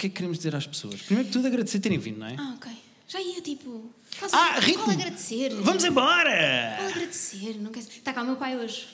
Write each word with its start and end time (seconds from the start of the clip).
que 0.00 0.06
é 0.06 0.10
que 0.10 0.16
queremos 0.16 0.38
dizer 0.38 0.54
às 0.56 0.66
pessoas? 0.66 1.02
Primeiro 1.02 1.28
que 1.28 1.32
tudo, 1.32 1.46
agradecer 1.46 1.78
terem 1.80 1.98
vindo, 1.98 2.18
não 2.18 2.26
é? 2.26 2.34
Ah, 2.38 2.54
ok. 2.56 2.72
Já 3.06 3.20
ia 3.20 3.40
tipo. 3.42 3.90
Qual, 4.18 4.30
Ah, 4.32 4.48
qual 4.52 4.60
ritmo! 4.60 4.90
agradecer? 4.90 5.50
Vamos 5.60 5.84
embora! 5.84 6.74
Qual 6.78 6.88
agradecer? 6.90 7.56
Não 7.60 7.70
quer... 7.70 7.80
Está 7.80 8.12
cá 8.12 8.22
o 8.22 8.26
meu 8.26 8.36
pai 8.36 8.56
hoje. 8.56 8.86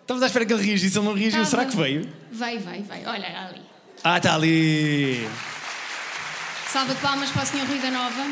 Estamos 0.00 0.22
à 0.22 0.26
espera 0.26 0.46
que 0.46 0.52
ele 0.52 0.62
reagisse, 0.62 0.96
ele 0.98 1.04
não 1.04 1.14
reagiu. 1.14 1.38
Tava. 1.40 1.50
Será 1.50 1.66
que 1.66 1.76
veio? 1.76 2.08
Vai, 2.32 2.58
vai, 2.58 2.82
vai. 2.82 3.04
Olha 3.06 3.46
ali. 3.46 3.62
Ah, 4.02 4.16
está 4.16 4.34
ali! 4.34 5.28
Salva 6.72 6.94
de 6.94 7.00
palmas 7.00 7.30
para 7.30 7.42
o 7.42 7.46
Sr. 7.46 7.66
Rui 7.66 7.78
da 7.78 7.90
Nova. 7.90 8.22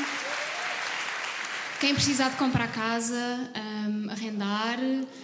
Quem 1.80 1.94
precisar 1.94 2.30
de 2.30 2.36
comprar 2.36 2.68
casa, 2.68 3.50
hum, 3.54 4.06
arrendar, 4.10 4.78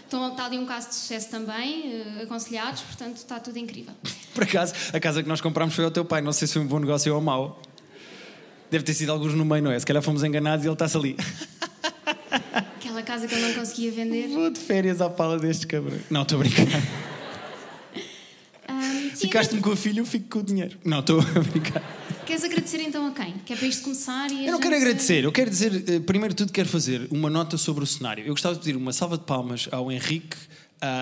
estão, 0.05 0.31
está 0.31 0.45
ali 0.45 0.59
um 0.59 0.67
caso 0.67 0.89
de 0.89 0.95
sucesso 0.97 1.31
também, 1.31 1.93
eh, 1.93 2.23
aconselhados, 2.25 2.83
portanto 2.83 3.17
está 3.17 3.41
tudo 3.41 3.59
incrível. 3.59 3.95
Por 4.35 4.45
acaso, 4.45 4.75
a 4.93 5.01
casa 5.01 5.23
que 5.23 5.29
nós 5.29 5.41
comprámos 5.41 5.75
foi 5.75 5.85
ao 5.85 5.91
teu 5.91 6.05
pai. 6.05 6.21
Não 6.21 6.33
sei 6.33 6.47
se 6.47 6.55
foi 6.55 6.63
um 6.63 6.67
bom 6.67 6.79
negócio 6.79 7.15
ou 7.15 7.21
mau. 7.23 7.61
Deve 8.71 8.85
ter 8.85 8.93
sido 8.93 9.13
alguns 9.13 9.35
no 9.35 9.45
meio, 9.45 9.63
não 9.63 9.73
é? 9.73 9.79
Se 9.79 9.87
calhar 9.87 10.03
fomos 10.03 10.23
enganados 10.23 10.65
e 10.65 10.69
ele 10.69 10.75
está-se 10.75 10.97
ali. 10.97 11.17
Aquela 12.53 13.03
casa 13.03 13.27
que 13.27 13.35
ele 13.35 13.49
não 13.49 13.55
conseguia 13.55 13.91
vender. 13.91 14.29
Vou 14.29 14.51
de 14.51 14.61
férias 14.61 15.01
à 15.01 15.09
pala 15.09 15.39
destes 15.39 15.65
cabrões. 15.65 16.03
Não, 16.11 16.23
estou 16.23 16.37
a 16.37 16.41
brincar. 16.41 16.67
Sim, 16.67 16.81
Ficaste-me 19.23 19.61
com 19.61 19.73
a 19.73 19.77
filha, 19.77 20.01
eu 20.01 20.07
fico 20.07 20.29
com 20.29 20.39
o 20.41 20.43
dinheiro. 20.43 20.79
Não, 20.85 21.01
estou 21.01 21.21
a 21.21 21.41
brincar. 21.41 21.83
Queres 22.27 22.45
agradecer 22.45 22.81
então 22.81 23.07
a 23.07 23.13
quem? 23.13 23.35
Que 23.45 23.53
é 23.53 23.57
para 23.57 23.67
isto 23.67 23.83
começar 23.83 24.31
e 24.31 24.47
Eu 24.47 24.53
não 24.53 24.61
quero 24.61 24.77
agradecer, 24.77 25.25
eu 25.25 25.33
quero 25.33 25.51
dizer, 25.51 25.85
eh, 25.89 26.01
primeiro 26.01 26.35
de 26.35 26.39
tudo, 26.39 26.53
quero 26.53 26.69
fazer 26.69 27.07
uma 27.11 27.29
nota 27.29 27.57
sobre 27.59 27.83
o 27.83 27.87
cenário. 27.87 28.25
Eu 28.25 28.33
gostava 28.33 28.55
de 28.55 28.61
pedir 28.61 28.77
uma 28.77 28.93
salva 28.93 29.19
de 29.19 29.25
palmas 29.25 29.69
ao 29.73 29.91
Henrique, 29.91 30.37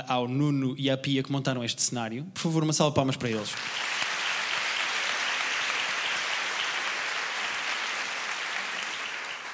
ao 0.06 0.28
Nuno 0.28 0.74
e 0.76 0.90
à 0.90 0.96
Pia 0.96 1.22
que 1.22 1.32
montaram 1.32 1.64
este 1.64 1.82
cenário. 1.82 2.26
Por 2.34 2.40
favor, 2.40 2.62
uma 2.62 2.72
salva 2.72 2.90
de 2.90 2.96
palmas 2.96 3.16
para 3.16 3.30
eles. 3.30 3.50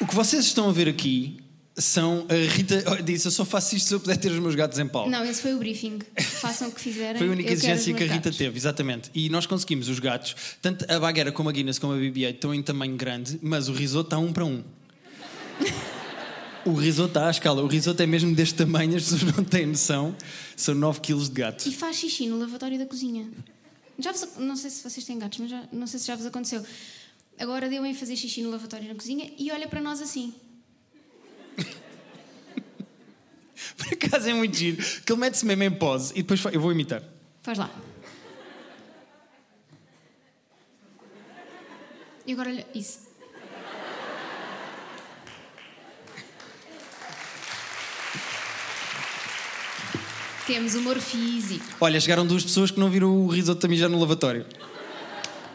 O 0.00 0.06
que 0.06 0.14
vocês 0.14 0.44
estão 0.44 0.68
a 0.68 0.72
ver 0.72 0.88
aqui 0.88 1.38
são. 1.76 2.26
A 2.28 2.54
Rita 2.54 2.84
oh, 2.92 3.02
disse: 3.02 3.26
Eu 3.26 3.30
só 3.30 3.44
faço 3.44 3.76
isto 3.76 3.88
se 3.88 3.94
eu 3.94 4.00
puder 4.00 4.16
ter 4.16 4.30
os 4.32 4.38
meus 4.38 4.54
gatos 4.54 4.78
em 4.78 4.86
pau. 4.86 5.08
Não, 5.10 5.24
esse 5.24 5.42
foi 5.42 5.54
o 5.54 5.58
briefing. 5.58 5.98
Façam 6.20 6.68
o 6.68 6.72
que 6.72 6.80
fizerem. 6.80 7.16
Foi 7.18 7.28
a 7.28 7.30
única 7.30 7.52
exigência 7.52 7.92
que 7.94 8.02
a 8.02 8.06
Rita 8.06 8.16
gatos. 8.24 8.36
teve, 8.36 8.56
exatamente. 8.56 9.10
E 9.14 9.28
nós 9.28 9.46
conseguimos 9.46 9.88
os 9.88 9.98
gatos, 9.98 10.34
tanto 10.62 10.84
a 10.90 10.98
Baguera 10.98 11.30
como 11.32 11.48
a 11.48 11.52
Guinness 11.52 11.78
como 11.78 11.92
a 11.92 11.96
BB-8 11.96 12.34
estão 12.34 12.54
em 12.54 12.62
tamanho 12.62 12.96
grande, 12.96 13.38
mas 13.42 13.68
o 13.68 13.72
risoto 13.72 14.06
está 14.08 14.18
um 14.18 14.32
para 14.32 14.44
um. 14.44 14.62
O 16.64 16.72
risoto 16.74 17.08
está 17.10 17.28
à 17.28 17.30
escala. 17.30 17.62
O 17.62 17.66
risoto 17.68 18.02
é 18.02 18.06
mesmo 18.06 18.34
deste 18.34 18.56
tamanho, 18.56 18.96
as 18.96 19.04
pessoas 19.04 19.22
não 19.36 19.44
têm 19.44 19.66
noção. 19.66 20.16
São 20.56 20.74
9 20.74 21.00
kg 21.00 21.22
de 21.22 21.30
gato. 21.30 21.68
E 21.68 21.72
faz 21.72 21.96
xixi 21.96 22.26
no 22.26 22.38
lavatório 22.38 22.76
da 22.78 22.86
cozinha. 22.86 23.30
Já 23.98 24.10
vos, 24.12 24.26
não 24.38 24.56
sei 24.56 24.70
se 24.70 24.82
vocês 24.82 25.06
têm 25.06 25.16
gatos, 25.18 25.38
mas 25.38 25.50
já- 25.50 25.62
não 25.72 25.86
sei 25.86 26.00
se 26.00 26.06
já 26.08 26.16
vos 26.16 26.26
aconteceu. 26.26 26.64
Agora 27.38 27.68
deu 27.68 27.86
em 27.86 27.94
fazer 27.94 28.16
xixi 28.16 28.42
no 28.42 28.50
lavatório 28.50 28.88
na 28.88 28.94
cozinha 28.94 29.30
e 29.38 29.50
olha 29.52 29.68
para 29.68 29.80
nós 29.80 30.00
assim. 30.02 30.34
Por 33.76 33.92
acaso 33.92 34.28
é 34.28 34.34
muito 34.34 34.56
giro. 34.56 34.82
Que 35.04 35.12
ele 35.12 35.20
mete-se 35.20 35.44
mesmo 35.46 35.62
em 35.62 35.70
pose 35.70 36.12
e 36.14 36.22
depois 36.22 36.42
eu 36.52 36.60
vou 36.60 36.72
imitar. 36.72 37.02
Faz 37.42 37.58
lá. 37.58 37.70
E 42.26 42.32
agora 42.32 42.50
olha 42.50 42.66
isso. 42.74 43.06
Temos 50.46 50.74
humor 50.74 51.00
físico. 51.00 51.64
Olha, 51.80 52.00
chegaram 52.00 52.24
duas 52.24 52.44
pessoas 52.44 52.70
que 52.70 52.78
não 52.78 52.88
viram 52.88 53.16
o 53.16 53.26
risoto 53.26 53.66
a 53.66 53.68
mijar 53.68 53.88
no 53.88 53.98
lavatório. 53.98 54.46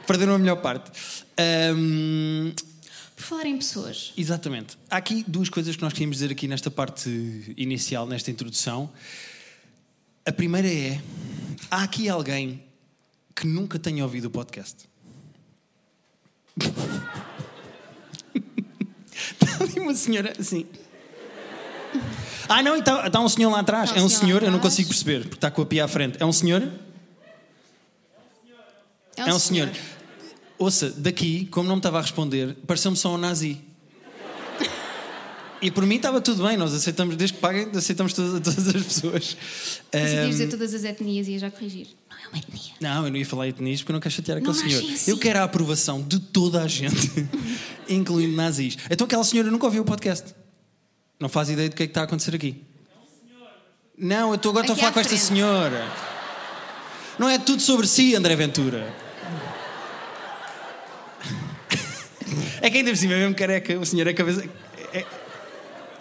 Perderam 0.06 0.36
a 0.36 0.38
melhor 0.38 0.58
parte. 0.58 0.92
Ahm, 1.38 2.52
Por 3.22 3.28
falar 3.28 3.46
em 3.46 3.56
pessoas, 3.56 4.14
Exatamente. 4.18 4.76
Há 4.90 4.98
aqui 4.98 5.24
duas 5.28 5.48
coisas 5.48 5.76
que 5.76 5.82
nós 5.84 5.94
queríamos 5.94 6.18
dizer 6.18 6.32
aqui 6.32 6.48
nesta 6.48 6.72
parte 6.72 7.54
inicial, 7.56 8.08
nesta 8.08 8.32
introdução. 8.32 8.90
A 10.26 10.32
primeira 10.32 10.68
é: 10.68 11.00
há 11.70 11.84
aqui 11.84 12.10
alguém 12.10 12.64
que 13.36 13.46
nunca 13.46 13.78
tenha 13.78 14.04
ouvido 14.04 14.26
o 14.26 14.32
podcast. 14.32 14.90
Está 19.14 19.64
ali 19.64 19.80
uma 19.80 19.94
senhora 19.94 20.34
assim. 20.40 20.66
Ah, 22.50 22.64
não, 22.64 22.76
está, 22.76 23.06
está 23.06 23.20
um 23.20 23.30
senhor 23.30 23.52
lá 23.52 23.60
atrás. 23.60 23.90
Está 23.90 24.00
é 24.00 24.04
um 24.04 24.08
um 24.08 24.10
senhor 24.10 24.40
senhor, 24.40 24.44
eu 24.44 24.52
não 24.52 24.60
consigo 24.60 24.90
perceber, 24.90 25.22
porque 25.22 25.36
está 25.36 25.52
com 25.52 25.62
a 25.62 25.66
pia 25.66 25.86
à 25.86 25.88
frente. 25.88 26.18
É 26.20 26.26
um 26.26 26.34
senhor? 26.34 26.68
É 29.16 29.32
um 29.32 29.40
senhor. 29.40 29.70
Ouça, 30.62 30.92
daqui, 30.96 31.46
como 31.50 31.68
não 31.68 31.76
me 31.78 31.80
estava 31.80 31.98
a 31.98 32.02
responder, 32.02 32.56
pareceu-me 32.68 32.96
só 32.96 33.16
um 33.16 33.18
nazi. 33.18 33.58
E 35.60 35.72
por 35.72 35.86
mim 35.88 35.96
estava 35.96 36.22
tudo 36.22 36.44
bem, 36.44 36.56
nós 36.56 36.72
aceitamos, 36.72 37.16
desde 37.16 37.36
que 37.36 37.40
paguem, 37.42 37.68
aceitamos 37.76 38.14
todas, 38.14 38.40
todas 38.42 38.68
as 38.76 38.84
pessoas. 38.84 39.38
Conseguias 39.92 40.26
Ahm, 40.26 40.30
dizer 40.30 40.48
todas 40.50 40.74
as 40.76 40.84
etnias 40.84 41.28
e 41.28 41.32
ia 41.32 41.40
já 41.40 41.50
corrigir. 41.50 41.88
Não 42.10 42.18
é 42.18 42.28
uma 42.30 42.38
etnia. 42.38 42.74
não, 42.80 43.06
eu 43.06 43.12
não 43.12 43.18
ia 43.18 43.26
falar 43.26 43.48
etnias 43.48 43.80
porque 43.82 43.92
eu 43.92 43.94
não 43.94 44.00
quero 44.00 44.14
chatear 44.14 44.38
aquele 44.38 44.54
Não 44.54 44.60
senhor. 44.60 44.84
assim. 44.94 45.10
Eu 45.12 45.18
quero 45.18 45.40
a 45.40 45.44
aprovação 45.44 46.02
de 46.04 46.20
toda 46.20 46.62
a 46.64 46.68
gente, 46.68 47.28
incluindo 47.90 48.36
nazis. 48.36 48.78
Então 48.90 49.06
aquela 49.06 49.24
senhora 49.24 49.50
nunca 49.50 49.66
ouviu 49.66 49.82
o 49.82 49.86
podcast. 49.86 50.34
Não 51.20 51.28
faz 51.30 51.50
ideia 51.50 51.70
do 51.70 51.76
que 51.76 51.82
é 51.84 51.88
que 51.88 51.92
está 51.92 52.02
a 52.02 52.04
acontecer 52.06 52.36
aqui. 52.36 52.62
Não, 53.98 54.30
eu 54.30 54.36
estou 54.36 54.52
agora 54.52 54.66
estou 54.66 54.76
a 54.76 54.78
falar 54.80 54.92
com 54.92 55.00
esta 55.00 55.18
senhora. 55.18 55.88
Não 57.18 57.28
é 57.30 57.40
tudo 57.40 57.62
sobre 57.64 57.88
si, 57.88 58.16
André 58.16 58.36
Ventura. 58.36 59.01
É 62.62 62.70
que 62.70 62.78
ainda 62.78 62.92
por 62.92 62.98
cima 62.98 63.14
é 63.14 63.18
mesmo 63.20 63.36
careca, 63.36 63.78
o 63.80 63.86
senhor 63.86 64.08
é 64.08 64.14
cabeça. 64.14 64.44
É, 64.94 65.06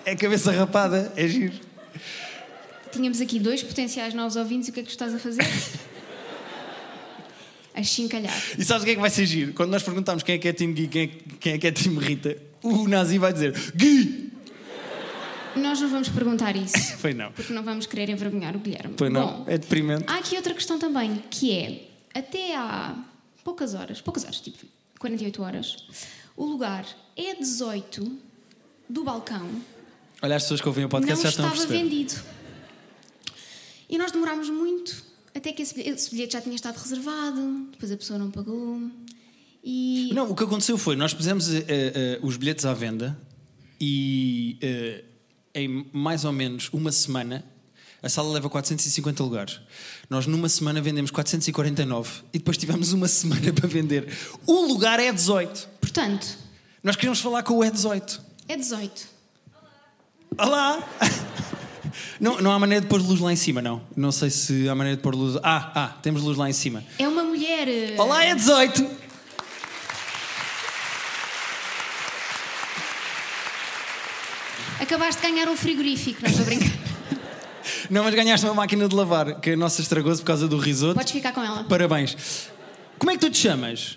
é 0.04 0.16
cabeça 0.16 0.50
rapada, 0.52 1.12
é 1.16 1.26
giro. 1.28 1.54
Tínhamos 2.92 3.20
aqui 3.20 3.38
dois 3.38 3.62
potenciais 3.62 4.14
novos 4.14 4.36
ouvintes 4.36 4.68
e 4.68 4.70
o 4.70 4.74
que 4.74 4.80
é 4.80 4.82
que 4.82 4.88
tu 4.88 4.92
estás 4.92 5.14
a 5.14 5.18
fazer? 5.18 5.42
a 7.74 7.82
chincalhar. 7.82 8.36
E 8.58 8.64
sabes 8.64 8.82
o 8.82 8.86
que 8.86 8.92
é 8.92 8.94
que 8.96 9.00
vai 9.00 9.10
ser 9.10 9.26
giro? 9.26 9.52
Quando 9.52 9.70
nós 9.70 9.82
perguntarmos 9.82 10.22
quem 10.22 10.34
é 10.34 10.38
que 10.38 10.48
é 10.48 10.52
time 10.52 10.72
Gui, 10.72 10.88
quem 10.88 11.02
é, 11.02 11.06
quem 11.38 11.52
é 11.54 11.58
que 11.58 11.66
é 11.66 11.72
time 11.72 11.98
Rita, 12.04 12.36
o 12.62 12.88
nazi 12.88 13.18
vai 13.18 13.32
dizer 13.32 13.54
Gui! 13.76 14.30
Nós 15.56 15.80
não 15.80 15.88
vamos 15.88 16.08
perguntar 16.08 16.54
isso, 16.56 16.76
Foi 16.98 17.12
não. 17.12 17.32
porque 17.32 17.52
não 17.52 17.62
vamos 17.64 17.84
querer 17.86 18.08
envergonhar 18.08 18.54
o 18.54 18.60
Guilherme. 18.60 18.94
Foi 18.96 19.08
não. 19.10 19.38
Bom, 19.40 19.44
É 19.48 19.58
deprimente. 19.58 20.04
há 20.06 20.16
aqui 20.18 20.36
outra 20.36 20.54
questão 20.54 20.78
também, 20.78 21.22
que 21.28 21.52
é, 21.52 21.82
até 22.18 22.54
há 22.56 22.94
poucas 23.42 23.74
horas, 23.74 24.00
poucas 24.00 24.24
horas, 24.24 24.40
tipo 24.40 24.58
48 24.98 25.42
horas, 25.42 25.84
o 26.40 26.46
lugar 26.46 26.86
é 27.16 27.34
18 27.34 28.18
do 28.88 29.04
balcão 29.04 29.46
Olha, 30.22 30.36
as 30.36 30.42
pessoas 30.42 30.60
que 30.60 30.68
ouvem 30.68 30.84
o 30.84 30.88
podcast 30.88 31.22
já 31.22 31.28
estão 31.30 31.46
a 31.46 31.48
estava 31.48 31.68
perceber. 31.68 31.88
vendido. 31.88 32.20
E 33.88 33.96
nós 33.96 34.12
demorámos 34.12 34.50
muito, 34.50 35.02
até 35.34 35.50
que 35.50 35.62
esse 35.62 35.74
bilhete, 35.74 35.96
esse 35.96 36.10
bilhete 36.10 36.34
já 36.34 36.40
tinha 36.42 36.54
estado 36.54 36.76
reservado, 36.76 37.68
depois 37.72 37.90
a 37.90 37.96
pessoa 37.96 38.18
não 38.18 38.30
pagou. 38.30 38.82
E 39.64 40.10
Não, 40.12 40.30
o 40.30 40.36
que 40.36 40.44
aconteceu 40.44 40.76
foi, 40.76 40.94
nós 40.94 41.14
pusemos 41.14 41.48
eh, 41.50 41.64
eh, 41.68 42.18
os 42.22 42.36
bilhetes 42.36 42.66
à 42.66 42.74
venda 42.74 43.18
e 43.80 44.58
eh, 44.60 45.04
em 45.54 45.86
mais 45.90 46.26
ou 46.26 46.32
menos 46.32 46.68
uma 46.70 46.92
semana 46.92 47.42
a 48.02 48.08
sala 48.10 48.30
leva 48.32 48.50
450 48.50 49.22
lugares. 49.22 49.60
Nós 50.10 50.26
numa 50.26 50.50
semana 50.50 50.82
vendemos 50.82 51.10
449 51.10 52.24
e 52.34 52.38
depois 52.38 52.58
tivemos 52.58 52.92
uma 52.92 53.08
semana 53.08 53.52
para 53.56 53.66
vender. 53.66 54.06
O 54.46 54.66
lugar 54.66 55.00
é 55.00 55.10
18. 55.10 55.69
Portanto, 55.90 56.38
Nós 56.82 56.96
queríamos 56.96 57.20
falar 57.20 57.42
com 57.42 57.54
o 57.58 57.60
E18. 57.60 58.20
é 58.48 58.56
18. 58.56 59.06
Olá! 60.38 60.82
Não, 62.20 62.40
não 62.40 62.52
há 62.52 62.58
maneira 62.58 62.82
de 62.82 62.86
pôr 62.88 63.00
luz 63.00 63.18
lá 63.18 63.32
em 63.32 63.36
cima, 63.36 63.60
não. 63.60 63.82
Não 63.96 64.12
sei 64.12 64.30
se 64.30 64.68
há 64.68 64.74
maneira 64.74 64.96
de 64.96 65.02
pôr 65.02 65.14
luz. 65.14 65.36
Ah, 65.42 65.72
ah, 65.74 65.88
temos 66.02 66.22
luz 66.22 66.36
lá 66.36 66.48
em 66.48 66.52
cima. 66.52 66.84
É 66.98 67.08
uma 67.08 67.24
mulher. 67.24 67.66
eh, 67.66 67.94
Olá, 67.98 68.24
é 68.24 68.34
18! 68.34 68.88
Acabaste 74.80 75.20
de 75.20 75.28
ganhar 75.30 75.48
um 75.48 75.56
frigorífico, 75.56 76.20
não 76.22 76.28
estou 76.30 76.42
a 76.42 76.46
brincar. 76.46 76.70
Não, 77.90 78.04
mas 78.04 78.14
ganhaste 78.14 78.46
uma 78.46 78.54
máquina 78.54 78.88
de 78.88 78.94
lavar, 78.94 79.40
que 79.40 79.50
a 79.50 79.56
nossa 79.56 79.80
estragou-se 79.80 80.20
por 80.20 80.26
causa 80.28 80.46
do 80.48 80.56
risoto. 80.58 80.94
Podes 80.94 81.12
ficar 81.12 81.32
com 81.32 81.42
ela. 81.42 81.64
Parabéns. 81.64 82.48
Como 82.98 83.10
é 83.10 83.14
que 83.14 83.20
tu 83.20 83.30
te 83.30 83.38
chamas? 83.38 83.96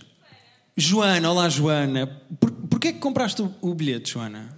Joana, 0.75 1.29
olá 1.29 1.49
Joana. 1.49 2.07
Por, 2.39 2.51
porquê 2.51 2.87
é 2.89 2.93
que 2.93 2.99
compraste 2.99 3.41
o, 3.41 3.53
o 3.61 3.73
bilhete, 3.75 4.11
Joana? 4.11 4.57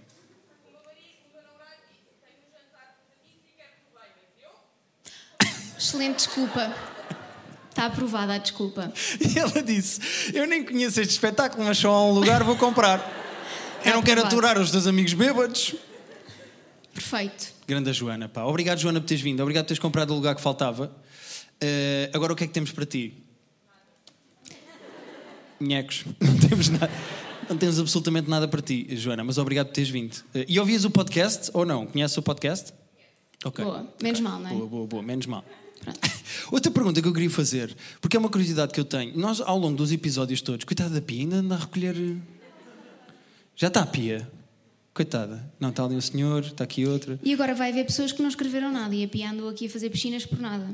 Excelente 5.77 6.15
desculpa. 6.15 6.73
Está 7.69 7.87
aprovada 7.87 8.33
a 8.33 8.37
desculpa. 8.37 8.91
E 9.19 9.37
ela 9.37 9.61
disse: 9.61 10.31
Eu 10.33 10.47
nem 10.47 10.63
conheço 10.63 11.01
este 11.01 11.11
espetáculo, 11.11 11.65
mas 11.65 11.77
só 11.77 11.91
há 11.91 12.05
um 12.05 12.13
lugar, 12.13 12.43
vou 12.43 12.55
comprar. 12.55 12.99
Eu 13.83 13.93
não 13.93 14.01
quero 14.01 14.21
aprovado. 14.21 14.47
aturar 14.47 14.63
os 14.63 14.71
teus 14.71 14.87
amigos 14.87 15.13
bêbados. 15.13 15.75
Perfeito. 16.93 17.53
Grande 17.67 17.91
Joana, 17.91 18.29
pá. 18.29 18.45
Obrigado, 18.45 18.79
Joana, 18.79 19.01
por 19.01 19.07
teres 19.07 19.21
vindo. 19.21 19.41
Obrigado 19.41 19.65
por 19.65 19.67
teres 19.67 19.79
comprado 19.79 20.11
o 20.11 20.15
lugar 20.15 20.33
que 20.33 20.41
faltava. 20.41 20.95
Eh, 21.59 22.09
agora 22.13 22.31
o 22.31 22.35
que 22.35 22.45
é 22.45 22.47
que 22.47 22.53
temos 22.53 22.71
para 22.71 22.85
ti? 22.85 23.24
Nhecos. 25.59 26.05
Não 26.19 26.37
temos 26.37 26.69
nada. 26.69 26.91
Não 27.49 27.55
temos 27.57 27.79
absolutamente 27.79 28.27
nada 28.29 28.47
para 28.47 28.61
ti, 28.61 28.87
Joana, 28.97 29.23
mas 29.23 29.37
obrigado 29.37 29.67
por 29.67 29.73
teres 29.73 29.89
vindo. 29.89 30.15
Eh, 30.33 30.45
E 30.49 30.59
ouvias 30.59 30.83
o 30.83 30.89
podcast 30.89 31.51
ou 31.53 31.63
não? 31.63 31.85
Conheces 31.85 32.17
o 32.17 32.21
podcast? 32.23 32.73
Ok. 33.43 33.63
Boa. 33.63 33.87
Menos 34.01 34.19
mal, 34.19 34.39
não 34.39 34.49
é? 34.49 34.53
Boa, 34.53 34.65
boa, 34.67 34.87
boa. 34.87 35.03
Menos 35.03 35.27
mal. 35.27 35.45
Pronto. 35.79 35.99
Outra 36.51 36.71
pergunta 36.71 36.99
que 37.03 37.07
eu 37.07 37.13
queria 37.13 37.29
fazer, 37.29 37.75
porque 38.01 38.17
é 38.17 38.19
uma 38.19 38.29
curiosidade 38.29 38.73
que 38.73 38.79
eu 38.79 38.85
tenho. 38.85 39.15
Nós, 39.15 39.39
ao 39.41 39.59
longo 39.59 39.77
dos 39.77 39.91
episódios 39.91 40.41
todos, 40.41 40.65
coitada 40.65 40.89
da 40.95 41.01
Pia, 41.01 41.19
ainda 41.21 41.35
anda 41.35 41.53
a 41.53 41.59
recolher. 41.59 41.95
eh, 41.95 42.15
Já 43.55 43.67
está 43.67 43.81
a 43.81 43.85
Pia. 43.85 44.27
Coitada. 44.91 45.47
Não, 45.59 45.69
está 45.69 45.83
ali 45.83 45.93
um 45.95 46.01
senhor, 46.01 46.41
está 46.45 46.63
aqui 46.63 46.85
outro. 46.87 47.19
E 47.21 47.31
agora 47.33 47.53
vai 47.53 47.69
haver 47.69 47.85
pessoas 47.85 48.11
que 48.11 48.21
não 48.23 48.29
escreveram 48.29 48.71
nada 48.71 48.95
e 48.95 49.03
a 49.03 49.07
Pia 49.07 49.29
andou 49.29 49.49
aqui 49.49 49.67
a 49.67 49.69
fazer 49.69 49.89
piscinas 49.91 50.25
por 50.25 50.39
nada. 50.39 50.67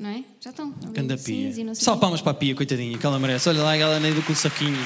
Não 0.00 0.08
é? 0.08 0.24
Já 0.40 0.48
estão. 0.48 0.70
Ganda 0.92 1.18
Pia. 1.18 1.74
Só 1.74 1.94
palmas 1.94 2.22
para 2.22 2.32
a 2.32 2.34
Pia, 2.34 2.54
coitadinha, 2.54 2.96
que 2.96 3.04
ela 3.04 3.18
merece. 3.18 3.50
Olha 3.50 3.62
lá, 3.62 3.76
ela 3.76 4.00
nem 4.00 4.14
do 4.14 4.22
com 4.22 4.32
o 4.32 4.36
saquinho. 4.36 4.78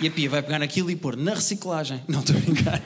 E 0.00 0.08
a 0.08 0.10
Pia 0.10 0.30
vai 0.30 0.42
pegar 0.42 0.58
naquilo 0.58 0.90
e 0.90 0.96
pôr 0.96 1.14
na 1.14 1.34
reciclagem. 1.34 2.02
Não 2.08 2.20
estou 2.20 2.36
a 2.36 2.40
brincar. 2.40 2.82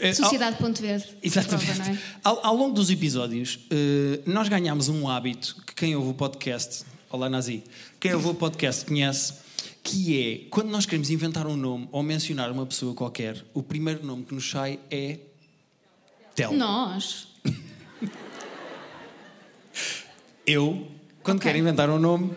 Ao- 0.00 0.14
Sociedade 0.14 0.56
Ponto 0.58 0.80
Verde. 0.80 1.06
Exatamente. 1.20 1.74
Prova, 1.74 1.90
é? 1.90 1.98
ao, 2.22 2.46
ao 2.46 2.54
longo 2.56 2.74
dos 2.74 2.90
episódios, 2.90 3.58
eh, 3.70 4.20
nós 4.26 4.46
ganhámos 4.48 4.88
um 4.88 5.08
hábito 5.08 5.56
que 5.66 5.74
quem 5.74 5.96
ouve 5.96 6.10
o 6.10 6.14
podcast, 6.14 6.84
olá 7.10 7.30
Nazi, 7.30 7.64
quem 7.98 8.12
ouve 8.14 8.28
o 8.28 8.34
podcast 8.34 8.84
conhece, 8.84 9.32
que 9.82 10.20
é 10.20 10.48
quando 10.50 10.68
nós 10.68 10.84
queremos 10.84 11.08
inventar 11.08 11.46
um 11.46 11.56
nome 11.56 11.88
ou 11.90 12.02
mencionar 12.02 12.52
uma 12.52 12.66
pessoa 12.66 12.94
qualquer, 12.94 13.42
o 13.54 13.62
primeiro 13.62 14.04
nome 14.04 14.24
que 14.24 14.34
nos 14.34 14.48
sai 14.50 14.78
é 14.90 15.18
Telmo. 16.36 16.56
Nós. 16.56 17.28
Eu, 20.46 20.86
quando 21.22 21.38
Ok. 21.38 21.48
quero 21.50 21.58
inventar 21.58 21.90
um 21.90 21.98
nome, 21.98 22.32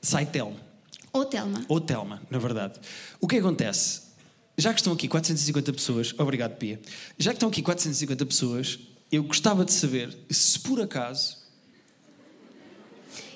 sai 0.00 0.24
Telmo. 0.26 0.56
Ou 1.12 1.24
Telma. 1.24 1.64
Ou 1.68 1.80
Telma, 1.80 2.22
na 2.30 2.38
verdade. 2.38 2.78
O 3.20 3.26
que 3.26 3.36
acontece? 3.38 4.02
Já 4.56 4.72
que 4.72 4.80
estão 4.80 4.92
aqui 4.92 5.08
450 5.08 5.72
pessoas, 5.72 6.14
obrigado 6.18 6.56
Pia, 6.56 6.80
já 7.18 7.30
que 7.30 7.36
estão 7.36 7.48
aqui 7.48 7.62
450 7.62 8.24
pessoas, 8.26 8.78
eu 9.10 9.22
gostava 9.24 9.64
de 9.64 9.72
saber 9.72 10.16
se 10.30 10.60
por 10.60 10.80
acaso 10.80 11.38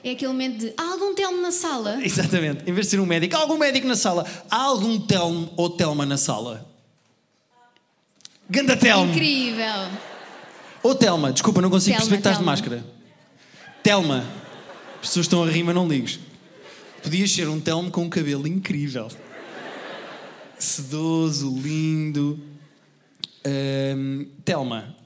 É 0.05 0.11
aquele 0.12 0.29
momento 0.31 0.58
de 0.58 0.75
há 0.76 0.82
algum 0.93 1.14
Telmo 1.14 1.41
na 1.43 1.50
sala? 1.50 1.99
Exatamente. 2.05 2.62
Em 2.70 2.73
vez 2.73 2.87
de 2.87 2.91
ser 2.93 3.00
um 3.00 3.06
médico, 3.06 3.35
há 3.35 3.41
algum 3.41 3.58
médico 3.58 3.88
na 3.88 3.97
sala? 3.97 4.25
Há 4.50 4.62
algum 4.62 5.00
Telmo 5.00 5.53
ou 5.56 5.70
Telma 5.70 6.06
na 6.06 6.17
sala? 6.19 6.70
Ganda 8.48 8.76
Telmo! 8.76 9.12
Incrível. 9.12 9.90
Ou 10.82 10.94
Telma, 10.94 11.32
desculpa, 11.32 11.60
não 11.60 11.69
consigo 11.70 11.96
Telma, 11.96 12.10
perceber 12.10 12.16
que 12.16 12.28
estás 12.28 12.37
de 12.38 12.44
Telma. 12.44 12.52
máscara. 12.52 12.87
Telma. 13.82 14.25
As 15.02 15.08
pessoas 15.08 15.26
estão 15.26 15.43
a 15.44 15.50
rir, 15.50 15.62
mas 15.62 15.75
não 15.75 15.87
ligues. 15.88 16.20
Podias 17.02 17.31
ser 17.31 17.48
um 17.48 17.60
Telmo 17.60 17.90
com 17.90 18.02
um 18.04 18.08
cabelo 18.08 18.46
incrível. 18.46 19.08
Sedoso, 20.58 21.50
lindo. 21.58 22.38
Ahm, 23.44 24.25
Telma, 24.44 24.96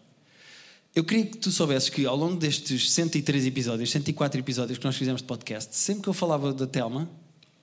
eu 0.94 1.04
queria 1.04 1.26
que 1.26 1.36
tu 1.36 1.50
soubesses 1.50 1.88
que 1.90 2.06
ao 2.06 2.16
longo 2.16 2.36
destes 2.36 2.90
103 2.92 3.46
episódios, 3.46 3.90
104 3.90 4.40
episódios 4.40 4.78
que 4.78 4.84
nós 4.84 4.96
fizemos 4.96 5.20
de 5.20 5.26
podcast, 5.26 5.76
sempre 5.76 6.04
que 6.04 6.08
eu 6.08 6.14
falava 6.14 6.52
da 6.54 6.66
Telma, 6.66 7.10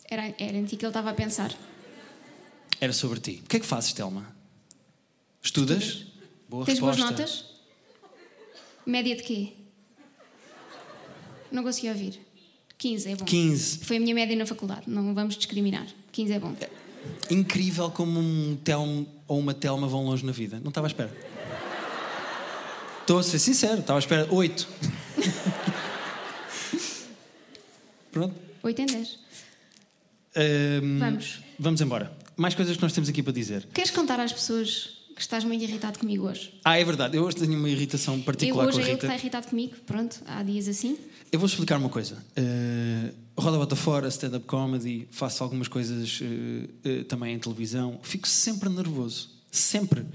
Era, 0.09 0.33
era 0.39 0.55
em 0.57 0.65
ti 0.65 0.75
que 0.75 0.85
ele 0.85 0.89
estava 0.91 1.09
a 1.09 1.13
pensar. 1.13 1.51
era 2.79 2.93
sobre 2.93 3.19
ti. 3.19 3.41
O 3.43 3.47
que 3.49 3.57
é 3.57 3.59
que 3.59 3.65
fazes, 3.65 3.93
Telma? 3.93 4.36
Estudas? 5.41 6.05
Boa 6.49 6.65
Tens 6.65 6.79
boas 6.79 6.97
resposta. 6.97 7.21
notas? 7.23 7.45
Média 8.85 9.15
de 9.15 9.23
quê? 9.23 9.53
Não 11.51 11.63
consegui 11.63 11.89
ouvir. 11.89 12.19
15 12.77 13.11
é 13.11 13.15
bom. 13.15 13.25
15. 13.25 13.79
Foi 13.85 13.97
a 13.97 13.99
minha 13.99 14.13
média 14.13 14.35
na 14.35 14.45
faculdade. 14.45 14.83
Não 14.87 15.13
vamos 15.13 15.35
discriminar. 15.35 15.87
15 16.11 16.33
é 16.33 16.39
bom. 16.39 16.55
Incrível 17.29 17.89
como 17.91 18.19
um 18.19 18.57
Telmo 18.63 19.07
ou 19.27 19.39
uma 19.39 19.53
Telma 19.53 19.87
vão 19.87 20.05
longe 20.05 20.25
na 20.25 20.31
vida. 20.31 20.59
Não 20.61 20.69
estava 20.69 20.87
à 20.87 20.89
espera. 20.89 21.15
Estou 23.01 23.19
a 23.19 23.23
ser 23.23 23.39
sincero, 23.39 23.79
estava 23.79 23.97
à 23.97 24.01
espera. 24.01 24.27
Oito. 24.33 24.67
Pronto. 28.11 28.35
8 28.63 28.81
em 28.81 28.85
10. 28.85 29.19
Ahm, 30.35 30.99
Vamos. 30.99 31.39
Vamos 31.57 31.81
embora. 31.81 32.15
Mais 32.35 32.53
coisas 32.53 32.75
que 32.75 32.83
nós 32.83 32.93
temos 32.93 33.09
aqui 33.09 33.23
para 33.23 33.33
dizer. 33.33 33.67
Queres 33.73 33.91
contar 33.91 34.19
às 34.19 34.31
pessoas 34.31 34.96
que 35.17 35.21
estás 35.23 35.43
muito 35.43 35.63
irritado 35.63 35.97
comigo 35.99 36.27
hoje? 36.27 36.53
Ah, 36.63 36.79
é 36.79 36.83
verdade. 36.85 37.17
Eu 37.17 37.23
hoje 37.23 37.37
tenho 37.37 37.57
uma 37.57 37.69
irritação 37.69 38.15
Eu, 38.15 38.21
particular 38.23 38.67
hoje 38.67 38.77
com 38.79 38.85
a 38.85 38.87
é 38.87 38.93
eu 38.93 38.97
que 38.97 39.05
Rita. 39.05 39.05
está 39.07 39.17
irritado 39.19 39.47
comigo. 39.47 39.75
Pronto, 39.85 40.21
há 40.25 40.43
dias 40.43 40.67
assim. 40.67 40.97
Eu 41.31 41.39
vou 41.39 41.47
explicar 41.47 41.77
uma 41.77 41.89
coisa. 41.89 42.15
Uh, 42.37 43.13
roda 43.41 43.57
bota 43.57 43.75
fora, 43.75 44.07
stand-up 44.07 44.45
comedy, 44.45 45.07
faço 45.11 45.43
algumas 45.43 45.67
coisas 45.67 46.21
uh, 46.21 46.89
uh, 46.89 47.03
também 47.05 47.33
em 47.33 47.39
televisão. 47.39 47.99
Fico 48.03 48.27
sempre 48.27 48.69
nervoso. 48.69 49.29
Sempre. 49.51 50.05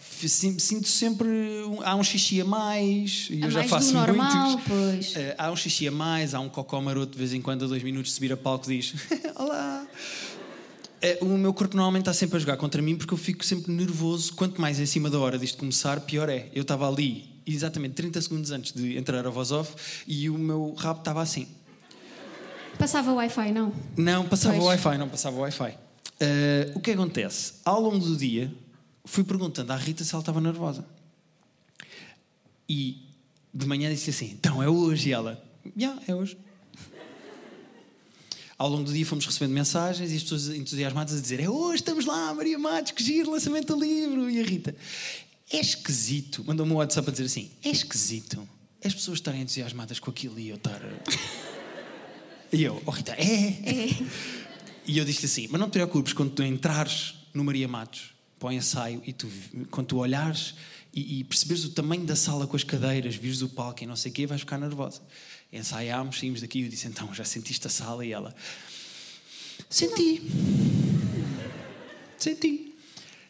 Sinto 0.00 0.88
sempre. 0.88 1.28
um- 1.28 1.82
há 1.82 1.94
um 1.94 2.02
xixi 2.02 2.40
a 2.40 2.44
mais. 2.46 3.28
E 3.30 3.42
eu 3.42 3.50
já 3.50 3.62
faço 3.64 3.92
normal, 3.92 4.52
muitos. 4.52 4.64
pois. 4.66 5.14
Há 5.36 5.50
um 5.52 5.56
xixi 5.56 5.86
a 5.88 5.90
mais, 5.90 6.34
há 6.34 6.40
um 6.40 6.48
cocó 6.48 6.80
maroto 6.80 7.12
de 7.12 7.18
vez 7.18 7.34
em 7.34 7.42
quando, 7.42 7.64
a 7.66 7.68
dois 7.68 7.82
minutos 7.82 8.12
subir 8.14 8.32
a 8.32 8.36
palco, 8.36 8.66
diz: 8.66 8.94
Olá. 9.36 9.75
Uh, 11.20 11.24
o 11.24 11.38
meu 11.38 11.52
corpo 11.52 11.76
normalmente 11.76 12.02
está 12.02 12.14
sempre 12.14 12.36
a 12.36 12.40
jogar 12.40 12.56
contra 12.56 12.80
mim 12.82 12.96
porque 12.96 13.14
eu 13.14 13.18
fico 13.18 13.44
sempre 13.44 13.72
nervoso. 13.72 14.32
Quanto 14.34 14.60
mais 14.60 14.80
em 14.80 14.86
cima 14.86 15.08
da 15.10 15.18
hora 15.18 15.38
disto 15.38 15.58
começar, 15.58 16.00
pior 16.00 16.28
é. 16.28 16.48
Eu 16.54 16.62
estava 16.62 16.88
ali 16.88 17.28
exatamente 17.46 17.94
30 17.94 18.20
segundos 18.22 18.50
antes 18.50 18.72
de 18.72 18.96
entrar 18.96 19.24
a 19.26 19.30
voz 19.30 19.52
off 19.52 20.04
e 20.06 20.28
o 20.28 20.38
meu 20.38 20.74
rabo 20.74 21.00
estava 21.00 21.22
assim. 21.22 21.46
Passava 22.78 23.12
Wi-Fi, 23.12 23.52
não? 23.52 23.72
Não, 23.96 24.28
passava 24.28 24.54
o 24.54 24.58
Pois. 24.58 24.84
Wi-Fi, 24.84 24.98
não 24.98 25.08
passava 25.08 25.36
o 25.36 25.40
Wi-Fi. 25.40 25.70
Uh, 25.70 26.76
o 26.78 26.80
que 26.80 26.90
acontece? 26.90 27.54
Ao 27.64 27.80
longo 27.80 27.98
do 27.98 28.16
dia, 28.16 28.52
fui 29.04 29.24
perguntando 29.24 29.72
à 29.72 29.76
Rita 29.76 30.04
se 30.04 30.14
ela 30.14 30.22
estava 30.22 30.40
nervosa. 30.40 30.84
E 32.68 33.06
de 33.54 33.66
manhã 33.66 33.90
disse 33.90 34.10
assim: 34.10 34.32
Então, 34.32 34.62
é 34.62 34.68
hoje? 34.68 35.10
E 35.10 35.12
ela: 35.12 35.42
Já, 35.76 35.96
é 36.06 36.14
hoje. 36.14 36.36
Ao 38.58 38.68
longo 38.68 38.84
do 38.84 38.92
dia 38.92 39.04
fomos 39.04 39.26
recebendo 39.26 39.52
mensagens 39.52 40.10
e 40.10 40.16
as 40.16 40.22
pessoas 40.22 40.48
entusiasmadas 40.48 41.18
a 41.18 41.20
dizer: 41.20 41.40
É 41.40 41.48
hoje, 41.48 41.76
estamos 41.76 42.06
lá, 42.06 42.32
Maria 42.32 42.58
Matos, 42.58 42.92
que 42.92 43.04
giro, 43.04 43.30
lançamento 43.30 43.76
do 43.76 43.80
livro. 43.82 44.30
E 44.30 44.40
a 44.40 44.44
Rita: 44.44 44.74
É 45.52 45.58
esquisito. 45.58 46.42
Mandou-me 46.44 46.72
um 46.72 46.76
WhatsApp 46.76 47.08
a 47.08 47.12
dizer 47.12 47.24
assim: 47.24 47.50
É 47.62 47.68
esquisito 47.68 48.48
as 48.82 48.94
pessoas 48.94 49.18
estarem 49.18 49.42
entusiasmadas 49.42 49.98
com 49.98 50.10
aquilo 50.10 50.38
e 50.38 50.48
eu 50.48 50.56
estar. 50.56 50.80
E 52.52 52.62
eu: 52.62 52.82
Oh, 52.86 52.90
Rita, 52.90 53.12
é. 53.12 53.24
É. 53.24 54.06
E 54.86 54.98
eu 54.98 55.04
disse 55.04 55.26
assim: 55.26 55.48
Mas 55.50 55.60
não 55.60 55.68
te 55.68 55.72
preocupes, 55.72 56.12
quando 56.12 56.30
tu 56.30 56.42
entrares 56.42 57.14
no 57.34 57.44
Maria 57.44 57.68
Matos 57.68 58.14
para 58.38 58.48
o 58.48 58.52
ensaio 58.52 59.02
e 59.04 59.12
tu, 59.12 59.28
quando 59.70 59.88
tu 59.88 59.98
olhares 59.98 60.54
e, 60.94 61.20
e 61.20 61.24
perceberes 61.24 61.64
o 61.64 61.70
tamanho 61.70 62.04
da 62.04 62.16
sala 62.16 62.46
com 62.46 62.56
as 62.56 62.64
cadeiras, 62.64 63.16
vires 63.16 63.42
o 63.42 63.48
palco 63.48 63.82
e 63.82 63.86
não 63.86 63.96
sei 63.96 64.10
o 64.10 64.14
quê, 64.14 64.26
vais 64.26 64.40
ficar 64.40 64.58
nervosa. 64.58 65.02
Ensaiámos, 65.56 66.18
saímos 66.18 66.40
daqui 66.40 66.60
e 66.60 66.62
eu 66.64 66.68
disse: 66.68 66.86
Então, 66.86 67.12
já 67.14 67.24
sentiste 67.24 67.66
a 67.66 67.70
sala? 67.70 68.04
E 68.04 68.12
ela: 68.12 68.34
Senti. 69.70 70.22
Senti. 72.18 72.74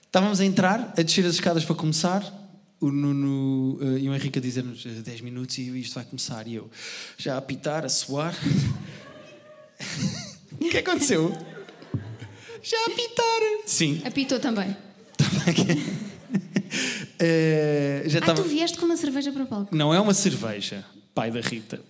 Estávamos 0.04 0.40
a 0.40 0.44
entrar, 0.44 0.94
a 0.96 1.02
descer 1.02 1.24
as 1.26 1.34
escadas 1.34 1.64
para 1.64 1.74
começar. 1.74 2.42
O 2.78 2.90
Nuno 2.90 3.78
eh, 3.80 4.00
e 4.00 4.08
o 4.08 4.14
Henrique 4.14 4.38
a 4.38 4.42
dizer-nos 4.42 4.84
eh, 4.84 4.90
10 4.90 5.22
minutos 5.22 5.56
e 5.58 5.62
isto 5.80 5.94
vai 5.94 6.04
começar. 6.04 6.46
E 6.46 6.54
eu 6.56 6.70
já 7.16 7.34
a 7.34 7.38
apitar, 7.38 7.84
a 7.84 7.88
suar. 7.88 8.34
O 10.58 10.68
que 10.70 10.78
aconteceu? 10.78 11.36
Já 12.62 12.76
a 12.78 12.86
apitar. 12.86 13.40
Sim. 13.66 14.00
Apitou 14.04 14.40
também. 14.40 14.74
Eh, 17.18 18.02
já 18.06 18.18
Ah, 18.18 18.20
estava. 18.20 18.42
tu 18.42 18.46
vieste 18.48 18.76
com 18.76 18.84
uma 18.84 18.96
cerveja 18.96 19.32
para 19.32 19.44
o 19.44 19.46
palco. 19.46 19.74
Não 19.74 19.94
é 19.94 19.98
uma 19.98 20.12
cerveja, 20.12 20.84
pai 21.14 21.30
da 21.30 21.40
Rita. 21.40 21.80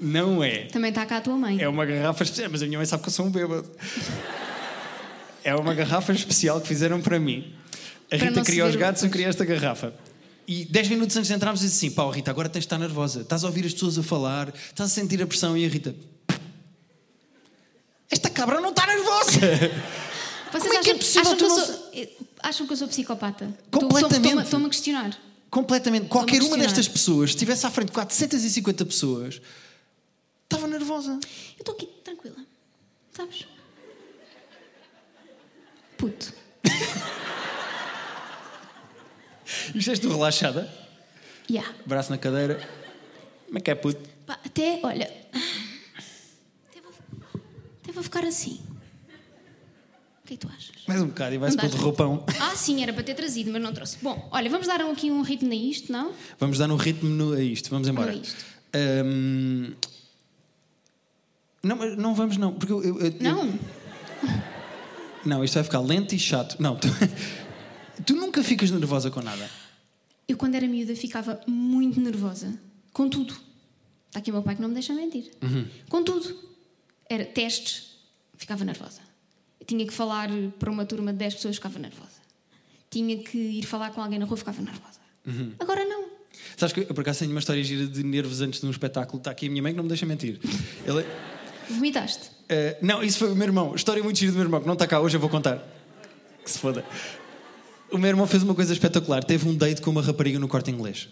Não 0.00 0.42
é. 0.42 0.64
Também 0.64 0.88
está 0.88 1.06
cá 1.06 1.18
a 1.18 1.20
tua 1.20 1.36
mãe. 1.36 1.60
É 1.60 1.68
uma 1.68 1.86
garrafa 1.86 2.24
especial, 2.24 2.50
mas 2.50 2.60
a 2.62 2.66
minha 2.66 2.78
mãe 2.78 2.86
sabe 2.86 3.02
que 3.02 3.08
eu 3.08 3.12
sou 3.12 3.26
um 3.26 3.30
bêbado. 3.30 3.70
É 5.44 5.54
uma 5.54 5.74
garrafa 5.74 6.12
especial 6.12 6.60
que 6.60 6.66
fizeram 6.66 7.00
para 7.00 7.20
mim. 7.20 7.54
A 8.10 8.18
Para 8.18 8.28
Rita 8.28 8.42
queria 8.42 8.66
os 8.66 8.74
gatos, 8.74 9.02
eu 9.02 9.10
queria 9.10 9.28
esta 9.28 9.44
garrafa. 9.44 9.94
E 10.46 10.64
10 10.64 10.88
minutos 10.88 11.16
antes 11.16 11.28
de 11.28 11.34
entrarmos, 11.34 11.60
disse 11.60 11.86
assim: 11.86 11.94
Pá, 11.94 12.10
Rita, 12.10 12.30
agora 12.30 12.48
tens 12.48 12.62
de 12.62 12.66
estar 12.66 12.78
nervosa. 12.78 13.20
Estás 13.20 13.44
a 13.44 13.46
ouvir 13.46 13.64
as 13.64 13.72
pessoas 13.72 13.96
a 13.96 14.02
falar, 14.02 14.52
estás 14.66 14.90
a 14.90 14.94
sentir 14.94 15.22
a 15.22 15.26
pressão. 15.26 15.56
E 15.56 15.64
a 15.64 15.68
Rita: 15.68 15.94
Esta 18.10 18.28
cabra 18.28 18.60
não 18.60 18.70
está 18.70 18.86
nervosa. 18.86 19.40
Vocês 20.52 20.64
Como 20.64 20.74
é 20.74 20.82
que 20.82 20.90
é 20.90 20.92
acham, 20.92 20.98
possível 20.98 21.20
acham 21.22 21.36
que 21.36 21.44
eu 21.44 21.48
não 21.48 21.56
sou, 21.64 21.90
eh, 21.94 22.08
acham 22.42 22.66
que 22.66 22.72
eu 22.72 22.76
sou 22.76 22.88
psicopata? 22.88 23.54
Completamente. 23.70 24.42
Estou-me 24.42 24.66
a 24.66 24.68
questionar. 24.68 25.16
Completamente. 25.52 26.08
Qualquer 26.08 26.40
uma 26.40 26.56
destas 26.56 26.88
pessoas, 26.88 27.28
se 27.28 27.36
estivesse 27.36 27.66
à 27.66 27.70
frente 27.70 27.88
de 27.88 27.92
450 27.92 28.86
pessoas, 28.86 29.42
estava 30.44 30.66
nervosa. 30.66 31.12
Eu 31.12 31.58
estou 31.58 31.74
aqui 31.74 31.86
tranquila. 32.02 32.36
Sabes? 33.12 33.46
Puto. 35.98 36.32
E 39.74 39.78
estás 39.78 39.98
tu 39.98 40.08
relaxada, 40.08 40.72
Yeah. 41.48 41.74
braço 41.84 42.10
na 42.10 42.16
cadeira. 42.16 42.66
Como 43.44 43.58
é 43.58 43.60
que 43.60 43.70
é, 43.70 43.74
puto? 43.74 44.00
Pá, 44.26 44.38
até, 44.44 44.80
olha. 44.82 45.12
Até 46.70 46.80
vou, 46.80 46.92
até 47.82 47.92
vou 47.92 48.02
ficar 48.02 48.24
assim. 48.24 48.58
Que 50.32 50.34
é 50.34 50.38
que 50.38 50.46
tu 50.46 50.48
achas? 50.48 50.72
Mais 50.88 51.02
um 51.02 51.08
bocado 51.08 51.34
e 51.34 51.38
vai-se 51.38 51.56
de 51.58 51.76
roupão. 51.76 52.24
Ah, 52.40 52.56
sim, 52.56 52.82
era 52.82 52.90
para 52.92 53.02
ter 53.02 53.14
trazido, 53.14 53.50
mas 53.52 53.60
não 53.60 53.72
trouxe. 53.72 53.98
Bom, 54.00 54.28
olha, 54.30 54.48
vamos 54.48 54.66
dar 54.66 54.80
aqui 54.80 55.10
um 55.10 55.20
ritmo 55.20 55.52
a 55.52 55.54
isto, 55.54 55.92
não? 55.92 56.12
Vamos 56.38 56.56
dar 56.58 56.70
um 56.70 56.76
ritmo 56.76 57.10
no- 57.10 57.32
a 57.34 57.42
isto. 57.42 57.68
Vamos 57.68 57.86
embora. 57.88 58.12
Ahm, 58.74 59.74
Não, 61.62 61.76
mas 61.76 61.96
não 61.98 62.14
vamos 62.14 62.36
não. 62.38 62.54
Porque 62.54 62.72
eu, 62.72 62.82
eu- 62.82 62.98
eu- 63.00 63.14
Não? 63.20 63.58
Não, 65.24 65.44
isto 65.44 65.54
vai 65.54 65.62
ficar 65.64 65.80
lento 65.80 66.14
e 66.14 66.18
chato. 66.18 66.56
Não, 66.60 66.76
tu, 66.76 66.88
tu 68.06 68.14
nunca 68.16 68.42
ficas 68.42 68.70
nervosa 68.70 69.10
com 69.10 69.20
nada. 69.20 69.48
Eu, 70.26 70.36
quando 70.38 70.54
era 70.54 70.66
miúda, 70.66 70.96
ficava 70.96 71.40
muito 71.46 72.00
nervosa. 72.00 72.58
Com 72.92 73.08
tudo. 73.08 73.34
Está 74.08 74.18
aqui 74.18 74.30
o 74.30 74.34
meu 74.34 74.42
pai 74.42 74.56
que 74.56 74.62
não 74.62 74.68
me 74.68 74.74
deixa 74.74 74.92
mentir. 74.94 75.30
Com 75.90 76.02
tudo. 76.02 76.34
Era 77.08 77.24
testes, 77.26 77.96
ficava 78.38 78.64
nervosa. 78.64 79.00
Tinha 79.66 79.86
que 79.86 79.92
falar 79.92 80.28
para 80.58 80.70
uma 80.70 80.84
turma 80.84 81.12
de 81.12 81.18
10 81.18 81.34
pessoas, 81.34 81.56
ficava 81.56 81.78
nervosa. 81.78 82.10
Tinha 82.90 83.16
que 83.18 83.38
ir 83.38 83.62
falar 83.64 83.90
com 83.90 84.00
alguém 84.02 84.18
na 84.18 84.24
rua, 84.26 84.36
ficava 84.36 84.60
nervosa. 84.60 85.00
Agora 85.58 85.84
não. 85.84 86.04
Sabes 86.56 86.72
que 86.72 86.80
eu 86.80 86.86
por 86.94 87.00
acaso 87.02 87.20
tenho 87.20 87.30
uma 87.30 87.40
história 87.40 87.62
gira 87.62 87.86
de 87.86 88.02
nervos 88.02 88.40
antes 88.40 88.60
de 88.60 88.66
um 88.66 88.70
espetáculo. 88.70 89.18
Está 89.18 89.30
aqui 89.30 89.46
a 89.46 89.50
minha 89.50 89.62
mãe 89.62 89.72
que 89.72 89.76
não 89.76 89.84
me 89.84 89.88
deixa 89.88 90.04
mentir. 90.06 90.40
Ele, 90.86 91.06
Vomitaste. 91.70 92.30
eh, 92.48 92.76
não, 92.82 93.02
isso 93.02 93.18
foi 93.18 93.30
o 93.32 93.36
meu 93.36 93.46
irmão. 93.46 93.74
História 93.74 94.02
muito 94.02 94.18
gira 94.18 94.32
do 94.32 94.36
meu 94.36 94.44
irmão, 94.44 94.60
que 94.60 94.66
não 94.66 94.74
está 94.74 94.86
cá 94.86 95.00
hoje, 95.00 95.16
eu 95.16 95.20
vou 95.20 95.30
contar. 95.30 95.58
Que 96.44 96.50
se 96.50 96.58
foda. 96.58 96.84
O 97.90 97.98
meu 97.98 98.08
irmão 98.08 98.26
fez 98.26 98.42
uma 98.42 98.54
coisa 98.54 98.72
espetacular. 98.72 99.22
Teve 99.22 99.48
um 99.48 99.54
date 99.56 99.80
com 99.80 99.90
uma 99.90 100.02
rapariga 100.02 100.38
no 100.38 100.48
corte 100.48 100.70
inglês. 100.70 101.08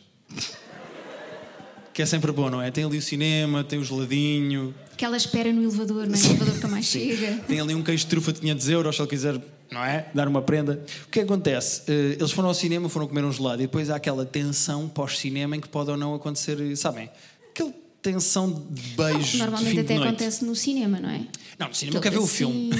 Que 1.92 2.02
é 2.02 2.06
sempre 2.06 2.30
bom, 2.32 2.48
não 2.48 2.62
é? 2.62 2.70
Tem 2.70 2.84
ali 2.84 2.98
o 2.98 3.02
cinema, 3.02 3.64
tem 3.64 3.78
o 3.78 3.84
geladinho, 3.84 4.74
Aquela 4.92 5.16
espera 5.16 5.50
no 5.50 5.62
elevador, 5.62 6.06
não 6.06 6.14
é? 6.14 6.18
O 6.18 6.24
elevador 6.26 6.54
nunca 6.54 6.68
mais 6.68 6.84
chega. 6.84 7.38
tem 7.48 7.58
ali 7.58 7.74
um 7.74 7.82
queijo 7.82 8.04
de 8.04 8.10
trufa 8.10 8.32
de 8.34 8.40
500 8.40 8.68
euros, 8.68 8.96
se 8.96 9.00
ele 9.02 9.08
quiser, 9.08 9.40
não 9.72 9.82
é? 9.82 10.06
Dar 10.14 10.28
uma 10.28 10.42
prenda. 10.42 10.84
O 11.06 11.10
que 11.10 11.20
acontece? 11.20 11.82
Eh, 11.88 12.16
Eles 12.20 12.30
foram 12.32 12.48
ao 12.48 12.54
cinema, 12.54 12.86
foram 12.88 13.08
comer 13.08 13.24
um 13.24 13.32
gelado 13.32 13.62
e 13.62 13.66
depois 13.66 13.88
há 13.88 13.96
aquela 13.96 14.26
tensão 14.26 14.88
pós-cinema 14.88 15.56
em 15.56 15.60
que 15.60 15.68
pode 15.68 15.90
ou 15.90 15.96
não 15.96 16.14
acontecer, 16.14 16.60
eh, 16.60 16.76
sabem? 16.76 17.08
Aquela 17.50 17.72
tensão 18.02 18.50
de 18.70 18.82
beijo 18.94 19.32
de 19.32 19.38
Normalmente 19.38 19.70
fim 19.70 19.80
até 19.80 19.94
de 19.96 20.02
acontece 20.02 20.44
no 20.44 20.54
cinema, 20.54 21.00
não 21.00 21.08
é? 21.08 21.22
Não, 21.58 21.68
no 21.68 21.74
cinema 21.74 21.96
eu 21.96 22.02
quero 22.02 22.16
ver 22.16 22.22
o 22.22 22.26
filme. 22.26 22.70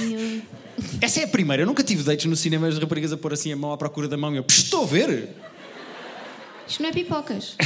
Essa 1.01 1.21
é 1.21 1.23
a 1.23 1.27
primeira. 1.27 1.63
Eu 1.63 1.67
nunca 1.67 1.83
tive 1.83 2.03
dates 2.03 2.25
no 2.27 2.35
cinema 2.35 2.67
as 2.67 2.77
raparigas 2.77 3.11
a 3.11 3.17
pôr 3.17 3.33
assim 3.33 3.51
a 3.51 3.55
mão 3.55 3.73
à 3.73 3.77
procura 3.77 4.07
da 4.07 4.15
mão 4.15 4.31
e 4.33 4.37
eu, 4.37 4.43
"Psh, 4.43 4.63
estou 4.65 4.83
a 4.83 4.85
ver! 4.87 5.29
Isto 6.67 6.83
não 6.83 6.89
é 6.89 6.93
pipocas. 6.93 7.55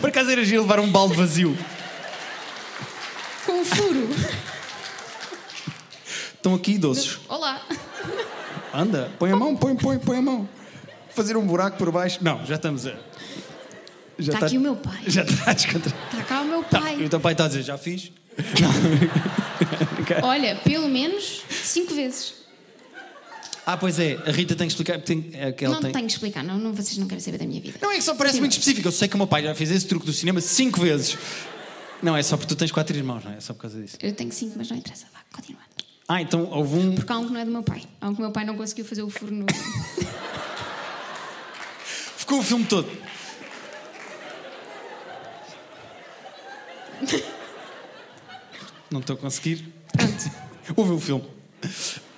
Por 0.00 0.08
acaso 0.08 0.30
era 0.30 0.44
giro 0.44 0.62
levar 0.62 0.80
um 0.80 0.90
balde 0.90 1.14
vazio. 1.14 1.56
Com 3.46 3.52
um 3.60 3.64
furo. 3.64 4.08
Estão 6.34 6.54
aqui 6.54 6.78
doces. 6.78 7.18
Olá. 7.28 7.60
Anda, 8.72 9.10
põe 9.18 9.30
a 9.32 9.36
mão, 9.36 9.56
põe, 9.56 9.74
põe, 9.76 9.98
põe 9.98 10.18
a 10.18 10.22
mão. 10.22 10.48
Fazer 11.10 11.36
um 11.36 11.46
buraco 11.46 11.76
por 11.76 11.90
baixo. 11.90 12.18
Não, 12.22 12.44
já 12.44 12.56
estamos 12.56 12.86
a. 12.86 12.94
Já 14.18 14.34
Está 14.34 14.46
aqui 14.46 14.58
o 14.58 14.60
meu 14.60 14.76
pai. 14.76 15.00
Já 15.06 15.22
está 15.22 15.50
a 15.50 15.54
descontra... 15.54 15.92
Está 16.12 16.22
cá 16.22 16.40
o 16.42 16.44
meu 16.44 16.62
Tá, 16.62 16.80
pai. 16.80 16.96
e 17.00 17.04
o 17.04 17.08
teu 17.08 17.18
pai 17.18 17.32
está 17.32 17.46
a 17.46 17.48
dizer, 17.48 17.62
já 17.62 17.76
fiz? 17.76 18.12
Olha, 20.22 20.54
pelo 20.56 20.88
menos 20.88 21.42
cinco 21.50 21.94
vezes. 21.94 22.34
Ah, 23.66 23.76
pois 23.78 23.98
é, 23.98 24.18
a 24.26 24.30
Rita 24.30 24.54
tem 24.54 24.66
que 24.66 24.72
explicar. 24.72 25.00
Tem, 25.00 25.30
é 25.32 25.50
que 25.50 25.64
ela 25.64 25.74
não 25.74 25.82
tem... 25.82 25.92
tenho 25.92 26.06
que 26.06 26.12
explicar, 26.12 26.44
não, 26.44 26.58
não, 26.58 26.72
vocês 26.72 26.98
não 26.98 27.06
querem 27.06 27.22
saber 27.22 27.38
da 27.38 27.46
minha 27.46 27.60
vida. 27.60 27.78
Não 27.80 27.90
é 27.90 27.96
que 27.96 28.02
só 28.02 28.14
parece 28.14 28.38
muito 28.38 28.52
específico. 28.52 28.86
Eu 28.88 28.92
sei 28.92 29.08
que 29.08 29.14
o 29.14 29.18
meu 29.18 29.26
pai 29.26 29.42
já 29.42 29.54
fez 29.54 29.70
esse 29.70 29.86
truque 29.86 30.04
do 30.04 30.12
cinema 30.12 30.40
cinco 30.40 30.80
vezes. 30.80 31.16
Não, 32.02 32.14
é 32.14 32.22
só 32.22 32.36
porque 32.36 32.54
tu 32.54 32.58
tens 32.58 32.70
quatro 32.70 32.94
irmãos, 32.94 33.24
não 33.24 33.32
é? 33.32 33.36
É 33.38 33.40
só 33.40 33.54
por 33.54 33.62
causa 33.62 33.80
disso. 33.80 33.96
Eu 34.02 34.12
tenho 34.12 34.30
cinco, 34.30 34.54
mas 34.58 34.68
não 34.68 34.76
interessa. 34.76 35.06
Vá, 35.12 35.20
continuando. 35.32 35.64
Ah, 36.06 36.20
então 36.20 36.44
houve 36.50 36.76
um. 36.76 36.94
Porque 36.94 37.10
há 37.10 37.18
um 37.18 37.26
que 37.26 37.32
não 37.32 37.40
é 37.40 37.44
do 37.46 37.50
meu 37.50 37.62
pai. 37.62 37.82
Há 38.00 38.10
um 38.10 38.14
que 38.14 38.20
o 38.20 38.24
meu 38.24 38.32
pai 38.32 38.44
não 38.44 38.54
conseguiu 38.56 38.84
fazer 38.84 39.02
o 39.02 39.08
furo 39.08 39.34
no. 39.34 39.46
Ficou 42.18 42.40
o 42.40 42.42
filme 42.42 42.64
todo. 42.66 42.90
Não 48.90 49.00
estou 49.00 49.16
a 49.16 49.18
conseguir. 49.18 49.72
Pronto. 49.92 50.30
Houve 50.76 50.92
o 50.92 51.00
filme. 51.00 51.24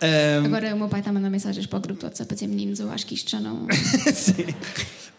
Ahm, 0.02 0.46
Agora 0.46 0.74
o 0.74 0.78
meu 0.78 0.88
pai 0.88 1.00
está 1.00 1.10
a 1.10 1.12
mandar 1.12 1.30
mensagens 1.30 1.66
para 1.66 1.78
o 1.78 1.80
grupo 1.80 2.00
do 2.00 2.04
WhatsApp 2.06 2.30
a 2.30 2.34
dizer 2.34 2.46
meninos, 2.46 2.80
eu 2.80 2.90
acho 2.90 3.06
que 3.06 3.14
isto 3.14 3.30
já 3.30 3.40
não. 3.40 3.66
Sim. 4.14 4.46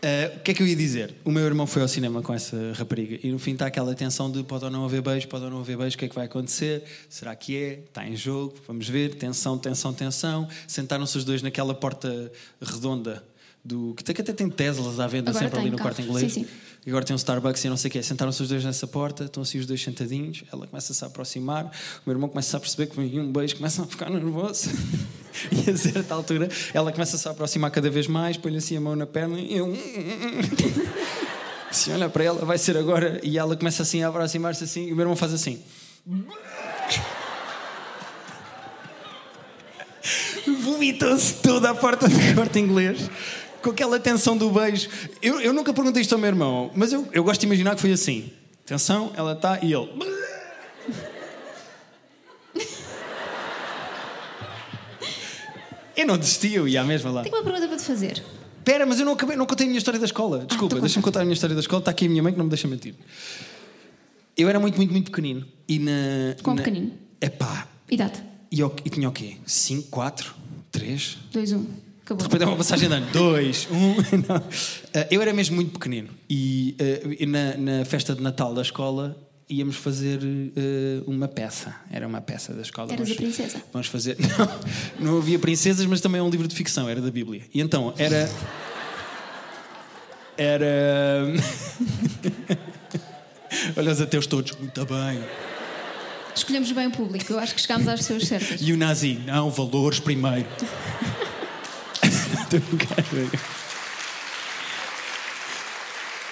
Ah, 0.03 0.31
o 0.37 0.39
que 0.41 0.51
é 0.51 0.53
que 0.53 0.61
eu 0.61 0.67
ia 0.67 0.75
dizer? 0.75 1.15
O 1.25 1.31
meu 1.31 1.43
irmão 1.43 1.65
foi 1.65 1.81
ao 1.81 1.87
cinema 1.87 2.21
com 2.21 2.31
essa 2.33 2.73
rapariga 2.75 3.19
e 3.23 3.31
no 3.31 3.39
fim 3.39 3.53
está 3.53 3.65
aquela 3.65 3.95
tensão 3.95 4.29
de 4.31 4.43
pode 4.43 4.63
ou 4.65 4.69
não 4.69 4.85
haver 4.85 5.01
beijo, 5.01 5.27
pode 5.27 5.45
ou 5.45 5.49
não 5.49 5.59
haver 5.61 5.75
beijo, 5.77 5.95
o 5.95 5.99
que 5.99 6.05
é 6.05 6.07
que 6.07 6.13
vai 6.15 6.25
acontecer? 6.25 6.83
Será 7.09 7.35
que 7.35 7.57
é? 7.57 7.79
Está 7.87 8.07
em 8.07 8.15
jogo? 8.15 8.53
Vamos 8.67 8.87
ver. 8.87 9.15
Tensão, 9.15 9.57
tensão, 9.57 9.91
tensão. 9.93 10.47
Sentaram-se 10.67 11.17
os 11.17 11.25
dois 11.25 11.41
naquela 11.41 11.73
porta 11.73 12.31
redonda 12.61 13.23
do. 13.65 13.95
que 13.95 14.21
até 14.21 14.31
tem 14.33 14.49
Teslas 14.49 14.99
à 14.99 15.07
venda 15.07 15.31
Agora 15.31 15.45
sempre 15.45 15.59
ali 15.61 15.69
no 15.71 15.77
carros. 15.77 15.95
quarto 15.95 16.07
inglês. 16.07 16.31
Sim, 16.31 16.43
sim. 16.43 16.49
E 16.87 16.89
agora 16.89 17.03
tem 17.03 17.13
um 17.13 17.17
Starbucks 17.17 17.65
e 17.65 17.69
não 17.69 17.75
sei 17.75 17.89
o 17.89 17.91
quê. 17.91 18.01
Sentaram-se 18.01 18.41
os 18.41 18.47
dois 18.47 18.63
nessa 18.63 18.87
porta, 18.87 19.25
estão 19.25 19.43
assim 19.43 19.59
os 19.59 19.65
dois 19.65 19.83
sentadinhos, 19.83 20.45
ela 20.49 20.65
começa-se 20.65 21.03
a 21.03 21.07
aproximar, 21.07 21.65
o 21.65 21.69
meu 22.05 22.15
irmão 22.15 22.29
começa 22.29 22.55
a 22.55 22.59
perceber 22.61 22.85
que 22.87 22.95
vem 22.95 23.19
um 23.19 23.29
beijo, 23.29 23.57
começa 23.57 23.83
a 23.83 23.85
ficar 23.85 24.09
nervoso. 24.09 24.69
e 25.51 25.69
a 25.69 25.75
certa 25.75 26.13
altura 26.13 26.47
ela 26.73 26.89
começa-se 26.93 27.27
a 27.27 27.31
aproximar 27.31 27.71
cada 27.71 27.89
vez 27.89 28.07
mais, 28.07 28.37
põe-lhe 28.37 28.59
assim 28.59 28.77
a 28.77 28.79
mão 28.79 28.95
na 28.95 29.05
perna 29.05 29.37
e 29.37 29.57
eu. 29.57 29.67
Se 31.71 31.91
olha 31.91 32.07
para 32.07 32.23
ela, 32.23 32.45
vai 32.45 32.57
ser 32.57 32.77
agora. 32.77 33.19
E 33.21 33.37
ela 33.37 33.57
começa 33.57 33.83
assim 33.83 34.01
a 34.03 34.07
aproximar-se 34.07 34.63
assim, 34.63 34.87
e 34.87 34.93
o 34.93 34.95
meu 34.95 35.03
irmão 35.03 35.17
faz 35.17 35.33
assim. 35.33 35.61
Vomitou-se 40.61 41.33
toda 41.41 41.69
a 41.69 41.75
porta 41.75 42.07
do 42.07 42.15
corte 42.33 42.59
inglês 42.59 43.09
com 43.67 43.71
aquela 43.71 43.99
tensão 43.99 44.37
do 44.37 44.49
beijo. 44.49 44.89
Eu, 45.21 45.41
eu 45.41 45.51
nunca 45.51 45.73
perguntei 45.73 46.01
isto 46.01 46.13
ao 46.13 46.19
meu 46.19 46.29
irmão, 46.29 46.71
mas 46.73 46.93
eu, 46.93 47.05
eu 47.11 47.21
gosto 47.23 47.41
de 47.41 47.47
imaginar 47.47 47.75
que 47.75 47.81
foi 47.81 47.91
assim. 47.91 48.31
Atenção, 48.65 49.11
ela 49.15 49.33
está 49.33 49.59
e 49.61 49.73
ele. 49.73 49.89
Eu 55.95 56.05
não 56.05 56.17
desisti, 56.17 56.53
eu 56.53 56.67
ia 56.67 56.81
à 56.81 56.83
mesma 56.83 57.11
lá. 57.11 57.23
Tenho 57.23 57.35
uma 57.35 57.43
pergunta 57.43 57.67
para 57.67 57.77
te 57.77 57.83
fazer. 57.83 58.23
Espera, 58.59 58.85
mas 58.85 58.99
eu 58.99 59.05
não 59.05 59.13
acabei, 59.13 59.35
não 59.35 59.45
contei 59.45 59.65
a 59.65 59.67
minha 59.69 59.77
história 59.77 59.99
da 59.99 60.05
escola. 60.05 60.45
Desculpa, 60.45 60.75
então 60.75 60.81
deixa-me 60.81 61.03
contar 61.03 61.21
a 61.21 61.23
minha 61.23 61.33
história 61.33 61.55
da 61.55 61.59
escola. 61.59 61.79
Está 61.79 61.91
aqui 61.91 62.05
a 62.05 62.09
minha 62.09 62.21
mãe 62.23 62.31
que 62.31 62.37
não 62.37 62.45
me 62.45 62.51
deixa 62.51 62.67
mentir. 62.67 62.93
Eu 64.37 64.47
era 64.47 64.59
muito, 64.59 64.75
muito, 64.77 64.91
muito 64.91 65.11
pequenino. 65.11 65.45
E 65.67 65.79
na. 65.79 66.35
Quão 66.43 66.55
na... 66.55 66.61
pequenino? 66.61 66.93
Epá. 67.19 67.67
Idade. 67.89 68.21
E, 68.51 68.59
eu- 68.59 68.73
e 68.85 68.89
tinha 68.89 69.09
o 69.09 69.11
quê? 69.11 69.37
5, 69.45 69.89
4, 69.89 70.35
3? 70.71 71.17
2, 71.31 71.51
1. 71.53 71.86
Acabou. 72.07 72.17
De 72.17 72.23
repente 72.23 72.43
é 72.43 72.45
uma 72.47 72.55
passagem 72.55 72.87
de 72.87 72.95
ano. 72.95 73.07
Dois, 73.11 73.67
um. 73.69 73.95
Não. 74.29 74.41
Eh, 74.93 75.07
eu 75.11 75.21
era 75.21 75.33
mesmo 75.33 75.57
muito 75.57 75.71
pequenino. 75.73 76.07
E 76.29 76.73
eh, 76.79 77.25
na, 77.25 77.57
na 77.57 77.83
festa 77.85 78.15
de 78.15 78.21
Natal 78.21 78.53
da 78.53 78.61
escola 78.61 79.17
íamos 79.49 79.75
fazer 79.75 80.19
eh, 80.23 81.01
uma 81.05 81.27
peça. 81.27 81.75
Era 81.91 82.07
uma 82.07 82.21
peça 82.21 82.53
da 82.53 82.61
escola. 82.61 82.93
Eras 82.93 83.09
Vamos- 83.09 83.11
a 83.11 83.21
princesa? 83.21 83.61
Vamos 83.73 83.87
fazer. 83.87 84.15
Não, 84.97 85.11
não 85.11 85.17
havia 85.17 85.37
princesas, 85.37 85.85
mas 85.85 85.99
também 85.99 86.19
é 86.19 86.23
um 86.23 86.29
livro 86.29 86.47
de 86.47 86.55
ficção, 86.55 86.87
era 86.87 87.01
da 87.01 87.11
Bíblia. 87.11 87.41
E 87.53 87.59
então, 87.59 87.93
era. 87.97 88.29
Era. 90.37 91.33
Olha 93.75 93.91
os 93.91 93.99
ateus 93.99 94.27
todos, 94.27 94.53
muito 94.53 94.85
bem. 94.85 95.23
Escolhemos 96.33 96.71
bem 96.71 96.87
o 96.87 96.91
público, 96.91 97.33
eu 97.33 97.39
acho 97.39 97.53
que 97.55 97.61
chegámos 97.61 97.87
às 97.87 97.99
pessoas 97.99 98.27
certas. 98.27 98.61
E 98.61 98.71
o 98.71 98.77
nazi, 98.77 99.19
não, 99.25 99.49
valores 99.49 99.99
primeiro. 99.99 100.47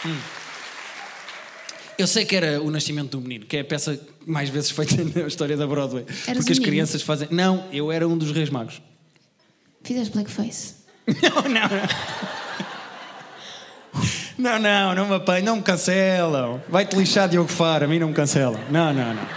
Hum. 0.06 0.18
Eu 1.98 2.08
sei 2.08 2.26
que 2.26 2.36
era 2.36 2.62
o 2.62 2.70
nascimento 2.70 3.12
do 3.12 3.22
menino, 3.22 3.46
que 3.46 3.58
é 3.58 3.62
a 3.62 3.66
peça 3.66 4.00
mais 4.26 4.50
vezes 4.50 4.70
feita 4.72 4.96
na 5.20 5.28
história 5.28 5.56
da 5.56 5.66
Broadway. 5.66 6.06
Eras 6.28 6.38
porque 6.40 6.52
as 6.52 6.60
menino? 6.60 6.64
crianças 6.66 7.02
fazem. 7.02 7.28
Não, 7.32 7.66
eu 7.72 7.92
era 7.92 8.08
um 8.08 8.18
dos 8.18 8.32
reis 8.32 8.50
magos. 8.50 8.82
Fizeste 9.84 10.14
blackface. 10.14 10.76
Não, 11.08 11.42
não. 11.44 11.70
Não, 14.38 14.60
não, 14.60 14.96
não 14.96 15.08
me 15.08 15.16
apanho, 15.16 15.46
não 15.46 15.56
me 15.58 15.62
cancelam. 15.62 16.62
Vai-te 16.68 16.96
lixar, 16.98 17.30
Diogo 17.30 17.48
Faro, 17.50 17.86
a 17.86 17.88
mim 17.88 18.00
não 18.00 18.10
me 18.10 18.14
cancelam. 18.14 18.60
Não, 18.70 18.94
não, 18.94 19.14
não. 19.14 19.28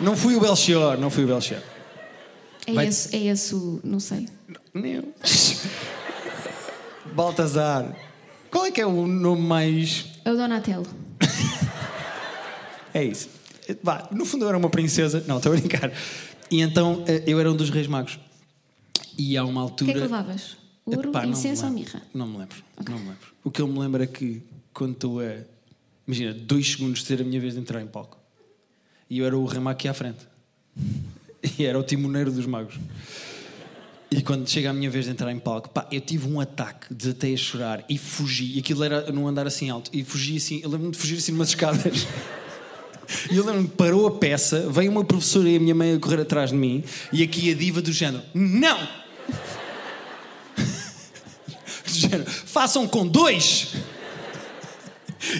Não 0.00 0.16
fui 0.16 0.34
o 0.36 0.40
Belchior, 0.40 0.98
não 0.98 1.08
fui 1.08 1.24
o 1.24 1.26
Belchior. 1.26 1.60
É, 2.66 2.72
Vai- 2.72 2.88
esse, 2.88 3.16
é 3.16 3.20
esse 3.26 3.54
o. 3.54 3.80
Não 3.82 3.98
sei. 4.00 4.28
Meu. 4.72 5.12
Baltazar. 7.14 7.94
Qual 8.50 8.66
é 8.66 8.70
que 8.70 8.80
é 8.80 8.86
o 8.86 9.06
nome 9.06 9.42
mais. 9.42 10.06
É 10.24 10.32
o 10.32 10.36
Donatello. 10.36 10.86
É 12.92 13.02
isso. 13.04 13.28
Vá, 13.82 14.08
no 14.12 14.24
fundo 14.24 14.44
eu 14.44 14.48
era 14.48 14.58
uma 14.58 14.70
princesa. 14.70 15.24
Não, 15.26 15.38
estou 15.38 15.52
a 15.52 15.56
brincar. 15.56 15.92
E 16.50 16.60
então 16.60 17.02
eh, 17.06 17.24
eu 17.26 17.40
era 17.40 17.50
um 17.50 17.56
dos 17.56 17.70
reis 17.70 17.86
magos. 17.86 18.18
E 19.18 19.36
há 19.36 19.44
uma 19.44 19.64
O 19.64 19.70
que 19.70 19.84
é 19.84 19.86
que 19.86 19.90
altura. 19.90 20.00
levavas? 20.04 20.56
Ouro, 20.86 21.08
Epá, 21.10 21.20
não 21.22 21.28
me 21.30 21.32
incenso 21.34 21.64
ou 21.64 21.70
lembro. 21.72 21.84
mirra? 21.84 22.02
Não 22.12 22.26
me 22.26 22.38
lembro. 22.38 22.56
Não 22.88 22.98
me 22.98 23.04
lembro. 23.08 23.28
O 23.42 23.50
que 23.50 23.60
eu 23.62 23.66
me 23.66 23.78
lembro 23.78 24.02
é 24.02 24.06
que 24.06 24.42
quando 24.72 24.92
estou 24.92 25.20
a. 25.20 25.38
Imagina, 26.06 26.34
dois 26.34 26.70
segundos 26.72 27.00
de 27.00 27.06
ter 27.06 27.20
a 27.22 27.24
minha 27.24 27.40
vez 27.40 27.54
de 27.54 27.60
entrar 27.60 27.80
em 27.80 27.86
palco. 27.86 28.18
E 29.08 29.18
eu 29.18 29.26
era 29.26 29.36
o 29.36 29.44
rema 29.44 29.70
aqui 29.70 29.88
à 29.88 29.94
frente. 29.94 30.26
E 31.58 31.66
era 31.66 31.78
o 31.78 31.82
timoneiro 31.82 32.32
dos 32.32 32.46
magos. 32.46 32.78
E 34.10 34.22
quando 34.22 34.48
chega 34.48 34.70
a 34.70 34.72
minha 34.72 34.88
vez 34.88 35.06
de 35.06 35.10
entrar 35.10 35.32
em 35.32 35.38
palco, 35.38 35.68
pá, 35.68 35.86
eu 35.90 36.00
tive 36.00 36.28
um 36.28 36.38
ataque, 36.38 36.94
desatei 36.94 37.34
a 37.34 37.36
chorar 37.36 37.84
e 37.88 37.98
fugi. 37.98 38.56
E 38.56 38.60
aquilo 38.60 38.84
era 38.84 39.10
num 39.10 39.26
andar 39.26 39.46
assim 39.46 39.70
alto. 39.70 39.90
E 39.92 40.04
fugi 40.04 40.36
assim, 40.36 40.60
eu 40.62 40.70
lembro-me 40.70 40.92
de 40.92 40.98
fugir 40.98 41.18
assim 41.18 41.32
numas 41.32 41.48
escadas. 41.48 42.06
E 43.30 43.36
eu 43.36 43.44
lembro-me 43.44 43.68
parou 43.68 44.06
a 44.06 44.10
peça, 44.10 44.66
veio 44.70 44.90
uma 44.90 45.04
professora 45.04 45.46
e 45.46 45.56
a 45.56 45.60
minha 45.60 45.74
mãe 45.74 45.94
a 45.94 45.98
correr 45.98 46.22
atrás 46.22 46.48
de 46.48 46.56
mim, 46.56 46.82
e 47.12 47.22
aqui 47.22 47.50
a 47.50 47.54
diva 47.54 47.82
do 47.82 47.92
género: 47.92 48.22
Não! 48.32 48.78
do 51.86 51.92
género, 51.92 52.24
façam 52.24 52.88
com 52.88 53.06
dois! 53.06 53.74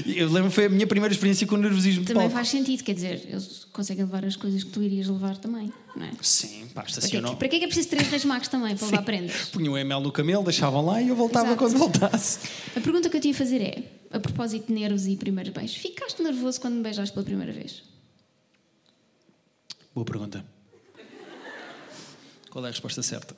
Eu 0.06 0.28
lembro 0.30 0.48
que 0.50 0.54
foi 0.54 0.64
a 0.66 0.68
minha 0.68 0.86
primeira 0.86 1.12
experiência 1.12 1.46
com 1.46 1.56
nervosismo 1.56 2.04
de 2.04 2.12
Também 2.12 2.30
faz 2.30 2.48
sentido, 2.48 2.82
quer 2.82 2.94
dizer, 2.94 3.22
eles 3.28 3.66
conseguem 3.72 4.04
levar 4.04 4.24
as 4.24 4.36
coisas 4.36 4.62
que 4.64 4.70
tu 4.70 4.82
irias 4.82 5.08
levar 5.08 5.36
também, 5.36 5.72
não 5.94 6.04
é? 6.04 6.10
Sim, 6.22 6.66
pá, 6.74 6.82
Para 6.82 6.90
estacionou. 6.90 7.36
para 7.36 7.48
que 7.48 7.56
é 7.56 7.58
que 7.58 7.64
é 7.64 7.68
preciso 7.68 7.88
três 7.88 8.08
reis 8.08 8.24
magos 8.24 8.48
também 8.48 8.76
para 8.76 8.86
levar 8.86 9.02
prendas? 9.02 9.48
Punham 9.50 9.74
o 9.74 9.78
ML 9.78 10.02
no 10.02 10.12
camelo, 10.12 10.42
deixavam 10.44 10.84
lá 10.84 11.00
e 11.02 11.08
eu 11.08 11.16
voltava 11.16 11.46
Exato. 11.46 11.58
quando 11.58 11.78
voltasse. 11.78 12.38
A 12.76 12.80
pergunta 12.80 13.08
que 13.10 13.16
eu 13.16 13.20
te 13.20 13.28
ia 13.28 13.34
fazer 13.34 13.60
é, 13.60 13.82
a 14.10 14.20
propósito 14.20 14.68
de 14.68 14.72
nervos 14.72 15.06
e 15.06 15.16
primeiros 15.16 15.52
beijos, 15.52 15.76
ficaste 15.76 16.22
nervoso 16.22 16.60
quando 16.60 16.74
me 16.74 16.82
beijaste 16.82 17.12
pela 17.12 17.24
primeira 17.24 17.52
vez? 17.52 17.82
Boa 19.94 20.04
pergunta. 20.04 20.44
Qual 22.50 22.64
é 22.64 22.68
a 22.68 22.70
resposta 22.70 23.02
certa? 23.02 23.34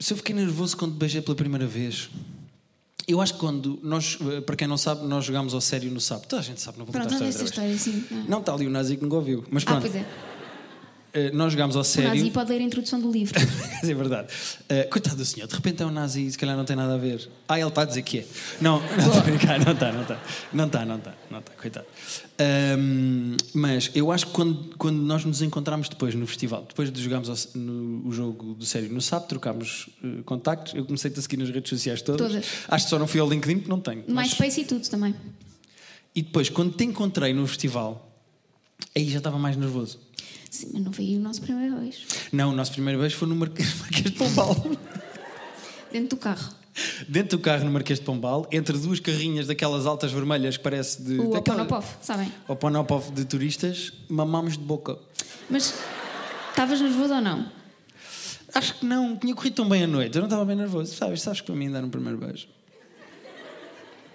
Se 0.00 0.12
eu 0.12 0.16
fiquei 0.16 0.34
nervoso 0.34 0.76
quando 0.76 0.92
te 0.94 0.98
beijei 0.98 1.20
pela 1.20 1.36
primeira 1.36 1.66
vez. 1.66 2.08
Eu 3.06 3.20
acho 3.20 3.34
que 3.34 3.40
quando 3.40 3.78
nós, 3.82 4.18
eh, 4.32 4.40
para 4.40 4.54
quem 4.56 4.68
não 4.68 4.76
sabe, 4.76 5.04
nós 5.06 5.24
jogámos 5.24 5.52
ao 5.52 5.60
sério 5.60 5.90
no 5.90 6.00
sábado. 6.00 6.26
Toda 6.28 6.40
a 6.40 6.44
gente 6.44 6.60
sabe, 6.60 6.78
não 6.78 6.84
vou 6.86 6.92
Pronto, 6.92 7.08
contar 7.12 7.24
a 7.24 7.28
história 7.28 7.44
essa 7.48 7.58
outra 7.60 7.62
vez. 7.64 7.86
história 7.86 8.02
assim. 8.04 8.14
não? 8.22 8.30
Não, 8.30 8.38
está 8.40 8.54
ali 8.54 8.66
o 8.66 8.70
Nazi 8.70 8.96
que 8.96 9.02
nunca 9.02 9.16
ouviu. 9.16 9.44
Mas 9.50 9.62
Ah, 9.64 9.66
pronto, 9.66 9.82
pois 9.82 9.94
é. 9.96 10.06
Eh, 11.12 11.30
nós 11.32 11.52
jogámos 11.52 11.76
ao 11.76 11.82
O 11.82 11.84
sério. 11.84 12.10
Nazi 12.10 12.30
pode 12.30 12.50
ler 12.50 12.60
a 12.60 12.62
introdução 12.62 13.00
do 13.00 13.10
livro. 13.10 13.34
é 13.82 13.94
verdade. 13.94 14.28
Uh, 14.62 14.88
coitado 14.90 15.16
do 15.16 15.24
senhor, 15.24 15.46
de 15.48 15.54
repente 15.54 15.82
é 15.82 15.86
um 15.86 15.90
nazi, 15.90 16.30
se 16.30 16.38
calhar 16.38 16.56
não 16.56 16.64
tem 16.64 16.76
nada 16.76 16.94
a 16.94 16.98
ver. 16.98 17.28
Ah, 17.48 17.58
ele 17.58 17.68
está 17.68 17.82
a 17.82 17.84
dizer 17.84 18.02
que 18.02 18.18
é. 18.20 18.26
Não, 18.60 18.80
não 18.96 18.98
estou 18.98 19.18
a 19.18 19.20
brincar, 19.22 19.64
não 19.64 19.72
está, 19.72 19.92
não 19.92 20.02
está. 20.02 20.20
Não 20.52 20.66
está, 20.66 20.84
não 20.84 20.96
está, 20.98 21.14
não 21.30 21.38
está, 21.40 21.52
coitado. 21.54 21.86
Um, 22.78 23.36
mas 23.54 23.90
eu 23.94 24.10
acho 24.12 24.26
que 24.26 24.32
quando, 24.32 24.76
quando 24.78 24.98
nós 25.02 25.24
nos 25.24 25.42
encontramos 25.42 25.88
depois 25.88 26.14
no 26.14 26.26
festival, 26.26 26.64
depois 26.68 26.90
de 26.90 27.02
jogarmos 27.02 27.28
ao- 27.28 27.60
no, 27.60 28.08
o 28.08 28.12
jogo 28.12 28.54
do 28.54 28.64
sério 28.64 28.90
no 28.92 29.00
sábado, 29.00 29.28
trocámos 29.28 29.88
uh, 30.02 30.22
contactos, 30.24 30.74
eu 30.74 30.84
comecei 30.84 31.10
a 31.14 31.20
seguir 31.20 31.36
nas 31.36 31.50
redes 31.50 31.68
sociais 31.68 32.00
todas. 32.02 32.28
Todas. 32.28 32.46
Acho 32.68 32.84
que 32.86 32.90
só 32.90 32.98
não 32.98 33.06
fui 33.06 33.20
ao 33.20 33.28
LinkedIn 33.28 33.56
porque 33.58 33.70
não 33.70 33.80
tenho. 33.80 34.04
No 34.06 34.14
Mas- 34.14 34.28
MySpace 34.28 34.60
e 34.60 34.64
tudo 34.64 34.88
também. 34.88 35.14
E 36.14 36.22
depois, 36.22 36.48
quando 36.48 36.72
te 36.76 36.84
encontrei 36.84 37.32
no 37.32 37.46
festival, 37.46 38.10
aí 38.96 39.08
já 39.08 39.18
estava 39.18 39.38
mais 39.38 39.56
nervoso. 39.56 39.98
Sim, 40.50 40.70
mas 40.74 40.82
não 40.82 40.92
foi 40.92 41.16
o 41.16 41.20
nosso 41.20 41.40
primeiro 41.40 41.76
beijo. 41.76 41.98
Não, 42.32 42.50
o 42.50 42.52
nosso 42.52 42.72
primeiro 42.72 42.98
beijo 43.00 43.16
foi 43.16 43.28
no 43.28 43.36
Marquês 43.36 43.68
de 44.04 44.10
Pombal. 44.12 44.54
Dentro 45.92 46.08
do 46.10 46.16
carro. 46.16 46.52
Dentro 47.08 47.38
do 47.38 47.42
carro 47.42 47.64
no 47.64 47.70
Marquês 47.70 47.98
de 47.98 48.04
Pombal, 48.04 48.46
entre 48.50 48.76
duas 48.78 48.98
carrinhas 49.00 49.46
daquelas 49.46 49.86
altas 49.86 50.10
vermelhas 50.12 50.56
que 50.56 50.62
parece 50.62 51.02
de. 51.02 51.18
O 51.20 51.30
daquela- 51.30 51.62
Oponopov, 51.62 51.84
sabem? 52.00 52.32
Oponopov 52.48 53.10
de 53.12 53.24
turistas, 53.24 53.92
mamámos 54.08 54.56
de 54.58 54.64
boca. 54.64 54.98
Mas 55.48 55.74
estavas 56.50 56.80
nervoso 56.80 57.14
ou 57.14 57.20
não? 57.20 57.50
Acho 58.52 58.74
que 58.74 58.84
não, 58.86 59.16
tinha 59.16 59.34
corrido 59.34 59.54
tão 59.54 59.68
bem 59.68 59.84
a 59.84 59.86
noite, 59.86 60.16
eu 60.16 60.20
não 60.20 60.26
estava 60.26 60.44
bem 60.44 60.56
nervoso. 60.56 60.94
Sabes, 60.94 61.22
sabes 61.22 61.40
que 61.40 61.46
para 61.46 61.54
mim 61.54 61.70
dar 61.70 61.84
um 61.84 61.90
primeiro 61.90 62.18
beijo. 62.18 62.48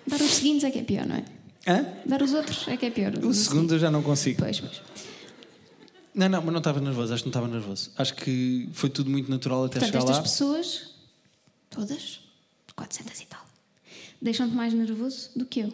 Dar 0.07 0.19
os 0.21 0.35
seguintes 0.35 0.63
é 0.65 0.71
que 0.71 0.79
é 0.79 0.83
pior, 0.83 1.05
não 1.05 1.15
é? 1.15 1.23
Hã? 1.67 1.85
Dar 2.05 2.21
os 2.21 2.33
outros 2.33 2.67
é 2.67 2.75
que 2.77 2.85
é 2.85 2.89
pior. 2.91 3.13
O 3.23 3.33
segundo 3.33 3.73
eu 3.73 3.79
já 3.79 3.89
não 3.89 4.03
consigo. 4.03 4.39
Pois, 4.41 4.59
pois. 4.59 4.81
Não, 6.15 6.29
não, 6.29 6.41
mas 6.41 6.51
não 6.53 6.59
estava 6.59 6.79
nervoso, 6.79 7.13
acho 7.13 7.23
que 7.23 7.27
não 7.27 7.31
estava 7.31 7.47
nervoso. 7.47 7.91
Acho 7.97 8.13
que 8.15 8.69
foi 8.71 8.89
tudo 8.89 9.09
muito 9.09 9.29
natural 9.29 9.65
até 9.65 9.79
Portanto, 9.79 9.87
chegar 9.87 9.99
estas 9.99 10.15
lá. 10.17 10.21
pessoas, 10.23 10.89
todas, 11.69 12.21
400 12.73 13.19
e 13.19 13.25
tal, 13.25 13.45
deixam-te 14.21 14.55
mais 14.55 14.73
nervoso 14.73 15.29
do 15.35 15.45
que 15.45 15.59
eu. 15.59 15.73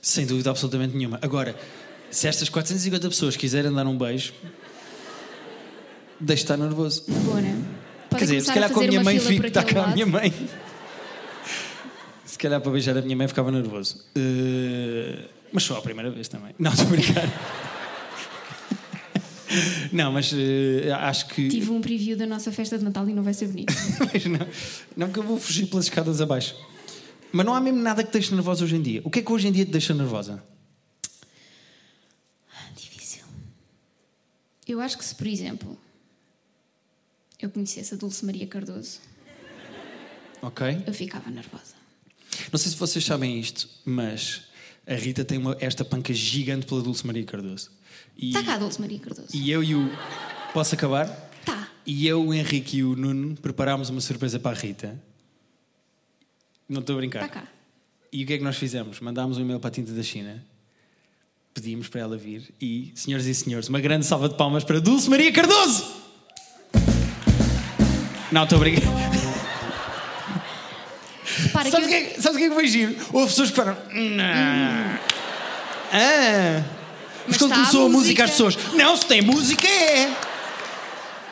Sem 0.00 0.24
dúvida 0.26 0.48
absolutamente 0.48 0.96
nenhuma. 0.96 1.18
Agora, 1.20 1.54
se 2.10 2.26
estas 2.26 2.48
450 2.48 3.08
pessoas 3.08 3.36
quiserem 3.36 3.70
dar 3.70 3.86
um 3.86 3.98
beijo, 3.98 4.32
deixe 6.18 6.42
estar 6.42 6.56
nervoso. 6.56 7.04
Boa, 7.06 7.40
não 7.42 7.48
é? 7.48 8.16
Quer 8.16 8.24
dizer, 8.24 8.40
se 8.40 8.52
calhar 8.52 8.70
com 8.70 8.80
a 8.80 8.86
minha 8.86 9.04
mãe 9.04 9.20
fico, 9.20 9.46
está 9.46 9.62
cá 9.62 9.84
a 9.84 9.86
minha 9.88 10.06
mãe. 10.06 10.32
Se 12.24 12.38
calhar 12.38 12.60
para 12.60 12.72
beijar 12.72 12.96
a 12.96 13.02
minha 13.02 13.14
mãe 13.16 13.28
ficava 13.28 13.52
nervoso. 13.52 14.04
Eh, 14.16 15.28
mas 15.52 15.62
só 15.62 15.76
a 15.76 15.82
primeira 15.82 16.10
vez 16.10 16.28
também. 16.28 16.54
Não, 16.58 16.72
estou 16.72 16.86
a 16.86 16.90
brincar. 16.90 17.69
Não, 19.92 20.12
mas 20.12 20.32
eh, 20.32 20.90
acho 20.92 21.26
que. 21.28 21.48
Tive 21.48 21.70
um 21.70 21.80
preview 21.80 22.16
da 22.16 22.26
nossa 22.26 22.52
festa 22.52 22.78
de 22.78 22.84
Natal 22.84 23.08
e 23.08 23.12
não 23.14 23.22
vai 23.22 23.34
ser 23.34 23.48
bonito. 23.48 23.72
Mas 24.12 24.24
não, 24.26 24.46
não 24.96 25.12
que 25.12 25.18
eu 25.18 25.22
vou 25.24 25.38
fugir 25.40 25.66
pelas 25.66 25.86
escadas 25.86 26.20
abaixo. 26.20 26.54
Mas 27.32 27.44
não 27.46 27.54
há 27.54 27.60
mesmo 27.60 27.80
nada 27.80 28.02
que 28.04 28.10
te 28.10 28.14
deixe 28.14 28.34
nervosa 28.34 28.64
hoje 28.64 28.76
em 28.76 28.82
dia. 28.82 29.00
O 29.04 29.10
que 29.10 29.18
é 29.20 29.22
que 29.22 29.32
hoje 29.32 29.48
em 29.48 29.52
dia 29.52 29.64
te 29.64 29.70
deixa 29.72 29.92
nervosa? 29.94 30.42
Difícil. 32.76 33.22
Eu 34.66 34.80
acho 34.80 34.96
que 34.98 35.04
se, 35.04 35.14
por 35.14 35.26
exemplo, 35.26 35.78
eu 37.40 37.50
conhecesse 37.50 37.94
a 37.94 37.96
Dulce 37.96 38.24
Maria 38.24 38.46
Cardoso, 38.46 39.00
Ok? 40.42 40.82
eu 40.86 40.94
ficava 40.94 41.30
nervosa. 41.30 41.74
Não 42.52 42.58
sei 42.58 42.70
se 42.70 42.76
vocês 42.76 43.04
sabem 43.04 43.38
isto, 43.38 43.68
mas 43.84 44.42
a 44.86 44.94
Rita 44.94 45.24
tem 45.24 45.38
uma- 45.38 45.56
esta 45.60 45.84
panca 45.84 46.12
gigante 46.14 46.66
pela 46.66 46.82
Dulce 46.82 47.06
Maria 47.06 47.24
Cardoso. 47.24 47.70
Está 48.18 48.42
cá 48.42 48.58
Dulce 48.58 48.80
Maria 48.80 48.98
Cardoso. 48.98 49.28
e 49.34 49.50
eu 49.50 49.62
e 49.64 49.74
o. 49.74 49.90
Posso 50.52 50.74
acabar? 50.74 51.06
Tá. 51.44 51.68
E 51.86 52.06
eu, 52.06 52.26
o 52.26 52.34
Henrique 52.34 52.78
e 52.78 52.84
o 52.84 52.94
Nuno 52.96 53.34
preparámos 53.36 53.88
uma 53.88 54.00
surpresa 54.00 54.38
para 54.38 54.56
a 54.56 54.60
Rita. 54.60 55.00
Não 56.68 56.80
estou 56.80 56.94
a 56.94 56.98
brincar. 56.98 57.24
Está 57.24 57.40
cá. 57.40 57.48
E 58.12 58.24
o 58.24 58.26
que 58.26 58.34
é 58.34 58.38
que 58.38 58.44
nós 58.44 58.56
fizemos? 58.56 59.00
Mandámos 59.00 59.38
um 59.38 59.40
e-mail 59.40 59.60
para 59.60 59.68
a 59.68 59.70
Tinta 59.70 59.92
da 59.92 60.02
China, 60.02 60.44
pedimos 61.54 61.88
para 61.88 62.00
ela 62.00 62.16
vir 62.16 62.52
e, 62.60 62.92
senhoras 62.94 63.26
e 63.26 63.34
senhores, 63.34 63.68
uma 63.68 63.80
grande 63.80 64.04
salva 64.04 64.28
de 64.28 64.36
palmas 64.36 64.64
para 64.64 64.80
Dulce 64.80 65.08
Maria 65.08 65.32
Cardoso! 65.32 65.84
Não, 68.32 68.44
estou 68.44 68.56
a 68.56 68.60
brincar. 68.60 68.82
Repara 71.24 71.64
que 71.64 71.70
Sabes 71.70 71.74
o 71.74 71.78
eu... 71.82 71.88
que, 71.88 71.94
é, 71.94 72.20
sabes 72.20 72.34
o 72.34 72.38
que 72.38 72.44
é 72.44 72.48
que 72.48 72.54
foi 72.54 72.66
giro? 72.68 72.96
Houve 73.12 73.28
pessoas 73.28 73.50
que 73.50 73.56
falaram. 73.56 73.78
Não. 73.92 74.98
Ah. 75.92 76.64
Mas 77.30 77.38
quando 77.38 77.52
a 77.52 77.56
começou 77.56 77.86
a 77.86 77.88
música, 77.88 78.24
as 78.24 78.30
pessoas. 78.30 78.56
Não, 78.74 78.96
se 78.96 79.06
tem 79.06 79.22
música 79.22 79.66
é. 79.66 80.14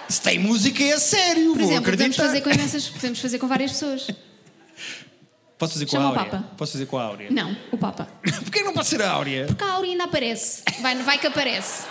Se 0.09 0.23
tem 0.23 0.39
música 0.39 0.83
é 0.83 0.93
a 0.93 0.99
sério, 0.99 1.53
Por 1.53 1.59
vou 1.59 1.71
exemplo, 1.71 1.91
podemos 1.91 2.19
acreditar. 2.19 2.25
fazer 2.25 2.41
com 2.41 2.51
imensas... 2.51 2.89
Podemos 2.89 3.19
fazer 3.19 3.39
com 3.39 3.47
várias 3.47 3.73
pessoas. 3.73 4.07
Posso 5.59 5.73
fazer 5.75 5.85
com 5.87 5.91
Chama 5.91 6.05
a 6.05 6.09
o 6.09 6.15
Áurea? 6.15 6.31
Papa. 6.31 6.49
Posso 6.57 6.73
fazer 6.73 6.87
com 6.87 6.99
a 6.99 7.03
Áurea? 7.03 7.31
Não, 7.31 7.57
o 7.73 7.77
Papa. 7.77 8.09
Porquê 8.45 8.63
não 8.63 8.73
pode 8.73 8.87
ser 8.87 9.03
a 9.03 9.11
Áurea? 9.11 9.47
Porque 9.47 9.65
a 9.65 9.73
Áurea 9.73 9.91
ainda 9.91 10.05
aparece. 10.05 10.63
Vai, 10.81 10.97
vai 11.03 11.19
que 11.19 11.27
aparece. 11.27 11.85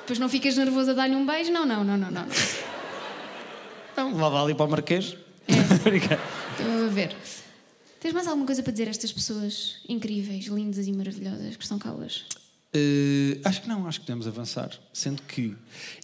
Depois 0.00 0.18
não 0.18 0.28
ficas 0.28 0.56
nervoso 0.56 0.92
a 0.92 0.94
dar-lhe 0.94 1.16
um 1.16 1.26
beijo? 1.26 1.50
Não, 1.50 1.66
não, 1.66 1.82
não, 1.82 1.96
não, 1.98 2.10
não. 2.10 2.26
Lá 4.18 4.28
vai 4.28 4.42
ali 4.44 4.54
para 4.54 4.66
o 4.66 4.70
Marquês. 4.70 5.16
É. 5.48 5.52
Estou 6.62 6.84
a 6.86 6.88
ver. 6.88 7.14
Tens 8.00 8.12
mais 8.14 8.26
alguma 8.26 8.46
coisa 8.46 8.62
para 8.62 8.72
dizer 8.72 8.86
a 8.88 8.90
estas 8.90 9.12
pessoas 9.12 9.76
incríveis, 9.88 10.46
lindas 10.46 10.86
e 10.86 10.92
maravilhosas 10.92 11.56
que 11.56 11.62
estão 11.62 11.78
cá 11.78 11.92
hoje? 11.92 12.24
Eh, 12.74 13.38
acho 13.44 13.62
que 13.62 13.68
não, 13.68 13.86
acho 13.86 14.00
que 14.00 14.06
podemos 14.06 14.26
avançar. 14.26 14.70
Sendo 14.92 15.22
que 15.22 15.54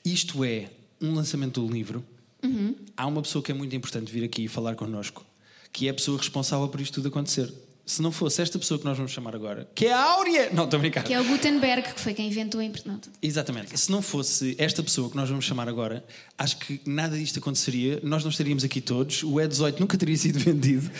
isto 0.04 0.44
é 0.44 0.70
um 1.00 1.14
lançamento 1.14 1.60
do 1.60 1.72
livro. 1.72 2.04
Uhum. 2.42 2.74
Há 2.96 3.06
uma 3.06 3.22
pessoa 3.22 3.42
que 3.42 3.50
é 3.50 3.54
muito 3.54 3.74
importante 3.74 4.12
vir 4.12 4.24
aqui 4.24 4.44
e 4.44 4.48
falar 4.48 4.74
connosco, 4.74 5.24
que 5.72 5.86
é 5.86 5.90
a 5.90 5.94
pessoa 5.94 6.18
responsável 6.18 6.68
por 6.68 6.80
isto 6.80 6.94
tudo 6.94 7.08
acontecer. 7.08 7.52
Se 7.84 8.02
não 8.02 8.12
fosse 8.12 8.42
esta 8.42 8.58
pessoa 8.58 8.78
que 8.78 8.84
nós 8.84 8.98
vamos 8.98 9.12
chamar 9.12 9.34
agora, 9.34 9.66
que 9.74 9.86
é 9.86 9.94
a 9.94 9.98
Áurea! 9.98 10.50
Não, 10.52 10.64
estou 10.64 10.76
a 10.76 10.80
brincar. 10.80 11.04
Que 11.04 11.14
é 11.14 11.20
o 11.20 11.24
Gutenberg, 11.24 11.94
que 11.94 11.98
foi 11.98 12.12
quem 12.12 12.26
inventou 12.28 12.60
a 12.60 12.64
internet. 12.64 13.08
Exatamente. 13.22 13.80
Se 13.80 13.90
não 13.90 14.02
fosse 14.02 14.54
esta 14.58 14.82
pessoa 14.82 15.08
que 15.08 15.16
nós 15.16 15.26
vamos 15.26 15.46
chamar 15.46 15.70
agora, 15.70 16.04
acho 16.36 16.58
que 16.58 16.82
nada 16.84 17.16
disto 17.16 17.38
aconteceria, 17.38 17.98
nós 18.02 18.22
não 18.22 18.30
estaríamos 18.30 18.62
aqui 18.62 18.82
todos, 18.82 19.22
o 19.22 19.36
E18 19.36 19.80
nunca 19.80 19.96
teria 19.96 20.16
sido 20.18 20.38
vendido. 20.38 20.90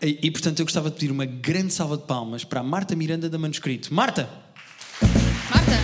E, 0.00 0.18
e, 0.22 0.30
portanto 0.30 0.58
eu 0.60 0.64
gostava 0.64 0.88
de 0.88 0.96
pedir 0.96 1.10
uma 1.10 1.26
grande 1.26 1.72
salva 1.72 1.98
de 1.98 2.04
palmas 2.04 2.44
para 2.44 2.60
a 2.60 2.62
Marta 2.62 2.96
Miranda 2.96 3.28
da 3.28 3.38
Manuscrito. 3.38 3.92
Marta! 3.92 4.45
Marta! 5.50 5.78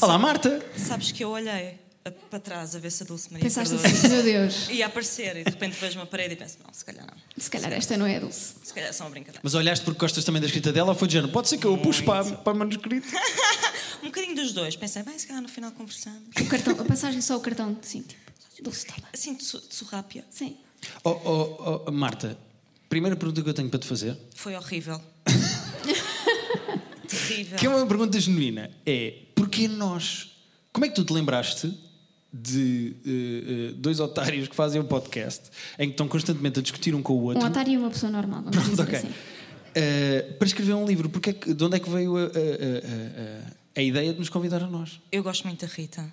Olá, 0.00 0.18
Marta! 0.18 0.60
Sabes 0.76 1.12
que 1.12 1.22
eu 1.24 1.30
olhei 1.30 1.78
a- 2.04 2.10
para 2.10 2.40
trás 2.40 2.74
a 2.74 2.78
ver 2.78 2.90
se 2.90 3.02
a 3.02 3.06
Dulce 3.06 3.30
Maria 3.32 3.44
Pensaste 3.44 3.74
Cardoso 3.74 3.96
assim, 3.96 4.08
meu 4.08 4.22
Deus, 4.22 4.68
ia 4.70 4.86
aparecer 4.86 5.36
e 5.36 5.44
de 5.44 5.50
repente 5.50 5.76
vejo 5.80 5.98
uma 5.98 6.06
parede 6.06 6.34
e 6.34 6.36
penso, 6.36 6.58
não, 6.64 6.72
se 6.72 6.84
calhar 6.84 7.06
não. 7.06 7.14
se 7.36 7.50
calhar 7.50 7.72
esta 7.72 7.96
não 7.96 8.06
é 8.06 8.16
a 8.16 8.20
Dulce. 8.20 8.54
Se 8.62 8.72
calhar 8.74 8.90
é 8.90 8.92
só 8.92 9.04
uma 9.04 9.10
brincadeira. 9.10 9.40
Mas 9.42 9.54
olhaste 9.54 9.84
porque 9.84 10.00
gostas 10.00 10.24
também 10.24 10.40
da 10.40 10.46
escrita 10.46 10.72
dela 10.72 10.90
ou 10.90 10.94
foi 10.94 11.06
de 11.08 11.14
género? 11.14 11.32
Pode 11.32 11.48
ser 11.48 11.58
que 11.58 11.66
eu 11.66 11.74
a 11.74 11.78
puxe 11.78 12.02
para, 12.02 12.24
para 12.24 12.54
manuscrito. 12.54 13.06
Um 14.02 14.06
bocadinho 14.06 14.34
dos 14.34 14.52
dois. 14.52 14.74
Pensei, 14.74 15.00
bem, 15.04 15.16
se 15.16 15.24
calhar 15.28 15.40
no 15.40 15.48
final 15.48 15.70
conversamos. 15.70 16.18
O 16.40 16.46
cartão, 16.46 16.72
a 16.80 16.84
passagem 16.84 17.20
só 17.20 17.36
o 17.36 17.40
cartão, 17.40 17.78
sim, 17.82 18.02
tipo, 18.02 18.20
Dulce 18.64 18.80
está 18.80 18.94
lá. 19.00 19.08
Assim, 19.14 19.34
de, 19.34 19.44
de 19.44 19.74
surrápia. 19.74 20.24
Sim. 20.28 20.56
Oh, 21.04 21.10
oh, 21.10 21.82
oh, 21.86 21.90
Marta, 21.92 22.36
primeira 22.88 23.14
pergunta 23.14 23.40
que 23.40 23.48
eu 23.48 23.54
tenho 23.54 23.70
para 23.70 23.78
te 23.78 23.86
fazer, 23.86 24.18
Foi 24.34 24.56
horrível. 24.56 25.00
Terrível. 27.06 27.58
que 27.58 27.66
é 27.66 27.68
uma 27.68 27.86
pergunta 27.86 28.18
genuína, 28.18 28.70
é 28.84 29.14
porquê 29.36 29.68
nós? 29.68 30.32
Como 30.72 30.84
é 30.84 30.88
que 30.88 30.94
tu 30.94 31.04
te 31.04 31.12
lembraste 31.12 31.72
de 32.32 32.96
eh, 33.06 33.74
dois 33.76 34.00
otários 34.00 34.48
que 34.48 34.54
fazem 34.56 34.80
um 34.80 34.84
podcast 34.84 35.50
em 35.78 35.86
que 35.86 35.90
estão 35.92 36.08
constantemente 36.08 36.58
a 36.58 36.62
discutir 36.62 36.94
um 36.94 37.02
com 37.02 37.12
o 37.12 37.22
outro? 37.24 37.42
Um 37.42 37.46
otário 37.46 37.72
e 37.72 37.76
uma 37.76 37.90
pessoa 37.90 38.10
normal, 38.10 38.42
vamos 38.42 38.56
Pronto, 38.68 38.82
ok. 38.82 38.96
assim. 38.98 39.08
Eh, 39.74 40.34
para 40.38 40.46
escrever 40.46 40.74
um 40.74 40.86
livro, 40.86 41.08
porque 41.10 41.30
é 41.30 41.32
que- 41.34 41.52
de 41.54 41.64
onde 41.64 41.76
é 41.76 41.80
que 41.80 41.88
veio 41.90 42.16
a, 42.16 42.20
a- 42.20 42.24
a- 42.24 42.28
a- 43.48 43.52
a 43.76 43.82
ideia 43.82 44.12
de 44.12 44.18
nos 44.18 44.28
convidar 44.28 44.62
a 44.62 44.66
nós? 44.66 45.00
Eu 45.10 45.22
gosto 45.22 45.44
muito 45.46 45.64
da 45.66 45.72
Rita. 45.72 46.10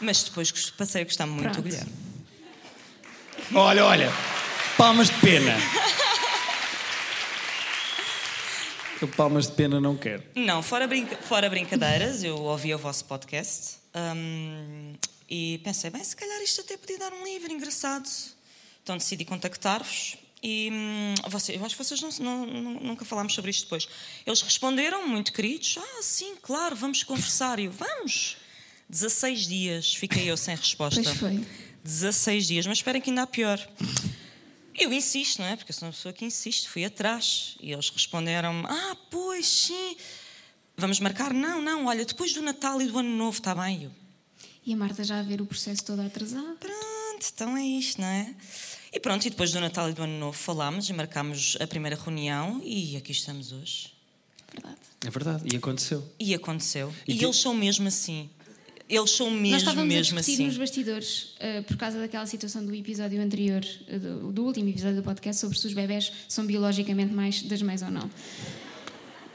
Mas 0.00 0.24
depois 0.24 0.50
passei 0.76 1.02
a 1.02 1.04
gostar 1.04 1.26
muito 1.26 1.46
do 1.48 1.52
Pronto. 1.52 1.62
Guilherme. 1.68 1.92
Olha, 3.54 3.84
olha, 3.84 4.12
palmas 4.76 5.08
de 5.08 5.14
pena. 5.20 5.54
Eu 9.04 9.08
palmas 9.08 9.46
de 9.46 9.52
pena 9.52 9.78
não 9.78 9.94
quero. 9.98 10.22
Não, 10.34 10.62
fora, 10.62 10.86
brinca- 10.86 11.16
fora 11.18 11.50
brincadeiras, 11.50 12.24
eu 12.24 12.38
ouvi 12.38 12.74
o 12.74 12.78
vosso 12.78 13.04
podcast 13.04 13.76
hum, 14.16 14.94
e 15.28 15.60
pensei, 15.62 15.90
bem, 15.90 16.02
se 16.02 16.16
calhar 16.16 16.40
isto 16.40 16.62
até 16.62 16.74
podia 16.78 16.98
dar 16.98 17.12
um 17.12 17.22
livro 17.22 17.52
engraçado. 17.52 18.08
Então 18.82 18.96
decidi 18.96 19.26
contactar-vos 19.26 20.16
e 20.42 20.70
hum, 20.72 21.14
vocês, 21.28 21.58
eu 21.58 21.66
acho 21.66 21.76
que 21.76 21.84
vocês 21.84 22.00
não, 22.00 22.08
não- 22.18 22.46
não- 22.46 22.80
nunca 22.80 23.04
falámos 23.04 23.34
sobre 23.34 23.50
isto 23.50 23.64
depois. 23.64 23.86
Eles 24.26 24.40
responderam, 24.40 25.06
muito 25.06 25.34
queridos, 25.34 25.76
ah, 25.78 26.02
sim, 26.02 26.34
claro, 26.40 26.74
vamos 26.74 27.02
conversar. 27.02 27.58
E 27.58 27.64
eu, 27.66 27.72
vamos! 27.72 28.38
16 28.88 29.46
dias 29.46 29.94
fiquei 29.94 30.30
eu 30.30 30.36
sem 30.38 30.56
resposta. 30.56 31.02
Pois 31.02 31.16
foi. 31.18 31.44
16 31.84 32.46
dias, 32.46 32.66
mas 32.66 32.78
esperem 32.78 33.02
que 33.02 33.10
ainda 33.10 33.22
há 33.22 33.26
pior. 33.26 33.58
Eu 34.76 34.92
insisto, 34.92 35.38
não 35.40 35.46
é? 35.46 35.56
Porque 35.56 35.70
eu 35.70 35.74
sou 35.74 35.86
uma 35.88 35.92
pessoa 35.92 36.12
que 36.12 36.24
insiste, 36.24 36.68
fui 36.68 36.84
atrás. 36.84 37.56
E 37.60 37.72
eles 37.72 37.88
responderam-me: 37.90 38.64
Ah, 38.66 38.96
pois 39.10 39.46
sim. 39.46 39.96
Vamos 40.76 40.98
marcar? 41.00 41.32
Não, 41.32 41.60
não, 41.62 41.86
olha, 41.86 42.04
depois 42.04 42.32
do 42.32 42.42
Natal 42.42 42.80
e 42.82 42.86
do 42.86 42.98
Ano 42.98 43.16
Novo, 43.16 43.38
está 43.38 43.54
bem. 43.54 43.84
Eu, 43.84 43.90
E 44.66 44.72
a 44.72 44.76
Marta 44.76 45.04
já 45.04 45.20
a 45.20 45.22
ver 45.22 45.40
o 45.40 45.46
processo 45.46 45.84
todo 45.84 46.00
atrasado. 46.02 46.56
pronto, 46.58 47.26
então 47.32 47.56
é 47.56 47.62
isto, 47.64 48.00
não 48.00 48.08
é? 48.08 48.34
E 48.92 48.98
pronto, 48.98 49.24
e 49.26 49.30
depois 49.30 49.52
do 49.52 49.60
Natal 49.60 49.88
e 49.90 49.92
do 49.92 50.02
Ano 50.02 50.18
Novo 50.18 50.36
falámos 50.36 50.88
e 50.88 50.92
marcámos 50.92 51.56
a 51.60 51.66
primeira 51.66 51.96
reunião 51.96 52.60
e 52.64 52.96
aqui 52.96 53.12
estamos 53.12 53.52
hoje. 53.52 53.92
Verdade. 54.52 54.78
É 55.06 55.10
verdade, 55.10 55.44
e 55.52 55.56
aconteceu. 55.56 56.12
E 56.18 56.34
aconteceu. 56.34 56.94
E 57.06 57.14
E, 57.14 57.18
tu- 57.18 57.24
eles 57.26 57.36
são 57.36 57.54
mesmo 57.54 57.86
assim. 57.88 58.28
Eles 58.96 59.10
são 59.10 59.30
mesmo, 59.30 59.50
Nós 59.50 59.62
estávamos 59.62 59.92
mesmo 59.94 60.18
a 60.18 60.20
discutir 60.20 60.36
assim. 60.36 60.46
nos 60.46 60.56
bastidores 60.58 61.34
eh, 61.40 61.60
por 61.62 61.76
causa 61.76 61.98
daquela 61.98 62.26
situação 62.26 62.64
do 62.64 62.74
episódio 62.74 63.20
anterior, 63.20 63.64
eh, 63.88 63.98
do, 63.98 64.32
do 64.32 64.44
último 64.44 64.68
episódio 64.68 64.96
do 64.96 65.02
podcast, 65.02 65.40
sobre 65.40 65.58
se 65.58 65.66
os 65.66 65.72
bebés 65.74 66.12
são 66.28 66.46
biologicamente 66.46 67.12
mais 67.12 67.42
das 67.42 67.60
mães 67.62 67.82
ou 67.82 67.90
não. 67.90 68.08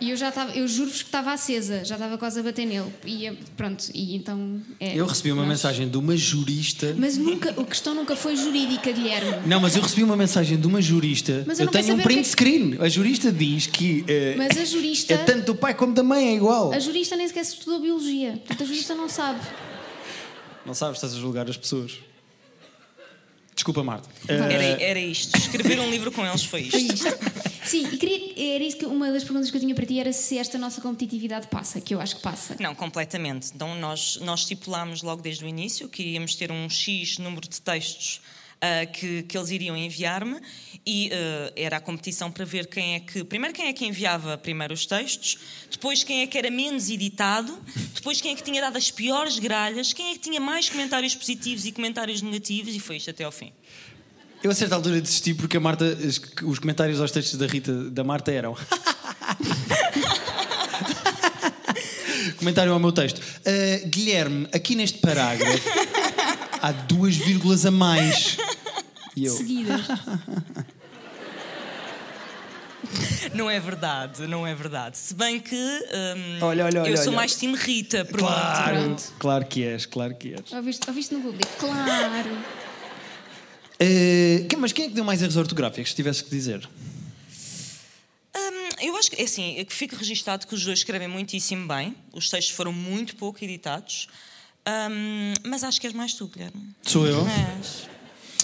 E 0.01 0.11
eu 0.11 0.15
já 0.17 0.29
estava, 0.29 0.51
eu 0.53 0.65
juro-vos 0.67 1.01
que 1.01 1.07
estava 1.09 1.33
acesa, 1.33 1.83
já 1.83 1.95
estava 1.95 2.17
quase 2.17 2.39
a 2.39 2.43
bater 2.43 2.65
nele. 2.65 2.87
E 3.05 3.29
pronto, 3.57 3.83
e 3.93 4.15
então. 4.15 4.61
é, 4.79 4.95
Eu 4.95 5.05
recebi 5.05 5.31
uma 5.31 5.41
nós- 5.41 5.49
mensagem 5.49 5.89
de 5.89 5.97
uma 5.97 6.15
jurista. 6.15 6.95
Mas 6.97 7.17
nunca, 7.17 7.49
a 7.49 7.63
questão 7.65 7.93
nunca 7.93 8.15
foi 8.15 8.35
jurídica, 8.37 8.91
Guilherme. 8.91 9.45
Não, 9.45 9.59
mas 9.59 9.75
eu 9.75 9.81
recebi 9.81 10.03
uma 10.03 10.15
mensagem 10.15 10.57
de 10.57 10.65
uma 10.65 10.81
jurista. 10.81 11.43
Mas 11.45 11.59
eu 11.59 11.65
eu 11.65 11.71
tenho 11.71 11.95
um 11.95 11.97
print 11.99 12.13
que 12.13 12.19
é 12.19 12.23
screen. 12.23 12.77
A 12.79 12.87
jurista 12.87 13.31
diz 13.31 13.67
que. 13.67 14.05
eh, 14.07 14.35
Mas 14.37 14.57
a 14.57 14.63
jurista. 14.63 15.13
É 15.13 15.17
tanto 15.17 15.47
do 15.47 15.55
pai 15.55 15.73
como 15.73 15.93
da 15.93 16.01
mãe, 16.03 16.29
é 16.29 16.35
igual. 16.35 16.71
A 16.71 16.79
jurista 16.79 17.17
nem 17.17 17.27
sequer 17.27 17.41
estudou 17.41 17.79
biologia. 17.81 18.31
Portanto, 18.45 18.63
a 18.63 18.65
jurista 18.65 18.95
não 18.95 19.09
sabe. 19.09 19.39
Não 20.65 20.73
sabes, 20.73 20.97
estás 20.97 21.13
a 21.13 21.17
julgar 21.19 21.49
as 21.49 21.57
pessoas. 21.57 21.93
Desculpa, 23.59 23.83
Marta. 23.83 24.07
Era, 24.25 24.53
Eh, 24.53 24.77
era 24.89 24.99
isto. 24.99 25.37
Escrever 25.37 25.81
um 25.81 25.91
livro 25.91 26.13
com 26.13 26.25
eles 26.25 26.45
foi 26.45 26.61
isto. 26.61 26.71
Foi 26.71 26.81
isto. 26.81 27.07
Sim, 27.65 27.89
e 27.91 27.97
queria, 27.97 28.55
era 28.55 28.63
isso 28.63 28.77
que 28.77 28.85
uma 28.85 29.11
das 29.11 29.21
perguntas 29.25 29.51
que 29.51 29.57
eu 29.57 29.59
tinha 29.59 29.75
para 29.75 29.85
ti 29.85 29.99
era 29.99 30.13
se 30.13 30.37
esta 30.37 30.57
nossa 30.57 30.79
competitividade 30.79 31.47
passa, 31.49 31.81
que 31.81 31.93
eu 31.93 31.99
acho 31.99 32.15
que 32.15 32.21
passa. 32.21 32.55
Não, 32.57 32.73
completamente. 32.73 33.51
Então 33.53 33.75
nós, 33.75 34.17
nós 34.21 34.39
estipulámos 34.39 35.03
logo 35.03 35.21
desde 35.21 35.43
o 35.43 35.47
início 35.47 35.89
que 35.89 36.01
iríamos 36.01 36.35
ter 36.35 36.53
um 36.53 36.69
X 36.69 37.17
número 37.17 37.49
de 37.49 37.59
textos 37.59 38.21
ah, 38.61 38.85
que, 38.85 39.23
que 39.23 39.37
eles 39.37 39.49
iriam 39.51 39.75
enviar-me 39.77 40.39
e 40.85 41.09
ah, 41.13 41.51
era 41.55 41.77
a 41.77 41.79
competição 41.79 42.29
para 42.31 42.43
ver 42.45 42.67
quem 42.67 42.95
é 42.95 42.99
que. 42.99 43.23
Primeiro 43.23 43.55
quem 43.55 43.67
é 43.67 43.73
que 43.73 43.85
enviava 43.85 44.37
primeiro 44.37 44.73
os 44.73 44.85
textos, 44.85 45.37
depois 45.71 46.03
quem 46.03 46.21
é 46.21 46.27
que 46.27 46.37
era 46.37 46.51
menos 46.51 46.89
editado, 46.89 47.57
depois 47.95 48.19
quem 48.19 48.33
é 48.33 48.35
que 48.35 48.43
tinha 48.43 48.61
dado 48.61 48.77
as 48.77 48.91
piores 48.91 49.39
gralhas, 49.39 49.93
quem 49.93 50.11
é 50.11 50.13
que 50.13 50.19
tinha 50.19 50.41
mais 50.41 50.69
comentários 50.69 51.15
positivos 51.15 51.65
e 51.65 51.71
comentários 51.71 52.21
negativos 52.21 52.75
e 52.75 52.79
foi 52.79 52.97
isto 52.97 53.09
até 53.09 53.23
ao 53.23 53.31
fim. 53.31 53.53
Eu 54.41 54.51
a 54.51 54.55
certa 54.55 54.75
altura 54.75 55.01
desisti 55.01 55.33
porque 55.33 55.57
a 55.57 55.59
Marta, 55.59 55.85
os 56.43 56.59
comentários 56.59 57.01
aos 57.01 57.11
textos 57.11 57.37
da 57.37 57.45
Rita 57.45 57.89
da 57.89 58.03
Marta 58.03 58.31
eram. 58.31 58.55
Comentário 62.37 62.71
ao 62.71 62.79
meu 62.79 62.91
texto. 62.91 63.21
"Ah, 63.45 63.85
Guilherme, 63.87 64.47
aqui 64.53 64.75
neste 64.75 64.99
parágrafo 64.99 65.67
há 66.61 66.71
duas 66.71 67.15
vírgulas 67.15 67.65
a 67.65 67.71
mais. 67.71 68.37
E 69.19 69.25
eu. 69.25 69.33
Seguidas. 69.33 69.81
Não 73.35 73.49
é 73.49 73.59
verdade, 73.59 74.25
não 74.25 74.47
é 74.47 74.55
verdade. 74.55 74.97
Se 74.97 75.13
bem 75.13 75.39
que 75.39 75.53
hum, 75.55 76.39
Olha, 76.41 76.65
olha, 76.65 76.81
olha, 76.81 76.89
eu 76.89 76.97
sou 76.97 77.07
olha. 77.07 77.15
mais 77.17 77.35
time 77.35 77.55
Rita, 77.55 78.03
pronto. 78.05 78.25
Claro, 78.25 78.77
Pronto. 78.83 79.13
claro 79.19 79.45
que 79.45 79.63
és, 79.63 79.85
claro 79.85 80.15
que 80.15 80.33
és. 80.33 80.51
Ouviste, 80.53 80.87
ouviste 80.89 81.13
no 81.13 81.21
público? 81.21 81.47
Claro. 81.59 82.29
Quem- 84.49 84.59
mas 84.59 84.71
quem 84.73 84.85
é 84.85 84.87
que 84.89 84.93
deu 84.95 85.03
mais 85.03 85.21
erros 85.21 85.35
ortográficos, 85.37 85.89
se 85.91 85.95
tivesse 85.95 86.23
que 86.23 86.29
dizer? 86.29 86.67
Hum, 88.35 88.69
eu 88.81 88.95
acho 88.97 89.11
que, 89.11 89.21
é 89.21 89.25
assim, 89.25 89.57
é 89.57 89.63
que 89.65 89.73
fica 89.73 89.95
registado 89.95 90.47
que 90.47 90.53
os 90.55 90.63
dois 90.65 90.79
escrevem 90.79 91.07
muitíssimo 91.07 91.67
bem, 91.67 91.95
os 92.13 92.29
textos 92.29 92.55
foram 92.55 92.71
muito 92.73 93.15
pouco 93.17 93.43
editados, 93.43 94.07
Hum, 94.67 95.33
mas 95.47 95.63
acho 95.63 95.79
que 95.81 95.87
és 95.87 95.93
mais 95.93 96.13
tu, 96.13 96.27
Guilherme. 96.27 96.61
Sou 96.83 97.07
eu? 97.07 97.25
És. 97.59 97.87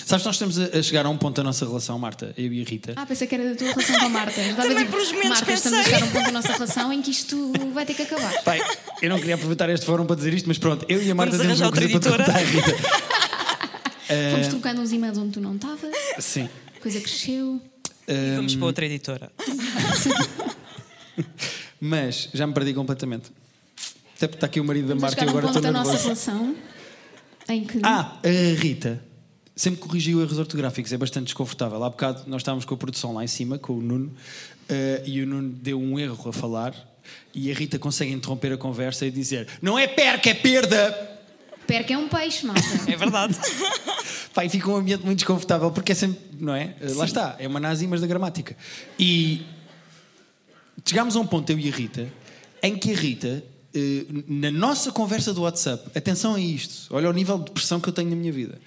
Sabes, 0.05 0.23
nós 0.23 0.35
estamos 0.35 0.59
a 0.59 0.77
a 0.77 0.83
chegar 0.83 1.03
a 1.03 1.09
um 1.09 1.17
ponto 1.17 1.35
da 1.35 1.43
nossa 1.43 1.65
relação, 1.65 1.97
Marta, 1.97 2.31
eu 2.37 2.53
e 2.53 2.61
a 2.61 2.63
Rita. 2.63 2.93
Ah, 2.95 3.07
pensei 3.07 3.25
que 3.25 3.33
era 3.33 3.49
da 3.49 3.55
tua 3.55 3.69
relação 3.69 3.99
com 3.99 4.05
a 4.05 4.09
Marta. 4.09 4.39
Também 4.55 4.77
tipo, 4.77 4.91
por 4.91 5.01
uns 5.01 5.11
momentos 5.11 5.39
Marta, 5.39 5.51
estamos 5.51 5.79
a 5.79 5.83
pensei. 5.83 5.93
chegar 5.93 6.03
a 6.03 6.05
um 6.05 6.11
ponto 6.11 6.25
da 6.25 6.31
nossa 6.31 6.53
relação 6.53 6.93
em 6.93 7.01
que 7.01 7.09
isto 7.09 7.51
vai 7.73 7.87
ter 7.87 7.95
que 7.95 8.03
acabar. 8.03 8.43
Pai, 8.43 8.61
eu 9.01 9.09
não 9.09 9.17
queria 9.17 9.33
aproveitar 9.33 9.67
este 9.71 9.83
fórum 9.83 10.05
para 10.05 10.15
dizer 10.15 10.31
isto, 10.35 10.47
mas 10.47 10.59
pronto, 10.59 10.85
eu 10.87 11.01
e 11.01 11.09
a 11.09 11.15
Marta 11.15 11.35
Vamos 11.37 11.57
temos 11.57 11.61
uma 11.61 11.71
coisa 11.71 11.87
para 11.87 11.95
outra 11.95 12.23
te 12.23 12.31
contar, 12.31 12.39
Rita. 12.39 12.75
Fomos 14.31 14.47
trocando 14.47 14.81
uns 14.81 14.91
e-mails 14.91 15.17
onde 15.17 15.31
tu 15.31 15.41
não 15.41 15.55
estavas, 15.55 15.91
Sim. 16.19 16.47
a 16.77 16.79
coisa 16.79 17.01
cresceu. 17.01 17.59
E 18.07 18.35
vamos 18.35 18.55
para 18.55 18.65
outra 18.65 18.85
editora. 18.85 19.31
Mas 21.81 22.29
já 22.31 22.45
me 22.45 22.53
perdi 22.53 22.75
completamente. 22.75 23.31
Até 24.15 24.27
porque 24.27 24.37
está 24.37 24.45
aqui 24.45 24.59
o 24.59 24.63
marido 24.63 24.89
da 24.89 24.95
Marta 24.95 25.17
e 25.17 25.19
chegar 25.19 25.25
eu 25.25 25.31
a 25.31 25.33
um 25.33 25.37
agora 25.39 25.47
ponto 25.47 25.57
estou 25.57 25.73
da 25.73 25.83
nossa 25.83 26.03
relação 26.03 26.55
em 27.49 27.63
que. 27.63 27.79
Ah, 27.81 28.19
a 28.23 28.61
Rita 28.61 29.01
sempre 29.55 29.79
corrigiu 29.79 30.21
erros 30.21 30.37
ortográficos, 30.37 30.91
é 30.91 30.97
bastante 30.97 31.25
desconfortável. 31.25 31.83
Há 31.83 31.89
bocado 31.89 32.23
nós 32.27 32.41
estávamos 32.41 32.65
com 32.65 32.73
a 32.73 32.77
produção 32.77 33.13
lá 33.13 33.23
em 33.23 33.27
cima, 33.27 33.57
com 33.57 33.73
o 33.73 33.81
Nuno, 33.81 34.11
eh, 34.67 35.03
e 35.05 35.21
o 35.21 35.27
Nuno 35.27 35.49
deu 35.49 35.79
um 35.79 35.97
erro 35.97 36.29
a 36.29 36.33
falar, 36.33 36.73
e 37.33 37.51
a 37.51 37.55
Rita 37.55 37.79
consegue 37.79 38.11
interromper 38.11 38.51
a 38.53 38.57
conversa 38.57 39.05
e 39.05 39.11
dizer: 39.11 39.47
Não 39.61 39.77
é 39.77 39.87
perca, 39.87 40.29
é 40.29 40.33
perda! 40.33 41.13
Perca 41.65 41.93
é 41.93 41.97
um 41.97 42.07
peixe, 42.07 42.45
malta. 42.45 42.61
É 42.87 42.95
verdade. 42.95 43.35
Pá, 44.33 44.45
e 44.45 44.49
fica 44.49 44.69
um 44.69 44.75
ambiente 44.75 45.03
muito 45.03 45.19
desconfortável 45.19 45.71
porque 45.71 45.93
é 45.93 45.95
sempre, 45.95 46.19
não 46.39 46.53
é? 46.53 46.75
Eh, 46.81 46.93
Lá 46.93 47.05
está, 47.05 47.35
é 47.39 47.47
uma 47.47 47.59
nazi, 47.59 47.87
mas 47.87 48.01
da 48.01 48.07
gramática. 48.07 48.55
E 48.99 49.45
chegámos 50.85 51.15
a 51.15 51.19
um 51.19 51.25
ponto, 51.25 51.49
eu 51.49 51.57
e 51.57 51.69
a 51.69 51.71
Rita, 51.71 52.11
em 52.61 52.77
que 52.77 52.91
a 52.91 52.95
Rita, 52.95 53.43
eh, 53.73 54.05
na 54.27 54.51
nossa 54.51 54.91
conversa 54.91 55.33
do 55.33 55.41
WhatsApp, 55.41 55.89
atenção 55.95 56.35
a 56.35 56.39
isto, 56.39 56.93
olha 56.93 57.09
o 57.09 57.13
nível 57.13 57.39
de 57.39 57.51
pressão 57.51 57.79
que 57.79 57.89
eu 57.89 57.93
tenho 57.93 58.09
na 58.09 58.15
minha 58.15 58.31
vida 58.31 58.59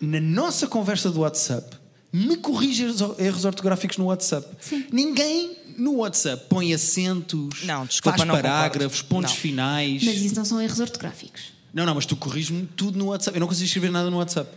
na 0.00 0.20
nossa 0.20 0.66
conversa 0.66 1.10
do 1.10 1.20
WhatsApp, 1.20 1.76
me 2.12 2.36
corrige 2.36 2.86
erros 3.18 3.44
ortográficos 3.44 3.98
no 3.98 4.06
WhatsApp. 4.06 4.48
Sim. 4.60 4.86
Ninguém 4.90 5.56
no 5.76 5.96
WhatsApp 5.96 6.46
põe 6.48 6.72
acentos, 6.72 7.64
não, 7.64 7.84
desculpa, 7.84 8.18
faz 8.18 8.30
parágrafos, 8.30 9.02
pontos 9.02 9.32
não. 9.32 9.38
finais. 9.38 10.02
Mas 10.02 10.16
isso 10.16 10.34
não 10.34 10.44
são 10.44 10.60
erros 10.60 10.80
ortográficos. 10.80 11.52
Não, 11.74 11.84
não, 11.84 11.94
mas 11.94 12.06
tu 12.06 12.16
corriges-me 12.16 12.66
tudo 12.66 12.98
no 12.98 13.06
WhatsApp. 13.06 13.36
Eu 13.36 13.40
não 13.40 13.46
consigo 13.46 13.66
escrever 13.66 13.90
nada 13.90 14.10
no 14.10 14.16
WhatsApp. 14.16 14.50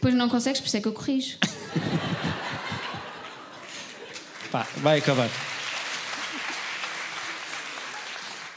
Pois 0.00 0.14
não 0.14 0.28
consegues, 0.28 0.60
por 0.60 0.66
isso 0.66 0.76
é 0.76 0.80
que 0.80 0.88
eu 0.88 0.92
corrijo. 0.92 1.38
Pá, 4.50 4.66
vai 4.78 4.98
acabar. 4.98 5.30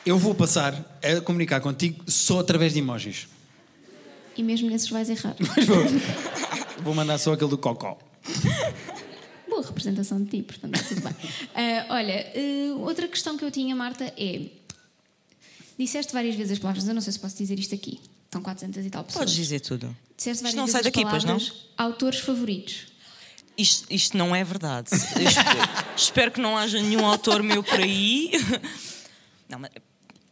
Eu 0.05 0.17
vou 0.17 0.33
passar 0.33 0.73
a 1.03 1.21
comunicar 1.21 1.59
contigo 1.59 2.03
só 2.07 2.39
através 2.39 2.73
de 2.73 2.79
emojis. 2.79 3.27
E 4.37 4.43
mesmo 4.43 4.69
nesses 4.69 4.89
vais 4.89 5.09
errar. 5.09 5.35
Mas 5.55 5.65
vou, 5.65 5.77
vou 6.83 6.95
mandar 6.95 7.17
só 7.17 7.33
aquele 7.33 7.49
do 7.49 7.57
cocó. 7.57 7.97
Boa 9.49 9.65
representação 9.65 10.23
de 10.23 10.29
ti, 10.29 10.43
portanto, 10.43 10.75
está 10.75 10.87
tudo 10.89 11.01
bem. 11.01 11.15
Ah, 11.55 11.85
olha, 11.95 12.33
ah, 12.35 12.75
outra 12.79 13.07
questão 13.07 13.37
que 13.37 13.43
eu 13.43 13.51
tinha, 13.51 13.75
Marta, 13.75 14.13
é. 14.17 14.41
Disseste 15.79 16.13
várias 16.13 16.35
vezes 16.35 16.53
as 16.53 16.59
palavras, 16.59 16.87
eu 16.87 16.93
não 16.93 17.01
sei 17.01 17.13
se 17.13 17.19
posso 17.19 17.37
dizer 17.37 17.57
isto 17.57 17.73
aqui. 17.73 17.99
Estão 18.25 18.41
400 18.41 18.85
e 18.85 18.89
tal 18.89 19.03
pessoas. 19.03 19.25
Podes 19.25 19.35
dizer 19.35 19.59
tudo. 19.61 19.95
Disseste 20.15 20.43
várias 20.43 20.53
Isto 20.53 20.57
não 20.57 20.65
vezes 20.65 20.71
sai 20.71 20.81
as 20.81 20.85
daqui, 20.85 21.01
pois 21.01 21.23
não? 21.23 21.37
palavras 21.37 21.67
Autores 21.77 22.19
favoritos. 22.19 22.87
Isto, 23.57 23.87
isto 23.89 24.17
não 24.17 24.35
é 24.35 24.43
verdade. 24.43 24.89
Espero, 24.93 25.59
espero 25.97 26.31
que 26.31 26.41
não 26.41 26.57
haja 26.57 26.79
nenhum 26.81 27.05
autor 27.05 27.41
meu 27.41 27.63
por 27.63 27.79
aí. 27.79 28.31
Não, 29.49 29.59
mas, 29.59 29.71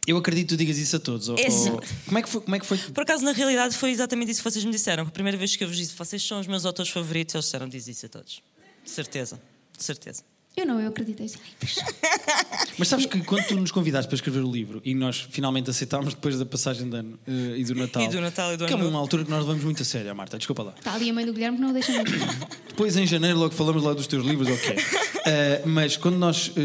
Eu 0.06 0.16
acredito 0.16 0.48
que 0.50 0.54
tu 0.54 0.58
digas 0.58 0.78
isso 0.78 0.96
a 0.96 1.00
todos. 1.00 1.28
ou- 1.28 1.36
É 1.38 1.48
ou- 1.48 1.82
como, 2.06 2.18
é 2.18 2.22
que 2.22 2.28
foi, 2.28 2.40
como 2.40 2.56
é 2.56 2.58
que 2.60 2.66
foi? 2.66 2.78
por 2.78 3.02
acaso, 3.02 3.24
na 3.24 3.32
realidade, 3.32 3.76
foi 3.76 3.90
exatamente 3.90 4.30
isso 4.30 4.40
que 4.42 4.50
vocês 4.50 4.64
me 4.64 4.70
disseram. 4.70 5.02
A 5.04 5.10
primeira 5.10 5.36
vez 5.36 5.56
que 5.56 5.64
eu 5.64 5.68
vos 5.68 5.76
disse, 5.76 5.94
vocês 5.96 6.22
são 6.22 6.38
os 6.40 6.46
meus 6.46 6.64
autores 6.64 6.90
favoritos, 6.92 7.34
eles 7.34 7.44
disseram, 7.44 7.68
diz 7.68 7.86
isso 7.88 8.06
a 8.06 8.08
todos. 8.08 8.42
De 8.84 8.90
certeza. 8.90 9.40
De 9.76 9.82
certeza. 9.84 10.22
Eu 10.56 10.64
não, 10.64 10.80
eu 10.80 10.88
acreditei. 10.88 11.26
Mas 12.78 12.88
sabes 12.88 13.04
que 13.06 13.20
quando 13.22 13.46
tu 13.46 13.54
nos 13.56 13.70
convidaste 13.70 14.08
para 14.08 14.14
escrever 14.16 14.40
o 14.42 14.50
livro 14.50 14.80
e 14.84 14.94
nós 14.94 15.26
finalmente 15.30 15.68
aceitámos 15.68 16.14
depois 16.14 16.38
da 16.38 16.46
passagem 16.46 16.88
de 16.88 16.96
ano 16.96 17.18
eh, 17.26 17.58
e 17.58 17.64
do 17.64 17.74
Natal. 17.74 18.02
E 18.02 18.08
do 18.08 18.20
Natal 18.20 18.54
e 18.54 18.56
do 18.56 18.64
Que 18.66 18.72
é 18.72 18.74
Ano 18.74 18.84
uma 18.84 18.90
Novo. 18.90 19.02
altura 19.02 19.24
que 19.24 19.30
nós 19.30 19.40
levamos 19.40 19.64
muito 19.64 19.82
a 19.82 19.84
sério, 19.84 20.14
Marta, 20.16 20.38
desculpa 20.38 20.62
lá. 20.62 20.74
Está 20.78 20.94
ali 20.94 21.10
a 21.10 21.12
mãe 21.12 21.26
do 21.26 21.32
Guilherme 21.34 21.58
que 21.58 21.62
não 21.62 21.70
o 21.70 21.72
deixa 21.74 21.92
mentir. 21.92 22.18
Depois 22.68 22.96
em 22.96 23.06
janeiro 23.06 23.38
logo 23.38 23.54
falamos 23.54 23.82
lá 23.82 23.92
dos 23.92 24.06
teus 24.06 24.24
livros, 24.24 24.48
ok. 24.48 24.76
Eh, 25.28 25.62
mas 25.66 25.96
quando 25.96 26.16
nós 26.18 26.52
eh, 26.56 26.60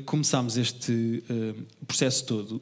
eh, 0.00 0.02
começámos 0.04 0.56
este 0.56 1.22
processo 1.86 2.24
todo, 2.24 2.60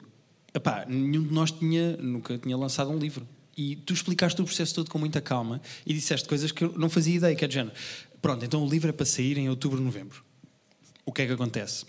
epá, 0.58 0.84
nenhum 0.86 1.22
de 1.26 1.32
nós 1.32 1.50
tinha, 1.50 1.96
nunca 1.96 2.36
tinha 2.38 2.56
lançado 2.56 2.90
um 2.90 2.98
livro. 2.98 3.26
E 3.56 3.74
tu 3.76 3.92
explicaste 3.92 4.40
o 4.40 4.44
processo 4.44 4.74
todo 4.74 4.90
com 4.90 4.98
muita 4.98 5.20
calma 5.20 5.60
e 5.84 5.92
disseste 5.92 6.28
coisas 6.28 6.52
que 6.52 6.62
eu 6.64 6.72
não 6.78 6.88
fazia 6.88 7.16
ideia, 7.16 7.34
que 7.34 7.44
é 7.44 7.48
de 7.48 7.54
género. 7.54 7.74
Pronto, 8.22 8.44
então 8.44 8.64
o 8.64 8.68
livro 8.68 8.88
é 8.88 8.92
para 8.92 9.06
sair 9.06 9.36
em 9.38 9.48
outubro, 9.48 9.80
novembro. 9.80 10.22
O 11.04 11.12
que 11.12 11.22
é 11.22 11.26
que 11.26 11.32
acontece? 11.32 11.84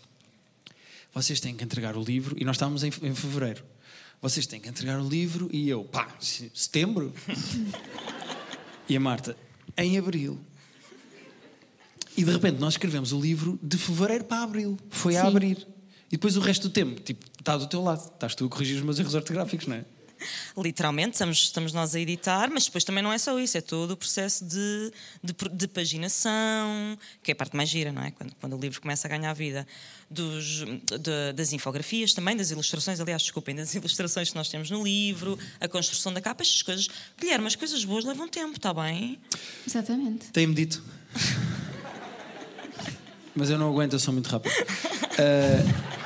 Vocês 1.13 1.39
têm 1.39 1.55
que 1.55 1.63
entregar 1.63 1.95
o 1.97 2.01
livro 2.03 2.35
e 2.39 2.45
nós 2.45 2.55
estávamos 2.55 2.83
em, 2.83 2.87
em 2.87 3.13
fevereiro. 3.13 3.63
Vocês 4.21 4.45
têm 4.47 4.59
que 4.59 4.67
entregar 4.69 4.99
o 4.99 5.07
livro 5.07 5.49
e 5.51 5.69
eu, 5.69 5.83
pá, 5.83 6.15
se- 6.19 6.51
setembro? 6.53 7.13
e 8.87 8.95
a 8.95 8.99
Marta, 8.99 9.35
em 9.77 9.97
abril. 9.97 10.39
E 12.17 12.23
de 12.23 12.31
repente 12.31 12.59
nós 12.59 12.73
escrevemos 12.73 13.11
o 13.13 13.19
livro 13.19 13.57
de 13.61 13.77
fevereiro 13.77 14.25
para 14.25 14.43
abril. 14.43 14.77
Foi 14.89 15.15
a 15.15 15.21
Sim. 15.21 15.27
abrir. 15.27 15.67
E 16.07 16.11
depois 16.11 16.35
o 16.35 16.39
resto 16.39 16.67
do 16.67 16.73
tempo, 16.73 16.99
tipo, 17.01 17.25
está 17.39 17.55
do 17.57 17.67
teu 17.67 17.81
lado. 17.81 18.11
Estás 18.13 18.35
tu 18.35 18.45
a 18.45 18.49
corrigir 18.49 18.75
os 18.77 18.83
meus 18.83 18.99
erros 18.99 19.15
ortográficos, 19.15 19.65
não 19.67 19.77
é? 19.77 19.85
Literalmente, 20.57 21.13
estamos, 21.13 21.37
estamos 21.43 21.71
nós 21.71 21.95
a 21.95 21.99
editar, 21.99 22.49
mas 22.51 22.65
depois 22.65 22.83
também 22.83 23.01
não 23.01 23.13
é 23.13 23.17
só 23.17 23.39
isso, 23.39 23.57
é 23.57 23.61
todo 23.61 23.91
o 23.91 23.97
processo 23.97 24.43
de, 24.43 24.91
de, 25.23 25.33
de 25.53 25.67
paginação, 25.69 26.97
que 27.23 27.31
é 27.31 27.33
a 27.33 27.35
parte 27.37 27.55
mais 27.55 27.69
gira, 27.69 27.89
não 27.93 28.03
é? 28.03 28.11
Quando, 28.11 28.35
quando 28.35 28.57
o 28.57 28.59
livro 28.59 28.81
começa 28.81 29.07
a 29.07 29.09
ganhar 29.09 29.31
vida. 29.31 29.65
Dos, 30.11 30.65
de- 30.65 31.31
das 31.33 31.53
infografias 31.53 32.13
também, 32.13 32.35
das 32.35 32.51
ilustrações, 32.51 32.99
aliás, 32.99 33.21
desculpem, 33.21 33.55
das 33.55 33.73
ilustrações 33.75 34.29
que 34.31 34.35
nós 34.35 34.49
temos 34.49 34.69
no 34.69 34.83
livro, 34.83 35.39
a 35.61 35.69
construção 35.69 36.11
da 36.11 36.19
capa, 36.19 36.41
estas 36.43 36.61
coisas. 36.63 36.89
Guilherme, 37.17 37.47
as 37.47 37.55
coisas 37.55 37.85
boas 37.85 38.03
levam 38.03 38.27
tempo, 38.27 38.57
está 38.57 38.73
bem? 38.73 39.17
Exatamente. 39.65 40.27
Tem-me 40.33 40.53
dito. 40.53 40.83
Mas 43.35 43.49
eu 43.49 43.57
não 43.57 43.69
aguento, 43.69 43.93
eu 43.93 43.99
sou 43.99 44.13
muito 44.13 44.27
rápido. 44.27 44.53
Ah, 45.17 45.89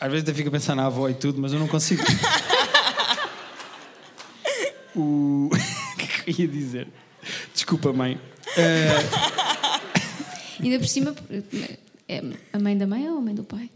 Às 0.00 0.10
vezes 0.10 0.22
até 0.22 0.34
fico 0.34 0.48
a 0.48 0.52
pensar 0.52 0.74
na 0.74 0.86
avó 0.86 1.08
e 1.08 1.14
tudo, 1.14 1.40
mas 1.40 1.52
eu 1.52 1.58
não 1.58 1.68
consigo. 1.68 2.02
O... 4.96 5.48
que 5.96 6.04
é 6.04 6.06
que 6.34 6.42
eu 6.42 6.46
ia 6.46 6.48
dizer? 6.48 6.88
Desculpa, 7.54 7.92
mãe. 7.92 8.20
Ah, 8.56 9.80
Ainda 10.60 10.78
por 10.80 10.88
cima, 10.88 11.14
é 12.08 12.22
a 12.52 12.58
mãe 12.58 12.76
da 12.76 12.84
mãe 12.84 13.08
ou 13.08 13.18
a 13.18 13.20
mãe 13.20 13.34
do 13.34 13.44
pai? 13.44 13.70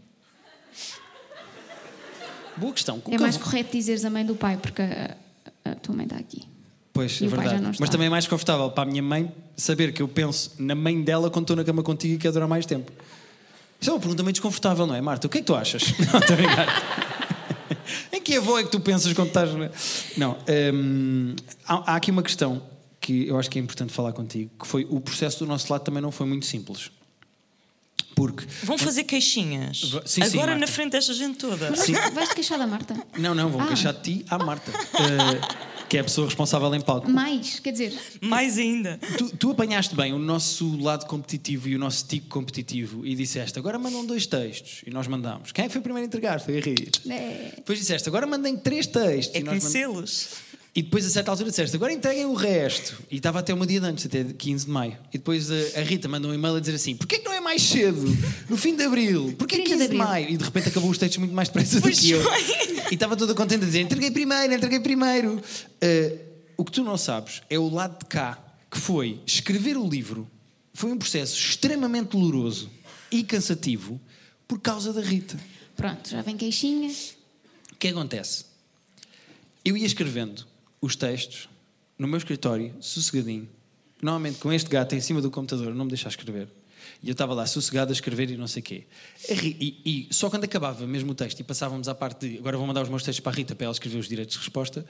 boa 2.57 2.73
questão. 2.73 2.99
Com 2.99 3.13
É 3.13 3.17
mais 3.17 3.35
avó- 3.35 3.45
correto 3.45 3.71
dizeres 3.71 4.03
a 4.03 4.09
mãe 4.09 4.25
do 4.25 4.35
pai, 4.35 4.57
porque 4.57 4.81
a, 4.81 5.15
a 5.63 5.75
tua 5.75 5.95
mãe 5.95 6.05
está 6.05 6.17
aqui. 6.17 6.43
Pois, 6.91 7.21
E 7.21 7.25
é 7.25 7.27
verdade. 7.27 7.77
Mas 7.79 7.89
também 7.89 8.07
é 8.07 8.09
mais 8.09 8.27
confortável 8.27 8.69
para 8.69 8.83
a 8.83 8.85
minha 8.85 9.01
mãe 9.01 9.31
saber 9.55 9.93
que 9.93 10.01
eu 10.01 10.07
penso 10.07 10.51
na 10.59 10.75
mãe 10.75 11.01
dela 11.01 11.29
quando 11.31 11.45
estou 11.45 11.55
na 11.55 11.63
cama 11.63 11.81
contigo 11.81 12.15
e 12.15 12.17
quer 12.17 12.31
durar 12.31 12.47
mais 12.49 12.65
tempo. 12.65 12.91
Isso 13.83 13.89
é 13.89 13.93
uma 13.95 13.99
pergunta 13.99 14.23
meio 14.23 14.31
desconfortável, 14.31 14.87
não 14.87 14.95
é, 14.95 15.01
Marta? 15.01 15.27
O 15.27 15.29
que 15.29 15.39
é 15.39 15.41
que 15.41 15.45
tu 15.47 15.53
achas? 15.53 15.83
Não, 15.99 16.19
estou 16.21 16.33
a 16.35 16.37
brincar. 16.37 16.83
Em 18.13 18.21
que 18.21 18.37
avó 18.37 18.57
é 18.57 18.63
que 18.63 18.69
tu 18.71 18.79
pensas 18.79 19.11
quando 19.11 19.27
estás. 19.27 19.49
Não. 20.15 20.37
hum, 20.73 21.35
há, 21.67 21.91
há 21.91 21.95
aqui 21.97 22.09
uma 22.09 22.23
questão 22.23 22.63
que 23.01 23.27
eu 23.27 23.37
acho 23.37 23.49
que 23.49 23.59
é 23.59 23.61
importante 23.61 23.91
falar 23.91 24.13
contigo, 24.13 24.49
que 24.57 24.65
foi 24.65 24.87
o 24.89 25.01
processo 25.01 25.39
do 25.39 25.45
nosso 25.45 25.69
lado 25.69 25.81
também 25.83 26.01
não 26.01 26.13
foi 26.13 26.25
muito 26.25 26.45
simples. 26.45 26.91
Porque. 28.15 28.45
Vão 28.63 28.77
fazer 28.77 29.03
queixinhas. 29.03 29.83
Va- 29.89 30.03
sim, 30.05 30.21
sim, 30.23 30.27
Agora 30.37 30.51
Marta. 30.51 30.59
na 30.61 30.67
frente 30.67 30.91
desta 30.93 31.13
gente 31.13 31.37
toda. 31.37 31.69
Vais- 31.71 32.13
vais-te 32.13 32.35
queixar 32.35 32.57
da 32.57 32.65
Marta? 32.67 32.95
Não, 33.17 33.35
não, 33.35 33.49
vão 33.49 33.59
Ah. 33.61 33.67
queixar 33.67 33.91
de 33.93 34.01
ti 34.01 34.25
à 34.29 34.37
Marta, 34.37 34.71
eh, 34.95 35.41
que 35.89 35.97
é 35.97 35.99
a 35.99 36.03
pessoa 36.03 36.25
responsável 36.27 36.73
em 36.73 36.81
palco. 36.81 37.09
Mais, 37.09 37.59
quer 37.59 37.71
dizer, 37.71 37.93
Mais 38.21 38.57
ainda. 38.57 38.99
Tu, 39.17 39.35
tu 39.37 39.51
apanhaste 39.51 39.95
bem 39.95 40.11
o 40.13 40.19
nosso 40.19 40.77
lado 40.81 41.05
competitivo 41.05 41.67
e 41.69 41.75
o 41.75 41.79
nosso 41.79 42.05
tico 42.07 42.27
competitivo 42.29 43.05
e 43.05 43.13
disseste 43.15 43.59
agora 43.59 43.77
mandam 43.77 44.05
dois 44.05 44.25
textos 44.25 44.81
e 44.85 44.89
nós 44.91 45.07
mandamos. 45.07 45.51
Quem 45.51 45.65
é 45.65 45.67
que 45.67 45.73
foi 45.73 45.79
o 45.79 45.83
primeiro 45.83 46.05
a 46.05 46.07
entregar? 46.07 46.39
Foi 46.39 46.57
a 46.57 46.61
Rita. 46.61 46.99
é, 47.11 47.53
Depois 47.57 47.77
disseste 47.79 48.07
agora 48.09 48.25
mandem 48.25 48.57
três 48.57 48.87
textos 48.87 49.35
É 49.35 49.39
e, 49.39 49.43
conhecê-los. 49.43 50.29
E 50.75 50.81
depois 50.81 51.05
a 51.05 51.09
certa 51.09 51.29
altura 51.29 51.51
disseste 51.51 51.75
agora 51.75 51.93
entreguem 51.93 52.25
o 52.25 52.33
resto 52.33 53.03
e 53.11 53.17
estava 53.17 53.39
até 53.39 53.53
uma 53.53 53.65
dia 53.67 53.79
de 53.79 53.85
antes, 53.85 54.07
até 54.07 54.23
15 54.23 54.65
de 54.65 54.71
maio. 54.71 54.97
E 55.13 55.19
depois 55.19 55.51
a, 55.51 55.55
a 55.79 55.83
Rita 55.83 56.07
mandou 56.07 56.31
um 56.31 56.33
e-mail 56.33 56.55
a 56.55 56.59
dizer 56.59 56.73
assim 56.73 56.95
porquê 56.95 57.19
que 57.19 57.25
não 57.25 57.33
é 57.33 57.39
mais 57.39 57.61
cedo? 57.61 58.03
No 58.49 58.57
fim 58.57 58.75
de 58.75 58.83
Abril? 58.83 59.35
Porquê 59.37 59.57
30 59.57 59.69
de 59.69 59.75
15 59.75 59.77
de, 59.77 59.83
abril. 59.83 59.97
maio? 59.99 60.29
E 60.31 60.37
de 60.37 60.43
repente 60.43 60.69
acabou 60.69 60.89
os 60.89 60.97
textos 60.97 61.19
muito 61.19 61.33
mais 61.33 61.47
depressa 61.47 61.79
do 61.79 61.91
que 61.91 62.09
eu. 62.09 62.21
E 62.89 62.95
estava 62.95 63.15
toda 63.15 63.35
contente 63.35 63.63
a 63.63 63.65
dizer 63.67 63.81
entreguei 63.81 64.09
primeiro, 64.09 64.51
entreguei 64.51 64.79
primeiro. 64.79 65.35
Uh, 65.37 66.19
o 66.57 66.65
que 66.65 66.71
tu 66.71 66.83
não 66.83 66.97
sabes 66.97 67.43
é 67.49 67.59
o 67.59 67.69
lado 67.69 67.99
de 67.99 68.05
cá, 68.05 68.37
que 68.69 68.79
foi 68.79 69.21
escrever 69.27 69.77
o 69.77 69.87
livro, 69.87 70.27
foi 70.73 70.91
um 70.91 70.97
processo 70.97 71.37
extremamente 71.37 72.09
doloroso 72.09 72.71
e 73.11 73.23
cansativo 73.23 74.01
por 74.47 74.59
causa 74.59 74.91
da 74.91 75.01
Rita. 75.01 75.39
pronto, 75.75 76.09
já 76.09 76.21
vem 76.23 76.35
queixinha. 76.35 76.91
O 77.71 77.75
que 77.75 77.89
acontece? 77.89 78.45
Eu 79.63 79.77
ia 79.77 79.85
escrevendo 79.85 80.45
os 80.85 80.95
textos 80.97 81.47
no 81.97 82.07
meu 82.07 82.17
escritório, 82.17 82.73
sossegadinho, 82.81 83.47
normalmente 84.01 84.37
com 84.39 84.51
este 84.51 84.69
gato 84.69 84.93
em 84.95 84.99
cima 84.99 85.21
do 85.21 85.31
computador, 85.31 85.73
não 85.73 85.85
me 85.85 85.89
deixar 85.91 86.09
escrever. 86.09 86.49
E 87.01 87.07
eu 87.07 87.13
estava 87.13 87.33
lá 87.33 87.45
sossegado 87.45 87.91
a 87.91 87.93
escrever 87.93 88.29
e 88.31 88.35
não 88.35 88.47
sei 88.47 88.59
o 88.61 88.63
quê. 88.65 88.83
Ri- 89.29 89.55
E, 89.85 90.07
e 90.09 90.13
só 90.13 90.29
quando 90.29 90.43
acabava 90.43 90.85
mesmo 90.85 91.11
o 91.13 91.15
texto 91.15 91.39
e 91.39 91.43
passávamos 91.43 91.87
à 91.87 91.95
parte 91.95 92.27
de 92.27 92.37
agora 92.37 92.57
vou 92.57 92.67
mandar 92.67 92.81
os 92.81 92.89
meus 92.89 93.01
textos 93.03 93.21
para 93.21 93.31
a 93.31 93.35
Rita 93.35 93.55
para 93.55 93.65
ela 93.65 93.71
escrever 93.73 93.97
os 93.97 94.09
direitos 94.09 94.33
de 94.35 94.39
resposta, 94.41 94.85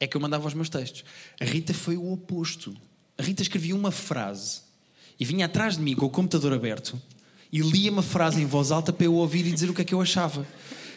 é 0.00 0.06
que 0.06 0.16
eu 0.16 0.20
mandava 0.20 0.46
os 0.48 0.54
meus 0.54 0.70
textos. 0.70 1.04
A 1.38 1.44
Rita 1.44 1.74
foi 1.74 1.96
o 1.98 2.10
oposto. 2.12 2.74
A 3.18 3.22
Rita 3.22 3.42
escrevia 3.42 3.76
uma 3.76 3.90
frase 3.90 4.62
e 5.20 5.24
vinha 5.26 5.44
atrás 5.44 5.76
de 5.76 5.82
mim 5.82 5.94
com 5.94 6.06
o 6.06 6.10
computador 6.10 6.52
aberto 6.54 6.98
e 7.52 7.60
lia 7.60 7.90
uma 7.90 8.02
frase 8.02 8.40
em 8.40 8.46
voz 8.46 8.70
alta 8.72 8.92
para 8.92 9.04
eu 9.04 9.14
ouvir 9.14 9.46
e 9.46 9.52
dizer 9.52 9.68
o 9.68 9.74
que 9.74 9.82
é 9.82 9.84
que 9.84 9.94
eu 9.94 10.00
achava. 10.00 10.46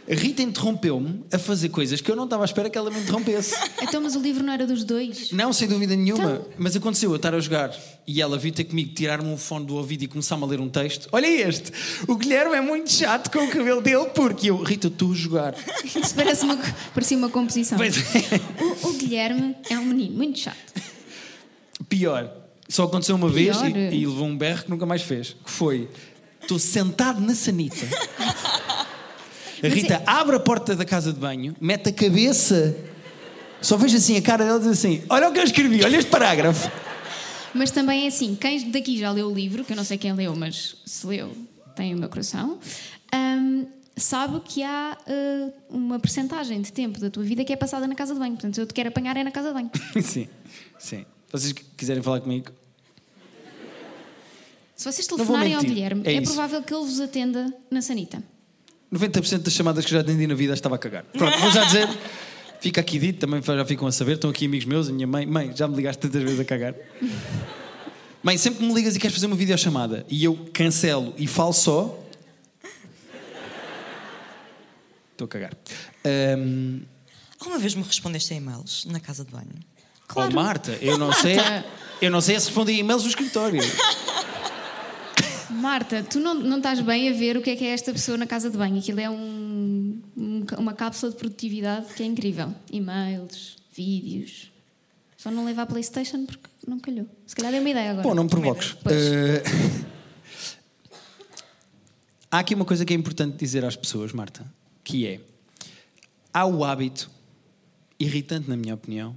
Rita 0.10 0.42
interrompeu-me 0.42 1.26
a 1.32 1.38
fazer 1.38 1.68
coisas 1.70 2.00
que 2.00 2.10
eu 2.10 2.16
não 2.16 2.24
estava 2.24 2.44
à 2.44 2.46
espera 2.46 2.70
que 2.70 2.78
ela 2.78 2.90
me 2.90 3.00
interrompesse. 3.00 3.56
Então, 3.82 4.02
mas 4.02 4.16
o 4.16 4.20
livro 4.20 4.44
não 4.44 4.52
era 4.54 4.66
dos 4.66 4.84
dois? 4.84 5.32
Não, 5.32 5.52
sem 5.54 5.68
dúvida 5.68 5.96
nenhuma. 5.96 6.24
Então- 6.36 6.46
Mas 6.58 6.76
aconteceu 6.76 7.10
eu 7.12 7.16
estar 7.16 7.34
a 7.36 7.40
jogar 7.40 7.74
e 8.06 8.22
ela 8.22 8.38
vir 8.38 8.52
ter 8.52 8.64
comigo, 8.66 8.94
tirar-me 8.94 9.28
um 9.30 9.38
fone 9.38 9.66
do 9.66 9.76
ouvido 9.76 10.04
e 10.04 10.08
começar-me 10.08 10.44
a 10.44 10.46
ler 10.46 10.60
um 10.60 10.68
texto. 10.70 11.08
Olha 11.12 11.28
este! 11.28 11.72
O 12.08 12.16
Guilherme 12.16 12.56
é 12.56 12.62
muito 12.62 12.92
chato 12.92 13.30
com 13.32 13.40
o 13.46 13.50
cabelo 13.50 13.82
dele 13.82 14.06
porque 14.16 14.50
eu, 14.50 14.62
Rita, 14.64 14.88
estou 14.88 15.12
a 15.12 15.16
jogar. 15.16 15.56
Isso 15.84 16.14
parece 16.16 16.44
uma, 16.46 16.58
parecia 16.94 17.18
uma 17.18 17.30
composição. 17.30 17.78
Pois 17.78 17.98
é. 17.98 18.04
O, 18.84 18.90
o 18.90 18.94
Guilherme 18.94 19.56
é 19.70 19.78
um 19.78 19.86
menino 19.86 20.16
muito 20.16 20.40
chato. 20.40 20.58
Pior, 21.88 22.30
só 22.68 22.84
aconteceu 22.84 23.16
uma 23.16 23.30
vez 23.30 23.56
Pior. 23.58 23.78
e, 23.78 23.96
e 24.02 24.06
levou 24.06 24.26
um 24.28 24.38
berro 24.38 24.64
que 24.64 24.70
nunca 24.70 24.86
mais 24.86 25.02
fez. 25.02 25.36
Que 25.46 25.52
foi: 25.52 25.88
estou 26.42 26.60
sentado 26.60 27.22
na 27.22 27.36
sanita. 27.36 27.86
A 29.64 29.68
Rita 29.68 29.96
é- 29.96 30.04
abre 30.06 30.36
a 30.36 30.40
porta 30.40 30.76
da 30.76 30.86
casa 30.86 31.12
de 31.12 31.20
banho, 31.20 31.56
mete 31.60 31.90
a 31.90 31.92
cabeça. 31.92 32.76
Só 33.62 33.76
vejo 33.76 33.98
assim 33.98 34.16
a 34.18 34.22
cara 34.22 34.46
dela 34.46 34.58
e 34.58 34.62
diz 34.62 34.70
assim: 34.70 35.04
Olha 35.10 35.30
o 35.30 35.34
que 35.34 35.40
eu 35.40 35.44
escrevi, 35.44 35.84
olha 35.84 35.98
este 35.98 36.12
parágrafo. 36.12 36.70
Mas 37.54 37.72
também 37.72 38.06
é 38.06 38.08
assim, 38.08 38.36
quem 38.36 38.70
daqui 38.70 38.98
já 38.98 39.12
leu 39.12 39.30
o 39.30 39.34
livro, 39.34 39.64
que 39.64 39.74
eu 39.74 39.78
não 39.78 39.84
sei 39.84 39.98
quem 39.98 40.14
leu, 40.14 40.36
mas 40.36 40.76
se 40.86 41.08
leu, 41.08 41.32
tem 41.76 41.96
o 41.96 41.98
meu 41.98 42.08
coração, 42.08 42.60
hum, 43.14 43.66
sabe 43.96 44.40
que 44.42 44.62
há 44.62 44.96
uh, 45.08 45.54
uma 45.70 46.00
percentagem 46.00 46.62
de 46.62 46.72
tempo 46.72 47.00
da 47.00 47.10
tua 47.10 47.24
vida 47.24 47.44
que 47.44 47.52
é 47.52 47.56
passada 47.56 47.88
na 47.88 47.96
casa 47.96 48.14
de 48.14 48.20
banho. 48.20 48.34
Portanto, 48.34 48.56
se 48.56 48.62
eu 48.62 48.68
te 48.68 48.74
quero 48.74 48.90
apanhar 48.90 49.18
é 49.18 49.24
na 49.24 49.32
casa 49.32 49.48
de 49.48 49.54
banho. 49.56 49.72
sim, 50.04 50.28
sim. 50.78 51.06
Vocês 51.32 51.52
quiserem 51.76 52.04
falar 52.04 52.22
comigo, 52.22 52.52
Se 54.76 54.86
vocês 54.86 55.08
telefonarem 55.08 55.56
ao 55.56 55.62
Guilherme, 55.62 56.04
é 56.06 56.16
é, 56.16 56.22
provável 56.22 56.62
que 56.62 56.74
ele 56.74 56.86
vos 56.86 57.00
atenda 57.00 57.52
na 57.72 57.82
sanita. 57.82 58.22
90% 58.94 59.40
das 59.40 59.54
chamadas 59.54 59.86
que 59.86 59.92
já 59.92 60.00
atendi 60.00 60.28
na 60.28 60.36
vida 60.36 60.54
estava 60.54 60.76
a 60.76 60.78
cagar. 60.78 61.04
Pronto, 61.04 61.38
vou 61.40 61.52
já 61.52 61.64
dizer. 61.66 61.88
Fica 62.60 62.82
aqui 62.82 62.98
dito, 62.98 63.20
também 63.20 63.42
já 63.42 63.66
ficam 63.66 63.88
a 63.88 63.92
saber. 63.92 64.14
Estão 64.14 64.30
aqui 64.30 64.46
amigos 64.46 64.66
meus, 64.66 64.90
a 64.90 64.92
minha 64.92 65.08
mãe. 65.08 65.26
Mãe, 65.26 65.52
já 65.56 65.68
me 65.68 65.76
ligaste 65.76 66.02
tantas 66.02 66.24
vezes 66.24 66.40
a 66.40 66.46
cagar. 66.46 66.74
Mãe, 68.24 68.38
sempre 68.38 68.60
que 68.60 68.66
me 68.66 68.74
ligas 68.74 68.96
e 68.96 69.00
queres 69.00 69.16
fazer 69.16 69.28
uma 69.28 69.36
videochamada 69.36 70.06
e 70.10 70.24
eu 70.24 70.36
cancelo 70.54 71.14
e 71.18 71.28
falo 71.28 71.54
só. 71.54 72.04
Estou 75.12 75.26
a 75.26 75.28
cagar. 75.28 75.54
Ahm, 76.06 76.82
Alguma 77.40 77.60
vez 77.60 77.76
me 77.76 77.84
respondeste 77.84 78.34
a 78.34 78.38
e-mails 78.38 78.86
na 78.86 79.00
casa 79.00 79.24
de 79.24 79.32
banho? 79.32 79.54
Oh, 80.16 80.30
Marta, 80.32 80.78
eu 80.82 80.98
não 80.98 81.12
sei. 81.14 81.38
Eu 82.00 82.12
não 82.12 82.22
sei 82.22 82.40
se 82.40 82.46
respondi 82.46 82.74
a 82.74 82.76
e-mails 82.76 83.02
do 83.02 83.10
escritório. 83.10 83.60
Marta, 85.50 86.04
tu 86.04 86.20
não, 86.20 86.34
não 86.36 86.58
estás 86.58 86.80
bem 86.82 87.10
a 87.10 87.14
ver 87.14 87.38
o 87.38 87.42
que 87.42 87.52
é 87.52 87.56
que 87.56 87.64
é 87.66 87.70
esta 87.70 87.92
pessoa 87.94 88.18
na 88.18 88.28
casa 88.28 88.50
de 88.50 88.58
banho. 88.58 88.78
Aquilo 88.80 89.00
é 89.00 89.10
um- 89.10 90.02
um- 90.16 90.46
uma 90.58 90.74
cápsula 90.74 91.12
de 91.12 91.18
produtividade 91.18 91.94
que 91.94 92.04
é 92.04 92.06
incrível. 92.06 92.54
E-mails, 92.72 93.56
vídeos. 93.74 94.52
Só 95.18 95.32
não 95.32 95.46
levar 95.46 95.64
a 95.64 95.66
Playstation 95.66 96.26
porque 96.26 96.50
não 96.68 96.80
calhou. 96.80 97.08
Se 97.26 97.36
calhar 97.36 97.52
deu 97.52 97.62
uma 97.62 97.70
ideia 97.70 97.92
agora. 97.92 98.04
Bom, 98.08 98.14
não 98.14 98.24
me 98.26 98.30
provoques. 98.30 98.76
Eh, 98.86 99.44
Há 102.30 102.40
aqui 102.40 102.54
uma 102.54 102.66
coisa 102.66 102.84
que 102.86 102.94
é 102.94 102.96
importante 102.96 103.38
dizer 103.38 103.64
às 103.64 103.76
pessoas, 103.78 104.12
Marta, 104.12 104.46
que 104.84 105.08
é 105.08 105.22
há 106.34 106.46
o 106.46 106.64
hábito, 106.66 107.10
irritante 107.98 108.50
na 108.50 108.58
minha 108.58 108.76
opinião, 108.76 109.16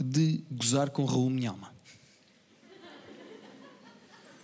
de 0.00 0.40
gozar 0.50 0.90
com 0.90 1.04
Raul 1.04 1.28
Minhalma. 1.28 1.72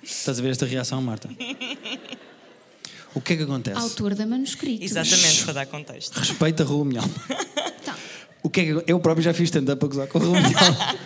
Estás 0.04 0.38
a 0.38 0.42
ver 0.42 0.50
esta 0.50 0.66
reação, 0.66 1.00
Marta? 1.02 1.28
O 3.14 3.20
que 3.20 3.32
é 3.32 3.36
que 3.36 3.42
acontece? 3.44 3.78
Autor 3.78 4.14
da 4.14 4.26
manuscrito. 4.26 4.84
Exatamente, 4.84 5.44
para 5.44 5.52
dar 5.54 5.66
contexto. 5.66 6.16
Respeita 6.16 6.64
Raul 6.64 6.84
Minhalma. 6.84 7.14
Então, 7.80 7.94
O 8.42 8.50
que 8.50 8.60
é 8.60 8.64
que... 8.64 8.84
Eu 8.90 9.00
próprio 9.00 9.22
já 9.22 9.32
fiz 9.32 9.44
stand-up 9.44 9.82
a 9.84 9.88
gozar 9.88 10.06
com 10.08 10.18
Raul 10.18 10.34
Minhalma. 10.34 10.98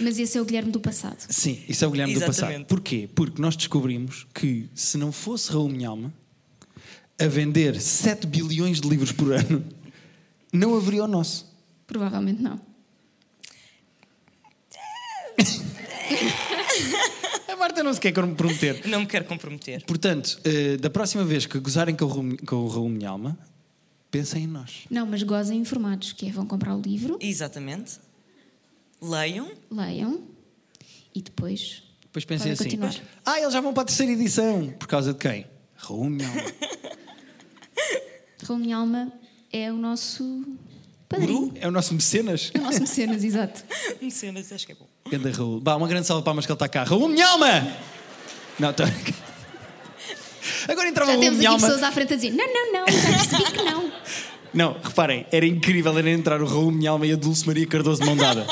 mas 0.00 0.18
esse 0.18 0.38
é 0.38 0.40
o 0.40 0.44
Guilherme 0.44 0.70
do 0.70 0.80
passado. 0.80 1.18
Sim, 1.28 1.62
isso 1.68 1.84
é 1.84 1.88
o 1.88 1.90
Guilherme 1.90 2.14
do 2.14 2.20
passado. 2.20 2.50
Exatamente. 2.50 2.66
Porquê? 2.68 3.08
Porque 3.14 3.42
nós 3.42 3.56
descobrimos 3.56 4.26
que 4.32 4.68
se 4.74 4.96
não 4.96 5.10
fosse 5.12 5.50
Raul 5.52 5.68
Minhalma 5.68 6.12
a 7.20 7.26
vender 7.26 7.80
7 7.80 8.26
bilhões 8.26 8.80
de 8.80 8.88
livros 8.88 9.12
por 9.12 9.32
ano, 9.32 9.64
não 10.52 10.76
haveria 10.76 11.04
o 11.04 11.08
nosso. 11.08 11.52
Provavelmente 11.86 12.40
não. 12.40 12.60
A 17.54 17.56
Marta 17.56 17.84
não 17.84 17.94
se 17.94 18.00
quer 18.00 18.12
comprometer. 18.12 18.84
Não 18.88 19.00
me 19.00 19.06
quero 19.06 19.24
comprometer. 19.26 19.84
Portanto, 19.84 20.40
eh, 20.44 20.76
da 20.76 20.90
próxima 20.90 21.24
vez 21.24 21.46
que 21.46 21.56
gozarem 21.60 21.94
com 21.94 22.04
o 22.04 22.08
Raul, 22.08 22.36
com 22.44 22.56
o 22.56 22.68
Raul 22.68 22.88
Minhalma, 22.88 23.38
pensem 24.10 24.42
em 24.42 24.46
nós. 24.48 24.80
Não, 24.90 25.06
mas 25.06 25.22
gozem 25.22 25.60
informados, 25.60 26.12
que 26.12 26.26
é 26.26 26.32
vão 26.32 26.44
comprar 26.46 26.74
o 26.74 26.80
livro, 26.80 27.16
Exatamente. 27.20 28.00
Leiam. 29.00 29.52
leiam 29.70 30.20
e 31.14 31.22
depois. 31.22 31.84
Depois 32.02 32.24
pensem 32.24 32.50
assim: 32.50 32.64
continuar. 32.64 32.92
ah, 33.24 33.38
eles 33.38 33.52
já 33.52 33.60
vão 33.60 33.72
para 33.72 33.84
a 33.84 33.86
terceira 33.86 34.10
edição. 34.12 34.74
Por 34.76 34.88
causa 34.88 35.12
de 35.12 35.20
quem? 35.20 35.46
Raul 35.76 36.10
Minhalma. 36.10 36.42
Raul 38.42 38.58
Minha 38.58 38.78
Alma 38.78 39.12
é 39.52 39.72
o 39.72 39.76
nosso 39.76 40.44
padrinho. 41.08 41.52
É 41.56 41.68
o 41.68 41.70
nosso 41.70 41.94
mecenas. 41.94 42.50
É 42.54 42.58
o 42.58 42.62
nosso 42.62 42.80
mecenas, 42.80 43.24
exato. 43.24 43.62
Cenas, 44.10 44.52
acho 44.52 44.66
que 44.66 44.72
é 44.72 44.74
bom. 44.74 44.86
Ganda 45.10 45.30
Raul. 45.30 45.60
Bah, 45.60 45.76
uma 45.76 45.88
grande 45.88 46.06
salva 46.06 46.20
de 46.20 46.24
palmas 46.24 46.46
que 46.46 46.52
ele 46.52 46.56
está 46.56 46.68
cá. 46.68 46.84
Raul 46.84 47.08
Minhalma! 47.08 47.66
Não, 48.58 48.70
estou. 48.70 48.86
Agora 50.68 50.88
entrava 50.88 51.12
Já 51.12 51.18
o 51.18 51.20
Raul 51.20 51.36
temos 51.36 51.46
aqui 51.46 51.60
pessoas 51.60 51.82
à 51.82 51.92
frente 51.92 52.12
a 52.12 52.16
dizer: 52.16 52.30
não, 52.30 52.46
não, 52.46 52.72
não, 52.72 52.86
já 52.88 53.10
percebi 53.10 53.52
que 53.52 53.62
não. 53.62 53.92
Não, 54.54 54.76
reparem, 54.80 55.26
era 55.32 55.44
incrível 55.44 55.98
era 55.98 56.08
entrar 56.08 56.40
o 56.40 56.46
Raul 56.46 56.70
Minhalma 56.70 57.04
e 57.08 57.12
a 57.12 57.16
Dulce 57.16 57.44
Maria 57.44 57.66
Cardoso 57.66 58.00
de 58.00 58.06
mão 58.06 58.16
dada. 58.16 58.46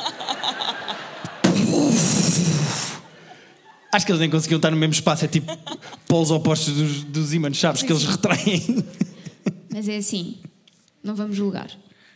Acho 3.93 4.07
que 4.07 4.11
eles 4.11 4.19
nem 4.19 4.29
conseguiam 4.29 4.57
estar 4.57 4.73
no 4.73 4.77
mesmo 4.77 4.95
espaço, 4.95 5.27
é 5.27 5.29
tipo 5.29 5.57
polos 6.09 6.33
opostos 6.33 6.75
dos, 6.75 7.05
dos 7.05 7.33
ímãs, 7.33 7.57
sabes? 7.57 7.85
Que 7.85 7.93
eles 7.93 8.05
retraem. 8.05 8.85
Mas 9.73 9.87
é 9.89 9.97
assim, 9.99 10.39
não 11.05 11.15
vamos 11.15 11.37
julgar. 11.37 11.71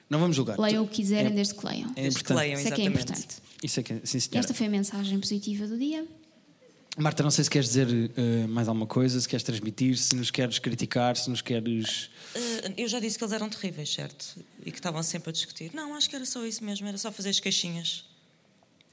Não 0.08 0.18
vamos 0.20 0.36
julgar. 0.36 0.58
Leiam 0.58 0.84
o 0.84 0.88
que 0.88 0.96
quiserem 0.96 1.32
É- 1.32 1.34
desde 1.34 1.54
que 1.54 1.66
leiam. 1.66 1.90
É 1.96 2.02
Desde 2.02 2.22
que 2.22 2.32
leiam, 2.32 2.58
Isso 2.58 2.68
é 2.68 2.70
que 2.70 2.82
é 2.82 2.84
importante. 2.84 3.26
Isso 3.62 3.80
é 3.80 3.82
que 3.82 3.92
é, 3.94 4.00
sim, 4.04 4.20
senhora. 4.20 4.38
esta 4.40 4.54
foi 4.54 4.66
a 4.66 4.70
mensagem 4.70 5.18
positiva 5.18 5.66
do 5.66 5.76
dia. 5.78 6.06
Marta, 6.98 7.22
não 7.22 7.30
sei 7.30 7.44
se 7.44 7.50
queres 7.50 7.68
dizer 7.68 7.88
eh, 8.16 8.46
mais 8.46 8.68
alguma 8.68 8.86
coisa, 8.86 9.20
se 9.20 9.28
queres 9.28 9.42
transmitir, 9.42 9.98
se 9.98 10.16
nos 10.16 10.30
queres 10.30 10.58
criticar, 10.58 11.14
se 11.16 11.28
nos 11.28 11.42
queres. 11.42 12.08
Eh, 12.34 12.72
eu 12.78 12.88
já 12.88 12.98
disse 13.00 13.18
que 13.18 13.24
eles 13.24 13.32
eram 13.34 13.50
terríveis, 13.50 13.92
certo? 13.92 14.36
E 14.64 14.70
que 14.70 14.78
estavam 14.78 15.02
sempre 15.02 15.28
a 15.28 15.32
discutir. 15.32 15.70
Não, 15.74 15.94
acho 15.94 16.08
que 16.08 16.16
era 16.16 16.24
só 16.24 16.44
isso 16.46 16.64
mesmo, 16.64 16.86
era 16.86 16.96
só 16.96 17.12
fazer 17.12 17.28
as 17.30 17.38
queixinhas. 17.40 18.04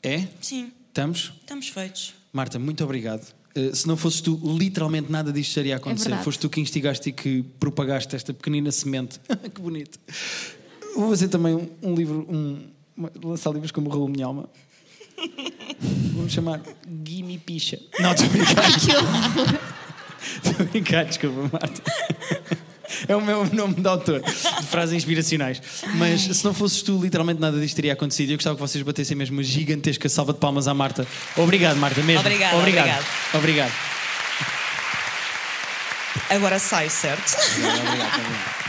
É? 0.01 0.27
Sim, 0.41 0.71
Estamos? 0.89 1.31
estamos 1.39 1.69
feitos. 1.69 2.13
Marta, 2.33 2.59
muito 2.59 2.83
obrigado. 2.83 3.33
Uh, 3.55 3.73
se 3.73 3.87
não 3.87 3.95
fosses 3.95 4.19
tu, 4.19 4.37
literalmente 4.57 5.09
nada 5.09 5.31
disto 5.31 5.49
estaria 5.49 5.75
a 5.75 5.77
acontecer. 5.77 6.05
verdade. 6.09 6.25
Foste 6.25 6.39
tu 6.39 6.49
que 6.49 6.59
instigaste 6.59 7.07
e 7.09 7.13
que 7.13 7.43
propagaste 7.59 8.15
esta 8.15 8.33
pequenina 8.33 8.69
semente. 8.71 9.17
que 9.53 9.61
bonito. 9.61 9.97
Vou 10.95 11.09
fazer 11.09 11.27
também 11.27 11.55
um, 11.55 11.69
um 11.81 11.95
livro, 11.95 12.25
um, 12.29 12.61
uma- 12.95 13.11
lançar 13.23 13.51
livros 13.51 13.71
como 13.71 13.89
Raul 13.89 14.07
Minhalma. 14.07 14.49
Vamos 16.15 16.31
chamar 16.33 16.61
Gimme 17.05 17.37
Picha. 17.37 17.79
Não, 17.99 18.11
estou 18.11 18.27
a 18.27 18.29
brincar. 18.29 18.69
Estou 20.43 20.53
a 20.59 20.63
brincar, 20.69 21.05
desculpa, 21.05 21.49
Marta. 21.59 21.81
É 23.07 23.15
o 23.15 23.21
meu 23.21 23.43
nome 23.51 23.73
de 23.75 23.87
autor, 23.87 24.21
de 24.21 24.65
frases 24.67 24.93
inspiracionais. 24.95 25.61
Mas 25.95 26.21
se 26.21 26.45
não 26.45 26.53
fosses 26.53 26.81
tu, 26.83 26.99
literalmente 27.01 27.41
nada 27.41 27.59
disto 27.59 27.75
teria 27.75 27.93
acontecido. 27.93 28.31
Eu 28.31 28.37
gostava 28.37 28.55
que 28.55 28.61
vocês 28.61 28.83
batessem 28.83 29.17
mesmo 29.17 29.35
uma 29.37 29.43
gigantesca 29.43 30.07
salva 30.07 30.31
de 30.33 30.39
palmas 30.39 30.67
à 30.67 30.73
Marta. 30.73 31.07
Obrigado, 31.35 31.77
Marta, 31.77 32.01
mesmo. 32.03 32.19
Obrigada, 32.21 32.55
obrigado. 32.57 32.85
obrigado. 32.85 33.05
Obrigado. 33.35 33.73
Agora 36.29 36.59
sai, 36.59 36.89
certo? 36.89 37.35
Obrigado, 37.57 37.87
obrigado, 37.87 38.62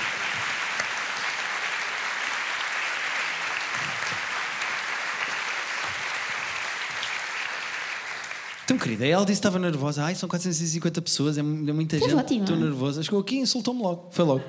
Então, 8.65 8.79
querida, 8.79 9.07
ela 9.07 9.25
disse 9.25 9.41
que 9.41 9.47
estava 9.47 9.59
nervosa. 9.59 10.05
Ai, 10.05 10.15
são 10.15 10.29
450 10.29 11.03
pessoas, 11.03 11.37
é 11.37 11.41
é 11.41 11.43
muita 11.43 11.97
Estás 11.97 12.11
gente. 12.13 12.21
ótima. 12.21 12.45
Estou 12.45 12.57
nervosa. 12.57 13.03
Chegou 13.03 13.21
aqui 13.21 13.37
e 13.37 13.39
insultou-me 13.41 13.83
logo. 13.83 14.09
Foi 14.11 14.25
logo. 14.25 14.43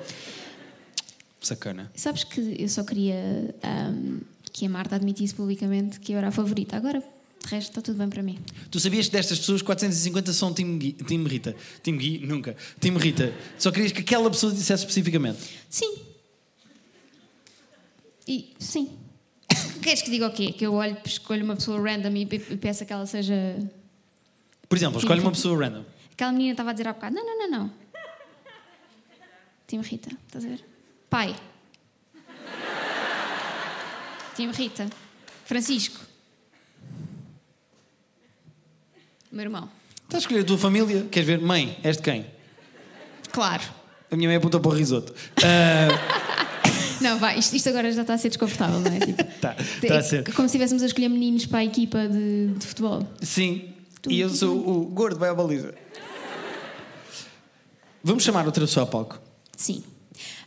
Sacana. 1.42 1.92
Sabes 1.96 2.24
que 2.24 2.56
eu 2.58 2.68
só 2.70 2.84
queria 2.84 3.54
ahm, 3.62 4.22
que 4.52 4.66
a 4.66 4.70
Marta 4.70 4.96
admitisse 4.96 5.36
publicamente 5.36 6.00
que 6.00 6.14
eu 6.14 6.18
era 6.18 6.30
a 6.30 6.32
favorita. 6.32 6.78
Agora, 6.78 7.00
de 7.00 7.48
resto, 7.52 7.70
está 7.70 7.82
tudo 7.82 7.98
bem 7.98 8.10
para 8.10 8.24
mim. 8.24 8.40
Tu 8.72 8.80
sabias 8.80 9.08
que 9.08 9.12
destas 9.12 9.38
pessoas, 9.38 9.62
450 9.62 10.34
são 10.34 10.54
Team, 10.54 10.78
Gui, 10.80 10.94
team 10.94 11.24
Rita? 11.26 11.56
Team 11.84 11.98
Gui? 11.98 12.20
Nunca. 12.26 12.56
Team 12.80 12.98
Rita. 12.98 13.34
Só 13.60 13.70
querias 13.70 13.92
que 13.92 14.00
aquela 14.00 14.30
pessoa 14.32 14.52
dissesse 14.52 14.84
especificamente. 14.84 15.40
Sim. 15.70 15.98
E 18.28 18.54
sim. 18.58 18.90
Queres 19.84 20.02
que 20.02 20.10
diga 20.10 20.28
o 20.28 20.32
quê? 20.32 20.52
Que 20.52 20.66
eu 20.66 20.74
olho, 20.74 20.98
escolho 21.06 21.44
uma 21.44 21.56
pessoa 21.56 21.80
random 21.80 22.16
e 22.16 22.22
e 22.24 22.58
peço 22.58 22.86
que 22.86 22.94
ela 22.94 23.06
seja. 23.06 23.36
Por 24.68 24.78
exemplo, 24.78 25.00
escolhe 25.00 25.22
uma 25.22 25.32
pessoa 25.32 25.60
random. 25.66 25.84
Aquela 26.12 26.32
menina 26.32 26.52
estava 26.52 26.70
a 26.70 26.74
dizer 26.74 26.88
há 26.88 26.94
bocado: 26.94 27.16
não, 27.16 27.26
não, 27.26 27.38
não, 27.40 27.60
não. 27.60 27.72
Time 29.68 29.84
Rita, 29.84 30.10
estás 30.28 30.46
a 30.46 30.48
ver? 30.48 30.64
Pai. 31.10 31.36
Time 34.36 34.52
Rita. 34.54 34.88
Francisco. 35.46 36.00
Meu 39.32 39.44
irmão. 39.44 39.70
Estás 40.04 40.16
a 40.16 40.18
escolher 40.20 40.42
a 40.42 40.44
tua 40.46 40.58
família? 40.58 41.04
Queres 41.12 41.28
ver? 41.28 41.40
Mãe, 41.42 41.78
és 41.84 41.98
de 41.98 42.04
quem? 42.04 42.26
Claro. 43.32 43.64
A 44.12 44.16
minha 44.16 44.30
mãe 44.30 44.38
apontou 44.38 44.60
para 44.60 44.72
o 44.72 44.74
risoto. 44.74 45.14
Ah, 45.44 46.24
Não, 47.02 47.20
vai, 47.20 47.38
isto, 47.38 47.54
isto 47.56 47.68
agora 47.68 47.92
já 47.92 48.02
está 48.02 48.14
a 48.14 48.18
ser 48.18 48.30
desconfortável, 48.30 48.80
não 48.80 48.92
é? 48.92 49.00
Tipo, 49.00 49.24
Tá, 49.42 49.56
tá 49.88 49.98
a 49.98 50.02
ser. 50.02 50.24
Como 50.24 50.48
se 50.48 50.56
estivéssemos 50.56 50.82
a 50.84 50.86
escolher 50.86 51.10
meninos 51.10 51.46
para 51.46 51.60
a 51.60 51.66
equipa 51.66 52.08
de, 52.08 52.48
de 52.58 52.66
futebol. 52.66 53.08
sim. 53.22 53.72
E 54.10 54.20
eu 54.20 54.30
sou 54.30 54.56
o 54.68 54.86
gordo, 54.86 55.18
vai 55.20 55.30
à 55.30 55.34
baliza. 55.34 55.74
Vamos 58.04 58.24
chamar 58.24 58.46
outra 58.46 58.66
pessoa 58.66 58.84
a 58.84 58.88
palco. 58.88 59.20
Sim. 59.58 59.84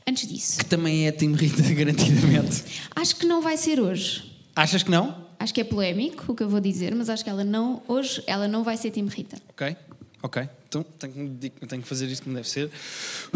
Antes 0.07 0.27
disso, 0.29 0.59
Que 0.59 0.65
também 0.65 1.07
é 1.07 1.13
Team 1.13 1.33
Rita, 1.35 1.63
garantidamente. 1.75 2.65
acho 2.97 3.17
que 3.17 3.27
não 3.27 3.43
vai 3.43 3.57
ser 3.57 3.81
hoje. 3.81 4.33
Achas 4.57 4.83
que 4.83 4.91
não? 4.91 5.27
Acho 5.39 5.53
que 5.55 5.61
é 5.61 5.65
polémico 5.65 6.33
o 6.33 6.35
que 6.35 6.43
eu 6.43 6.49
vou 6.49 6.61
dizer, 6.61 6.95
mas 6.95 7.09
acho 7.11 7.23
que 7.23 7.31
ela 7.31 7.45
não, 7.45 7.83
hoje, 7.87 8.23
ela 8.27 8.49
não 8.49 8.65
vai 8.65 8.77
ser 8.77 8.91
Time 8.91 9.09
Rita. 9.09 9.37
Ok. 9.51 9.77
Ok. 10.23 10.49
Então 10.69 10.83
tenho 10.99 11.37
que, 11.39 11.51
tenho 11.67 11.83
que 11.83 11.89
fazer 11.89 12.07
isto 12.07 12.25
como 12.25 12.35
deve 12.37 12.49
ser. 12.49 12.71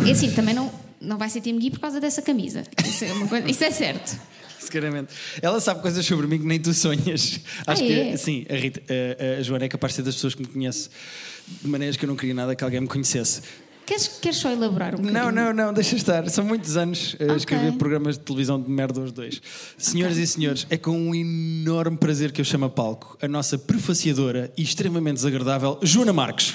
É 0.07 0.11
assim, 0.11 0.31
também 0.33 0.55
não, 0.55 0.73
não 1.01 1.17
vai 1.19 1.29
ser 1.29 1.41
Time 1.41 1.59
Gui 1.59 1.71
por 1.71 1.81
causa 1.81 2.01
dessa 2.01 2.21
camisa. 2.23 2.65
Isso 2.85 3.05
é, 3.05 3.27
coisa- 3.29 3.49
isso 3.51 3.65
é 3.65 3.71
certo. 3.71 4.19
Seguramente. 4.65 5.13
Ela 5.41 5.61
sabe 5.61 5.81
coisas 5.83 6.05
sobre 6.05 6.27
mim 6.27 6.39
que 6.39 6.47
nem 6.47 6.59
tu 6.61 6.73
sonhas. 6.75 7.41
Acho 7.67 7.83
Ah, 7.83 7.87
que, 7.87 7.93
é? 8.01 8.17
sim, 8.17 8.47
a, 8.49 8.55
Rita, 8.55 8.83
a, 8.89 9.41
a 9.41 9.43
Joana 9.43 9.65
é 9.65 9.69
capaz 9.69 9.93
de 9.93 9.97
ser 9.97 10.03
das 10.03 10.15
pessoas 10.15 10.35
que 10.35 10.43
me 10.43 10.49
conhece 10.49 10.89
de 11.63 11.69
maneiras 11.69 11.97
que 11.97 12.05
eu 12.05 12.09
não 12.09 12.17
queria 12.17 12.35
nada 12.35 12.55
que 12.55 12.63
alguém 12.65 12.81
me 12.81 12.87
conhecesse. 12.89 13.43
Queres, 13.85 14.07
queres 14.07 14.39
só 14.39 14.49
elaborar 14.51 14.95
um 14.95 14.99
bocadinho? 15.03 15.13
Não, 15.25 15.33
não, 15.33 15.53
não, 15.53 15.73
deixa 15.73 15.97
estar. 15.97 16.29
São 16.31 16.45
muitos 16.45 16.77
anos 16.77 17.17
a 17.19 17.25
Ok. 17.25 17.37
escrever 17.37 17.73
programas 17.73 18.17
de 18.17 18.23
televisão 18.23 18.63
de 18.63 18.71
merda 18.71 19.01
aos 19.01 19.11
dois. 19.11 19.43
Senhoras 19.77 20.17
e 20.19 20.27
senhores, 20.27 20.67
é 20.71 20.77
com 20.79 20.93
um 20.97 21.13
enorme 21.13 21.97
prazer 21.97 22.31
que 22.31 22.41
eu 22.41 22.45
chamo 22.45 22.67
a 22.67 22.71
palco 22.71 23.19
a 23.21 23.27
nossa 23.27 23.59
prefaciadora 23.59 24.53
e 24.57 24.63
extremamente 24.63 25.17
desagradável 25.17 25.81
Joana 25.83 26.13
Marques. 26.13 26.55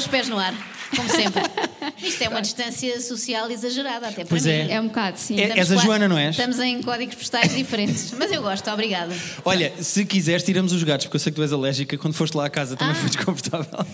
Os 0.00 0.06
pés 0.08 0.28
no 0.28 0.38
ar, 0.38 0.54
como 0.96 1.08
sempre. 1.08 1.42
Isto 2.02 2.24
é 2.24 2.28
uma 2.28 2.40
distância 2.42 3.00
social 3.00 3.50
exagerada, 3.50 4.08
até 4.08 4.16
para 4.24 4.26
Pois 4.26 4.44
mim. 4.44 4.50
é. 4.52 4.72
É 4.72 4.80
um 4.80 4.88
bocado, 4.88 5.18
sim. 5.18 5.38
É- 5.40 5.58
és 5.58 5.70
a 5.70 5.76
Joana, 5.76 6.08
não 6.08 6.18
és? 6.18 6.30
Estamos 6.30 6.58
em 6.58 6.82
códigos 6.82 7.14
postais 7.14 7.54
diferentes. 7.54 8.12
Mas 8.18 8.32
eu 8.32 8.42
gosto, 8.42 8.68
obrigada. 8.70 9.14
Olha, 9.44 9.72
se 9.80 10.04
quiseres, 10.04 10.42
tiramos 10.42 10.72
os 10.72 10.82
gatos, 10.82 11.06
porque 11.06 11.16
eu 11.16 11.20
sei 11.20 11.30
que 11.32 11.36
tu 11.36 11.42
és 11.42 11.52
alérgica. 11.52 11.96
Quando 11.98 12.14
foste 12.14 12.34
lá 12.36 12.46
à 12.46 12.50
casa 12.50 12.76
também 12.76 12.94
Ah. 12.94 12.98
foi 12.98 13.08
desconfortável. 13.10 13.86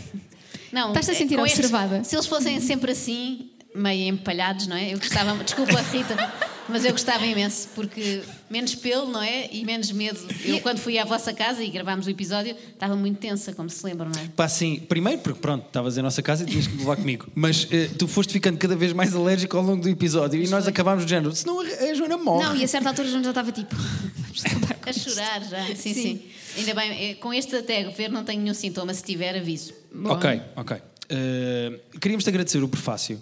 Não, 0.73 0.89
Estás-te 0.89 1.11
a 1.11 1.15
é, 1.15 1.17
sentir 1.17 1.39
observada? 1.41 2.05
se 2.05 2.15
eles 2.17 2.27
fossem 2.27 2.61
sempre 2.61 2.93
assim, 2.93 3.51
meio 3.75 4.09
empalhados, 4.09 4.67
não 4.67 4.77
é? 4.77 4.93
Eu 4.95 4.99
gostava, 4.99 5.33
desculpa, 5.43 5.81
Rita, 5.93 6.33
mas 6.69 6.85
eu 6.85 6.93
gostava 6.93 7.25
imenso, 7.27 7.69
porque 7.75 8.23
menos 8.51 8.75
pelo, 8.75 9.09
não 9.09 9.23
é? 9.23 9.49
E 9.53 9.65
menos 9.65 9.91
medo. 9.93 10.19
Eu, 10.45 10.61
quando 10.61 10.79
fui 10.79 10.99
à 10.99 11.05
vossa 11.05 11.33
casa 11.33 11.63
e 11.63 11.69
gravámos 11.69 12.07
o 12.07 12.11
episódio, 12.11 12.57
estava 12.73 12.97
muito 12.97 13.19
tensa, 13.19 13.53
como 13.53 13.69
se 13.71 13.85
lembram, 13.85 14.11
não 14.15 14.21
é? 14.21 14.29
Pá, 14.37 14.49
sim, 14.49 14.81
primeiro 14.89 15.21
porque 15.21 15.41
pronto, 15.41 15.67
estavas 15.67 15.97
em 15.97 16.03
nossa 16.03 16.23
casa 16.23 16.43
e 16.45 16.47
tinhas 16.47 16.67
que 16.67 16.77
levar 16.77 16.97
comigo. 16.97 17.27
Mas 17.35 17.69
eh, 17.71 17.89
tu 17.99 18.07
foste 18.09 18.33
ficando 18.33 18.59
cada 18.59 18.77
vez 18.77 18.93
mais 18.93 19.15
alérgico 19.15 19.57
ao 19.57 19.63
longo 19.63 19.83
do 19.83 19.89
episódio 19.89 20.43
e 20.43 20.49
nós 20.49 20.67
acabámos 20.67 21.05
do 21.05 21.09
género, 21.09 21.35
senão 21.35 21.61
a 21.61 21.67
a 21.67 21.95
Joana 21.95 22.17
morre. 22.17 22.45
Não, 22.45 22.57
e 22.57 22.65
a 22.65 22.69
certa 22.69 22.89
altura 22.89 23.09
a 23.09 23.11
Joana 23.11 23.25
já 23.25 23.31
estava 23.31 23.53
tipo. 23.53 23.75
A 24.87 24.93
chorar 24.93 25.43
já. 25.43 25.67
Sim, 25.75 25.75
sim, 25.75 25.95
Sim. 25.95 26.23
Ainda 26.59 26.75
bem, 26.75 27.11
eh, 27.11 27.15
com 27.15 27.35
este 27.35 27.57
até 27.57 27.83
ver 27.91 28.09
não 28.09 28.23
tenho 28.23 28.41
nenhum 28.41 28.55
sintoma, 28.55 28.95
se 28.95 29.03
tiver, 29.03 29.37
aviso. 29.37 29.75
Bom. 29.93 30.11
Ok, 30.11 30.41
ok. 30.55 30.77
Eh, 31.09 31.81
queríamos-te 32.01 32.29
agradecer 32.29 32.63
o 32.63 32.69
prefácio. 32.69 33.21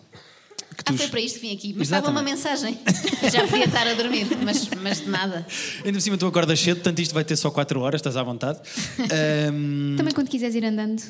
Que 0.76 0.82
Ah, 0.86 0.92
tu- 0.92 0.96
foi 0.98 1.08
para 1.08 1.20
isto 1.20 1.38
que 1.40 1.46
vim 1.46 1.54
aqui. 1.54 1.74
Mas 1.76 1.86
estava 1.88 2.10
uma 2.10 2.22
mensagem. 2.22 2.78
Já 3.32 3.46
podia 3.46 3.64
estar 3.66 3.86
a 3.86 3.94
dormir, 3.94 4.26
mas, 4.44 4.68
mas 4.82 5.00
de 5.00 5.08
nada. 5.08 5.46
Ainda 5.84 5.92
por 5.98 6.00
cima 6.02 6.16
tu 6.18 6.26
acordas 6.26 6.58
cedo, 6.60 6.76
portanto 6.76 6.98
isto 7.00 7.14
vai 7.14 7.24
ter 7.24 7.36
só 7.36 7.50
4 7.50 7.80
horas, 7.80 7.98
estás 8.00 8.16
à 8.16 8.22
vontade. 8.22 8.58
Ahm, 8.98 9.96
Também 9.96 10.12
quando 10.14 10.28
quiseres 10.28 10.54
ir 10.54 10.64
andando, 10.64 11.02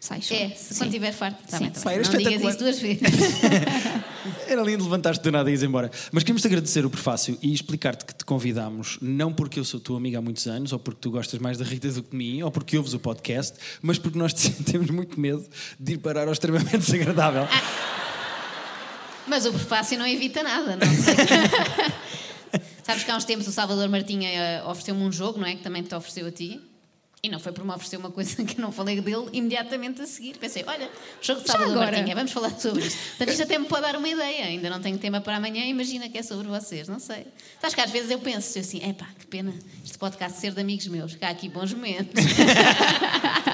sai 0.00 0.20
só. 0.20 0.34
É, 0.34 0.50
se 0.50 0.74
quando 0.76 0.88
estiver 0.88 1.12
farto, 1.12 1.38
Sim. 1.48 1.58
bem, 1.64 1.70
tá 1.70 1.80
Pá, 1.80 1.90
bem. 1.90 1.98
era 2.00 2.08
Não 2.10 2.18
digas 2.18 2.32
espetacular. 2.34 2.50
isso 2.50 2.58
duas 2.58 2.78
vezes. 2.80 3.00
Era 4.46 4.62
lindo 4.62 4.84
levantar-te 4.84 5.22
do 5.22 5.30
nada 5.32 5.48
e 5.50 5.52
ires 5.52 5.62
embora. 5.62 5.90
Mas 6.12 6.22
queríamos-te 6.22 6.46
agradecer 6.46 6.84
o 6.84 6.90
prefácio 6.90 7.36
e 7.42 7.52
explicar-te 7.52 8.04
que 8.04 8.14
te 8.14 8.24
convidámos, 8.24 8.98
não 9.00 9.32
porque 9.32 9.58
eu 9.58 9.64
sou 9.64 9.80
tua 9.80 9.96
amiga 9.98 10.18
há 10.18 10.22
muitos 10.22 10.46
anos, 10.46 10.72
ou 10.72 10.78
porque 10.78 11.00
tu 11.00 11.10
gostas 11.10 11.38
mais 11.40 11.58
da 11.58 11.64
Rita 11.64 11.88
do 11.90 12.02
que 12.02 12.10
de 12.10 12.16
mim, 12.16 12.42
ou 12.42 12.50
porque 12.50 12.76
ouves 12.78 12.94
o 12.94 12.98
podcast, 12.98 13.54
mas 13.82 13.98
porque 13.98 14.18
nós 14.18 14.32
temos 14.64 14.88
muito 14.90 15.18
medo 15.18 15.44
de 15.78 15.94
ir 15.94 15.98
parar 15.98 16.26
ao 16.26 16.32
extremamente 16.32 16.78
desagradável. 16.78 17.46
Mas 19.26 19.46
o 19.46 19.52
prefácio 19.52 19.98
não 19.98 20.06
evita 20.06 20.42
nada, 20.42 20.76
não 20.76 20.86
sei. 20.86 21.14
Sabes 22.84 23.02
que 23.02 23.10
há 23.10 23.16
uns 23.16 23.24
tempos 23.24 23.48
o 23.48 23.52
Salvador 23.52 23.88
Martinha 23.88 24.28
eh, 24.28 24.62
ofereceu-me 24.64 25.02
um 25.02 25.10
jogo, 25.10 25.38
não 25.38 25.46
é? 25.46 25.56
Que 25.56 25.62
também 25.62 25.82
te 25.82 25.94
ofereceu 25.94 26.26
a 26.26 26.30
ti. 26.30 26.60
E 27.22 27.28
não 27.30 27.40
foi 27.40 27.52
por 27.52 27.64
me 27.64 27.70
oferecer 27.70 27.96
uma 27.96 28.10
coisa 28.10 28.36
que 28.44 28.58
eu 28.58 28.60
não 28.60 28.70
falei 28.70 29.00
dele 29.00 29.30
imediatamente 29.32 30.02
a 30.02 30.06
seguir. 30.06 30.36
Pensei, 30.36 30.62
olha, 30.66 30.90
jogo 31.22 31.40
de 31.40 31.46
Salvador? 31.46 31.76
Martinha, 31.76 32.14
vamos 32.14 32.30
falar 32.30 32.50
sobre 32.60 32.82
isto. 32.86 32.98
Portanto, 33.16 33.30
isto 33.30 33.42
até 33.42 33.58
me 33.58 33.64
pode 33.64 33.80
dar 33.80 33.96
uma 33.96 34.06
ideia. 34.06 34.44
Ainda 34.44 34.68
não 34.68 34.78
tenho 34.78 34.98
tema 34.98 35.22
para 35.22 35.38
amanhã, 35.38 35.64
imagina 35.64 36.06
que 36.10 36.18
é 36.18 36.22
sobre 36.22 36.46
vocês, 36.46 36.86
não 36.86 36.98
sei. 36.98 37.26
Sabes 37.62 37.74
que 37.74 37.80
às 37.80 37.90
vezes 37.90 38.10
eu 38.10 38.18
penso 38.18 38.58
assim, 38.58 38.86
epá, 38.86 39.08
que 39.18 39.26
pena 39.26 39.54
este 39.82 39.96
podcast 39.96 40.38
ser 40.38 40.52
de 40.52 40.60
amigos 40.60 40.86
meus, 40.88 41.14
que 41.14 41.24
há 41.24 41.30
aqui 41.30 41.48
bons 41.48 41.72
momentos. 41.72 42.12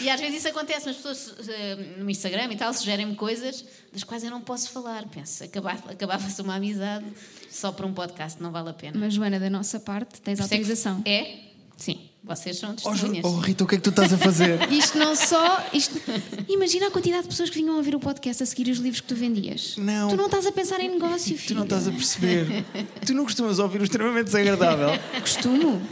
E 0.00 0.08
às 0.10 0.20
vezes 0.20 0.38
isso 0.38 0.48
acontece, 0.48 0.88
as 0.88 0.96
pessoas 0.96 1.34
eh, 1.48 1.76
no 1.98 2.08
Instagram 2.10 2.48
e 2.52 2.56
tal 2.56 2.72
sugerem-me 2.72 3.14
coisas 3.14 3.64
das 3.92 4.02
quais 4.04 4.24
eu 4.24 4.30
não 4.30 4.40
posso 4.40 4.70
falar. 4.70 5.04
Penso, 5.08 5.44
acabava- 5.44 5.90
acabava-se 5.92 6.40
uma 6.42 6.54
amizade 6.56 7.04
só 7.50 7.70
por 7.72 7.84
um 7.86 7.92
podcast, 7.92 8.42
não 8.42 8.50
vale 8.50 8.70
a 8.70 8.72
pena. 8.74 8.98
Mas 8.98 9.14
Joana, 9.14 9.38
da 9.38 9.50
nossa 9.50 9.78
parte, 9.78 10.20
tens 10.20 10.38
é 10.38 10.42
autorização. 10.42 11.02
É? 11.04 11.38
Sim. 11.76 12.08
Vocês 12.24 12.56
são 12.56 12.70
Oh, 12.84 12.90
testemunhas. 12.92 13.24
oh, 13.24 13.40
Rita, 13.40 13.64
o 13.64 13.66
que 13.66 13.74
é 13.74 13.78
que 13.78 13.82
tu 13.82 13.90
estás 13.90 14.12
a 14.12 14.16
fazer? 14.16 14.60
Isto 14.72 14.96
não 14.96 15.16
só. 15.16 15.66
Isto... 15.72 16.00
Imagina 16.48 16.86
a 16.86 16.90
quantidade 16.92 17.24
de 17.24 17.28
pessoas 17.30 17.50
que 17.50 17.56
vinham 17.58 17.74
a 17.74 17.78
ouvir 17.78 17.96
o 17.96 17.98
podcast 18.00 18.40
a 18.44 18.46
seguir 18.46 18.70
os 18.70 18.78
livros 18.78 19.00
que 19.00 19.08
tu 19.08 19.16
vendias. 19.16 19.74
Não. 19.76 20.08
Tu 20.08 20.16
não 20.16 20.26
estás 20.26 20.46
a 20.46 20.52
pensar 20.52 20.78
em 20.78 20.88
negócio, 20.88 21.36
filho. 21.36 21.48
tu 21.48 21.54
não 21.56 21.64
estás 21.64 21.88
a 21.88 21.90
perceber. 21.90 22.64
Tu 23.04 23.12
não 23.12 23.24
costumas 23.24 23.58
ouvir 23.58 23.80
o 23.80 23.84
extremamente 23.84 24.26
desagradável. 24.26 24.90
Costumo. 25.20 25.82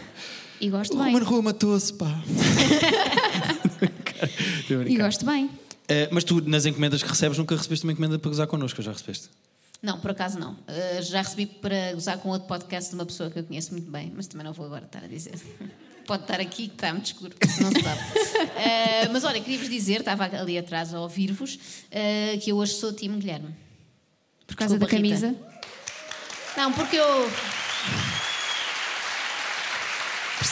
E 0.60 0.70
gosto 0.70 0.94
O 0.94 1.02
bem. 1.02 1.12
Ruben 1.12 1.26
Rua 1.28 1.42
matou-se, 1.42 1.92
pá. 1.94 2.06
E 4.86 4.96
gosto 4.96 5.24
bem. 5.24 5.50
Eh, 5.88 6.08
mas 6.12 6.22
tu, 6.22 6.40
nas 6.40 6.66
encomendas 6.66 7.02
que 7.02 7.08
recebes, 7.08 7.36
nunca 7.36 7.56
recebeste 7.56 7.84
uma 7.84 7.92
encomenda 7.92 8.18
para 8.18 8.30
gozar 8.30 8.46
connosco, 8.46 8.80
já 8.80 8.92
recebeste? 8.92 9.28
Não, 9.82 9.98
por 9.98 10.10
acaso 10.12 10.38
não. 10.38 10.52
Uh, 10.52 11.02
já 11.02 11.22
recebi 11.22 11.46
para 11.46 11.94
gozar 11.94 12.18
com 12.18 12.28
outro 12.28 12.46
podcast 12.46 12.90
de 12.90 12.94
uma 12.94 13.06
pessoa 13.06 13.30
que 13.30 13.38
eu 13.38 13.44
conheço 13.44 13.72
muito 13.72 13.90
bem, 13.90 14.12
mas 14.14 14.26
também 14.26 14.44
não 14.44 14.52
vou 14.52 14.66
agora 14.66 14.84
estar 14.84 15.02
a 15.02 15.06
dizer. 15.08 15.34
Pode 16.06 16.22
estar 16.22 16.40
aqui, 16.40 16.68
que 16.68 16.74
está 16.74 16.92
muito 16.92 17.06
escuro, 17.06 17.34
não 17.60 17.70
se 17.70 17.82
sabe. 17.82 18.00
Uh, 18.00 19.10
mas 19.12 19.24
olha, 19.24 19.40
queria-vos 19.40 19.68
dizer, 19.68 20.00
estava 20.00 20.24
ali 20.24 20.58
atrás 20.58 20.92
a 20.92 21.00
ouvir-vos, 21.00 21.54
uh, 21.54 22.40
que 22.40 22.50
eu 22.52 22.56
hoje 22.56 22.74
sou 22.74 22.92
time 22.92 23.16
Guilherme. 23.16 23.54
Por 24.46 24.56
causa 24.56 24.76
Desculpa, 24.76 24.96
da 24.96 25.08
Rita. 25.08 25.20
camisa. 25.20 25.50
Não, 26.56 26.72
porque 26.72 26.96
eu. 26.96 27.30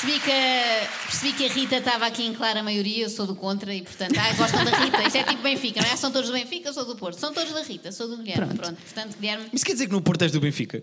Percebi 0.01 0.21
que, 0.21 0.31
a, 0.31 0.89
percebi 1.07 1.33
que 1.33 1.45
a 1.47 1.49
Rita 1.53 1.77
estava 1.79 2.07
aqui 2.07 2.25
em 2.25 2.33
clara 2.33 2.63
maioria, 2.63 3.05
eu 3.05 3.11
sou 3.11 3.27
do 3.27 3.35
contra 3.35 3.75
e, 3.75 3.83
portanto, 3.83 4.17
ah, 4.17 4.33
gostam 4.35 4.65
da 4.65 4.71
Rita. 4.79 5.03
Isto 5.03 5.17
é 5.19 5.23
tipo 5.25 5.43
Benfica, 5.43 5.81
não 5.81 5.89
é? 5.91 5.97
São 5.97 6.13
todos 6.13 6.29
do 6.31 6.35
Benfica, 6.35 6.69
eu 6.69 6.73
sou 6.73 6.85
do 6.85 6.95
Porto. 6.95 7.19
São 7.19 7.33
todos 7.33 7.53
da 7.53 7.63
Rita, 7.63 7.91
sou 7.91 8.07
do 8.09 8.19
Guilherme. 8.19 8.47
Pronto. 8.47 8.59
Pronto, 8.61 8.77
portanto, 8.83 9.17
Guilherme. 9.19 9.47
Isso 9.53 9.65
quer 9.65 9.73
dizer 9.73 9.87
que 9.87 9.93
no 9.93 10.01
Porto 10.01 10.23
és 10.23 10.31
do 10.31 10.41
Benfica? 10.41 10.83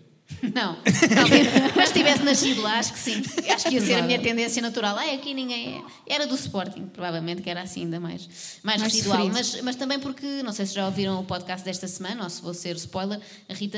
Não, 0.53 0.75
talvez. 1.15 1.47
Mas 1.75 1.89
se 1.89 1.93
tivesse 1.93 2.23
nascido 2.23 2.61
lá, 2.61 2.79
acho 2.79 2.91
que 2.93 2.99
sim. 2.99 3.21
Acho 3.47 3.69
que 3.69 3.75
ia 3.75 3.81
ser 3.81 3.93
a 3.93 4.01
minha 4.01 4.19
tendência 4.19 4.61
natural. 4.61 4.97
Ah, 4.97 5.13
aqui 5.13 5.33
ninguém 5.33 5.77
é. 6.07 6.13
Era 6.15 6.25
do 6.27 6.35
Sporting, 6.35 6.87
provavelmente, 6.87 7.41
que 7.41 7.49
era 7.49 7.61
assim 7.61 7.81
ainda 7.83 7.99
mais, 7.99 8.27
mais, 8.63 8.81
Mais 8.81 8.93
residual. 8.93 9.29
Mas, 9.29 9.61
mas 9.61 9.75
também 9.75 9.99
porque, 9.99 10.25
não 10.43 10.51
sei 10.51 10.65
se 10.65 10.73
já 10.73 10.85
ouviram 10.85 11.19
o 11.19 11.23
podcast 11.23 11.63
desta 11.63 11.87
semana, 11.87 12.23
ou 12.23 12.29
se 12.29 12.41
vou 12.41 12.53
ser 12.53 12.75
spoiler, 12.75 13.19
a 13.47 13.53
Rita 13.53 13.77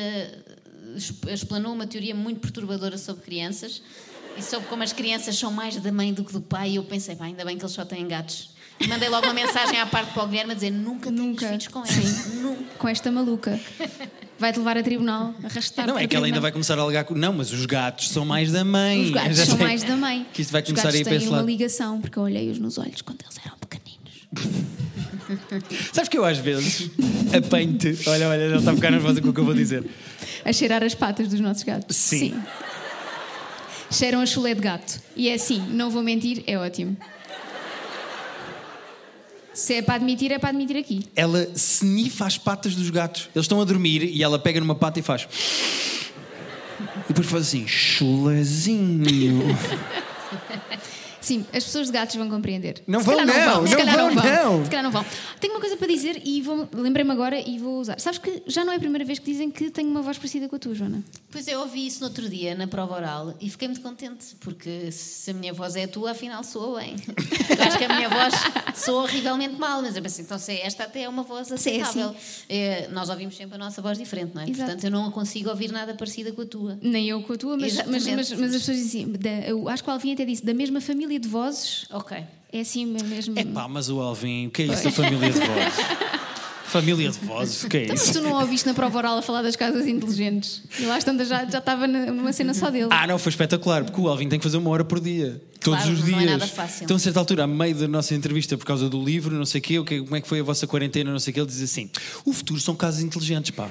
exp- 0.96 1.28
explanou 1.30 1.74
uma 1.74 1.86
teoria 1.86 2.16
muito 2.16 2.40
perturbadora 2.40 2.98
sobre 2.98 3.24
crianças 3.24 3.82
e 4.38 4.42
sobre 4.44 4.68
como 4.68 4.84
as 4.84 4.94
crianças 4.94 5.38
são 5.38 5.52
mais 5.52 5.76
da 5.78 5.92
mãe 5.92 6.14
do 6.14 6.24
que 6.24 6.32
do 6.34 6.42
pai. 6.42 6.72
E 6.72 6.76
eu 6.76 6.84
pensei, 6.84 7.16
pá, 7.16 7.26
ainda 7.26 7.44
bem 7.46 7.58
que 7.58 7.64
eles 7.64 7.74
só 7.74 7.84
têm 7.86 8.08
gatos. 8.08 8.56
E 8.80 8.88
mandei 8.88 9.10
logo 9.10 9.26
uma 9.26 9.34
mensagem 9.34 9.80
à 9.80 9.86
parte 9.88 10.14
para 10.14 10.24
o 10.24 10.28
Guilherme 10.28 10.52
a 10.52 10.56
dizer: 10.56 10.70
nunca 10.72 11.10
Nunca. 11.10 11.48
filhos 11.48 11.68
com 11.68 11.80
ela. 11.80 11.88
Nunca. 12.42 12.64
Com 12.78 12.88
esta 12.88 13.12
maluca. 13.12 13.60
Vai-te 14.38 14.60
levar 14.60 14.78
a 14.78 14.84
tribunal, 14.84 15.34
arrastar 15.44 15.88
Não, 15.88 15.98
é 15.98 16.06
que 16.06 16.16
ela 16.16 16.28
ainda 16.28 16.40
vai 16.40 16.52
começar 16.52 16.78
a 16.78 16.82
alegar. 16.84 17.04
com- 17.04 17.16
Não, 17.16 17.34
mas 17.34 17.52
os 17.52 17.66
gatos 17.66 18.10
são 18.10 18.24
mais 18.24 18.52
da 18.52 18.64
mãe. 18.64 19.06
Os 19.06 19.10
gatos 19.10 19.38
são 19.40 19.58
sei 19.58 19.66
mais 19.66 19.84
da 19.84 19.98
mãe. 19.98 20.28
Que 20.32 20.44
isto 20.44 20.52
vai 20.52 20.62
Os 20.62 20.68
começar 20.70 20.90
a 20.90 20.96
ir 20.96 21.04
para 21.04 21.16
esse 21.16 21.26
uma 21.28 21.38
lado. 21.38 21.48
ligação, 21.48 22.00
porque 22.00 22.20
eu 22.20 22.24
olhei-os 22.24 22.60
nos 22.60 22.78
olhos 22.78 23.02
quando 23.02 23.20
eles 23.24 23.36
eram 23.44 23.58
pequeninos. 23.58 24.68
Sabes 25.92 26.08
que 26.08 26.18
eu 26.18 26.24
às 26.24 26.38
vezes 26.38 26.92
apanho-te. 27.36 27.98
Olha, 28.08 28.30
olha, 28.30 28.42
ele 28.42 28.58
está 28.58 28.72
a 28.72 28.76
ficar 28.76 28.92
nervosa 28.92 29.20
com 29.22 29.30
o 29.30 29.34
que 29.34 29.40
eu 29.40 29.46
vou 29.46 29.56
dizer. 29.56 29.84
A 30.46 30.54
cheirar 30.54 30.84
as 30.84 30.94
patas 30.94 31.28
dos 31.28 31.40
nossos 31.40 31.64
gatos. 31.64 31.96
Sim. 31.96 32.40
Cheiram 33.90 34.22
a 34.22 34.26
chulé 34.26 34.54
de 34.54 34.62
gato. 34.62 35.02
E 35.16 35.30
é 35.30 35.34
assim, 35.34 35.60
não 35.70 35.90
vou 35.90 36.04
mentir, 36.04 36.44
é 36.46 36.58
ótimo. 36.58 36.98
Se 39.54 39.74
é 39.76 39.82
para 39.82 39.96
admitir, 39.96 40.32
é 40.32 40.38
para 40.38 40.50
admitir 40.50 40.78
aqui. 40.78 41.08
Ela 41.16 41.48
snifa 41.56 42.26
as 42.26 42.38
patas 42.38 42.76
dos 42.76 42.90
gatos. 42.90 43.30
Eles 43.34 43.46
estão 43.46 43.60
a 43.60 43.66
dormir 43.66 44.04
e 44.04 44.22
ela 44.22 44.38
pega 44.38 44.60
numa 44.60 44.76
pata 44.76 45.00
e 45.00 45.02
faz. 45.02 45.28
E 46.80 47.08
depois 47.08 47.28
faz 47.28 47.48
assim, 47.48 47.68
chulezinho. 47.68 49.44
Sim, 51.22 51.46
as 51.54 51.64
pessoas 51.64 51.88
de 51.88 51.94
gatos 51.94 52.16
vão 52.16 52.30
compreender. 52.30 52.82
Não 52.88 53.02
vão, 53.02 53.18
não, 53.26 53.34
vão, 53.34 53.44
não 53.44 53.62
vão, 53.64 54.16
não. 54.16 54.64
Se 54.64 54.70
calhar 54.70 54.84
não 54.84 54.92
vão. 54.92 55.06
Tenho 55.40 55.54
uma 55.54 55.60
coisa 55.60 55.76
para 55.76 55.88
dizer 55.88 56.22
e 56.24 56.42
vou- 56.42 56.68
lembrei-me 56.74 57.12
agora 57.12 57.40
e 57.40 57.58
vou 57.60 57.80
usar. 57.80 58.00
Sabes 58.00 58.20
que 58.20 58.44
já 58.48 58.64
não 58.64 58.72
é 58.72 58.76
a 58.76 58.80
primeira 58.80 59.04
vez 59.04 59.20
que 59.20 59.26
dizem 59.26 59.50
que 59.52 59.70
tenho 59.70 59.90
uma 59.90 60.02
voz 60.02 60.18
parecida 60.18 60.48
com 60.48 60.56
a 60.56 60.60
tua, 60.60 60.74
Joana. 60.74 61.04
Pois 61.32 61.48
eu 61.48 61.60
ouvi 61.60 61.86
isso 61.88 62.00
no 62.02 62.08
outro 62.08 62.30
dia, 62.30 62.56
na 62.56 62.68
prova 62.68 62.96
oral, 62.96 63.34
e 63.42 63.50
fiquei 63.50 63.68
muito 63.68 63.82
contente, 63.82 64.36
porque 64.40 64.92
se 64.92 65.32
a 65.32 65.34
minha 65.34 65.54
voz 65.54 65.76
é 65.76 65.84
a 65.84 65.88
tua, 65.88 66.12
afinal 66.12 66.44
soa 66.44 66.80
bem. 66.80 66.96
Eu 67.58 67.64
acho 67.66 67.78
que 67.78 67.84
a 67.84 67.96
minha 67.96 68.10
voz 68.10 68.34
soa 68.76 69.04
horrivelmente 69.04 69.56
mal, 69.60 69.82
mas 69.82 69.96
eu 69.96 70.02
pensei, 70.02 70.24
então 70.24 70.38
se 70.40 70.52
é 70.54 70.66
esta 70.66 70.84
até 70.84 71.02
é 71.04 71.10
uma 71.10 71.24
voz 71.24 71.52
aceitável. 71.52 72.16
É, 72.48 72.88
nós 72.90 73.10
ouvimos 73.10 73.36
sempre 73.36 73.56
a 73.56 73.58
nossa 73.58 73.82
voz 73.82 73.98
diferente, 73.98 74.34
não 74.34 74.42
é? 74.42 74.46
Exato. 74.50 74.66
Portanto, 74.72 74.84
eu 74.86 74.92
não 74.92 75.12
consigo 75.12 75.50
ouvir 75.50 75.72
nada 75.72 75.94
parecida 75.94 76.32
com 76.32 76.42
a 76.42 76.46
tua. 76.46 76.78
Nem 76.82 77.08
eu 77.10 77.22
com 77.24 77.34
a 77.34 77.38
tua, 77.38 77.58
mas, 77.58 77.76
mas, 77.86 78.06
mas, 78.08 78.32
mas 78.32 78.54
as 78.56 78.60
pessoas 78.62 78.78
dizem 78.78 79.04
assim, 79.04 79.12
da- 79.14 79.48
eu 79.48 79.68
acho 79.68 79.84
que 79.84 79.90
o 79.90 79.94
Alvin 79.94 80.14
até 80.14 80.26
disse, 80.26 80.46
da 80.46 80.54
mesma 80.54 80.80
família 80.82 81.17
de 81.20 81.28
vozes, 81.28 81.86
Ok. 81.92 82.18
É 82.52 82.62
assim 82.62 82.86
mesmo. 82.86 83.38
É 83.38 83.44
pá, 83.44 83.68
mas 83.68 83.90
o 83.90 84.00
Alvin, 84.00 84.48
o 84.48 84.52
que 84.52 84.62
é 84.62 84.66
isso 84.68 84.86
da 84.86 84.92
família 84.92 85.30
de 85.30 85.38
vozes? 85.40 85.86
família 86.66 87.10
de 87.12 87.20
vozes, 87.20 87.64
o 87.64 87.70
que 87.70 87.78
é 87.78 87.84
Então, 87.84 87.96
Mas 87.96 88.04
isso? 88.06 88.14
tu 88.14 88.22
não 88.22 88.40
ouviste 88.40 88.66
na 88.68 88.74
prova 88.74 88.98
oral 88.98 89.18
a 89.18 89.22
falar 89.22 89.42
das 89.42 89.56
casas 89.56 89.86
inteligentes? 89.86 90.64
E 90.80 90.86
lá 90.86 90.98
estando 90.98 91.24
já, 91.26 91.46
já 91.46 91.58
estava 91.60 91.88
numa 91.88 92.32
cena 92.34 92.54
só 92.54 92.70
dele. 92.70 92.88
Ah, 92.90 93.06
não, 93.08 93.18
foi 93.20 93.32
espetacular, 93.32 93.84
porque 93.84 94.00
o 94.00 94.08
Alvin 94.08 94.30
tem 94.30 94.40
que 94.40 94.44
fazer 94.44 94.58
uma 94.58 94.70
hora 94.70 94.84
por 94.86 95.00
dia. 95.00 95.42
Todos 95.62 95.80
Claro, 95.84 95.94
os 95.94 96.00
não 96.10 96.18
é 96.20 96.20
dias. 96.22 96.32
nada 96.32 96.48
fácil. 96.48 96.84
Então, 96.86 96.96
a 96.98 97.00
certa 97.00 97.20
altura, 97.20 97.44
a 97.44 97.48
meio 97.48 97.76
da 97.76 97.88
nossa 97.88 98.16
entrevista, 98.16 98.58
por 98.58 98.66
causa 98.66 98.90
do 98.90 99.02
livro, 99.04 99.36
não 99.36 99.46
sei 99.46 99.60
o 99.60 99.62
quê, 99.62 100.00
como 100.02 100.16
é 100.16 100.22
que 100.22 100.28
foi 100.28 100.40
a 100.40 100.44
vossa 100.44 100.66
quarentena, 100.68 101.12
não 101.12 101.20
sei 101.20 101.32
o 101.32 101.34
quê, 101.34 101.40
ele 101.42 101.48
diz 101.48 101.62
assim: 101.62 101.90
o 102.26 102.32
futuro 102.34 102.60
são 102.62 102.76
casas 102.76 103.02
inteligentes, 103.02 103.52
pá. 103.52 103.70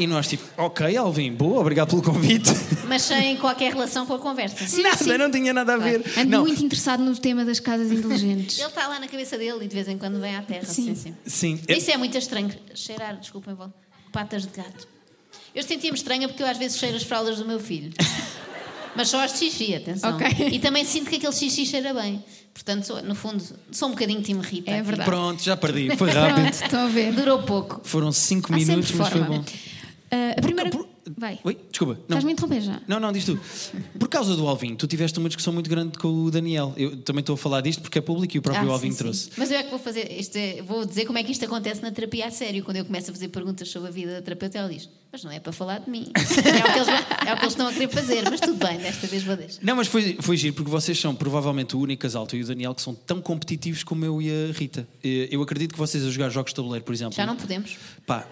E 0.00 0.06
nós, 0.06 0.26
tipo, 0.28 0.42
ok, 0.56 0.96
Alvin, 0.96 1.32
boa, 1.34 1.60
obrigado 1.60 1.90
pelo 1.90 2.02
convite. 2.02 2.48
Mas 2.88 3.02
sem 3.02 3.36
qualquer 3.36 3.72
relação 3.74 4.06
com 4.06 4.14
a 4.14 4.18
conversa. 4.18 4.64
nada, 4.82 5.18
não 5.18 5.30
tinha 5.30 5.52
nada 5.52 5.74
a 5.74 5.76
ver. 5.76 6.02
Ando 6.16 6.30
Não, 6.30 6.40
muito 6.40 6.64
interessado 6.64 7.04
no 7.04 7.14
tema 7.14 7.44
das 7.44 7.60
casas 7.60 7.92
inteligentes. 7.92 8.58
Ele 8.58 8.66
está 8.68 8.88
lá 8.88 8.98
na 8.98 9.06
cabeça 9.06 9.36
dele 9.36 9.64
e 9.64 9.68
de 9.68 9.74
vez 9.74 9.86
em 9.88 9.98
quando 9.98 10.18
vem 10.18 10.34
à 10.34 10.40
terra. 10.42 10.64
Sim, 10.64 10.94
Sim. 10.94 11.14
sim. 11.26 11.58
sim. 11.58 11.60
Isso 11.68 11.90
é 11.90 11.98
muito 11.98 12.16
estranho. 12.16 12.50
Cheirar, 12.74 13.18
desculpem, 13.18 13.54
patas 14.10 14.42
de 14.46 14.48
gato. 14.56 14.88
Eu 15.54 15.62
sentia-me 15.62 15.96
estranha 15.96 16.26
porque 16.28 16.42
eu 16.42 16.46
às 16.46 16.56
vezes 16.56 16.78
cheiro 16.78 16.96
as 16.96 17.02
fraldas 17.02 17.36
do 17.38 17.44
meu 17.44 17.60
filho. 17.60 17.92
Mas 18.96 19.08
só 19.08 19.22
as 19.22 19.32
de 19.34 19.38
xixi, 19.38 19.74
atenção. 19.74 20.16
Ok. 20.16 20.48
E 20.50 20.58
também 20.58 20.84
sinto 20.84 21.10
que 21.10 21.16
aquele 21.16 21.32
xixi 21.32 21.66
cheira 21.66 21.92
bem. 21.94 22.24
Portanto, 22.52 22.84
sou- 22.84 23.02
no 23.02 23.14
fundo, 23.14 23.42
sou 23.70 23.88
um 23.88 23.92
bocadinho 23.92 24.20
time 24.22 24.40
Rita. 24.42 24.70
É 24.72 24.82
verdade. 24.82 25.08
Pronto, 25.08 25.42
já 25.42 25.56
perdi, 25.56 25.94
foi 25.96 26.10
rápido. 26.10 26.34
Pronto, 26.42 26.52
estão 26.54 26.80
a 26.86 26.88
ver. 26.88 27.12
Durou 27.12 27.42
pouco. 27.42 27.80
Foram 27.84 28.10
5 28.10 28.52
Há 28.52 28.56
minutos, 28.56 28.90
mas 28.92 29.08
foi 29.08 29.20
bom. 29.22 29.44
Ah, 30.10 30.34
a 30.36 30.40
primeira. 30.42 30.70
por- 30.70 30.88
Vai. 31.16 31.38
Oi, 31.42 31.58
desculpa. 31.70 31.94
Não. 31.94 32.02
Estás-me 32.18 32.30
a 32.30 32.32
interromper 32.32 32.60
já? 32.60 32.80
Não, 32.86 33.00
não, 33.00 33.10
diz 33.10 33.24
tu. 33.24 33.38
Por 33.98 34.08
causa 34.08 34.36
do 34.36 34.46
Alvin, 34.46 34.76
tu 34.76 34.86
tiveste 34.86 35.18
uma 35.18 35.28
discussão 35.28 35.52
muito 35.52 35.68
grande 35.68 35.98
com 35.98 36.08
o 36.08 36.30
Daniel. 36.30 36.72
Eu 36.76 36.96
também 36.98 37.20
estou 37.20 37.34
a 37.34 37.36
falar 37.36 37.60
disto 37.62 37.80
porque 37.80 37.98
é 37.98 38.02
público 38.02 38.36
e 38.36 38.38
o 38.38 38.42
próprio 38.42 38.68
Ah, 38.70 38.72
Alvin 38.74 38.88
sim, 38.90 38.92
sim. 38.92 38.98
trouxe. 38.98 39.30
Mas 39.36 39.50
eu 39.50 39.56
é 39.58 39.62
que 39.64 39.70
vou 39.70 39.78
fazer, 39.78 40.10
isto 40.12 40.36
é- 40.36 40.62
vou 40.62 40.84
dizer 40.84 41.06
como 41.06 41.18
é 41.18 41.24
que 41.24 41.32
isto 41.32 41.44
acontece 41.44 41.82
na 41.82 41.90
terapia 41.90 42.26
a 42.26 42.30
sério. 42.30 42.62
Quando 42.62 42.76
eu 42.76 42.84
começo 42.84 43.10
a 43.10 43.14
fazer 43.14 43.28
perguntas 43.28 43.68
sobre 43.68 43.88
a 43.88 43.90
vida 43.90 44.12
da 44.12 44.22
terapeuta, 44.22 44.58
ela 44.58 44.68
diz: 44.68 44.88
Mas 45.10 45.24
não 45.24 45.32
é 45.32 45.40
para 45.40 45.52
falar 45.52 45.78
de 45.80 45.90
mim. 45.90 46.06
É 46.14 46.68
o 46.68 46.72
que 46.72 46.78
eles, 46.78 46.88
é 46.88 47.32
o 47.32 47.36
que 47.36 47.42
eles 47.42 47.52
estão 47.52 47.66
a 47.68 47.72
querer 47.72 47.88
fazer, 47.88 48.22
mas 48.30 48.40
tudo 48.40 48.54
bem, 48.64 48.78
desta 48.78 49.06
vez 49.06 49.22
vou 49.24 49.36
deixar. 49.36 49.58
Não, 49.62 49.74
mas 49.76 49.88
foi, 49.88 50.16
foi 50.20 50.36
giro 50.36 50.54
porque 50.54 50.70
vocês 50.70 50.98
são 50.98 51.14
provavelmente 51.14 51.74
o 51.74 51.80
único 51.80 52.02
casal, 52.02 52.26
tu 52.26 52.36
e 52.36 52.42
o 52.42 52.46
Daniel, 52.46 52.74
que 52.74 52.82
são 52.82 52.94
tão 52.94 53.20
competitivos 53.20 53.82
como 53.82 54.04
eu 54.04 54.20
e 54.22 54.30
a 54.30 54.52
Rita. 54.52 54.86
Eh, 55.02 55.28
Eu 55.30 55.42
acredito 55.42 55.72
que 55.72 55.78
vocês 55.78 56.04
a 56.06 56.10
jogar 56.10 56.28
jogos 56.28 56.52
de 56.52 56.56
tabuleiro, 56.56 56.84
por 56.84 56.94
exemplo. 56.94 57.14
Já 57.14 57.26
não 57.26 57.36
podemos. 57.36 57.76
Pá, 58.06 58.26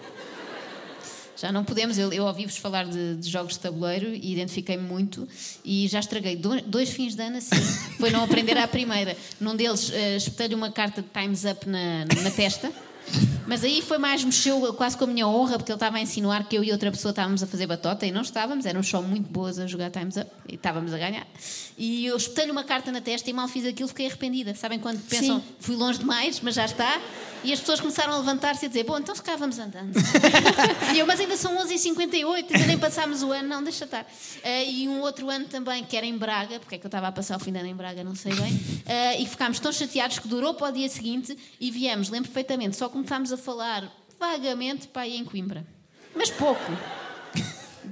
Já 1.39 1.51
não 1.51 1.63
podemos. 1.63 1.97
Eu, 1.97 2.11
eu 2.11 2.25
ouvi-vos 2.25 2.57
falar 2.57 2.85
de, 2.85 3.15
de 3.15 3.29
jogos 3.29 3.53
de 3.53 3.59
tabuleiro 3.59 4.07
e 4.13 4.33
identifiquei-me 4.33 4.83
muito 4.83 5.27
e 5.63 5.87
já 5.87 5.99
estraguei 5.99 6.35
dois, 6.35 6.61
dois 6.63 6.89
fins 6.89 7.15
de 7.15 7.23
ano 7.23 7.37
assim. 7.37 7.55
Foi 7.97 8.09
não 8.09 8.23
aprender 8.23 8.57
à 8.57 8.67
primeira. 8.67 9.15
Num 9.39 9.55
deles, 9.55 9.89
uh, 9.89 10.17
espetei-lhe 10.17 10.55
uma 10.55 10.71
carta 10.71 11.01
de 11.01 11.07
Time's 11.07 11.45
Up 11.45 11.67
na, 11.67 12.05
na 12.23 12.31
testa. 12.31 12.71
Mas 13.47 13.63
aí 13.63 13.81
foi 13.81 13.97
mais, 13.97 14.23
mexeu 14.23 14.73
quase 14.73 14.95
com 14.95 15.05
a 15.05 15.07
minha 15.07 15.27
honra, 15.27 15.57
porque 15.57 15.71
ele 15.71 15.75
estava 15.75 15.97
a 15.97 16.01
insinuar 16.01 16.47
que 16.47 16.55
eu 16.55 16.63
e 16.63 16.71
outra 16.71 16.91
pessoa 16.91 17.09
estávamos 17.09 17.41
a 17.41 17.47
fazer 17.47 17.65
batota 17.65 18.05
e 18.05 18.11
não 18.11 18.21
estávamos, 18.21 18.65
éramos 18.65 18.87
só 18.87 19.01
muito 19.01 19.27
boas 19.27 19.57
a 19.57 19.65
jogar 19.65 19.89
Time's 19.89 20.17
Up 20.17 20.29
e 20.47 20.53
estávamos 20.55 20.93
a 20.93 20.97
ganhar. 20.97 21.25
E 21.77 22.05
eu 22.05 22.15
espetei-lhe 22.15 22.51
uma 22.51 22.63
carta 22.63 22.91
na 22.91 23.01
testa 23.01 23.29
e 23.29 23.33
mal 23.33 23.47
fiz 23.47 23.65
aquilo, 23.65 23.87
fiquei 23.87 24.05
arrependida. 24.05 24.53
Sabem 24.53 24.77
quando 24.77 24.99
pensam, 25.07 25.39
Sim. 25.39 25.45
fui 25.59 25.75
longe 25.75 25.97
demais, 25.97 26.39
mas 26.41 26.53
já 26.53 26.65
está? 26.65 27.01
E 27.43 27.53
as 27.53 27.59
pessoas 27.59 27.79
começaram 27.79 28.13
a 28.13 28.17
levantar-se 28.17 28.65
e 28.65 28.67
a 28.67 28.67
dizer: 28.67 28.83
Bom, 28.83 28.97
então 28.97 29.15
se 29.15 29.23
cá 29.23 29.35
vamos 29.35 29.57
andando. 29.57 29.93
e 30.93 30.99
eu, 30.99 31.07
mas 31.07 31.19
ainda 31.19 31.37
são 31.37 31.57
11h58, 31.65 32.53
ainda 32.53 32.67
nem 32.67 32.77
passámos 32.77 33.23
o 33.23 33.31
ano, 33.31 33.47
não, 33.47 33.63
deixa 33.63 33.85
estar. 33.85 34.05
Ah, 34.43 34.63
e 34.63 34.87
um 34.89 34.99
outro 34.99 35.29
ano 35.29 35.45
também, 35.45 35.83
que 35.83 35.95
era 35.95 36.05
em 36.05 36.17
Braga, 36.17 36.59
porque 36.59 36.75
é 36.75 36.77
que 36.77 36.85
eu 36.85 36.89
estava 36.89 37.07
a 37.07 37.11
passar 37.11 37.37
o 37.37 37.39
fim 37.39 37.51
de 37.51 37.59
ano 37.59 37.69
em 37.69 37.75
Braga, 37.75 38.03
não 38.03 38.13
sei 38.13 38.33
bem, 38.33 38.59
ah, 38.85 39.15
e 39.15 39.25
ficámos 39.25 39.59
tão 39.59 39.71
chateados 39.71 40.19
que 40.19 40.27
durou 40.27 40.53
para 40.53 40.67
o 40.67 40.71
dia 40.71 40.89
seguinte 40.89 41.37
e 41.59 41.71
viemos, 41.71 42.09
lembro 42.09 42.29
perfeitamente, 42.29 42.75
só 42.75 42.89
começámos 42.99 43.31
a 43.31 43.37
falar 43.37 43.89
vagamente 44.19 44.87
para 44.89 45.03
aí 45.03 45.15
em 45.15 45.23
Coimbra. 45.23 45.65
Mas 46.13 46.29
pouco. 46.29 46.59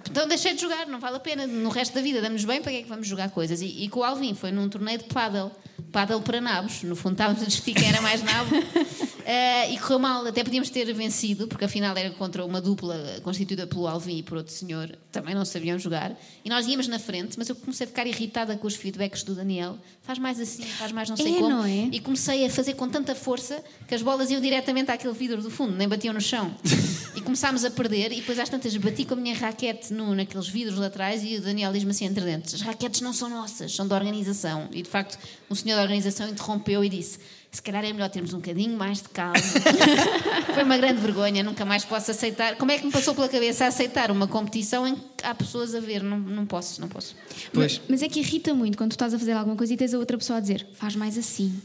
Então 0.10 0.28
deixei 0.28 0.54
de 0.54 0.62
jogar, 0.62 0.88
não 0.88 1.00
vale 1.00 1.18
a 1.18 1.20
pena. 1.20 1.48
No 1.48 1.70
resto 1.70 1.94
da 1.94 2.02
vida 2.02 2.22
damos 2.22 2.44
bem, 2.46 2.62
para 2.62 2.72
que 2.72 2.78
é 2.80 2.82
que 2.84 2.90
vamos 2.90 3.08
jogar 3.08 3.30
coisas? 3.32 3.62
E, 3.62 3.84
e 3.84 3.90
com 3.90 4.02
o 4.02 4.04
Alvin 4.04 4.34
foi 4.34 4.52
num 4.52 4.68
torneio 4.70 4.98
de 5.00 5.06
paddle, 5.06 5.52
paddle 5.92 6.22
para 6.22 6.40
nabos. 6.42 6.84
No 6.84 6.96
fundo 6.96 7.14
estávamos 7.14 7.42
a 7.42 7.46
discutir 7.46 7.74
quem 7.74 7.88
era 7.90 8.02
mais 8.02 8.22
nabo. 8.24 8.50
Eh, 9.30 9.74
e 9.74 9.78
correu 9.80 10.00
mal, 10.00 10.26
até 10.26 10.42
podíamos 10.42 10.70
ter 10.70 10.86
vencido, 10.94 11.50
porque 11.50 11.66
afinal 11.66 11.98
era 11.98 12.10
contra 12.12 12.46
uma 12.46 12.62
dupla 12.62 13.20
constituída 13.24 13.68
pelo 13.68 13.86
Alvin 13.86 14.20
e 14.20 14.24
por 14.24 14.38
outro 14.38 14.54
senhor, 14.54 14.98
também 15.12 15.36
não 15.36 15.44
sabiam 15.44 15.78
jogar. 15.78 16.18
E 16.46 16.50
nós 16.50 16.66
íamos 16.66 16.88
na 16.88 16.98
frente, 16.98 17.38
mas 17.38 17.50
eu 17.50 17.56
comecei 17.58 17.84
a 17.84 17.88
ficar 17.90 18.08
irritada 18.08 18.56
com 18.56 18.66
os 18.66 18.76
feedbacks 18.76 19.24
do 19.24 19.36
Daniel. 19.36 19.78
Faz 20.02 20.18
mais 20.18 20.40
assim, 20.40 20.64
faz 20.64 20.94
mais 20.94 21.10
não 21.10 21.18
sei 21.18 21.34
É, 21.34 21.40
como. 21.40 21.50
não 21.50 21.66
é? 21.66 21.90
E 21.92 22.00
comecei 22.00 22.46
a 22.46 22.50
fazer 22.50 22.76
com 22.76 22.88
tanta 22.88 23.14
força 23.14 23.62
que 23.86 23.94
as 23.94 24.02
bolas 24.02 24.32
iam 24.32 24.40
diretamente 24.40 24.92
àquele 24.92 25.14
vidro 25.14 25.42
do 25.42 25.52
fundo, 25.52 25.76
nem 25.76 25.90
batiam 25.90 26.14
no 26.14 26.22
chão. 26.22 26.56
E 27.18 27.22
começámos 27.22 27.66
a 27.66 27.72
perder, 27.72 28.12
e 28.12 28.18
depois 28.18 28.38
às 28.38 28.48
tantas 28.48 28.78
bati 28.78 29.04
com 29.04 29.16
a 29.16 29.18
minha 29.18 29.36
raquete 29.36 29.87
no, 29.90 30.14
naqueles 30.16 30.48
vidros 30.48 30.78
laterais 30.78 31.24
e 31.24 31.36
o 31.38 31.42
Daniel 31.42 31.72
diz-me 31.72 31.92
assim 31.92 32.06
entre 32.06 32.24
dentes: 32.24 32.54
as 32.54 32.62
raquetes 32.62 33.02
não 33.02 33.14
são 33.14 33.30
nossas, 33.30 33.74
são 33.76 33.88
da 33.88 33.96
organização. 33.96 34.68
E 34.72 34.82
de 34.82 34.90
facto, 34.90 35.18
um 35.50 35.56
senhor 35.56 35.76
da 35.76 35.82
organização 35.82 36.28
interrompeu 36.30 36.84
e 36.84 36.90
disse: 36.90 37.20
se 37.52 37.62
calhar 37.62 37.84
é 37.84 37.92
melhor 37.92 38.10
termos 38.10 38.34
um 38.34 38.38
bocadinho 38.38 38.78
mais 38.78 39.02
de 39.02 39.10
calma. 39.10 39.34
Foi 40.54 40.64
uma 40.64 40.78
grande 40.78 41.02
vergonha, 41.02 41.44
nunca 41.44 41.66
mais 41.66 41.84
posso 41.86 42.12
aceitar. 42.12 42.56
Como 42.56 42.72
é 42.72 42.78
que 42.78 42.86
me 42.86 42.92
passou 42.92 43.16
pela 43.16 43.28
cabeça 43.28 43.66
aceitar 43.66 44.12
uma 44.12 44.28
competição 44.28 44.88
em 44.88 44.96
que 44.96 45.02
há 45.24 45.34
pessoas 45.34 45.74
a 45.74 45.80
ver? 45.80 46.04
Não, 46.04 46.20
não 46.20 46.46
posso, 46.46 46.80
não 46.80 46.88
posso. 46.88 47.16
Pois. 47.54 47.80
Mas, 47.80 47.90
mas 47.90 48.04
é 48.04 48.10
que 48.10 48.20
irrita 48.20 48.54
muito 48.54 48.78
quando 48.78 48.92
tu 48.92 48.94
estás 48.94 49.14
a 49.14 49.20
fazer 49.20 49.32
alguma 49.32 49.56
coisa 49.56 49.74
e 49.74 49.78
tens 49.78 49.94
a 49.94 49.98
outra 49.98 50.18
pessoa 50.18 50.38
a 50.38 50.40
dizer 50.40 50.68
faz 50.74 50.96
mais 50.96 51.18
assim. 51.18 51.60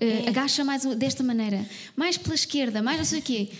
Uh, 0.00 0.28
Agacha 0.28 0.64
mais 0.64 0.84
desta 0.96 1.22
maneira. 1.22 1.64
Mais 1.94 2.16
pela 2.16 2.34
esquerda, 2.34 2.82
mais 2.82 2.98
não 2.98 3.04
sei 3.04 3.18
o 3.18 3.22
quê. 3.22 3.50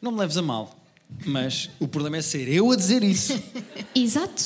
não 0.00 0.12
me 0.12 0.18
leves 0.18 0.36
a 0.36 0.42
mal, 0.42 0.75
mas 1.24 1.70
o 1.80 1.88
problema 1.88 2.18
é 2.18 2.22
ser 2.22 2.48
eu 2.48 2.70
a 2.70 2.76
dizer 2.76 3.02
isso. 3.02 3.32
Exato. 3.94 4.42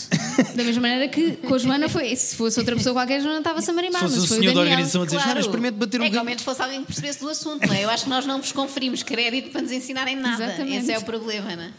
Da 0.54 0.62
mesma 0.62 0.82
maneira 0.82 1.08
que 1.08 1.32
com 1.36 1.54
a 1.54 1.58
Joana 1.58 1.88
foi. 1.88 2.14
Se 2.14 2.36
fosse 2.36 2.58
outra 2.60 2.76
pessoa 2.76 2.94
qualquer, 2.94 3.16
a 3.16 3.20
Joana 3.20 3.38
estava-se 3.38 3.68
a 3.70 3.72
Se 3.72 3.76
marimbar. 3.76 4.00
fosse 4.02 4.14
mas 4.14 4.24
o 4.24 4.28
foi 4.28 4.36
senhor 4.38 4.52
o 4.52 4.54
da 4.54 4.60
organização 4.60 5.02
a 5.02 5.04
dizer, 5.06 5.18
Joana, 5.20 5.40
experimente 5.40 5.74
bater 5.76 6.00
um 6.00 6.04
é 6.04 6.10
que 6.10 6.16
ao 6.16 6.24
menos 6.24 6.42
fosse 6.42 6.62
alguém 6.62 6.80
que 6.80 6.86
percebesse 6.86 7.20
do 7.20 7.28
assunto, 7.28 7.66
não 7.66 7.74
é? 7.74 7.84
Eu 7.84 7.90
acho 7.90 8.04
que 8.04 8.10
nós 8.10 8.24
não 8.26 8.40
vos 8.40 8.52
conferimos 8.52 9.02
crédito 9.02 9.50
para 9.50 9.62
nos 9.62 9.72
ensinarem 9.72 10.16
nada. 10.16 10.44
Exatamente. 10.44 10.76
Esse 10.76 10.92
é 10.92 10.98
o 10.98 11.02
problema, 11.02 11.56
não 11.56 11.62
é? 11.64 11.72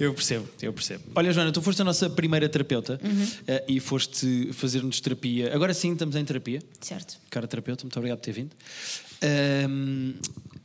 Eu 0.00 0.14
percebo, 0.14 0.48
eu 0.62 0.72
percebo. 0.72 1.04
Olha, 1.14 1.32
Joana, 1.32 1.52
tu 1.52 1.60
foste 1.60 1.82
a 1.82 1.84
nossa 1.84 2.08
primeira 2.08 2.48
terapeuta 2.48 2.98
eh, 3.46 3.64
e 3.68 3.80
foste 3.80 4.50
fazer-nos 4.54 5.00
terapia. 5.00 5.54
Agora 5.54 5.74
sim, 5.74 5.92
estamos 5.92 6.16
em 6.16 6.24
terapia. 6.24 6.60
Certo. 6.80 7.18
Cara 7.30 7.46
terapeuta, 7.46 7.84
muito 7.84 7.96
obrigado 7.98 8.18
por 8.18 8.24
ter 8.24 8.32
vindo. 8.32 8.50
Fo- 9.20 10.57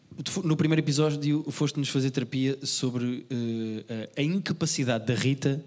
no 0.44 0.56
primeiro 0.56 0.82
episódio 0.82 1.46
foste-nos 1.50 1.90
fazer 1.90 2.12
terapia 2.12 2.58
sobre 2.64 3.26
eh, 3.30 4.10
a 4.18 4.22
incapacidade 4.22 5.06
da 5.06 5.14
Rita 5.14 5.64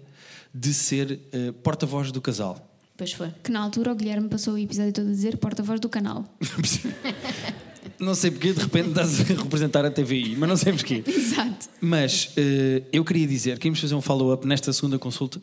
de 0.53 0.73
ser 0.73 1.19
eh, 1.31 1.51
porta-voz 1.63 2.11
do 2.11 2.21
casal. 2.21 2.67
Pois 2.95 3.13
foi. 3.13 3.31
Que 3.43 3.51
na 3.51 3.61
altura 3.61 3.91
o 3.91 3.95
Guilherme 3.95 4.27
passou 4.27 4.55
o 4.55 4.57
episódio 4.57 4.91
todo 4.91 5.07
a 5.07 5.11
dizer 5.11 5.37
porta-voz 5.37 5.79
do 5.79 5.87
canal. 5.87 6.25
Não 7.99 8.13
sei 8.13 8.29
porque 8.29 8.53
de 8.53 8.59
repente 8.59 8.89
estás 8.89 9.21
a 9.21 9.23
representar 9.23 9.83
a 9.83 9.89
TVI, 9.89 10.35
mas 10.35 10.49
não 10.49 10.55
sei 10.55 10.71
porquê. 10.71 11.03
Exato. 11.07 11.67
Mas 11.81 12.31
eh, 12.37 12.83
eu 12.93 13.03
queria 13.03 13.25
dizer 13.25 13.57
que 13.57 13.67
íamos 13.67 13.79
fazer 13.79 13.95
um 13.95 14.01
follow-up 14.01 14.45
nesta 14.45 14.71
segunda 14.71 14.99
consulta. 14.99 15.41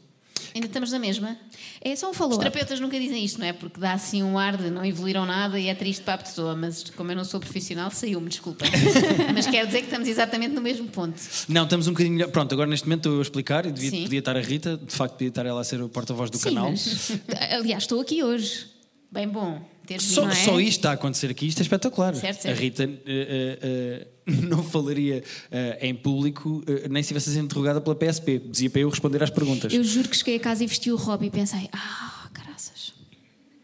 Ainda 0.55 0.69
estamos 0.69 0.93
na 0.93 1.01
mesma. 1.01 1.37
É 1.81 1.97
só 1.97 2.07
um 2.07 2.11
Os 2.11 2.17
follow-up. 2.17 2.39
terapeutas 2.39 2.79
nunca 2.79 2.99
dizem 2.99 3.25
isto, 3.25 3.41
não 3.41 3.47
é? 3.47 3.53
Porque 3.53 3.81
dá 3.81 3.93
assim 3.93 4.23
um 4.23 4.39
ar 4.39 4.57
de 4.57 4.71
não 4.71 4.85
evoluíram 4.85 5.27
nada 5.27 5.59
e 5.59 5.67
é 5.69 5.75
triste 5.75 6.03
para 6.05 6.15
a 6.15 6.19
pessoa, 6.19 6.55
mas 6.55 6.85
como 6.91 7.11
eu 7.11 7.17
não 7.17 7.25
sou 7.25 7.41
profissional, 7.41 7.91
saiu-me, 7.91 8.29
desculpa. 8.29 8.65
mas 9.35 9.47
quero 9.49 9.67
dizer 9.67 9.81
que 9.81 9.87
estamos 9.87 10.07
exatamente 10.07 10.55
no 10.55 10.61
mesmo 10.63 10.87
ponto. 10.89 11.21
Não, 11.49 11.65
estamos 11.65 11.89
um 11.89 11.91
bocadinho 11.91 12.15
melhor. 12.15 12.31
Pronto, 12.31 12.53
agora 12.53 12.71
neste 12.71 12.87
momento 12.87 13.01
estou 13.09 13.19
a 13.19 13.23
explicar 13.23 13.67
e 13.67 13.73
devia, 13.73 13.91
Sim. 13.91 14.03
podia 14.05 14.19
estar 14.21 14.37
a 14.37 14.41
Rita, 14.41 14.77
de 14.77 14.93
facto 14.95 15.15
podia 15.15 15.29
estar 15.29 15.45
ela 15.45 15.61
a 15.61 15.65
ser 15.65 15.83
o 15.83 15.89
porta-voz 15.89 16.31
do 16.31 16.39
Sim, 16.39 16.51
canal. 16.51 16.71
mas. 16.71 17.11
Aliás, 17.51 17.83
estou 17.83 18.01
aqui 18.01 18.23
hoje. 18.23 18.67
Bem 19.11 19.29
bom 19.29 19.61
vindo, 19.87 20.01
Só, 20.03 20.23
não 20.23 20.31
é? 20.31 20.35
só 20.35 20.59
isto 20.61 20.79
está 20.79 20.91
a 20.91 20.95
acontecer 20.95 21.31
aqui, 21.31 21.47
isto 21.47 21.61
é 21.61 21.63
espetacular. 21.63 22.15
Certo, 22.15 22.39
A 22.39 22.43
certo. 22.43 22.59
Rita 22.59 22.85
eh, 22.85 22.89
eh, 23.07 23.59
eh, 23.63 24.07
não 24.49 24.63
falaria 24.63 25.23
eh, 25.51 25.79
em 25.89 25.95
público 25.95 26.63
eh, 26.67 26.89
nem 26.89 27.03
se 27.03 27.13
estivesse 27.13 27.31
a 27.31 27.33
ser 27.35 27.41
interrogada 27.41 27.81
pela 27.81 27.95
PSP. 27.95 28.39
Dizia 28.39 28.71
para 28.71 28.81
eu 28.81 28.89
responder 28.89 29.23
às 29.23 29.31
perguntas. 29.31 29.73
Eu 29.73 29.85
juro 29.85 30.09
que 30.09 30.17
cheguei 30.17 30.37
a 30.37 30.41
casa 30.41 30.65
e 30.65 30.67
vesti 30.67 30.91
o 30.91 30.97
Rob 30.97 31.27
e 31.27 31.31
pensei, 31.31 31.69
ah, 31.73 32.29
caraças, 32.33 32.95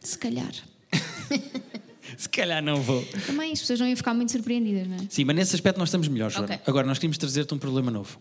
se 0.00 0.18
calhar. 0.18 0.52
Se 2.16 2.28
calhar 2.28 2.62
não 2.62 2.82
vou. 2.82 3.02
Também 3.24 3.52
as 3.52 3.60
pessoas 3.60 3.80
não 3.80 3.86
iam 3.86 3.96
ficar 3.96 4.12
muito 4.12 4.32
surpreendidas, 4.32 4.86
não 4.86 4.96
é? 4.96 4.98
Sim, 5.08 5.24
mas 5.24 5.36
nesse 5.36 5.54
aspecto 5.54 5.78
nós 5.78 5.88
estamos 5.88 6.08
melhores, 6.08 6.34
Joana. 6.34 6.54
Ok. 6.54 6.64
Agora, 6.66 6.86
nós 6.86 6.98
queríamos 6.98 7.16
trazer-te 7.16 7.54
um 7.54 7.58
problema 7.58 7.90
novo. 7.90 8.20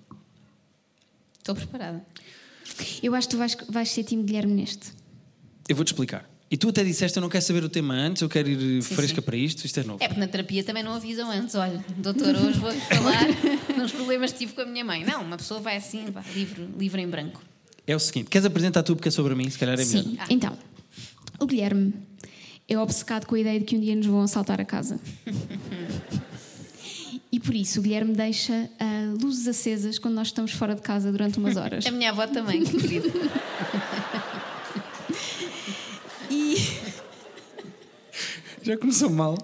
Estou 1.40 1.56
preparada. 1.56 2.06
Eu 3.02 3.16
acho 3.16 3.28
que 3.28 3.36
tu 3.36 3.38
vais, 3.38 3.58
vais 3.68 3.90
ser 3.90 4.04
time 4.04 4.24
Guilherme 4.24 4.54
neste. 4.54 4.94
Eu 5.68 5.76
vou-te 5.76 5.90
explicar. 5.90 6.30
E 6.52 6.58
tu 6.58 6.70
até 6.70 6.84
disseste, 6.84 7.16
eu 7.18 7.22
não 7.22 7.30
quero 7.30 7.44
saber 7.44 7.64
o 7.64 7.70
tema 7.70 7.94
antes, 7.94 8.24
eu 8.24 8.30
quero 8.30 8.50
ir 8.50 8.82
Sim, 8.82 8.96
fresca 8.96 9.22
sim. 9.22 9.22
para 9.22 9.38
isto, 9.38 9.66
isto 9.66 9.80
é 9.80 9.84
novo. 9.84 10.04
É 10.04 10.08
porque 10.08 10.20
na 10.20 10.28
terapia 10.28 10.64
também 10.64 10.82
não 10.82 10.94
avisam 10.94 11.30
antes. 11.30 11.54
Olha, 11.54 11.84
doutor, 11.98 12.36
hoje 12.36 12.58
vou 12.60 12.72
falar 12.90 13.28
nos 13.78 13.92
problemas 13.92 14.32
que 14.32 14.40
tive 14.40 14.54
com 14.54 14.62
a 14.62 14.66
minha 14.66 14.84
mãe. 14.84 15.06
Não, 15.06 15.22
uma 15.22 15.38
pessoa 15.38 15.60
vai 15.60 15.78
assim, 15.78 16.06
vá, 16.12 16.24
livre, 16.34 16.68
livre 16.78 17.02
em 17.02 17.08
branco. 17.08 17.44
É 17.86 17.96
o 17.96 18.00
seguinte, 18.00 18.30
queres 18.30 18.46
apresentar 18.46 18.82
tu 18.82 18.96
porque 18.96 19.10
é 19.10 19.12
sobre 19.12 19.36
mim, 19.36 19.48
se 19.50 19.60
calhar 19.60 19.80
é 19.80 19.86
melhor. 19.86 20.04
Sim. 20.04 20.18
Então, 20.30 20.58
o 21.40 21.46
Guilherme 21.46 21.94
é 22.68 22.78
obcecado 22.80 23.26
com 23.28 23.36
a 23.36 23.40
ideia 23.40 23.60
de 23.60 23.66
que 23.66 23.76
um 23.76 23.80
dia 23.80 23.96
nos 23.96 24.08
vão 24.08 24.22
assaltar 24.22 24.60
a 24.60 24.66
casa. 24.66 25.00
E 27.32 27.40
por 27.40 27.54
isso 27.54 27.80
o 27.80 27.84
Guilherme 27.84 28.14
deixa 28.14 28.70
ah, 28.80 29.14
luzes 29.22 29.48
acesas 29.48 30.00
quando 30.00 30.16
nós 30.16 30.28
estamos 30.28 30.52
fora 30.52 30.74
de 30.74 30.82
casa 30.82 31.12
durante 31.12 31.38
umas 31.38 31.56
horas. 31.58 31.86
A 31.86 31.92
minha 31.92 32.10
avó 32.10 32.26
também, 32.26 32.64
querido. 32.64 33.12
Já 38.64 38.78
começou 38.78 39.10
mal. 39.10 39.38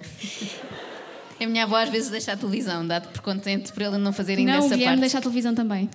A 1.42 1.46
minha 1.46 1.64
avó 1.64 1.76
às 1.78 1.90
vezes 1.90 2.10
deixa 2.10 2.32
a 2.34 2.38
televisão, 2.38 2.86
dá-te 2.88 3.08
por 3.10 3.22
contente 3.22 3.72
por 3.74 3.82
ele 3.84 3.98
não 3.98 4.14
fazer 4.14 4.38
ainda 4.38 4.54
não, 4.54 4.60
essa 4.60 4.70
Guilherme 4.70 4.86
parte. 4.88 5.00
deixa 5.02 5.18
a 5.18 5.22
televisão 5.22 5.54
também. 5.56 5.90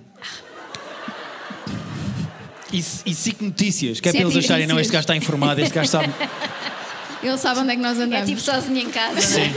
E, 2.71 2.77
e 2.77 3.13
cinco 3.13 3.43
notícias, 3.43 3.99
que 3.99 4.07
é 4.07 4.11
para 4.13 4.21
eles 4.21 4.35
acharem, 4.37 4.65
não, 4.67 4.79
este 4.79 4.93
gajo 4.93 5.01
está 5.03 5.15
informado, 5.15 5.59
este 5.59 5.73
gajo 5.73 5.89
sabe. 5.89 6.09
Ele 7.21 7.37
sabe 7.37 7.59
onde 7.59 7.71
é 7.71 7.75
que 7.75 7.81
nós 7.81 7.99
É 7.99 8.03
andamos. 8.03 8.29
tipo 8.29 8.39
sozinho 8.41 8.77
em 8.79 8.89
casa, 8.89 9.19
não 9.39 9.45
é? 9.45 9.53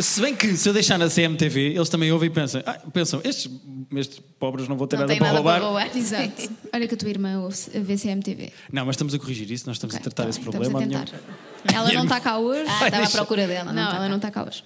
Se 0.00 0.20
bem 0.20 0.34
que 0.34 0.56
se 0.56 0.68
eu 0.68 0.72
deixar 0.72 0.98
na 0.98 1.08
CMTV, 1.08 1.74
eles 1.74 1.88
também 1.88 2.10
ouvem 2.10 2.28
e 2.28 2.30
pensam, 2.32 2.62
ah, 2.66 2.72
pensam 2.92 3.20
estes, 3.22 3.48
estes 3.96 4.20
pobres 4.40 4.66
não 4.66 4.76
vão 4.76 4.86
ter 4.88 4.96
Não 4.96 5.02
nada 5.02 5.12
tem 5.12 5.18
para 5.18 5.28
nada 5.28 5.38
roubar. 5.38 5.58
para 5.60 5.66
roubar. 5.68 5.90
Exato. 5.96 6.50
Olha 6.72 6.88
que 6.88 6.94
a 6.94 6.96
tua 6.96 7.08
irmã 7.10 7.40
ouve 7.42 7.56
a 7.76 7.80
VCMTV. 7.80 8.52
Não, 8.72 8.84
mas 8.86 8.94
estamos 8.94 9.14
a 9.14 9.18
corrigir 9.18 9.50
isso, 9.50 9.66
nós 9.66 9.76
estamos 9.76 9.94
Ok, 9.94 10.00
a 10.00 10.10
tratar 10.10 10.24
tá 10.24 10.28
esse 10.30 10.40
bem, 10.40 10.50
problema. 10.50 10.82
Estamos 10.82 11.00
a 11.00 11.04
tentar. 11.04 11.74
Ela 11.74 11.92
não 11.92 12.02
está 12.04 12.20
cá 12.20 12.38
hoje. 12.38 12.64
Ah, 12.68 12.86
estava 12.86 13.04
à 13.06 13.10
procura 13.10 13.46
dela. 13.46 13.72
Não, 13.72 13.82
está 13.84 13.94
ela 13.96 14.04
cá. 14.04 14.08
não 14.08 14.16
está 14.16 14.30
cá 14.30 14.44
hoje. 14.44 14.64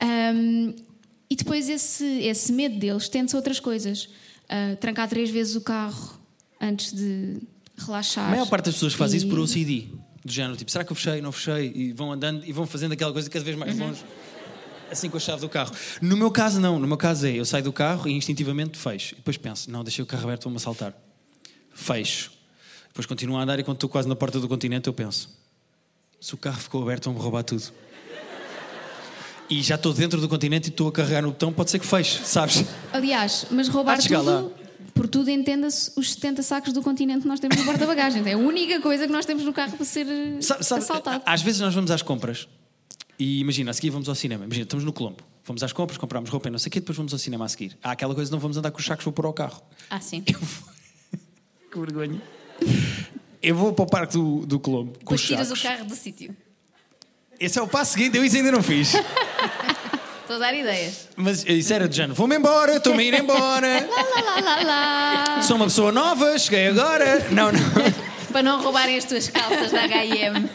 Ahm, 0.00 0.74
e 1.30 1.34
depois 1.36 1.68
esse, 1.68 2.04
esse 2.04 2.52
medo 2.52 2.78
deles 2.78 3.04
estende-se 3.04 3.34
a 3.34 3.38
outras 3.38 3.58
coisas. 3.58 4.08
Ah, 4.48 4.76
trancar 4.78 5.08
três 5.08 5.30
vezes 5.30 5.56
o 5.56 5.60
carro 5.62 6.20
antes 6.60 6.92
de 6.92 7.38
relaxar. 7.78 8.26
A 8.26 8.30
maior 8.30 8.46
parte 8.48 8.66
das 8.66 8.74
pessoas 8.74 8.92
faz 8.94 9.14
isso 9.14 9.26
por 9.28 9.38
OCD. 9.38 9.86
Do 10.24 10.32
género, 10.32 10.56
tipo, 10.56 10.70
será 10.70 10.84
que 10.84 10.90
eu 10.92 10.96
fechei, 10.96 11.22
não 11.22 11.30
fechei? 11.32 11.72
E 11.74 11.92
vão 11.92 12.12
andando 12.12 12.44
e 12.44 12.52
vão 12.52 12.66
fazendo 12.66 12.92
aquela 12.92 13.12
coisa 13.12 13.30
cada 13.30 13.44
vez 13.44 13.56
mais 13.56 13.78
Uhum. 13.78 13.94
Longe. 14.86 14.92
Assim 14.92 15.10
com 15.10 15.16
a 15.16 15.20
chave 15.20 15.40
do 15.40 15.48
carro. 15.48 15.72
No 16.00 16.16
meu 16.16 16.30
caso, 16.30 16.60
não. 16.60 16.78
No 16.78 16.86
meu 16.86 16.96
caso 16.96 17.26
é, 17.26 17.32
eu 17.32 17.44
saio 17.44 17.64
do 17.64 17.72
carro 17.72 18.08
e 18.08 18.12
instintivamente 18.12 18.78
fecho. 18.78 19.14
E 19.14 19.16
depois 19.16 19.36
penso, 19.36 19.70
não, 19.70 19.82
deixei 19.84 20.02
o 20.02 20.06
carro 20.06 20.24
aberto, 20.24 20.44
vão-me 20.44 20.56
assaltar. 20.56 20.94
Fecho. 21.74 22.32
Depois 22.88 23.06
continuo 23.06 23.36
a 23.36 23.42
andar 23.42 23.58
e 23.58 23.62
quando 23.64 23.76
estou 23.76 23.90
quase 23.90 24.08
na 24.08 24.16
porta 24.16 24.40
do 24.40 24.48
continente 24.48 24.86
eu 24.86 24.92
penso, 24.94 25.28
se 26.18 26.32
o 26.34 26.38
carro 26.38 26.58
ficou 26.58 26.82
aberto 26.82 27.04
vão-me 27.04 27.20
roubar 27.20 27.42
tudo. 27.42 27.64
E 29.50 29.62
já 29.62 29.76
estou 29.76 29.92
dentro 29.92 30.20
do 30.20 30.28
continente 30.28 30.68
e 30.68 30.70
estou 30.70 30.88
a 30.88 30.92
carregar 30.92 31.22
no 31.22 31.28
botão, 31.28 31.52
pode 31.52 31.70
ser 31.70 31.78
que 31.78 31.86
feche, 31.86 32.20
sabes? 32.24 32.64
Aliás, 32.92 33.46
mas 33.50 33.68
roubar 33.68 33.98
tudo, 34.02 34.52
por 34.92 35.06
tudo 35.06 35.30
entenda-se 35.30 35.92
os 35.94 36.14
70 36.14 36.42
sacos 36.42 36.72
do 36.72 36.82
continente 36.82 37.22
que 37.22 37.28
nós 37.28 37.38
temos 37.38 37.56
no 37.58 37.64
porta-bagagens. 37.64 38.26
É 38.26 38.32
a 38.32 38.38
única 38.38 38.80
coisa 38.80 39.06
que 39.06 39.12
nós 39.12 39.24
temos 39.26 39.44
no 39.44 39.52
carro 39.52 39.76
para 39.76 39.84
ser 39.84 40.06
Sabe- 40.40 40.64
sabe, 40.64 40.80
assaltado. 40.82 41.22
às 41.26 41.42
vezes 41.42 41.60
nós 41.60 41.72
vamos 41.74 41.90
às 41.92 42.02
compras 42.02 42.48
e 43.18 43.40
imagina, 43.40 43.70
a 43.70 43.74
seguir 43.74 43.90
vamos 43.90 44.08
ao 44.08 44.14
cinema. 44.14 44.44
Imagina, 44.44 44.64
estamos 44.64 44.84
no 44.84 44.92
Colombo. 44.92 45.22
Vamos 45.44 45.62
às 45.62 45.72
compras, 45.72 45.96
compramos 45.96 46.28
roupa 46.28 46.48
e 46.48 46.50
não 46.50 46.58
sei 46.58 46.68
o 46.68 46.72
quê, 46.72 46.80
depois 46.80 46.96
vamos 46.96 47.12
ao 47.12 47.18
cinema 47.18 47.44
a 47.44 47.48
seguir. 47.48 47.76
Há 47.82 47.92
aquela 47.92 48.14
coisa 48.14 48.30
não 48.32 48.38
vamos 48.40 48.56
andar 48.56 48.70
com 48.70 48.78
os 48.78 48.84
sacos, 48.84 49.04
vou 49.04 49.12
pôr 49.12 49.26
ao 49.26 49.32
carro. 49.32 49.62
Ah, 49.88 50.00
sim. 50.00 50.22
Que 51.70 51.78
vergonha. 51.78 52.20
Eu 53.42 53.54
vou 53.54 53.72
para 53.72 53.84
o 53.84 53.86
parque 53.86 54.14
do, 54.14 54.46
do 54.46 54.58
Colombo 54.58 54.92
com 54.92 54.98
Depois 54.98 55.20
os 55.20 55.26
tiras 55.26 55.46
sacos. 55.48 55.60
o 55.60 55.68
carro 55.68 55.84
do 55.84 55.94
sítio. 55.94 56.36
Esse 57.38 57.58
é 57.58 57.62
o 57.62 57.68
passo 57.68 57.92
seguinte, 57.92 58.16
eu 58.16 58.24
isso 58.24 58.36
ainda 58.36 58.50
não 58.50 58.62
fiz. 58.62 58.94
Estou 60.22 60.36
a 60.36 60.38
dar 60.40 60.54
ideias. 60.54 61.08
Mas 61.14 61.44
isso 61.44 61.72
era 61.72 61.88
de 61.88 61.94
género, 61.94 62.14
vou-me 62.14 62.36
embora, 62.36 62.78
estou-me 62.78 63.00
a 63.00 63.06
ir 63.06 63.14
embora. 63.14 63.88
Lá, 63.88 64.20
lá, 64.20 64.40
lá, 64.40 64.62
lá. 64.64 65.42
Sou 65.42 65.54
uma 65.54 65.66
pessoa 65.66 65.92
nova, 65.92 66.36
cheguei 66.36 66.66
agora. 66.66 67.30
Não, 67.30 67.52
não. 67.52 67.60
Para 68.32 68.42
não 68.42 68.60
roubarem 68.60 68.96
as 68.96 69.04
tuas 69.04 69.28
calças 69.28 69.70
da 69.70 69.84
H&M. 69.84 70.50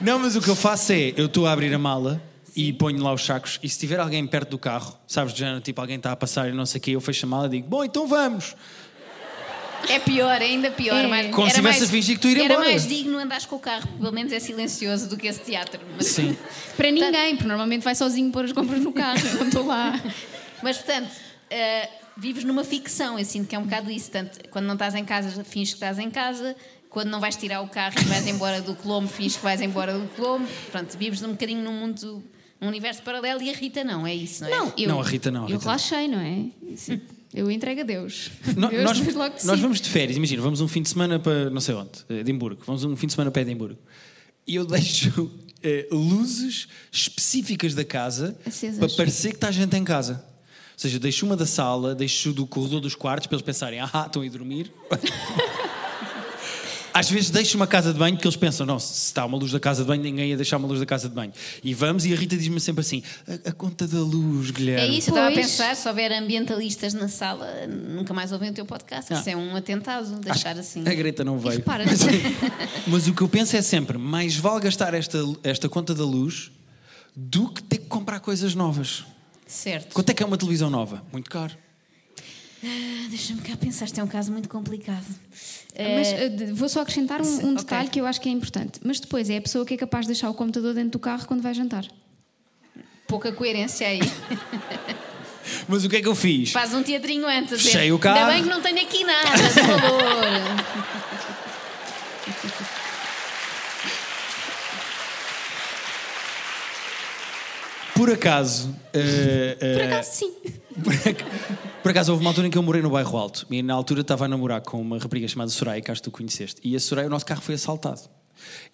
Não, 0.00 0.18
mas 0.18 0.36
o 0.36 0.40
que 0.40 0.48
eu 0.48 0.56
faço 0.56 0.92
é, 0.92 1.12
eu 1.16 1.26
estou 1.26 1.46
a 1.46 1.52
abrir 1.52 1.72
a 1.74 1.78
mala 1.78 2.22
e 2.56 2.72
ponho 2.72 3.02
lá 3.02 3.12
os 3.12 3.24
sacos 3.24 3.58
e 3.62 3.68
se 3.68 3.78
tiver 3.78 3.98
alguém 3.98 4.26
perto 4.26 4.50
do 4.50 4.58
carro, 4.58 4.96
sabes, 5.06 5.32
de 5.32 5.40
género, 5.40 5.60
tipo 5.60 5.80
alguém 5.80 5.96
está 5.96 6.12
a 6.12 6.16
passar 6.16 6.48
e 6.48 6.52
não 6.52 6.64
sei 6.66 6.78
o 6.78 6.82
quê, 6.82 6.90
eu 6.92 7.00
fecho 7.00 7.26
a 7.26 7.28
mala 7.28 7.46
e 7.46 7.50
digo, 7.50 7.68
bom, 7.68 7.84
então 7.84 8.06
vamos. 8.06 8.54
É 9.88 9.98
pior, 9.98 10.40
é 10.40 10.44
ainda 10.46 10.70
pior. 10.70 10.96
É. 11.04 11.06
mais- 11.06 11.26
Como 11.26 11.36
se 11.36 11.40
era 11.42 11.48
estivesse 11.68 11.80
mais- 11.80 11.90
a 11.90 11.92
fingir 11.92 12.14
que 12.16 12.22
tu 12.22 12.28
ir 12.28 12.36
Era 12.38 12.54
embora. 12.54 12.60
mais 12.70 12.86
digno 12.88 13.18
andares 13.18 13.44
com 13.44 13.56
o 13.56 13.58
carro, 13.58 13.86
pelo 13.98 14.12
menos 14.12 14.32
é 14.32 14.40
silencioso 14.40 15.08
do 15.10 15.16
que 15.16 15.26
esse 15.26 15.40
teatro. 15.40 15.78
Mas, 15.96 16.06
Sim. 16.06 16.34
Para 16.76 16.90
ninguém, 16.90 17.36
porque 17.36 17.46
normalmente 17.48 17.82
vai 17.82 17.94
sozinho 17.94 18.30
pôr 18.32 18.44
as 18.46 18.52
compras 18.52 18.80
no 18.80 18.92
carro. 18.92 19.20
Não 19.38 19.46
estou 19.48 19.66
lá. 19.66 20.00
mas 20.62 20.78
portanto, 20.78 21.10
eh, 21.50 21.90
vives 22.16 22.44
numa 22.44 22.64
ficção. 22.64 23.18
Eu 23.18 23.26
sinto 23.26 23.46
que 23.46 23.54
é 23.54 23.58
um 23.58 23.64
bocado 23.64 23.90
isso. 23.90 24.10
Tanto, 24.10 24.38
quando 24.48 24.64
não 24.64 24.72
estás 24.72 24.94
em 24.94 25.04
casa, 25.04 25.44
finges 25.44 25.70
que 25.70 25.76
estás 25.76 25.98
em 25.98 26.10
casa. 26.10 26.56
Quando 26.94 27.08
não 27.10 27.20
vais 27.20 27.36
tirar 27.36 27.60
o 27.60 27.68
carro 27.68 27.96
e 28.00 28.04
vais 28.04 28.26
embora 28.26 28.62
do 28.62 28.74
Colombo, 28.76 29.08
finges 29.08 29.36
que 29.36 29.42
vais 29.42 29.60
embora 29.60 29.98
do 29.98 30.06
Colombo. 30.14 30.48
Pronto, 30.70 30.96
vives 30.96 31.20
um 31.22 31.32
bocadinho 31.32 31.62
num 31.62 31.72
mundo, 31.72 32.22
num 32.60 32.68
universo 32.68 33.02
paralelo 33.02 33.42
e 33.42 33.50
a 33.50 33.52
Rita 33.52 33.82
não, 33.84 34.06
é 34.06 34.14
isso, 34.14 34.42
não 34.44 34.48
é? 34.48 34.50
Não, 34.56 34.72
eu, 34.78 34.88
Não, 34.88 35.00
a 35.00 35.04
Rita 35.04 35.30
não, 35.30 35.40
a 35.40 35.44
Eu 35.44 35.56
Rita 35.58 35.58
não. 35.58 35.64
relaxei, 35.64 36.08
não 36.08 36.20
é? 36.20 36.46
Isso- 36.72 36.98
Eu 37.34 37.50
entrego 37.50 37.80
a 37.80 37.84
Deus. 37.84 38.30
No- 38.56 38.68
Deus 38.68 38.84
nós, 39.16 39.44
nós 39.44 39.58
vamos 39.60 39.80
de 39.80 39.90
férias, 39.90 40.16
imagina, 40.16 40.40
vamos 40.40 40.60
um 40.60 40.68
fim 40.68 40.82
de 40.82 40.88
semana 40.88 41.18
para 41.18 41.50
não 41.50 41.60
sei 41.60 41.74
onde, 41.74 41.90
eh, 42.08 42.20
Edimburgo. 42.20 42.62
Vamos 42.64 42.84
um 42.84 42.94
fim 42.96 43.08
de 43.08 43.12
semana 43.14 43.30
para 43.32 43.42
Edimburgo. 43.42 43.76
E 44.46 44.54
eu 44.54 44.64
deixo 44.64 45.28
eh, 45.60 45.88
luzes 45.90 46.68
específicas 46.92 47.74
da 47.74 47.84
casa 47.84 48.36
Acesas. 48.46 48.78
para 48.78 48.88
parecer 48.96 49.30
que 49.30 49.34
está 49.38 49.50
gente 49.50 49.76
em 49.76 49.82
casa. 49.82 50.24
Ou 50.74 50.78
seja, 50.78 50.98
deixo 51.00 51.26
uma 51.26 51.36
da 51.36 51.44
sala, 51.46 51.92
deixo 51.92 52.32
do 52.32 52.46
corredor 52.46 52.80
dos 52.80 52.94
quartos 52.94 53.26
para 53.26 53.34
eles 53.34 53.44
pensarem, 53.44 53.80
ah, 53.80 54.04
estão 54.06 54.22
a 54.22 54.26
ir 54.26 54.30
dormir. 54.30 54.70
Às 56.96 57.10
vezes 57.10 57.28
deixo 57.28 57.56
uma 57.56 57.66
casa 57.66 57.92
de 57.92 57.98
banho 57.98 58.14
porque 58.14 58.28
eles 58.28 58.36
pensam, 58.36 58.64
não, 58.64 58.78
se 58.78 59.06
está 59.06 59.26
uma 59.26 59.36
luz 59.36 59.50
da 59.50 59.58
casa 59.58 59.82
de 59.82 59.88
banho, 59.88 60.00
ninguém 60.00 60.28
ia 60.30 60.36
deixar 60.36 60.58
uma 60.58 60.68
luz 60.68 60.78
da 60.78 60.86
casa 60.86 61.08
de 61.08 61.14
banho. 61.16 61.32
E 61.64 61.74
vamos, 61.74 62.06
e 62.06 62.12
a 62.12 62.16
Rita 62.16 62.36
diz-me 62.36 62.60
sempre 62.60 62.82
assim: 62.82 63.02
a, 63.26 63.48
a 63.48 63.52
conta 63.52 63.88
da 63.88 63.98
luz, 63.98 64.50
É 64.50 64.52
Guilherme. 64.52 64.98
isso, 64.98 65.10
eu 65.10 65.14
estava 65.14 65.28
a 65.28 65.32
pensar, 65.34 65.74
se 65.74 65.88
houver 65.88 66.12
ambientalistas 66.12 66.94
na 66.94 67.08
sala, 67.08 67.66
nunca 67.66 68.14
mais 68.14 68.30
ouvem 68.30 68.50
o 68.50 68.52
teu 68.54 68.64
podcast. 68.64 69.12
Ah. 69.12 69.18
Isso 69.18 69.28
é 69.28 69.36
um 69.36 69.56
atentado, 69.56 70.04
Acho 70.06 70.20
deixar 70.20 70.54
que 70.54 70.60
assim. 70.60 70.88
A 70.88 70.94
Greta 70.94 71.24
não 71.24 71.36
veio. 71.36 71.64
mas, 71.66 72.00
mas 72.86 73.06
o 73.08 73.12
que 73.12 73.22
eu 73.22 73.28
penso 73.28 73.56
é 73.56 73.62
sempre: 73.62 73.98
mais 73.98 74.36
vale 74.36 74.60
gastar 74.60 74.94
esta, 74.94 75.18
esta 75.42 75.68
conta 75.68 75.94
da 75.96 76.04
luz 76.04 76.52
do 77.16 77.48
que 77.52 77.60
ter 77.60 77.78
que 77.78 77.86
comprar 77.86 78.20
coisas 78.20 78.54
novas. 78.54 79.04
Certo. 79.48 79.92
Quanto 79.94 80.10
é 80.10 80.14
que 80.14 80.22
é 80.22 80.26
uma 80.26 80.38
televisão 80.38 80.70
nova? 80.70 81.02
Muito 81.12 81.28
caro. 81.28 81.52
Ah, 82.62 83.06
Deixa-me 83.10 83.40
cá 83.42 83.56
pensar, 83.56 83.84
isto 83.84 84.00
é 84.00 84.04
um 84.04 84.06
caso 84.08 84.30
muito 84.32 84.48
complicado. 84.48 85.04
Mas 85.76 86.08
Eh, 86.08 86.24
eh, 86.24 86.28
de- 86.28 86.52
vou 86.52 86.68
só 86.68 86.82
acrescentar 86.82 87.20
um, 87.20 87.46
um 87.48 87.54
detalhe 87.54 87.88
que 87.88 88.00
eu 88.00 88.06
acho 88.06 88.20
que 88.20 88.28
é 88.28 88.32
importante. 88.32 88.78
Mas 88.84 89.00
depois 89.00 89.28
é 89.28 89.36
a 89.38 89.42
pessoa 89.42 89.64
que 89.66 89.74
é 89.74 89.76
capaz 89.76 90.06
de 90.06 90.12
deixar 90.12 90.30
o 90.30 90.34
computador 90.34 90.72
dentro 90.74 90.90
do 90.92 90.98
carro 90.98 91.26
quando 91.26 91.42
vai 91.42 91.52
jantar. 91.54 91.84
pouca 93.08 93.32
coerência 93.32 93.86
aí. 93.86 94.00
Mas 95.68 95.84
o 95.84 95.88
que 95.90 95.96
é 95.96 96.00
que 96.00 96.08
eu 96.08 96.14
fiz? 96.14 96.52
Faz 96.52 96.72
um 96.72 96.82
teatrinho 96.82 97.26
antes. 97.26 97.60
Fechei 97.62 97.92
o 97.92 97.98
carro. 97.98 98.18
Ainda 98.18 98.32
bem 98.32 98.42
que 98.44 98.48
não 98.48 98.60
tenho 98.62 98.80
aqui 98.80 99.04
nada 99.04 99.30
de 99.36 99.60
valor. 99.60 100.24
Por 107.94 108.10
acaso. 108.10 108.74
eh, 108.92 109.56
eh, 109.60 109.72
Por 109.74 109.82
acaso, 109.82 110.10
sim. 110.12 110.32
Por 111.84 111.90
ac- 111.90 111.94
Por 111.94 111.98
acaso, 111.98 112.12
houve 112.12 112.24
uma 112.24 112.30
altura 112.30 112.46
em 112.46 112.50
que 112.50 112.56
eu 112.56 112.62
morei 112.62 112.80
no 112.80 112.88
bairro 112.90 113.16
Alto 113.18 113.46
e 113.50 113.62
na 113.62 113.74
altura 113.74 114.00
estava 114.00 114.24
a 114.24 114.28
namorar 114.28 114.62
com 114.62 114.80
uma 114.80 114.98
rapariga 114.98 115.28
chamada 115.28 115.50
Soraya, 115.50 115.82
que 115.82 115.90
acho 115.90 116.00
que 116.00 116.08
tu 116.08 116.10
conheceste. 116.10 116.58
E 116.64 116.74
a 116.74 116.80
Soraya, 116.80 117.06
o 117.06 117.10
nosso 117.10 117.26
carro 117.26 117.42
foi 117.42 117.54
assaltado. 117.56 118.00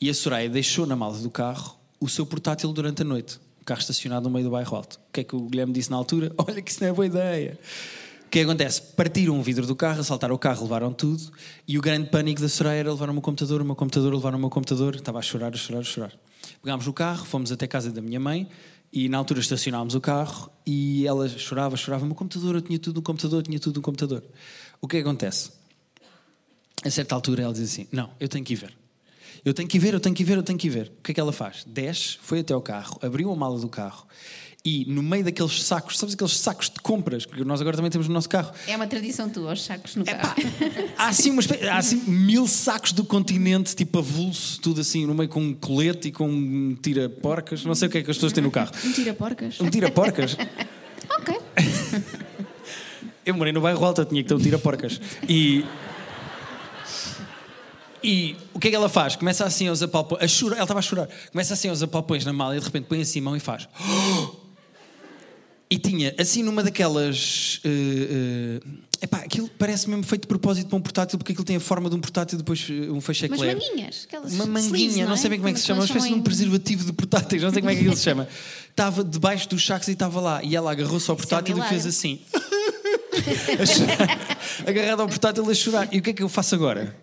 E 0.00 0.08
a 0.08 0.14
Soraya 0.14 0.48
deixou 0.48 0.86
na 0.86 0.94
mala 0.94 1.18
do 1.18 1.28
carro 1.28 1.76
o 2.00 2.08
seu 2.08 2.24
portátil 2.24 2.72
durante 2.72 3.02
a 3.02 3.04
noite. 3.04 3.40
O 3.60 3.64
carro 3.64 3.80
estacionado 3.80 4.28
no 4.28 4.30
meio 4.30 4.44
do 4.44 4.50
bairro 4.52 4.76
Alto. 4.76 4.94
O 5.08 5.12
que 5.12 5.20
é 5.20 5.24
que 5.24 5.34
o 5.36 5.40
Guilherme 5.40 5.72
disse 5.72 5.90
na 5.90 5.96
altura? 5.96 6.32
Olha 6.38 6.62
que 6.62 6.70
isso 6.70 6.80
não 6.82 6.88
é 6.88 6.92
boa 6.92 7.04
ideia. 7.06 7.58
O 8.26 8.30
que 8.30 8.38
é 8.38 8.42
acontece? 8.42 8.80
Partiram 8.96 9.38
o 9.38 9.42
vidro 9.42 9.66
do 9.66 9.74
carro, 9.74 10.00
assaltaram 10.00 10.34
o 10.36 10.38
carro, 10.38 10.62
levaram 10.62 10.92
tudo. 10.92 11.20
E 11.66 11.76
o 11.76 11.80
grande 11.82 12.08
pânico 12.10 12.40
da 12.40 12.48
Soraya 12.48 12.78
era 12.78 12.90
levar 12.92 13.10
o 13.10 13.12
meu 13.12 13.20
computador, 13.22 13.60
o 13.60 13.64
meu 13.64 13.74
computador, 13.74 14.14
levar 14.14 14.34
o 14.34 14.38
meu 14.38 14.48
computador. 14.48 14.94
Estava 14.94 15.18
a 15.18 15.22
chorar, 15.22 15.52
a 15.52 15.56
chorar, 15.56 15.80
a 15.80 15.82
chorar. 15.82 16.12
Pegámos 16.62 16.86
o 16.86 16.92
carro, 16.92 17.24
fomos 17.26 17.50
até 17.50 17.66
casa 17.66 17.90
da 17.90 18.00
minha 18.00 18.20
mãe 18.20 18.48
e 18.92 19.08
na 19.08 19.18
altura 19.18 19.40
estacionámos 19.40 19.94
o 19.94 20.00
carro 20.00 20.50
e 20.66 21.06
ela 21.06 21.28
chorava, 21.28 21.76
chorava. 21.76 22.04
O 22.04 22.06
meu 22.06 22.16
computador, 22.16 22.56
eu 22.56 22.60
tinha 22.60 22.78
tudo 22.78 22.96
no 22.96 23.02
computador, 23.02 23.42
tinha 23.42 23.60
tudo 23.60 23.76
no 23.76 23.82
computador. 23.82 24.24
O 24.80 24.88
que 24.88 24.96
é 24.96 25.00
que 25.00 25.08
acontece? 25.08 25.52
A 26.82 26.90
certa 26.90 27.14
altura 27.14 27.42
ela 27.42 27.52
diz 27.52 27.70
assim: 27.70 27.86
Não, 27.92 28.10
eu 28.18 28.28
tenho 28.28 28.44
que 28.44 28.54
ir 28.54 28.56
ver. 28.56 28.76
Eu 29.44 29.54
tenho 29.54 29.68
que 29.68 29.78
ir 29.78 29.80
ver, 29.80 29.94
eu 29.94 30.00
tenho 30.00 30.14
que 30.14 30.22
ir 30.22 30.26
ver, 30.26 30.36
eu 30.36 30.42
tenho 30.42 30.58
que 30.58 30.66
ir 30.66 30.70
ver. 30.70 30.92
O 30.98 31.02
que 31.02 31.12
é 31.12 31.14
que 31.14 31.20
ela 31.20 31.32
faz? 31.32 31.64
Desce, 31.64 32.18
foi 32.20 32.40
até 32.40 32.52
ao 32.52 32.60
carro, 32.60 32.98
abriu 33.00 33.30
a 33.32 33.36
mala 33.36 33.58
do 33.58 33.68
carro 33.68 34.06
e 34.64 34.84
no 34.86 35.02
meio 35.02 35.24
daqueles 35.24 35.62
sacos, 35.62 35.98
sabes 35.98 36.14
aqueles 36.14 36.36
sacos 36.36 36.68
de 36.68 36.80
compras 36.80 37.24
que 37.24 37.42
nós 37.44 37.60
agora 37.60 37.76
também 37.76 37.90
temos 37.90 38.06
no 38.08 38.14
nosso 38.14 38.28
carro? 38.28 38.52
É 38.66 38.76
uma 38.76 38.86
tradição 38.86 39.28
tua, 39.30 39.54
os 39.54 39.62
sacos 39.64 39.96
no 39.96 40.02
Epá, 40.02 40.18
carro. 40.18 40.42
há 40.98 41.08
assim, 41.08 41.30
uma 41.30 41.42
há 41.70 41.78
assim 41.78 41.96
mil 42.06 42.46
sacos 42.46 42.92
do 42.92 43.04
continente, 43.04 43.74
tipo 43.74 43.98
avulso, 43.98 44.60
tudo 44.60 44.82
assim, 44.82 45.06
no 45.06 45.14
meio 45.14 45.28
com 45.28 45.40
um 45.40 45.54
colete 45.54 46.08
e 46.08 46.12
com 46.12 46.28
um 46.28 46.76
tira-porcas. 46.80 47.64
Não 47.64 47.74
sei 47.74 47.88
o 47.88 47.90
que 47.90 47.98
é 47.98 48.02
que 48.02 48.10
as 48.10 48.16
pessoas 48.16 48.32
têm 48.32 48.42
no 48.42 48.50
carro. 48.50 48.70
Um 48.84 48.92
tira-porcas. 48.92 49.60
Um 49.60 49.70
tira-porcas? 49.70 50.36
Ok. 51.18 51.36
Eu 53.26 53.34
morei 53.34 53.52
no 53.52 53.60
bairro 53.60 53.84
Alto, 53.84 54.00
eu 54.00 54.04
tinha 54.04 54.22
que 54.22 54.28
ter 54.28 54.34
um 54.34 54.38
tira-porcas. 54.38 55.00
E. 55.28 55.64
E 58.02 58.36
o 58.54 58.58
que 58.58 58.68
é 58.68 58.70
que 58.70 58.76
ela 58.76 58.88
faz? 58.88 59.16
Começa 59.16 59.44
assim 59.44 59.68
aos 59.68 59.82
apalpões, 59.82 60.22
a 60.22 60.28
chorar, 60.28 60.56
ela 60.56 60.64
estava 60.64 60.78
a 60.78 60.82
chorar, 60.82 61.08
começa 61.30 61.52
assim 61.52 61.68
aos 61.68 61.82
apalpões 61.82 62.24
na 62.24 62.32
mala 62.32 62.56
e 62.56 62.58
de 62.58 62.64
repente 62.64 62.84
põe 62.84 63.02
assim 63.02 63.18
a 63.18 63.22
mão 63.22 63.36
e 63.36 63.40
faz. 63.40 63.68
E 65.70 65.78
tinha 65.78 66.12
assim 66.18 66.42
numa 66.42 66.64
daquelas. 66.64 67.60
Uh, 67.64 67.68
uh, 67.68 68.60
epá, 69.00 69.18
aquilo 69.18 69.48
parece 69.56 69.88
mesmo 69.88 70.02
feito 70.02 70.22
de 70.22 70.28
propósito 70.28 70.68
para 70.68 70.76
um 70.76 70.80
portátil, 70.80 71.16
porque 71.16 71.30
aquilo 71.30 71.44
tem 71.44 71.54
a 71.54 71.60
forma 71.60 71.88
de 71.88 71.94
um 71.94 72.00
portátil 72.00 72.34
e 72.34 72.38
depois 72.38 72.68
uh, 72.68 72.92
um 72.92 73.00
feixe 73.00 73.28
Mas 73.28 73.40
eclair. 73.40 73.56
manguinhas, 73.56 74.04
aquelas 74.08 74.32
Uma 74.32 74.46
manguinha, 74.46 74.66
sleeves, 74.66 74.96
não, 74.96 75.06
não 75.06 75.14
é? 75.14 75.16
sei 75.16 75.30
bem 75.30 75.38
como 75.38 75.48
é 75.48 75.52
que 75.52 75.60
se 75.60 75.66
Como 75.68 75.76
chama, 75.76 75.80
uma 75.80 75.86
espécie 75.86 76.08
de 76.12 76.20
um 76.20 76.22
preservativo 76.22 76.84
de 76.84 76.92
portáteis, 76.92 77.42
não 77.42 77.52
sei 77.52 77.62
como 77.62 77.70
é 77.70 77.74
que 77.74 77.80
aquilo 77.82 77.96
se 77.96 78.02
chama. 78.02 78.28
Estava 78.68 79.04
debaixo 79.04 79.48
dos 79.48 79.64
sacos 79.64 79.86
e 79.86 79.92
estava 79.92 80.20
lá. 80.20 80.42
E 80.42 80.56
ela 80.56 80.72
agarrou-se 80.72 81.08
ao 81.08 81.14
é 81.14 81.18
portátil 81.18 81.52
e 81.52 81.54
milagre. 81.54 81.80
fez 81.80 81.86
assim. 81.86 82.18
agarrada 84.66 85.02
ao 85.02 85.08
portátil 85.08 85.48
a 85.48 85.54
chorar. 85.54 85.88
E 85.92 85.98
o 85.98 86.02
que 86.02 86.10
é 86.10 86.12
que 86.12 86.22
eu 86.22 86.28
faço 86.28 86.56
agora? 86.56 86.96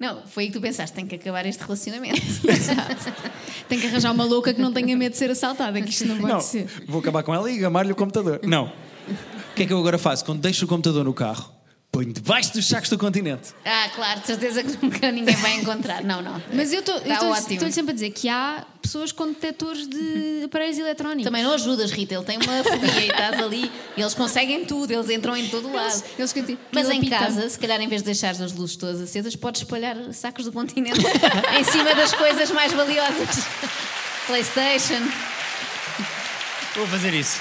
Não, 0.00 0.22
foi 0.26 0.44
aí 0.44 0.48
que 0.48 0.54
tu 0.54 0.62
pensaste, 0.62 0.96
tem 0.96 1.06
que 1.06 1.14
acabar 1.14 1.44
este 1.44 1.62
relacionamento. 1.62 2.18
Tem 3.68 3.78
que 3.78 3.86
arranjar 3.86 4.10
uma 4.12 4.24
louca 4.24 4.52
que 4.52 4.60
não 4.60 4.72
tenha 4.72 4.96
medo 4.96 5.12
de 5.12 5.18
ser 5.18 5.30
assaltada, 5.30 5.80
que 5.80 5.90
isto 5.90 6.04
não 6.04 6.16
pode 6.16 6.32
não, 6.32 6.40
ser. 6.40 6.66
vou 6.88 7.00
acabar 7.00 7.22
com 7.22 7.32
ela 7.32 7.48
e 7.48 7.56
gamar-lhe 7.56 7.92
o 7.92 7.94
computador. 7.94 8.40
Não. 8.42 8.64
O 8.66 9.54
que 9.54 9.62
é 9.62 9.66
que 9.66 9.72
eu 9.72 9.78
agora 9.78 9.96
faço? 9.96 10.24
Quando 10.24 10.40
deixo 10.40 10.64
o 10.64 10.68
computador 10.68 11.04
no 11.04 11.14
carro, 11.14 11.52
ponho 12.00 12.12
debaixo 12.12 12.52
dos 12.54 12.66
sacos 12.66 12.88
do 12.88 12.96
continente. 12.98 13.50
ah, 13.64 13.88
claro, 13.94 14.20
de 14.20 14.26
certeza 14.26 14.62
que 14.62 14.78
nunca 14.82 15.12
ninguém 15.12 15.36
vai 15.36 15.54
encontrar. 15.56 16.02
Não, 16.02 16.22
não. 16.22 16.42
Mas 16.52 16.72
eu 16.72 16.82
Tá 16.82 16.96
estou-lhe 16.96 17.14
ótimo. 17.32 17.72
sempre 17.72 17.90
a 17.90 17.94
dizer 17.94 18.10
que 18.10 18.28
há 18.28 18.64
pessoas 18.80 19.12
com 19.12 19.26
detectores 19.28 19.86
de 19.86 20.42
aparelhos 20.44 20.78
eletrónicos. 20.78 21.24
Também 21.24 21.42
não 21.42 21.52
ajudas, 21.52 21.90
Rita. 21.90 22.14
Ele 22.14 22.24
tem 22.24 22.38
uma 22.38 22.64
fobia 22.64 23.00
e 23.00 23.08
estás 23.08 23.38
ali. 23.38 23.70
E 23.96 24.00
eles 24.00 24.14
conseguem 24.14 24.64
tudo, 24.64 24.90
eles 24.90 25.10
entram 25.10 25.36
em 25.36 25.48
todo 25.48 25.70
lado. 25.70 26.02
Eles, 26.18 26.34
eles 26.34 26.58
Mas 26.72 26.88
em 26.88 27.04
casa, 27.08 27.48
se 27.48 27.58
calhar 27.58 27.80
em 27.80 27.88
vez 27.88 28.00
de 28.02 28.06
deixares 28.06 28.40
as 28.40 28.52
luzes 28.52 28.76
todas 28.76 29.00
acesas, 29.00 29.36
podes 29.36 29.60
espalhar 29.62 29.96
sacos 30.12 30.46
do 30.46 30.52
continente 30.52 31.00
em 31.58 31.64
cima 31.64 31.94
das 31.94 32.12
coisas 32.14 32.50
mais 32.50 32.72
valiosas. 32.72 33.44
Playstation. 34.26 35.02
Vou 36.74 36.86
fazer 36.86 37.12
isso. 37.14 37.38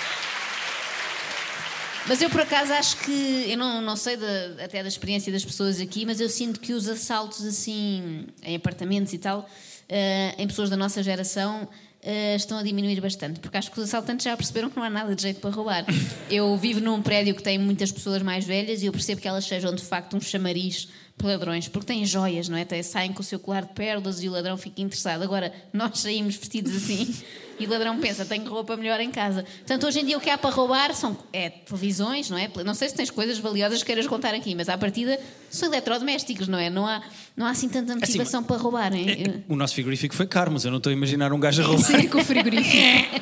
Mas 2.08 2.22
eu 2.22 2.30
por 2.30 2.42
acaso 2.42 2.74
acho 2.74 2.98
que, 2.98 3.46
eu 3.48 3.58
não, 3.58 3.82
não 3.82 3.96
sei 3.96 4.18
até 4.64 4.82
da 4.82 4.88
experiência 4.88 5.32
das 5.32 5.46
pessoas 5.46 5.80
aqui, 5.80 6.06
mas 6.06 6.20
eu 6.20 6.30
sinto 6.30 6.60
que 6.60 6.74
os 6.74 6.88
assaltos 6.88 7.46
assim, 7.46 8.26
em 8.44 8.56
apartamentos 8.56 9.14
e 9.14 9.18
tal, 9.18 9.48
eh, 9.88 10.34
em 10.38 10.48
pessoas 10.48 10.70
da 10.70 10.78
nossa 10.78 11.04
geração, 11.04 11.68
eh, 12.02 12.36
estão 12.36 12.58
a 12.58 12.64
diminuir 12.64 13.02
bastante, 13.02 13.40
porque 13.40 13.58
acho 13.58 13.72
que 13.72 13.80
os 13.80 13.86
assaltantes 13.86 14.24
já 14.24 14.36
perceberam 14.38 14.70
que 14.70 14.78
não 14.78 14.84
há 14.84 14.90
nada 14.90 15.14
de 15.16 15.22
jeito 15.22 15.42
para 15.42 15.50
roubar. 15.50 15.86
Eu 16.30 16.56
vivo 16.58 16.80
num 16.80 17.02
prédio 17.02 17.36
que 17.36 17.44
tem 17.44 17.58
muitas 17.58 17.92
pessoas 17.92 18.22
mais 18.22 18.46
velhas 18.46 18.82
e 18.82 18.86
eu 18.86 18.92
percebo 18.92 19.20
que 19.20 19.28
elas 19.28 19.46
sejam 19.46 19.74
de 19.74 19.84
facto 19.84 20.16
um 20.16 20.22
chamariz 20.22 20.88
ladrões, 21.28 21.68
porque 21.68 21.88
têm 21.88 22.06
joias, 22.06 22.50
não 22.50 22.58
é? 22.58 22.62
Até 22.62 22.82
saem 22.82 23.12
com 23.14 23.22
o 23.22 23.24
seu 23.24 23.40
colar 23.40 23.66
de 23.66 23.74
pérolas 23.74 24.24
e 24.24 24.30
o 24.30 24.32
ladrão 24.32 24.58
fica 24.58 24.82
interessado. 24.82 25.22
Agora, 25.24 25.54
nós 25.74 26.00
saímos 26.00 26.36
vestidos 26.36 26.76
assim 26.76 27.14
e 27.60 27.66
o 27.66 27.70
ladrão 27.70 28.00
pensa, 28.00 28.26
tenho 28.26 28.50
roupa 28.50 28.78
melhor 28.78 29.00
em 29.00 29.12
casa. 29.12 29.44
Portanto, 29.44 29.88
hoje 29.88 30.00
em 30.00 30.06
dia 30.06 30.18
o 30.18 30.22
que 30.22 30.30
há 30.30 30.38
para 30.38 30.50
roubar 30.50 30.94
são 30.96 31.18
é, 31.34 31.50
televisões, 31.50 32.30
não 32.30 32.38
é? 32.38 32.50
Não 32.64 32.74
sei 32.74 32.90
se 32.90 32.96
tens 32.96 33.10
coisas 33.10 33.38
valiosas 33.38 33.80
que 33.80 33.86
queiras 33.86 34.08
contar 34.08 34.34
aqui, 34.34 34.56
mas 34.56 34.70
à 34.70 34.78
partida 34.78 35.20
são 35.50 35.68
eletrodomésticos, 35.70 36.48
não 36.48 36.58
é? 36.58 36.70
Não 36.70 36.88
há, 36.88 37.02
não 37.36 37.46
há 37.46 37.50
assim 37.52 37.68
tanta 37.68 37.96
motivação 37.96 38.44
para 38.44 38.58
roubarem. 38.58 39.10
É, 39.10 39.42
O 39.48 39.56
nosso 39.56 39.74
frigorífico 39.74 40.16
foi 40.16 40.28
caro, 40.28 40.52
mas 40.52 40.66
eu 40.66 40.72
não 40.72 40.78
estou 40.78 40.90
a 40.90 40.94
imaginar 40.94 41.34
um 41.34 41.40
gajo 41.40 41.62
a 41.62 41.66
roubar. 41.66 41.84
Sim, 41.86 42.08
com 42.08 42.20
o 42.20 42.24
frigorífico. 42.24 43.22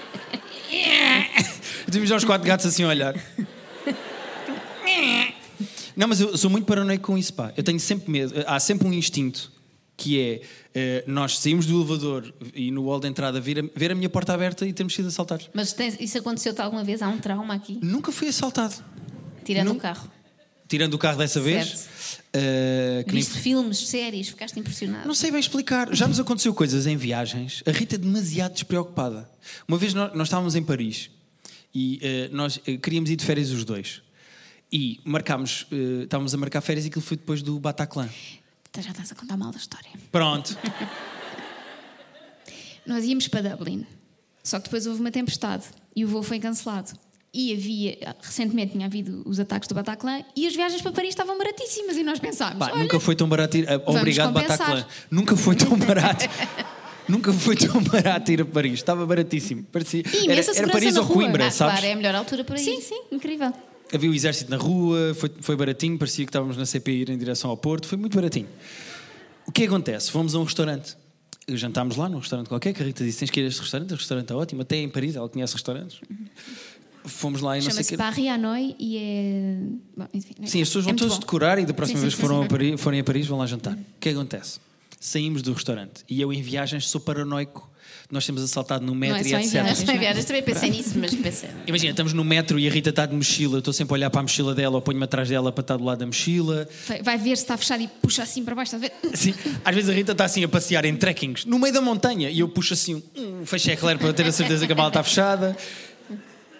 Temos 1.92 2.10
já 2.10 2.16
os 2.18 2.26
quatro 2.26 2.46
gatos 2.46 2.66
assim 2.66 2.84
a 2.84 2.90
olhar. 2.90 3.16
Não, 5.98 6.08
mas 6.08 6.22
eu 6.22 6.38
sou 6.38 6.50
muito 6.50 6.66
paranoico 6.66 7.08
com 7.08 7.18
isso, 7.18 7.34
pá. 7.34 7.52
Eu 7.58 7.64
tenho 7.64 7.80
sempre 7.80 8.10
medo. 8.12 8.34
Há 8.46 8.60
sempre 8.60 8.88
um 8.88 8.94
instinto 8.94 9.52
que 9.98 10.20
é 10.22 10.42
eh, 10.76 11.04
nós 11.08 11.40
saímos 11.40 11.66
do 11.66 11.76
elevador 11.76 12.32
e 12.54 12.70
no 12.70 12.86
hall 12.86 13.00
de 13.00 13.08
entrada 13.08 13.42
ver 13.42 13.60
a, 13.60 13.64
ver 13.76 13.92
a 13.92 13.96
minha 13.96 14.08
porta 14.08 14.32
aberta 14.32 14.64
e 14.68 14.72
termos 14.72 14.94
sido 14.94 15.08
assaltados. 15.08 15.50
Mas 15.56 15.74
tens- 15.74 15.98
isso 16.00 16.20
aconteceu-te 16.20 16.62
alguma 16.62 16.84
vez? 16.84 17.02
Há 17.02 17.08
um 17.10 17.18
trauma 17.18 17.56
aqui? 17.56 17.80
Nunca 17.82 18.12
fui 18.12 18.28
assaltado. 18.28 18.76
Tirando 19.44 19.72
o 19.72 19.76
carro. 19.76 20.08
Tirando 20.68 20.94
o 20.94 20.98
carro 21.00 21.18
dessa 21.18 21.40
vez. 21.42 21.88
Eh, 22.32 23.04
que 23.08 23.14
nem- 23.14 23.24
Viste 23.24 23.40
filmes, 23.40 23.80
séries, 23.88 24.28
ficaste 24.30 24.60
impressionado. 24.60 25.08
Não 25.08 25.16
sei 25.16 25.32
bem 25.32 25.40
explicar. 25.40 25.92
Já 25.96 26.08
nos 26.08 26.20
aconteceu 26.20 26.54
coisas 26.54 26.86
em 26.86 26.96
viagens. 26.96 27.64
A 27.66 27.72
Rita 27.72 27.96
é 27.96 27.98
demasiado 27.98 28.54
despreocupada. 28.54 29.28
Uma 29.68 29.78
vez 29.80 29.96
nós, 29.96 30.14
nós 30.14 30.28
estávamos 30.28 30.54
em 30.56 30.62
Paris 30.62 31.10
e 31.74 31.98
eh, 32.04 32.30
nós 32.32 32.60
eh, 32.68 32.78
queríamos 32.78 33.10
ir 33.10 33.16
de 33.16 33.26
férias 33.26 33.50
os 33.50 33.66
dois. 33.66 34.04
E 34.72 35.00
marcámos, 35.06 35.66
eh, 35.72 36.04
estávamos 36.04 36.34
a 36.34 36.38
marcar 36.38 36.62
férias 36.62 36.86
e 36.86 36.90
aquilo 36.90 37.02
foi 37.02 37.18
depois 37.18 37.42
do 37.42 37.58
Bataclan. 37.60 38.10
Então 38.70 38.84
já 38.84 38.92
estás 38.92 39.12
a 39.12 39.16
contar 39.16 39.38
mal 39.38 39.52
da 39.52 39.58
história. 39.58 39.90
Pronto. 40.12 40.58
Nós 42.86 43.04
íamos 43.06 43.28
para 43.28 43.50
Dublin, 43.56 43.86
só 44.44 44.58
que 44.60 44.66
depois 44.66 44.88
houve 44.88 45.00
uma 45.02 45.12
tempestade 45.12 45.66
e 45.96 46.06
o 46.06 46.08
voo 46.08 46.24
foi 46.24 46.40
cancelado. 46.40 46.92
E 47.34 47.54
havia, 47.54 48.16
recentemente 48.22 48.72
tinha 48.72 48.86
havido 48.88 49.22
os 49.26 49.40
ataques 49.40 49.68
do 49.68 49.76
Bataclan 49.76 50.24
e 50.36 50.48
as 50.48 50.56
viagens 50.56 50.82
para 50.82 50.92
Paris 50.94 51.10
estavam 51.10 51.38
baratíssimas 51.38 51.98
e 51.98 52.04
nós 52.04 52.20
pensámos, 52.20 52.58
Pá, 52.58 52.74
nunca 52.76 53.00
foi 53.00 53.16
tão 53.16 53.28
barato 53.28 53.58
ir. 53.58 53.68
Obrigado, 53.86 54.34
compensar. 54.34 54.58
Bataclan. 54.58 54.86
Nunca 55.12 55.36
foi 55.36 55.56
tão 55.56 55.76
barato. 55.78 56.26
Nunca 57.08 57.32
foi 57.34 57.56
tão 57.56 57.82
barato 57.84 58.32
ir 58.32 58.42
a 58.42 58.46
Paris. 58.46 58.74
Estava 58.74 59.06
baratíssimo. 59.06 59.64
Parecia, 59.64 60.04
E 60.14 60.30
era, 60.32 60.42
era 60.42 60.68
Paris 60.68 60.96
ou 60.96 61.04
rua. 61.04 61.14
Coimbra, 61.16 61.48
Ah, 61.48 61.52
sabes? 61.52 61.74
claro, 61.80 61.86
é 61.86 61.94
a 61.94 61.96
melhor 61.96 62.16
altura 62.16 62.44
para 62.44 62.60
ir. 62.60 62.64
sim, 62.64 62.82
sim, 62.82 63.02
incrível. 63.12 63.54
Havia 63.94 64.10
o 64.10 64.14
exército 64.14 64.52
na 64.52 64.58
rua, 64.58 65.14
foi, 65.16 65.32
foi 65.40 65.56
baratinho, 65.56 65.98
parecia 65.98 66.26
que 66.26 66.30
estávamos 66.30 66.58
na 66.58 66.66
CP 66.66 66.92
a 66.92 66.94
ir 66.94 67.10
em 67.10 67.18
direção 67.18 67.50
ao 67.50 67.58
Porto, 67.58 67.88
foi 67.88 67.98
muito 67.98 68.16
baratinho. 68.16 68.48
O 69.46 69.52
que 69.52 69.64
acontece? 69.64 70.12
Fomos 70.12 70.36
a 70.36 70.40
um 70.40 70.44
restaurante. 70.44 70.98
Jantámos 71.50 71.96
lá 71.96 72.10
num 72.10 72.20
restaurante 72.20 72.50
qualquer, 72.50 72.74
que 72.74 72.84
a 72.84 72.86
Rita 72.86 73.06
disse: 73.06 73.20
tens 73.20 73.32
que 73.32 73.40
ir 73.40 73.46
a 73.46 73.48
este 73.48 73.62
restaurante, 73.62 73.94
o 73.94 73.96
restaurante 73.96 74.32
é 74.32 74.36
ótimo, 74.36 74.62
até 74.62 74.76
em 74.76 74.90
Paris, 74.90 75.16
ela 75.16 75.30
conhece 75.30 75.54
restaurantes. 75.54 76.02
Fomos 77.06 77.40
lá 77.40 77.58
e 77.58 77.64
não 77.64 77.72
sei 77.72 77.84
o 77.84 77.88
quê. 77.88 77.96
Paris 77.96 78.28
Hanoi 78.28 78.76
e 78.78 78.98
é. 78.98 79.58
Bom, 79.96 80.08
enfim, 80.14 80.34
Sim, 80.46 80.62
as 80.62 80.68
pessoas 80.68 80.84
é 80.84 80.88
vão 80.88 80.92
muito 80.92 81.00
todas 81.00 81.20
decorar 81.20 81.58
e 81.58 81.66
da 81.66 81.74
próxima 81.74 82.00
Sim, 82.00 82.02
vez 82.02 82.16
que 82.16 82.22
foram 82.22 82.40
sim. 82.40 82.46
a 82.46 82.48
Paris, 82.50 82.82
forem 82.82 83.00
a 83.00 83.04
Paris 83.04 83.28
vão 83.28 83.38
lá 83.38 83.46
jantar. 83.46 83.76
O 83.76 84.00
que 84.00 84.10
acontece? 84.10 84.60
Saímos 85.00 85.42
do 85.42 85.54
restaurante 85.54 86.04
e 86.10 86.20
eu 86.20 86.34
em 86.34 86.42
viagens 86.42 86.90
sou 86.90 87.00
paranoico. 87.00 87.70
Nós 88.10 88.26
temos 88.26 88.42
assaltado 88.42 88.86
no 88.86 88.96
metro 88.96 89.18
é 89.18 89.22
e 89.22 89.30
só 89.30 89.38
etc. 89.38 89.52
viagens. 89.52 89.84
Nas 89.84 90.00
viagens 90.00 90.26
também 90.26 90.42
pensei 90.42 90.70
nisso, 90.70 90.94
mas 90.98 91.14
pensei. 91.14 91.50
Imagina, 91.68 91.92
estamos 91.92 92.14
no 92.14 92.24
metro 92.24 92.58
e 92.58 92.66
a 92.66 92.72
Rita 92.72 92.90
está 92.90 93.06
de 93.06 93.14
mochila, 93.14 93.56
eu 93.56 93.60
estou 93.60 93.74
sempre 93.74 93.94
a 93.94 93.96
olhar 93.96 94.10
para 94.10 94.22
a 94.22 94.24
mochila 94.24 94.56
dela 94.56 94.76
ou 94.76 94.82
ponho-me 94.82 95.04
atrás 95.04 95.28
dela 95.28 95.52
para 95.52 95.62
estar 95.62 95.76
do 95.76 95.84
lado 95.84 96.00
da 96.00 96.06
mochila. 96.06 96.70
Vai- 97.04 97.18
ver 97.18 97.36
se 97.36 97.44
está 97.44 97.58
fechado 97.58 97.84
e 97.84 97.88
puxa 97.88 98.24
assim 98.24 98.46
para 98.46 98.56
baixo, 98.56 98.76
estás 98.78 98.92
a 98.94 99.08
ver? 99.10 99.18
Sim, 99.18 99.34
às 99.66 99.76
vezes 99.76 99.90
a 99.90 99.94
Rita 99.94 100.14
está 100.14 100.24
assim 100.24 100.42
a 100.42 100.48
passear 100.48 100.86
em 100.86 100.96
trekkings 100.96 101.46
no 101.46 101.60
meio 101.60 101.74
da 101.74 101.82
montanha 101.82 102.30
e 102.30 102.40
eu 102.40 102.48
puxo 102.48 102.74
assim 102.74 103.04
um, 103.18 103.46
fecho 103.46 103.72
eclair 103.72 103.98
para 104.00 104.14
ter 104.14 104.26
a 104.26 104.32
certeza 104.32 104.66
que 104.66 104.72
a 104.72 104.76
mala 104.76 104.88
está 104.90 105.04
fechada. 105.04 105.58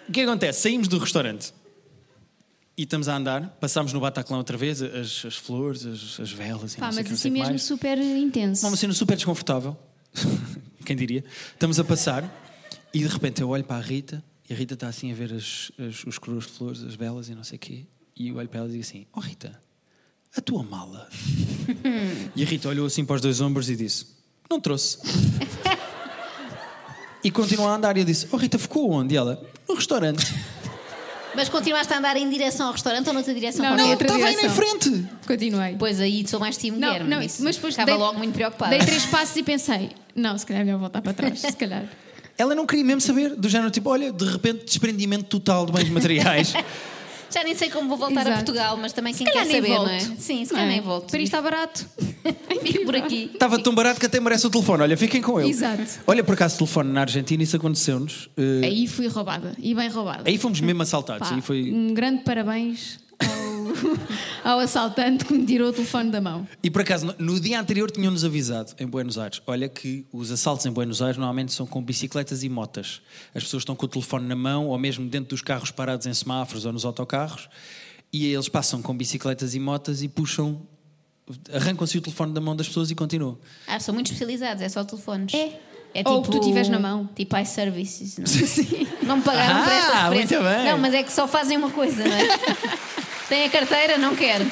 O 0.06 0.12
que 0.12 0.20
acontece? 0.20 0.60
Saímos 0.60 0.86
do 0.86 0.98
restaurante 0.98 1.54
e 2.76 2.82
estamos 2.82 3.08
a 3.08 3.16
andar, 3.16 3.56
passámos 3.60 3.92
no 3.94 4.00
Bataclan 4.00 4.36
outra 4.36 4.56
vez, 4.58 4.82
as, 4.82 5.24
as 5.24 5.36
flores, 5.36 5.86
as, 5.86 6.20
as 6.20 6.30
velas 6.30 6.76
Pá, 6.76 6.88
não 6.88 6.94
mas 6.94 7.06
não 7.06 7.12
assim 7.14 7.30
mesmo 7.30 7.48
mais. 7.48 7.62
super 7.62 7.98
intenso. 7.98 8.66
Uma 8.66 8.76
cena 8.76 8.92
super 8.92 9.16
desconfortável, 9.16 9.76
quem 10.88 10.96
diria. 10.96 11.24
Estamos 11.52 11.78
a 11.78 11.84
passar 11.84 12.24
e 12.92 13.00
de 13.00 13.06
repente 13.06 13.40
eu 13.42 13.48
olho 13.50 13.64
para 13.64 13.76
a 13.76 13.80
Rita 13.80 14.22
e 14.48 14.52
a 14.52 14.56
Rita 14.56 14.74
está 14.74 14.88
assim 14.88 15.12
a 15.12 15.14
ver 15.14 15.32
as, 15.32 15.70
as- 15.78 16.04
os 16.04 16.18
coroas 16.18 16.44
de 16.46 16.52
flores, 16.52 16.82
as 16.82 16.94
velas 16.94 17.28
e 17.28 17.34
não 17.34 17.44
sei 17.44 17.56
o 17.56 17.60
quê. 17.60 17.86
E 18.16 18.28
eu 18.28 18.36
olho 18.36 18.48
para 18.48 18.60
ela 18.60 18.68
e 18.68 18.72
digo 18.72 18.82
assim: 18.82 19.06
Oh 19.14 19.20
Rita, 19.20 19.60
a 20.36 20.40
tua 20.40 20.62
mala. 20.62 21.08
e 22.34 22.42
a 22.42 22.46
Rita 22.46 22.68
olhou 22.68 22.86
assim 22.86 23.04
para 23.04 23.16
os 23.16 23.22
dois 23.22 23.40
ombros 23.40 23.68
e 23.70 23.76
disse: 23.76 24.06
Não 24.50 24.60
trouxe. 24.60 24.98
e 27.22 27.30
continuou 27.30 27.68
a 27.68 27.74
andar 27.74 27.96
e 27.96 28.00
eu 28.00 28.04
disse: 28.04 28.26
Oh 28.32 28.36
Rita, 28.36 28.58
ficou 28.58 28.90
onde? 28.90 29.14
E 29.14 29.16
ela: 29.16 29.42
No 29.68 29.74
restaurante. 29.74 30.24
Mas 31.36 31.48
continuaste 31.48 31.92
a 31.92 31.98
andar 31.98 32.16
em 32.16 32.28
direção 32.28 32.66
ao 32.66 32.72
restaurante 32.72 33.06
ou 33.06 33.12
noutra 33.14 33.32
direção 33.32 33.62
Não, 33.64 33.70
qualquer? 33.70 33.82
não, 33.84 33.90
outra 33.90 34.06
Estava 34.08 34.24
aí 34.26 34.34
em 34.34 34.50
frente. 34.50 35.06
Continuei. 35.24 35.76
Pois 35.78 36.00
aí 36.00 36.26
sou 36.26 36.40
mais 36.40 36.56
time 36.56 36.76
Não, 36.76 36.88
Guilherme. 36.88 37.08
não, 37.10 37.22
isso. 37.22 37.44
mas 37.44 37.54
depois 37.54 37.74
Estava 37.74 37.92
dei- 37.92 37.96
logo 38.00 38.18
muito 38.18 38.34
preocupada. 38.34 38.70
Dei 38.76 38.84
três 38.84 39.06
passos 39.06 39.36
e 39.36 39.42
pensei, 39.44 39.90
não, 40.18 40.36
se 40.36 40.44
calhar 40.46 40.62
é 40.62 40.64
melhor 40.64 40.78
voltar 40.78 41.00
para 41.02 41.12
trás, 41.12 41.40
se 41.40 41.52
calhar. 41.56 41.84
Ela 42.36 42.54
não 42.54 42.66
queria 42.66 42.84
mesmo 42.84 43.00
saber, 43.00 43.34
do 43.34 43.48
género 43.48 43.70
tipo: 43.70 43.90
Olha, 43.90 44.12
de 44.12 44.24
repente 44.24 44.64
desprendimento 44.64 45.24
total 45.24 45.66
de 45.66 45.72
bens 45.72 45.88
materiais. 45.88 46.52
Já 47.30 47.44
nem 47.44 47.54
sei 47.54 47.68
como 47.68 47.88
vou 47.90 47.98
voltar 47.98 48.20
a 48.20 48.22
Exato. 48.22 48.36
Portugal, 48.36 48.76
mas 48.78 48.94
também 48.94 49.12
quem 49.12 49.26
Se 49.26 49.30
calhar 49.32 49.46
quer 49.46 49.56
saber, 49.56 49.68
volto. 49.68 49.86
não 49.86 49.92
é? 49.94 50.00
Sim, 50.00 50.44
se 50.46 50.50
calhar 50.50 50.66
é? 50.66 50.70
nem 50.70 50.80
volto. 50.80 51.10
Paris 51.10 51.24
está 51.28 51.42
barato. 51.42 51.86
Fico 52.64 52.86
por 52.86 52.96
aqui. 52.96 53.30
Estava 53.34 53.62
tão 53.62 53.74
barato 53.74 54.00
que 54.00 54.06
até 54.06 54.18
merece 54.18 54.46
o 54.46 54.50
telefone. 54.50 54.82
Olha, 54.84 54.96
fiquem 54.96 55.20
com 55.20 55.38
ele. 55.38 55.50
Exato. 55.50 55.82
Olha, 56.06 56.24
por 56.24 56.32
acaso, 56.32 56.56
telefone 56.56 56.90
na 56.90 57.02
Argentina, 57.02 57.42
isso 57.42 57.54
aconteceu-nos. 57.54 58.30
Eh, 58.34 58.64
Aí 58.64 58.86
fui 58.86 59.08
roubada, 59.08 59.52
e 59.58 59.74
bem 59.74 59.90
roubada. 59.90 60.22
aí 60.24 60.38
fomos 60.38 60.58
mesmo 60.62 60.80
assaltados. 60.80 61.28
Pá, 61.28 61.34
Aí 61.34 61.42
foi... 61.42 61.70
Um 61.70 61.92
grande 61.92 62.22
parabéns 62.22 62.98
ao, 63.20 63.57
ao 64.44 64.58
assaltante 64.58 65.24
que 65.24 65.32
me 65.32 65.44
tirou 65.44 65.68
o 65.68 65.72
telefone 65.72 66.10
da 66.10 66.20
mão. 66.20 66.46
E 66.62 66.70
por 66.70 66.82
acaso, 66.82 67.14
no, 67.18 67.40
dia 67.40 67.60
anterior 67.60 67.90
tinham-nos 67.90 68.24
avisado, 68.24 68.72
em 68.78 68.86
Buenos 68.86 69.18
Aires, 69.18 69.40
olha 69.46 69.68
que 69.68 70.06
os 70.12 70.30
assaltos 70.30 70.66
em 70.66 70.70
Buenos 70.70 71.00
Aires 71.02 71.16
normalmente 71.16 71.52
são 71.52 71.66
com 71.66 71.82
bicicletas 71.82 72.42
e 72.42 72.48
motas. 72.48 73.00
As 73.34 73.42
pessoas 73.44 73.62
estão 73.62 73.74
com 73.76 73.86
o 73.86 73.88
telefone 73.88 74.26
na 74.26 74.36
mão, 74.36 74.66
ou 74.66 74.78
mesmo 74.78 75.08
dentro 75.08 75.30
dos 75.30 75.42
carros 75.42 75.70
parados 75.70 76.06
em 76.06 76.14
semáforos 76.14 76.64
ou 76.64 76.72
nos 76.72 76.84
autocarros, 76.84 77.48
e 78.12 78.26
eles 78.26 78.48
passam 78.48 78.80
com 78.80 78.96
bicicletas 78.96 79.54
e 79.54 79.60
motas 79.60 80.02
e 80.02 80.08
puxam 80.08 80.60
arrancam-se 81.52 81.98
o 81.98 82.00
telefone 82.00 82.32
da 82.32 82.40
mão 82.40 82.56
das 82.56 82.68
pessoas 82.68 82.90
e 82.90 82.94
continuam. 82.94 83.38
Ah, 83.66 83.78
são 83.78 83.92
muito 83.94 84.06
especializados, 84.06 84.62
é 84.62 84.68
só 84.68 84.82
telefones. 84.82 85.34
É. 85.34 85.60
É 85.94 86.02
Ou 86.06 86.22
que 86.22 86.30
tu 86.30 86.40
tiveres 86.40 86.68
na 86.68 86.78
mão. 86.78 87.08
Tipo 87.14 87.36
iServices. 87.38 88.18
Não, 88.18 89.08
não 89.08 89.16
me 89.16 89.22
pagaram 89.22 89.64
por 89.64 89.72
esta 89.72 89.92
Ah, 89.92 90.08
referência. 90.10 90.40
muito 90.40 90.56
bem. 90.56 90.70
Não, 90.70 90.78
mas 90.78 90.94
é 90.94 91.02
que 91.02 91.12
só 91.12 91.26
fazem 91.26 91.56
uma 91.56 91.70
coisa, 91.70 92.04
não 92.04 92.14
é? 92.14 92.28
Tem 93.28 93.44
a 93.44 93.50
carteira, 93.50 93.98
não 93.98 94.14
quero. 94.16 94.50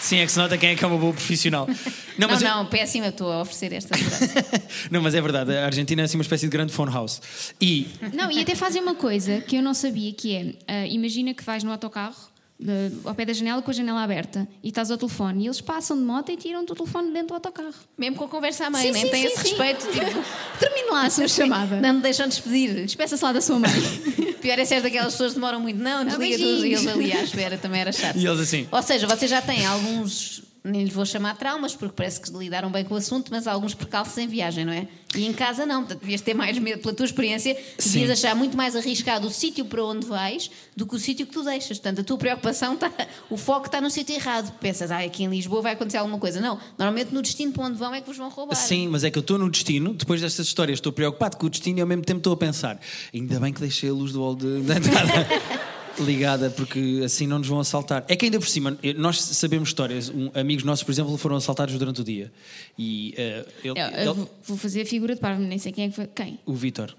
Sim, 0.00 0.18
é 0.18 0.26
que 0.26 0.32
se 0.32 0.38
nota 0.38 0.58
quem 0.58 0.70
é 0.70 0.74
que 0.76 0.84
é 0.84 0.86
uma 0.86 0.98
boa 0.98 1.12
profissional. 1.14 1.66
Não, 2.16 2.28
Não, 2.28 2.34
mas, 2.34 2.42
é- 2.42 2.48
não, 2.48 2.66
péssima, 2.66 3.08
estou 3.08 3.32
a 3.32 3.40
oferecer 3.40 3.72
esta 3.72 3.92
não, 4.88 5.02
mas 5.02 5.16
é 5.16 5.20
verdade, 5.20 5.52
a 5.56 5.64
Argentina 5.66 6.00
é 6.02 6.04
assim 6.04 6.16
uma 6.16 6.22
espécie 6.22 6.44
de 6.46 6.50
grande 6.50 6.72
phone 6.72 6.92
house. 6.92 7.20
E 7.60 7.88
Não, 8.12 8.30
e 8.30 8.38
até 8.40 8.54
fazem 8.54 8.80
uma 8.80 8.94
coisa 8.94 9.40
que 9.40 9.56
eu 9.56 9.62
não 9.62 9.74
sabia, 9.74 10.12
que 10.12 10.32
é, 10.32 10.54
ah, 10.68 10.86
imagina 10.86 11.34
que 11.34 11.42
vais 11.42 11.64
no 11.64 11.72
autocarro, 11.72 12.14
de- 12.64 12.96
ao 13.04 13.14
pé 13.14 13.26
da 13.26 13.32
janela, 13.34 13.60
com 13.60 13.70
a 13.70 13.74
janela 13.74 14.02
aberta, 14.02 14.48
e 14.62 14.68
estás 14.68 14.90
ao 14.90 14.96
telefone, 14.96 15.44
e 15.44 15.46
eles 15.46 15.60
passam 15.60 15.96
de 15.96 16.02
moto 16.02 16.30
e 16.32 16.36
tiram-te 16.36 16.72
o 16.72 16.74
telefone 16.74 17.12
dentro 17.12 17.28
do 17.28 17.34
autocarro. 17.34 17.74
Mesmo 17.98 18.16
com 18.16 18.24
a 18.24 18.28
conversa 18.28 18.66
à 18.66 18.70
meio, 18.70 18.92
nem 18.92 19.04
sim, 19.04 19.10
tem 19.10 19.20
sim, 19.22 19.26
esse 19.28 19.42
sim. 19.42 19.48
respeito. 19.50 19.86
Tipo, 19.92 20.24
Termine 20.58 20.90
lá 20.90 21.02
a 21.06 21.10
sua 21.10 21.28
chamada. 21.28 21.80
não 21.80 21.94
me 21.94 22.00
deixam 22.00 22.26
despedir. 22.26 22.74
Despeça-se 22.86 23.22
lá 23.22 23.32
da 23.32 23.40
sua 23.42 23.58
mãe. 23.58 23.70
Pior 24.40 24.58
é 24.58 24.64
ser 24.64 24.80
daquelas 24.82 25.12
pessoas 25.12 25.32
que 25.32 25.34
demoram 25.40 25.60
muito. 25.60 25.78
Não, 25.78 26.04
desliga 26.04 26.36
tudo. 26.38 26.66
E 26.66 26.72
eles 26.74 26.86
ali 26.86 27.12
à 27.12 27.22
espera 27.22 27.56
também 27.58 27.80
era 27.82 27.92
chato. 27.92 28.16
E 28.16 28.26
eles 28.26 28.40
assim. 28.40 28.66
Ou 28.72 28.82
seja, 28.82 29.06
vocês 29.06 29.30
já 29.30 29.40
têm 29.42 29.64
alguns, 29.66 30.42
nem 30.66 30.82
lhes 30.82 30.94
vou 30.94 31.04
chamar 31.04 31.36
traumas, 31.36 31.76
porque 31.76 31.94
parece 31.94 32.18
que 32.18 32.30
lidaram 32.32 32.72
bem 32.72 32.82
com 32.84 32.94
o 32.94 32.96
assunto, 32.96 33.30
mas 33.30 33.46
alguns 33.46 33.74
percalços 33.74 34.16
em 34.16 34.26
viagem, 34.26 34.64
não 34.64 34.72
é? 34.72 34.88
E 35.14 35.26
em 35.26 35.32
casa 35.32 35.66
não, 35.66 35.80
portanto 35.82 36.00
devias 36.00 36.22
ter 36.22 36.32
mais 36.32 36.58
medo 36.58 36.80
pela 36.80 36.94
tua 36.94 37.04
experiência, 37.04 37.54
devias 37.54 38.06
Sim. 38.06 38.12
achar 38.12 38.34
muito 38.34 38.56
mais 38.56 38.74
arriscado 38.74 39.26
o 39.26 39.30
sítio 39.30 39.66
para 39.66 39.84
onde 39.84 40.06
vais 40.06 40.50
do 40.74 40.86
que 40.86 40.96
o 40.96 40.98
sítio 40.98 41.26
que 41.26 41.34
tu 41.34 41.44
deixas. 41.44 41.78
Portanto, 41.78 42.00
a 42.00 42.04
tua 42.04 42.16
preocupação 42.16 42.74
está, 42.74 42.90
o 43.28 43.36
foco 43.36 43.66
está 43.66 43.78
no 43.78 43.90
sítio 43.90 44.14
errado. 44.14 44.58
Pensas, 44.58 44.90
ah, 44.90 45.00
aqui 45.00 45.24
em 45.24 45.28
Lisboa 45.28 45.60
vai 45.60 45.74
acontecer 45.74 45.98
alguma 45.98 46.18
coisa. 46.18 46.40
Não, 46.40 46.58
normalmente 46.78 47.12
no 47.12 47.20
destino 47.20 47.52
para 47.52 47.66
onde 47.66 47.76
vão 47.76 47.94
é 47.94 48.00
que 48.00 48.06
vos 48.06 48.16
vão 48.16 48.30
roubar. 48.30 48.54
Sim, 48.54 48.88
mas 48.88 49.04
é 49.04 49.10
que 49.10 49.18
eu 49.18 49.20
estou 49.20 49.36
no 49.36 49.50
destino, 49.50 49.92
depois 49.92 50.22
destas 50.22 50.46
histórias 50.46 50.78
estou 50.78 50.92
preocupado 50.92 51.36
com 51.36 51.46
o 51.46 51.50
destino 51.50 51.78
e 51.78 51.82
ao 51.82 51.86
mesmo 51.86 52.04
tempo 52.04 52.18
estou 52.18 52.32
a 52.32 52.36
pensar, 52.38 52.80
ainda 53.12 53.38
bem 53.38 53.52
que 53.52 53.60
deixei 53.60 53.90
a 53.90 53.92
luz 53.92 54.12
do 54.12 54.20
hall 54.22 54.34
de, 54.34 54.62
da 54.62 54.76
entrada 54.76 55.28
ligada, 55.98 56.50
porque 56.50 57.02
assim 57.04 57.26
não 57.26 57.38
nos 57.38 57.48
vão 57.48 57.60
assaltar. 57.60 58.04
É 58.08 58.16
que 58.16 58.24
ainda 58.24 58.38
por 58.38 58.48
cima, 58.48 58.76
nós 58.96 59.20
sabemos 59.20 59.68
histórias, 59.68 60.08
um- 60.08 60.30
amigos 60.34 60.64
nossos, 60.64 60.82
por 60.82 60.92
exemplo, 60.92 61.16
foram 61.16 61.36
assaltados 61.36 61.76
durante 61.78 62.00
o 62.00 62.04
dia. 62.04 62.32
E 62.78 63.14
eh, 63.16 63.46
ele- 63.62 63.70
Eu, 63.70 63.76
eu 63.76 64.12
ele- 64.12 64.28
vou- 64.44 64.56
fazer 64.56 64.82
a 64.82 64.86
figura 64.86 65.14
de 65.14 65.20
parvo, 65.20 65.40
nem 65.42 65.58
sei 65.58 65.72
quem 65.72 65.84
é 65.84 65.88
que 65.88 65.94
foi. 65.96 66.06
Quem? 66.06 66.38
o 66.46 66.54
Vitor, 66.54 66.94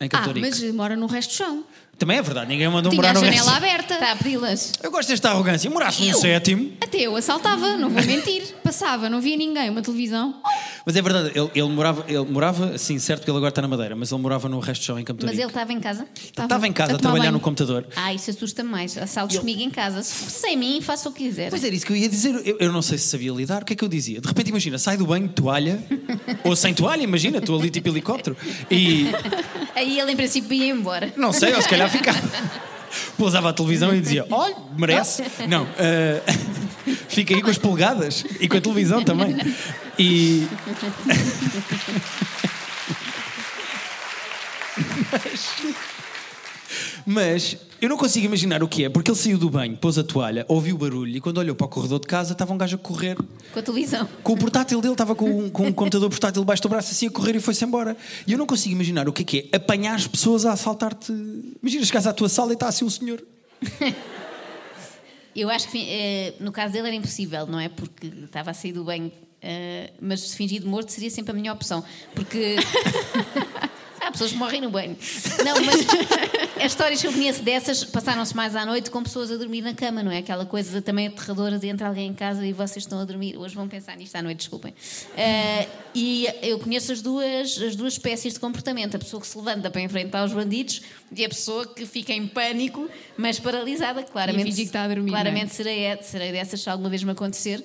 em 0.00 0.08
Ah, 0.12 0.32
mas 0.40 0.62
mora 0.72 0.96
no 0.96 1.06
resto 1.06 1.30
do 1.30 1.36
chão. 1.36 1.64
Também 1.98 2.16
é 2.18 2.22
verdade, 2.22 2.48
ninguém 2.48 2.66
mandou 2.68 2.90
Tinha 2.90 3.00
morar 3.00 3.10
a 3.10 3.14
no 3.14 3.20
janela 3.20 3.50
resto. 3.52 3.56
aberta. 3.64 3.94
Está 3.94 4.12
a 4.12 4.16
pedi-las. 4.16 4.72
Eu 4.82 4.90
gosto 4.90 5.08
desta 5.10 5.30
arrogância. 5.30 5.70
Morasse 5.70 6.02
no 6.08 6.16
sétimo. 6.18 6.72
Até 6.80 7.02
eu 7.02 7.14
assaltava, 7.14 7.76
não 7.76 7.88
vou 7.90 8.02
mentir. 8.04 8.42
Passava, 8.64 9.08
não 9.08 9.20
via 9.20 9.36
ninguém, 9.36 9.70
uma 9.70 9.82
televisão. 9.82 10.42
Mas 10.84 10.96
é 10.96 11.02
verdade, 11.02 11.32
ele, 11.34 11.50
ele 11.54 11.68
morava, 11.68 12.04
ele 12.08 12.24
morava, 12.24 12.76
sim, 12.76 12.98
certo 12.98 13.24
que 13.24 13.30
ele 13.30 13.36
agora 13.36 13.50
está 13.50 13.62
na 13.62 13.68
Madeira, 13.68 13.94
mas 13.94 14.10
ele 14.10 14.20
morava 14.20 14.48
no 14.48 14.58
resto 14.58 14.82
do 14.82 14.84
chão 14.84 14.98
em 14.98 15.04
Campo 15.04 15.24
Mas 15.24 15.38
ele 15.38 15.46
estava 15.46 15.72
em 15.72 15.80
casa? 15.80 16.06
Estava 16.14 16.66
em 16.66 16.72
casa 16.72 16.92
a, 16.92 16.96
a 16.96 16.98
trabalhar 16.98 17.24
banho. 17.24 17.32
no 17.34 17.40
computador. 17.40 17.86
Ah, 17.94 18.12
isso 18.12 18.30
assusta 18.30 18.64
mais. 18.64 18.98
Assaltos 18.98 19.38
comigo 19.38 19.60
em 19.60 19.70
casa. 19.70 20.02
Se 20.02 20.30
Sem 20.30 20.56
mim, 20.56 20.80
faça 20.80 21.08
o 21.08 21.12
que 21.12 21.24
quiser. 21.24 21.50
Pois 21.50 21.62
era 21.62 21.74
isso 21.74 21.86
que 21.86 21.92
eu 21.92 21.96
ia 21.96 22.08
dizer. 22.08 22.34
Eu, 22.44 22.56
eu 22.58 22.72
não 22.72 22.82
sei 22.82 22.98
se 22.98 23.06
sabia 23.08 23.32
lidar. 23.32 23.62
O 23.62 23.64
que 23.64 23.74
é 23.74 23.76
que 23.76 23.84
eu 23.84 23.88
dizia? 23.88 24.20
De 24.20 24.26
repente, 24.26 24.48
imagina, 24.48 24.78
sai 24.78 24.96
do 24.96 25.06
banho, 25.06 25.28
toalha, 25.28 25.82
ou 26.44 26.56
sem 26.56 26.74
toalha, 26.74 27.02
imagina, 27.02 27.38
estou 27.38 27.58
ali 27.58 27.70
tipo 27.70 27.88
helicóptero. 27.88 28.36
E 28.70 29.06
Aí 29.74 29.98
ele, 29.98 30.12
em 30.12 30.16
princípio, 30.16 30.52
ia 30.52 30.72
embora. 30.72 31.12
não 31.16 31.32
sei, 31.32 31.54
ou 31.54 31.62
se 31.62 31.68
calhar 31.68 31.90
ficava. 31.90 32.18
Pousava 33.16 33.48
a 33.48 33.52
televisão 33.52 33.94
e 33.94 34.00
dizia: 34.00 34.26
Olha, 34.30 34.54
merece. 34.76 35.22
Não, 35.48 35.66
eh, 35.78 36.20
fica 37.08 37.34
aí 37.34 37.42
com 37.42 37.50
as 37.50 37.58
polegadas 37.58 38.24
e 38.40 38.48
com 38.48 38.56
a 38.56 38.60
televisão 38.60 39.04
também. 39.04 39.36
E. 39.98 40.46
Mas 47.04 47.56
eu 47.80 47.88
não 47.88 47.96
consigo 47.96 48.24
imaginar 48.26 48.62
o 48.62 48.68
que 48.68 48.84
é, 48.84 48.88
porque 48.88 49.10
ele 49.10 49.18
saiu 49.18 49.36
do 49.36 49.50
banho, 49.50 49.76
pôs 49.76 49.98
a 49.98 50.04
toalha, 50.04 50.44
ouviu 50.48 50.74
o 50.74 50.78
barulho 50.78 51.16
e 51.16 51.20
quando 51.20 51.38
olhou 51.38 51.54
para 51.54 51.66
o 51.66 51.68
corredor 51.68 52.00
de 52.00 52.06
casa 52.06 52.32
estava 52.32 52.52
um 52.52 52.56
gajo 52.56 52.76
a 52.76 52.78
correr 52.78 53.16
Com 53.52 53.58
a 53.58 53.62
televisão. 53.62 54.08
com 54.22 54.32
o 54.32 54.36
portátil 54.36 54.80
dele, 54.80 54.94
estava 54.94 55.14
com 55.14 55.28
um, 55.28 55.50
com 55.50 55.66
um 55.66 55.72
computador 55.72 56.08
portátil 56.08 56.42
debaixo 56.42 56.62
do 56.62 56.68
braço 56.68 56.92
assim 56.92 57.08
a 57.08 57.10
correr 57.10 57.36
e 57.36 57.40
foi-se 57.40 57.64
embora. 57.64 57.96
E 58.26 58.32
eu 58.32 58.38
não 58.38 58.46
consigo 58.46 58.74
imaginar 58.74 59.08
o 59.08 59.12
que 59.12 59.22
é 59.22 59.24
que 59.24 59.50
é 59.52 59.56
apanhar 59.56 59.94
as 59.96 60.06
pessoas 60.06 60.46
a 60.46 60.52
assaltar-te. 60.52 61.12
Imagina, 61.60 61.84
chegares 61.84 62.06
à 62.06 62.12
tua 62.12 62.28
sala 62.28 62.52
e 62.52 62.54
está 62.54 62.68
assim 62.68 62.84
um 62.84 62.90
senhor. 62.90 63.22
Eu 65.34 65.48
acho 65.50 65.68
que 65.68 65.78
eh, 65.88 66.34
no 66.40 66.52
caso 66.52 66.72
dele 66.72 66.88
era 66.88 66.96
impossível, 66.96 67.46
não 67.46 67.58
é? 67.58 67.68
Porque 67.68 68.06
estava 68.24 68.50
a 68.50 68.54
sair 68.54 68.72
do 68.72 68.84
banho. 68.84 69.10
eh, 69.40 69.90
mas 70.00 70.34
fingir 70.34 70.60
de 70.60 70.66
morto 70.66 70.90
seria 70.92 71.10
sempre 71.10 71.32
a 71.32 71.34
minha 71.34 71.52
opção. 71.52 71.82
Porque. 72.14 72.56
Há 74.00 74.10
pessoas 74.10 74.32
que 74.32 74.36
morrem 74.36 74.60
no 74.60 74.68
banho. 74.68 74.96
Não, 75.44 75.64
mas 75.64 75.86
as 76.56 76.72
histórias 76.72 77.00
que 77.00 77.06
eu 77.06 77.12
conheço 77.12 77.40
dessas 77.40 77.84
passaram-se 77.84 78.34
mais 78.34 78.56
à 78.56 78.66
noite 78.66 78.90
com 78.90 79.00
pessoas 79.00 79.30
a 79.30 79.36
dormir 79.36 79.62
na 79.62 79.74
cama, 79.74 80.02
não 80.02 80.10
é? 80.10 80.18
Aquela 80.18 80.44
coisa 80.44 80.82
também 80.82 81.06
aterradora 81.06 81.56
de 81.56 81.68
entrar 81.68 81.86
alguém 81.86 82.08
em 82.08 82.12
casa 82.12 82.44
e 82.44 82.52
vocês 82.52 82.84
estão 82.84 82.98
a 82.98 83.04
dormir. 83.04 83.36
Hoje 83.36 83.54
vão 83.54 83.68
pensar 83.68 83.96
nisto 83.96 84.16
à 84.16 84.22
noite, 84.22 84.38
desculpem. 84.38 84.74
Eh, 85.16 85.68
e 85.94 86.26
eu 86.42 86.58
conheço 86.58 86.90
as 86.90 87.00
duas, 87.00 87.56
as 87.62 87.76
duas 87.76 87.92
espécies 87.92 88.34
de 88.34 88.40
comportamento: 88.40 88.96
a 88.96 88.98
pessoa 88.98 89.20
que 89.20 89.26
se 89.28 89.38
levanta 89.38 89.70
para 89.70 89.80
enfrentar 89.80 90.24
os 90.24 90.32
bandidos 90.32 90.82
e 91.14 91.24
a 91.24 91.28
pessoa 91.28 91.66
que 91.66 91.84
fica 91.84 92.12
em 92.12 92.26
pânico, 92.26 92.88
mas 93.16 93.38
paralisada, 93.38 94.02
claramente. 94.02 94.54
que 94.54 94.62
está 94.62 94.84
a 94.84 94.88
dormir, 94.88 95.10
não 95.10 95.18
é? 95.18 95.20
Claramente 95.22 95.54
serei, 95.54 95.96
serei 96.02 96.32
dessas 96.32 96.60
se 96.60 96.70
alguma 96.70 96.88
vez 96.88 97.02
me 97.02 97.10
acontecer. 97.10 97.62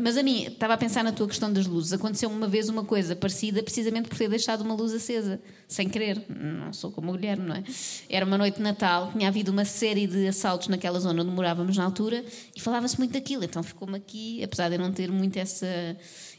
Mas 0.00 0.16
a 0.16 0.22
mim, 0.22 0.46
estava 0.46 0.74
a 0.74 0.76
pensar 0.76 1.04
na 1.04 1.12
tua 1.12 1.28
questão 1.28 1.52
das 1.52 1.66
luzes. 1.66 1.92
Aconteceu 1.92 2.28
uma 2.28 2.48
vez 2.48 2.68
uma 2.68 2.84
coisa 2.84 3.14
parecida, 3.14 3.62
precisamente 3.62 4.08
por 4.08 4.18
ter 4.18 4.28
deixado 4.28 4.62
uma 4.62 4.74
luz 4.74 4.92
acesa, 4.92 5.40
sem 5.68 5.88
querer. 5.88 6.22
Não 6.28 6.72
sou 6.72 6.90
como 6.90 7.12
o 7.12 7.14
Guilherme, 7.14 7.46
não 7.46 7.54
é? 7.54 7.62
Era 8.08 8.26
uma 8.26 8.36
noite 8.36 8.56
de 8.56 8.62
Natal, 8.62 9.12
tinha 9.12 9.28
havido 9.28 9.52
uma 9.52 9.64
série 9.64 10.06
de 10.06 10.26
assaltos 10.26 10.68
naquela 10.68 10.98
zona 10.98 11.22
onde 11.22 11.30
morávamos 11.30 11.76
na 11.76 11.84
altura 11.84 12.24
e 12.56 12.60
falava-se 12.60 12.98
muito 12.98 13.12
daquilo. 13.12 13.44
Então 13.44 13.62
ficou-me 13.62 13.96
aqui, 13.96 14.42
apesar 14.42 14.68
de 14.68 14.74
eu 14.74 14.80
não 14.80 14.92
ter 14.92 15.10
muito 15.10 15.36
essa. 15.36 15.66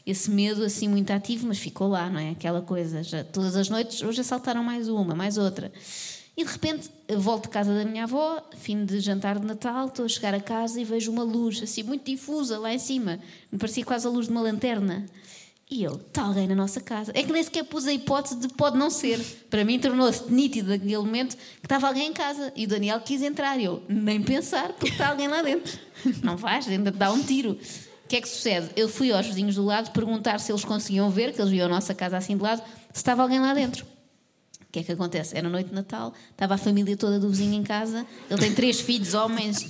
Esse 0.06 0.30
medo 0.30 0.62
assim 0.62 0.88
muito 0.88 1.10
ativo, 1.10 1.46
mas 1.46 1.58
ficou 1.58 1.88
lá, 1.88 2.10
não 2.10 2.20
é? 2.20 2.30
Aquela 2.30 2.60
coisa, 2.60 3.02
já, 3.02 3.24
todas 3.24 3.56
as 3.56 3.68
noites, 3.68 4.02
hoje 4.02 4.20
assaltaram 4.20 4.62
mais 4.62 4.88
uma, 4.88 5.14
mais 5.14 5.38
outra. 5.38 5.72
E 6.36 6.44
de 6.44 6.50
repente 6.50 6.90
volto 7.16 7.44
de 7.44 7.50
casa 7.50 7.72
da 7.72 7.84
minha 7.84 8.04
avó, 8.04 8.42
fim 8.56 8.84
de 8.84 8.98
jantar 9.00 9.38
de 9.38 9.46
Natal, 9.46 9.86
estou 9.86 10.04
a 10.04 10.08
chegar 10.08 10.34
a 10.34 10.40
casa 10.40 10.80
e 10.80 10.84
vejo 10.84 11.12
uma 11.12 11.22
luz 11.22 11.62
assim 11.62 11.82
muito 11.82 12.04
difusa 12.04 12.58
lá 12.58 12.74
em 12.74 12.78
cima. 12.78 13.20
Me 13.50 13.58
parecia 13.58 13.84
quase 13.84 14.06
a 14.06 14.10
luz 14.10 14.26
de 14.26 14.32
uma 14.32 14.42
lanterna. 14.42 15.06
E 15.70 15.82
eu, 15.82 15.94
está 15.94 16.24
alguém 16.24 16.46
na 16.46 16.54
nossa 16.54 16.80
casa. 16.80 17.10
É 17.14 17.22
que 17.22 17.32
nem 17.32 17.42
sequer 17.42 17.64
pus 17.64 17.86
a 17.86 17.92
hipótese 17.92 18.36
de 18.36 18.48
pode 18.48 18.76
não 18.76 18.90
ser. 18.90 19.18
Para 19.48 19.64
mim 19.64 19.78
tornou-se 19.78 20.30
nítido 20.30 20.68
naquele 20.68 20.96
momento 20.98 21.36
que 21.36 21.66
estava 21.66 21.86
alguém 21.86 22.10
em 22.10 22.12
casa. 22.12 22.52
E 22.54 22.64
o 22.64 22.68
Daniel 22.68 23.00
quis 23.00 23.22
entrar. 23.22 23.58
Eu, 23.58 23.82
nem 23.88 24.22
pensar, 24.22 24.68
porque 24.74 24.90
está 24.90 25.08
alguém 25.08 25.26
lá 25.26 25.40
dentro. 25.40 25.78
Não 26.22 26.36
vais, 26.36 26.68
ainda 26.68 26.90
dá 26.90 27.10
um 27.10 27.22
tiro. 27.22 27.58
O 28.14 28.16
que 28.16 28.18
é 28.18 28.20
que 28.20 28.28
sucede? 28.28 28.70
Eu 28.76 28.88
fui 28.88 29.10
aos 29.10 29.26
vizinhos 29.26 29.56
do 29.56 29.64
lado 29.64 29.90
perguntar 29.90 30.38
se 30.38 30.52
eles 30.52 30.64
conseguiam 30.64 31.10
ver, 31.10 31.32
que 31.32 31.40
eles 31.40 31.50
viam 31.50 31.66
a 31.66 31.68
nossa 31.68 31.92
casa 31.92 32.16
assim 32.16 32.36
de 32.36 32.44
lado, 32.44 32.62
se 32.92 33.00
estava 33.00 33.22
alguém 33.22 33.40
lá 33.40 33.52
dentro. 33.52 33.84
O 34.62 34.70
que 34.70 34.78
é 34.78 34.82
que 34.84 34.92
acontece? 34.92 35.36
Era 35.36 35.48
noite 35.48 35.70
de 35.70 35.74
Natal, 35.74 36.14
estava 36.30 36.54
a 36.54 36.56
família 36.56 36.96
toda 36.96 37.18
do 37.18 37.28
vizinho 37.28 37.54
em 37.54 37.64
casa, 37.64 38.06
ele 38.30 38.38
tem 38.38 38.54
três 38.54 38.78
filhos, 38.78 39.14
homens, 39.14 39.66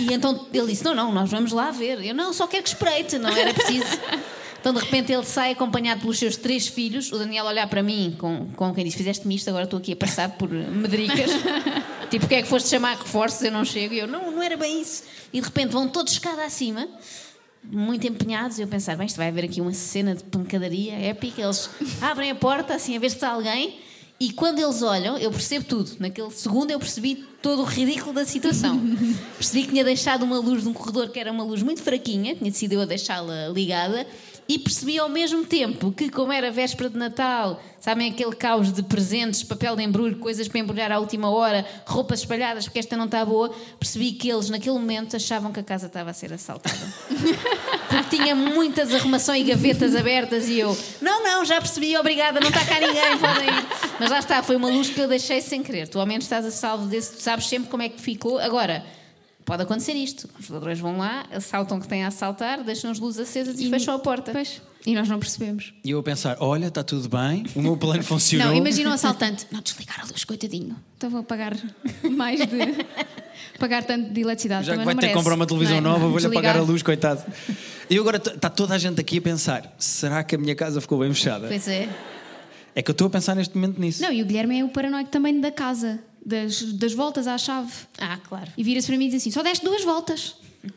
e 0.00 0.10
então 0.10 0.46
ele 0.54 0.68
disse: 0.68 0.82
Não, 0.82 0.94
não, 0.94 1.12
nós 1.12 1.30
vamos 1.30 1.52
lá 1.52 1.70
ver. 1.70 2.02
Eu 2.02 2.14
não, 2.14 2.32
só 2.32 2.46
quero 2.46 2.62
que 2.62 2.70
espreite, 2.70 3.18
não 3.18 3.28
era 3.28 3.52
preciso. 3.52 3.84
Então 4.58 4.72
de 4.72 4.80
repente 4.80 5.12
ele 5.12 5.26
sai 5.26 5.52
acompanhado 5.52 6.00
pelos 6.00 6.18
seus 6.18 6.36
três 6.36 6.68
filhos, 6.68 7.12
o 7.12 7.18
Daniel 7.18 7.44
olhar 7.44 7.68
para 7.68 7.82
mim 7.82 8.16
com, 8.18 8.48
com 8.56 8.72
quem 8.72 8.86
disse: 8.86 8.96
Fizeste-me 8.96 9.34
isto, 9.34 9.48
agora 9.48 9.64
estou 9.64 9.78
aqui 9.78 9.92
a 9.92 9.96
passar 9.96 10.30
por 10.30 10.48
medricas. 10.48 11.30
tipo, 12.08 12.24
o 12.24 12.28
que 12.28 12.36
é 12.36 12.42
que 12.42 12.48
foste 12.48 12.70
chamar 12.70 12.96
reforços? 12.96 13.42
Eu 13.42 13.52
não 13.52 13.66
chego. 13.66 13.92
E 13.92 13.98
eu: 13.98 14.06
Não, 14.06 14.30
não 14.30 14.42
era 14.42 14.56
bem 14.56 14.80
isso. 14.80 15.02
E 15.30 15.40
de 15.40 15.46
repente 15.46 15.72
vão 15.72 15.86
todos 15.88 16.14
escada 16.14 16.42
acima 16.42 16.88
muito 17.64 18.06
empenhados 18.06 18.58
e 18.58 18.62
eu 18.62 18.68
pensar, 18.68 18.96
bem, 18.96 19.06
isto 19.06 19.16
vai 19.16 19.28
haver 19.28 19.44
aqui 19.44 19.60
uma 19.60 19.72
cena 19.72 20.14
de 20.14 20.24
pancadaria 20.24 20.94
épica. 20.94 21.42
Eles 21.42 21.70
abrem 22.00 22.30
a 22.30 22.34
porta 22.34 22.74
assim 22.74 22.96
a 22.96 23.00
ver 23.00 23.10
se 23.10 23.16
está 23.16 23.30
alguém 23.30 23.78
e 24.22 24.30
quando 24.30 24.60
eles 24.60 24.82
olham, 24.82 25.18
eu 25.18 25.32
percebo 25.32 25.64
tudo. 25.64 25.90
Naquele 25.98 26.30
segundo 26.30 26.70
eu 26.70 26.78
percebi 26.78 27.16
todo 27.42 27.62
o 27.62 27.64
ridículo 27.64 28.12
da 28.12 28.24
situação. 28.24 28.80
percebi 29.36 29.64
que 29.64 29.70
tinha 29.70 29.82
deixado 29.82 30.22
uma 30.22 30.38
luz 30.38 30.62
num 30.62 30.72
corredor 30.72 31.08
que 31.08 31.18
era 31.18 31.32
uma 31.32 31.42
luz 31.42 31.60
muito 31.60 31.82
fraquinha, 31.82 32.36
tinha 32.36 32.48
decidido 32.48 32.82
eu 32.82 32.86
deixá-la 32.86 33.48
ligada. 33.48 34.06
E 34.52 34.58
percebi 34.58 34.98
ao 34.98 35.08
mesmo 35.08 35.46
tempo 35.46 35.90
que, 35.90 36.10
como 36.10 36.30
era 36.30 36.50
véspera 36.50 36.90
de 36.90 36.98
Natal, 36.98 37.58
sabem 37.80 38.10
aquele 38.10 38.36
caos 38.36 38.70
de 38.70 38.82
presentes, 38.82 39.42
papel 39.42 39.74
de 39.74 39.82
embrulho, 39.82 40.18
coisas 40.18 40.46
para 40.46 40.60
embrulhar 40.60 40.92
à 40.92 40.98
última 40.98 41.30
hora, 41.30 41.64
roupas 41.86 42.18
espalhadas 42.18 42.64
porque 42.66 42.78
esta 42.78 42.94
não 42.94 43.06
está 43.06 43.24
boa, 43.24 43.48
percebi 43.80 44.12
que 44.12 44.30
eles, 44.30 44.50
naquele 44.50 44.78
momento, 44.78 45.16
achavam 45.16 45.52
que 45.52 45.60
a 45.60 45.62
casa 45.62 45.86
estava 45.86 46.10
a 46.10 46.12
ser 46.12 46.34
assaltada. 46.34 46.76
Porque 47.88 48.16
tinha 48.16 48.34
muitas 48.34 48.92
arrumações 48.92 49.40
e 49.40 49.44
gavetas 49.44 49.96
abertas 49.96 50.48
e 50.48 50.58
eu, 50.58 50.76
não, 51.00 51.24
não, 51.24 51.44
já 51.46 51.58
percebi, 51.58 51.96
obrigada, 51.96 52.38
não 52.38 52.48
está 52.48 52.62
cá 52.64 52.78
ninguém, 52.78 53.18
podem 53.18 53.48
ir. 53.48 53.66
Mas 53.98 54.10
lá 54.10 54.18
está, 54.18 54.42
foi 54.42 54.56
uma 54.56 54.68
luz 54.68 54.90
que 54.90 55.00
eu 55.00 55.08
deixei 55.08 55.40
sem 55.40 55.62
querer. 55.62 55.88
Tu 55.88 55.98
ao 55.98 56.04
menos 56.04 56.24
estás 56.24 56.44
a 56.44 56.50
salvo 56.50 56.86
desse, 56.86 57.16
tu 57.16 57.22
sabes 57.22 57.46
sempre 57.46 57.70
como 57.70 57.82
é 57.82 57.88
que 57.88 58.00
ficou. 58.00 58.38
Agora, 58.38 58.84
Pode 59.44 59.62
acontecer 59.62 59.92
isto. 59.92 60.28
Os 60.38 60.48
ladrões 60.48 60.78
vão 60.78 60.98
lá, 60.98 61.26
assaltam 61.32 61.78
o 61.78 61.80
que 61.80 61.88
têm 61.88 62.04
a 62.04 62.08
assaltar, 62.08 62.62
deixam 62.62 62.90
as 62.90 62.98
luzes 62.98 63.20
acesas 63.20 63.58
e, 63.60 63.68
fecham 63.68 63.94
a 63.94 63.98
porta. 63.98 64.32
Pois. 64.32 64.62
E 64.84 64.94
nós 64.94 65.08
não 65.08 65.18
percebemos. 65.18 65.72
E 65.84 65.90
eu 65.90 65.98
a 65.98 66.02
pensar: 66.02 66.36
olha, 66.40 66.66
está 66.66 66.82
tudo 66.82 67.08
bem, 67.08 67.44
o 67.54 67.62
meu 67.62 67.76
plano 67.76 68.02
funcionou. 68.04 68.48
Não, 68.48 68.54
imagina 68.54 68.90
um 68.90 68.92
assaltante. 68.92 69.46
Não 69.50 69.60
desligar 69.60 70.00
a 70.00 70.06
luz, 70.06 70.24
coitadinho. 70.24 70.76
Então 70.96 71.10
vou 71.10 71.22
pagar 71.22 71.56
mais 72.10 72.40
de. 72.40 72.46
pagar 73.58 73.84
tanto 73.84 74.10
de 74.10 74.20
eletricidade. 74.20 74.66
Já 74.66 74.76
que 74.76 74.84
vai 74.84 74.94
ter 74.96 75.08
que 75.08 75.14
comprar 75.14 75.34
uma 75.34 75.46
televisão 75.46 75.80
Não 75.80 75.90
é? 75.90 75.92
nova, 75.92 76.08
vou-lhe 76.08 76.26
apagar 76.26 76.56
a 76.56 76.62
luz, 76.62 76.82
coitado. 76.82 77.22
E 77.88 77.98
agora 77.98 78.16
está 78.16 78.50
toda 78.50 78.74
a 78.74 78.78
gente 78.78 79.00
aqui 79.00 79.18
a 79.18 79.22
pensar: 79.22 79.74
será 79.78 80.24
que 80.24 80.34
a 80.34 80.38
minha 80.38 80.54
casa 80.54 80.80
ficou 80.80 80.98
bem 80.98 81.12
fechada? 81.14 81.48
Pois 81.48 81.68
é. 81.68 81.88
É 82.74 82.82
que 82.82 82.90
eu 82.90 82.92
estou 82.92 83.06
a 83.06 83.10
pensar 83.10 83.34
neste 83.36 83.54
momento 83.54 83.78
nisso. 83.78 84.00
Não, 84.02 84.10
e 84.10 84.22
o 84.22 84.24
Guilherme 84.24 84.58
é 84.58 84.64
o 84.64 84.68
paranoico 84.68 85.10
também 85.10 85.38
da 85.38 85.52
casa, 85.52 86.00
das, 86.24 86.62
das 86.74 86.92
voltas 86.92 87.26
à 87.26 87.36
chave. 87.36 87.72
Ah, 87.98 88.18
claro. 88.28 88.50
E 88.56 88.62
vira-se 88.62 88.86
para 88.86 88.96
mim 88.96 89.06
e 89.06 89.10
diz 89.10 89.22
assim: 89.22 89.30
só 89.30 89.42
deste 89.42 89.64
duas 89.64 89.84
voltas. 89.84 90.36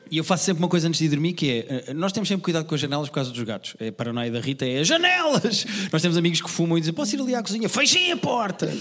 E 0.10 0.18
eu 0.18 0.24
faço 0.24 0.46
sempre 0.46 0.64
uma 0.64 0.70
coisa 0.70 0.88
antes 0.88 1.00
de 1.00 1.06
ir 1.06 1.10
dormir 1.10 1.34
que 1.34 1.50
é: 1.50 1.84
eh, 1.88 1.94
nós 1.94 2.12
temos 2.12 2.28
sempre 2.28 2.44
cuidado 2.44 2.66
com 2.66 2.74
as 2.74 2.82
janelas 2.82 3.10
por 3.10 3.16
causa 3.16 3.32
dos 3.32 3.44
gatos. 3.44 3.76
É 3.80 3.90
a 3.90 3.92
paranoia 3.92 4.32
da 4.32 4.40
Rita, 4.40 4.66
é 4.66 4.80
as 4.80 4.88
janelas! 4.88 5.66
Nós 5.92 6.02
temos 6.02 6.18
amigos 6.18 6.42
que 6.42 6.50
fumam 6.50 6.78
e 6.78 6.82
dizem: 6.82 6.94
posso 6.94 7.16
ir 7.16 7.22
ali 7.22 7.36
à 7.36 7.42
cozinha? 7.42 7.70
Fechem 7.70 8.12
a 8.12 8.18
porta! 8.18 8.72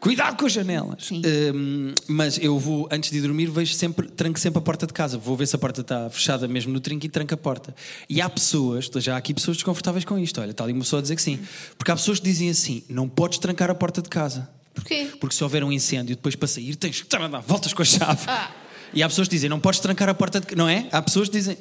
Cuidado 0.00 0.36
com 0.36 0.46
as 0.46 0.52
janelas. 0.52 1.06
Sim. 1.06 1.22
Hum, 1.26 1.92
mas 2.06 2.38
eu 2.38 2.56
vou, 2.56 2.88
antes 2.90 3.10
de 3.10 3.18
ir 3.18 3.22
dormir, 3.22 3.46
vejo 3.46 3.74
sempre, 3.74 4.08
tranco 4.08 4.38
sempre 4.38 4.58
a 4.58 4.62
porta 4.62 4.86
de 4.86 4.92
casa. 4.92 5.18
Vou 5.18 5.36
ver 5.36 5.46
se 5.46 5.56
a 5.56 5.58
porta 5.58 5.80
está 5.80 6.08
fechada 6.08 6.46
mesmo 6.46 6.72
no 6.72 6.78
trinco 6.78 7.04
e 7.04 7.08
tranco 7.08 7.34
a 7.34 7.36
porta. 7.36 7.74
E 8.08 8.20
há 8.20 8.28
pessoas, 8.28 8.88
já 8.98 9.14
há 9.14 9.16
aqui 9.16 9.34
pessoas 9.34 9.56
desconfortáveis 9.56 10.04
com 10.04 10.16
isto. 10.16 10.40
Olha, 10.40 10.52
está 10.52 10.62
ali 10.62 10.72
uma 10.72 10.82
pessoa 10.82 11.00
a 11.00 11.02
dizer 11.02 11.16
que 11.16 11.22
sim. 11.22 11.40
Porque 11.76 11.90
há 11.90 11.96
pessoas 11.96 12.20
que 12.20 12.24
dizem 12.24 12.48
assim: 12.48 12.84
não 12.88 13.08
podes 13.08 13.38
trancar 13.38 13.70
a 13.70 13.74
porta 13.74 14.00
de 14.00 14.08
casa. 14.08 14.48
Porquê? 14.80 15.08
Porque 15.20 15.34
se 15.34 15.42
houver 15.42 15.64
um 15.64 15.72
incêndio 15.72 16.14
depois 16.16 16.34
para 16.36 16.48
sair, 16.48 16.76
tens 16.76 17.02
que 17.02 17.08
dar 17.08 17.26
voltas 17.40 17.72
com 17.72 17.82
a 17.82 17.84
chave. 17.84 18.22
Ah. 18.26 18.50
E 18.92 19.02
há 19.02 19.08
pessoas 19.08 19.28
que 19.28 19.34
dizem, 19.34 19.50
não 19.50 19.60
podes 19.60 19.80
trancar 19.80 20.08
a 20.08 20.14
porta, 20.14 20.40
de... 20.40 20.54
não 20.54 20.68
é? 20.68 20.86
Há 20.92 21.02
pessoas 21.02 21.28
que 21.28 21.36
dizem, 21.36 21.58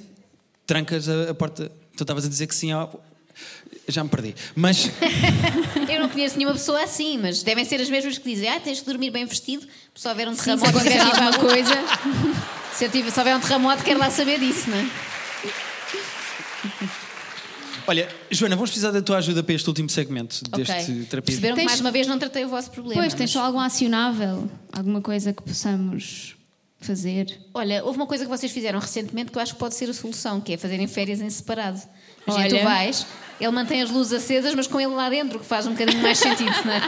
trancas 0.65 1.09
a, 1.09 1.32
a 1.32 1.34
porta. 1.34 1.72
Tu 1.95 2.03
estavas 2.03 2.26
a 2.26 2.30
dizer 2.30 2.47
que 2.47 2.55
sim, 2.55 2.72
ao- 2.72 3.03
já 3.88 4.03
me 4.03 4.09
perdi. 4.09 4.36
Mas 4.55 4.89
Eu 5.89 6.01
não 6.01 6.09
conheço 6.09 6.38
nenhuma 6.38 6.53
pessoa 6.55 6.84
assim, 6.84 7.18
mas 7.18 7.41
devem 7.43 7.63
ser 7.65 7.82
as 7.82 7.89
mesmas 7.89 8.18
que 8.18 8.30
dizem: 8.30 8.49
ah, 8.49 8.59
tens 8.59 8.80
que 8.82 8.86
dormir 8.86 9.09
bem 9.09 9.26
vestido, 9.26 9.68
se 9.95 10.07
houver 10.07 10.28
um 10.28 10.34
Sim, 10.36 10.39
se 10.39 10.43
terremoto, 10.45 10.84
para 10.84 11.03
a 11.03 11.26
alguma 11.26 11.49
coisa. 11.49 11.74
Se, 12.78 12.86
eu 12.86 12.91
tiver, 12.91 13.09
se 13.09 13.18
houver 13.18 13.36
um 13.36 13.39
terremoto, 13.39 13.84
quero 13.84 13.99
lá 13.99 14.11
saber 14.11 14.39
disso, 14.39 14.70
não 14.70 14.78
é? 14.78 14.88
olha, 17.88 18.07
Joana, 18.29 18.55
vamos 18.55 18.69
precisar 18.69 18.91
da 18.91 19.01
tua 19.01 19.17
ajuda 19.17 19.41
para 19.41 19.55
este 19.55 19.67
último 19.67 19.89
segmento 19.89 20.43
deste 20.51 20.71
ok. 20.73 21.05
terapia. 21.05 21.21
Perceberam 21.21 21.55
que 21.55 21.61
Tens- 21.61 21.71
mais 21.71 21.81
uma 21.81 21.91
vez 21.91 22.05
não 22.07 22.19
tratei 22.19 22.45
o 22.45 22.49
vosso 22.49 22.69
problema. 22.71 23.01
Pois, 23.01 23.13
tens 23.13 23.21
mas- 23.21 23.31
só 23.31 23.43
algum 23.45 23.59
acionável? 23.59 24.49
Alguma 24.71 25.01
coisa 25.01 25.33
que 25.33 25.41
possamos 25.41 26.35
fazer? 26.79 27.39
Olha, 27.53 27.83
houve 27.83 27.97
uma 27.97 28.05
coisa 28.07 28.23
que 28.23 28.29
vocês 28.29 28.51
fizeram 28.51 28.79
recentemente 28.79 29.31
que 29.31 29.38
eu 29.38 29.41
acho 29.41 29.53
que 29.53 29.59
pode 29.59 29.75
ser 29.75 29.89
a 29.89 29.93
solução, 29.93 30.39
que 30.39 30.53
é 30.53 30.57
fazerem 30.57 30.88
férias 30.88 31.19
em 31.21 31.29
separado. 31.29 31.81
Imagina, 32.27 32.49
tu 32.49 32.55
Olha. 32.55 32.63
vais, 32.65 33.07
ele 33.39 33.51
mantém 33.51 33.81
as 33.81 33.89
luzes 33.91 34.13
acesas, 34.13 34.53
mas 34.55 34.67
com 34.67 34.79
ele 34.79 34.93
lá 34.93 35.09
dentro, 35.09 35.39
que 35.39 35.45
faz 35.45 35.67
um 35.67 35.71
bocadinho 35.71 36.01
mais 36.01 36.17
sentido, 36.17 36.51
não 36.65 36.73
é? 36.73 36.81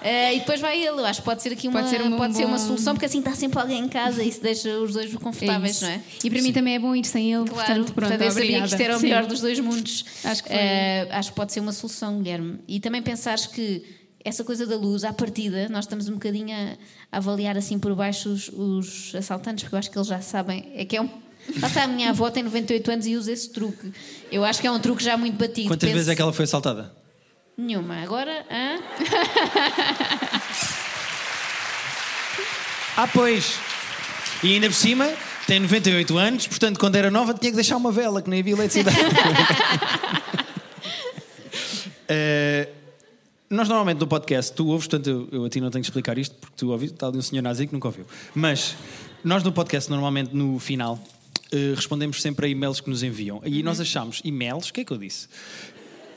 Eh, 0.00 0.34
e 0.36 0.38
depois 0.40 0.60
vai 0.60 0.80
ele. 0.80 1.00
Acho 1.04 1.20
que 1.20 1.24
pode 1.24 1.42
ser 1.42 1.52
aqui 1.52 1.66
uma, 1.66 1.80
Pode 1.80 1.90
ser 1.90 2.02
um 2.02 2.16
pode 2.16 2.36
ser 2.36 2.44
uma 2.44 2.56
bom- 2.56 2.64
solução, 2.66 2.94
porque 2.94 3.06
assim 3.06 3.18
está 3.18 3.34
sempre 3.34 3.58
alguém 3.60 3.80
em 3.84 3.88
casa 3.88 4.22
e 4.22 4.28
isso 4.28 4.40
deixa 4.40 4.68
os 4.78 4.92
dois 4.92 5.12
confortáveis, 5.16 5.76
isso. 5.76 5.84
não 5.84 5.90
é? 5.90 6.00
E 6.22 6.30
para 6.30 6.40
mim 6.42 6.52
também 6.52 6.74
é 6.76 6.78
bom 6.78 6.94
ir 6.94 7.04
sem 7.04 7.32
ele, 7.32 7.48
Claro, 7.50 7.66
portanto, 7.84 7.92
pronto, 7.94 8.12
eu 8.12 8.18
sabia 8.30 8.30
obrigada. 8.30 8.62
que 8.68 8.74
isto 8.74 8.80
era 8.82 8.96
o 8.96 9.00
Sim. 9.00 9.06
melhor 9.06 9.26
dos 9.26 9.40
dois 9.40 9.58
mundos. 9.60 10.04
Acho 10.24 10.42
que 10.44 10.48
foi. 10.50 10.56
Eh, 10.58 11.08
acho 11.10 11.30
que 11.30 11.36
pode 11.36 11.52
ser 11.52 11.60
uma 11.60 11.72
solução, 11.72 12.18
Guilherme. 12.22 12.60
E 12.68 12.78
também 12.78 13.02
pensares 13.02 13.46
que 13.46 13.82
essa 14.24 14.44
coisa 14.44 14.66
da 14.66 14.76
luz, 14.76 15.02
à 15.04 15.12
partida, 15.12 15.68
nós 15.68 15.84
estamos 15.84 16.08
um 16.08 16.12
bocadinho 16.14 16.54
a, 16.54 16.76
a 17.10 17.16
avaliar 17.16 17.56
assim 17.56 17.78
por 17.78 17.94
baixo 17.94 18.28
os, 18.28 18.48
os 18.50 19.14
assaltantes, 19.16 19.64
porque 19.64 19.74
eu 19.74 19.78
acho 19.78 19.90
que 19.90 19.98
eles 19.98 20.06
já 20.08 20.20
sabem. 20.20 20.70
É 20.76 20.84
que 20.84 20.96
é 20.96 21.00
um. 21.02 21.08
Lá 21.60 21.68
está, 21.68 21.84
a 21.84 21.86
minha 21.86 22.10
avó 22.10 22.30
tem 22.30 22.42
98 22.42 22.90
anos 22.90 23.06
e 23.06 23.16
usa 23.16 23.32
esse 23.32 23.50
truque. 23.50 23.92
Eu 24.30 24.44
acho 24.44 24.60
que 24.60 24.66
é 24.66 24.70
um 24.70 24.78
truque 24.78 25.02
já 25.02 25.16
muito 25.16 25.36
batido. 25.36 25.68
Quantas 25.68 25.86
Penso- 25.88 25.94
vezes 25.94 26.08
é 26.08 26.14
que 26.14 26.22
ela 26.22 26.32
foi 26.32 26.44
assaltada? 26.44 26.92
Nenhuma. 27.56 27.96
Agora, 28.02 28.46
hã? 28.50 28.78
Ah, 32.96 33.08
pois. 33.12 33.58
E 34.42 34.54
ainda 34.54 34.68
por 34.68 34.74
cima, 34.74 35.08
tem 35.46 35.60
98 35.60 36.16
anos, 36.18 36.46
portanto, 36.46 36.78
quando 36.78 36.96
era 36.96 37.10
nova, 37.10 37.32
tinha 37.34 37.50
que 37.50 37.56
deixar 37.56 37.76
uma 37.76 37.90
vela, 37.92 38.20
que 38.22 38.28
nem 38.30 38.40
havia 38.40 38.52
eletricidade. 38.54 38.96
Eh, 42.10 42.66
nós 43.50 43.68
normalmente 43.68 43.98
no 43.98 44.06
podcast, 44.06 44.50
tu 44.54 44.68
ouves, 44.68 44.86
portanto, 44.88 45.06
eu, 45.10 45.28
eu 45.40 45.44
a 45.44 45.50
ti 45.50 45.60
não 45.60 45.70
tenho 45.70 45.82
que 45.82 45.90
explicar 45.90 46.16
isto, 46.16 46.34
porque 46.36 46.54
tu 46.56 46.70
ouvis, 46.70 46.90
está 46.90 47.06
ali 47.06 47.18
um 47.18 47.22
senhor 47.22 47.42
nazi 47.42 47.66
que 47.66 47.74
nunca 47.74 47.86
ouviu. 47.88 48.06
Mas 48.34 48.74
nós 49.22 49.42
no 49.42 49.52
podcast, 49.52 49.90
normalmente 49.90 50.34
no 50.34 50.58
final, 50.58 50.98
eh, 51.52 51.74
respondemos 51.74 52.20
sempre 52.22 52.46
a 52.46 52.48
e-mails 52.48 52.80
que 52.80 52.90
nos 52.90 53.02
enviam. 53.02 53.40
E 53.44 53.62
nós 53.62 53.80
achamos 53.80 54.20
e-mails, 54.24 54.68
o 54.68 54.72
que 54.72 54.80
é 54.80 54.84
que 54.84 54.92
eu 54.92 54.98
disse? 54.98 55.28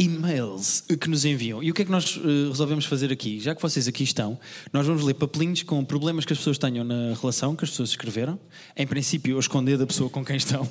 e-mails 0.02 0.84
que 1.00 1.08
nos 1.08 1.26
enviam. 1.26 1.62
E 1.62 1.70
o 1.70 1.74
que 1.76 1.84
é 1.84 1.86
que 1.86 1.92
nós 1.92 2.18
eh, 2.18 2.48
resolvemos 2.50 2.86
fazer 2.86 3.12
aqui? 3.12 3.40
Já 3.40 3.54
que 3.54 3.62
vocês 3.62 3.88
aqui 3.88 4.04
estão, 4.04 4.40
nós 4.74 4.88
vamos 4.88 5.04
ler 5.04 5.14
papelinhos 5.14 5.62
com 5.62 5.86
problemas 5.86 6.26
que 6.26 6.34
as 6.34 6.40
pessoas 6.40 6.58
tenham 6.58 6.84
na 6.84 7.14
relação, 7.14 7.56
que 7.56 7.64
as 7.64 7.70
pessoas 7.70 7.90
escreveram. 7.90 8.40
Em 8.76 8.88
princípio, 8.88 9.36
eu 9.36 9.40
esconder 9.40 9.78
da 9.78 9.86
pessoa 9.86 10.10
com 10.10 10.26
quem 10.26 10.38
estão. 10.38 10.68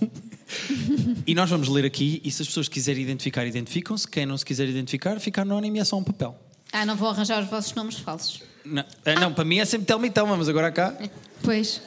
e 1.25 1.33
nós 1.33 1.49
vamos 1.49 1.69
ler 1.69 1.85
aqui, 1.85 2.21
e 2.25 2.31
se 2.31 2.43
as 2.43 2.49
pessoas 2.49 2.69
quiserem 2.69 3.03
identificar, 3.03 3.47
identificam-se. 3.47 4.09
Quem 4.09 4.27
não 4.27 4.37
se 4.37 4.45
quiser 4.45 4.69
identificar, 4.69 5.21
fica 5.21 5.43
anónimo 5.43 5.77
e 5.77 5.81
é 5.81 5.85
só 5.85 5.97
um 5.97 6.05
papel. 6.05 6.37
Ah, 6.73 6.85
não 6.85 6.97
vou 6.97 7.09
arranjar 7.09 7.41
os 7.43 7.49
vossos 7.49 7.73
nomes 7.75 7.99
falsos. 7.99 8.43
Não, 8.65 8.85
ah, 9.05 9.15
não 9.21 9.33
para 9.33 9.45
mim 9.45 9.59
é 9.59 9.65
sempre 9.65 9.87
Telma 9.87 10.07
e 10.07 10.11
Telma, 10.11 10.37
mas 10.37 10.49
agora 10.49 10.73
cá. 10.73 10.97
Pois. 11.43 11.81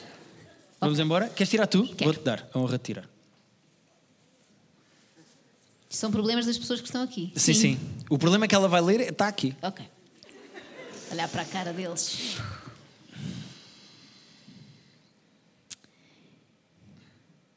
Vamos 0.84 0.98
embora? 0.98 1.28
Queres 1.28 1.50
tirar 1.50 1.66
tu? 1.66 1.86
Quero. 1.94 2.12
Vou-te 2.12 2.24
dar 2.24 2.48
a 2.52 2.58
honra 2.58 2.78
de 2.78 2.84
tirar. 2.84 3.08
São 5.88 6.10
problemas 6.10 6.44
das 6.44 6.58
pessoas 6.58 6.80
que 6.80 6.86
estão 6.86 7.02
aqui. 7.02 7.32
Sim, 7.36 7.54
sim. 7.54 7.78
O 8.10 8.18
problema 8.18 8.44
é 8.44 8.48
que 8.48 8.54
ela 8.54 8.68
vai 8.68 8.80
ler, 8.80 9.00
está 9.00 9.28
aqui. 9.28 9.56
Ok. 9.62 9.86
Olhar 11.12 11.28
para 11.28 11.42
a 11.42 11.44
cara 11.44 11.72
deles. 11.72 12.36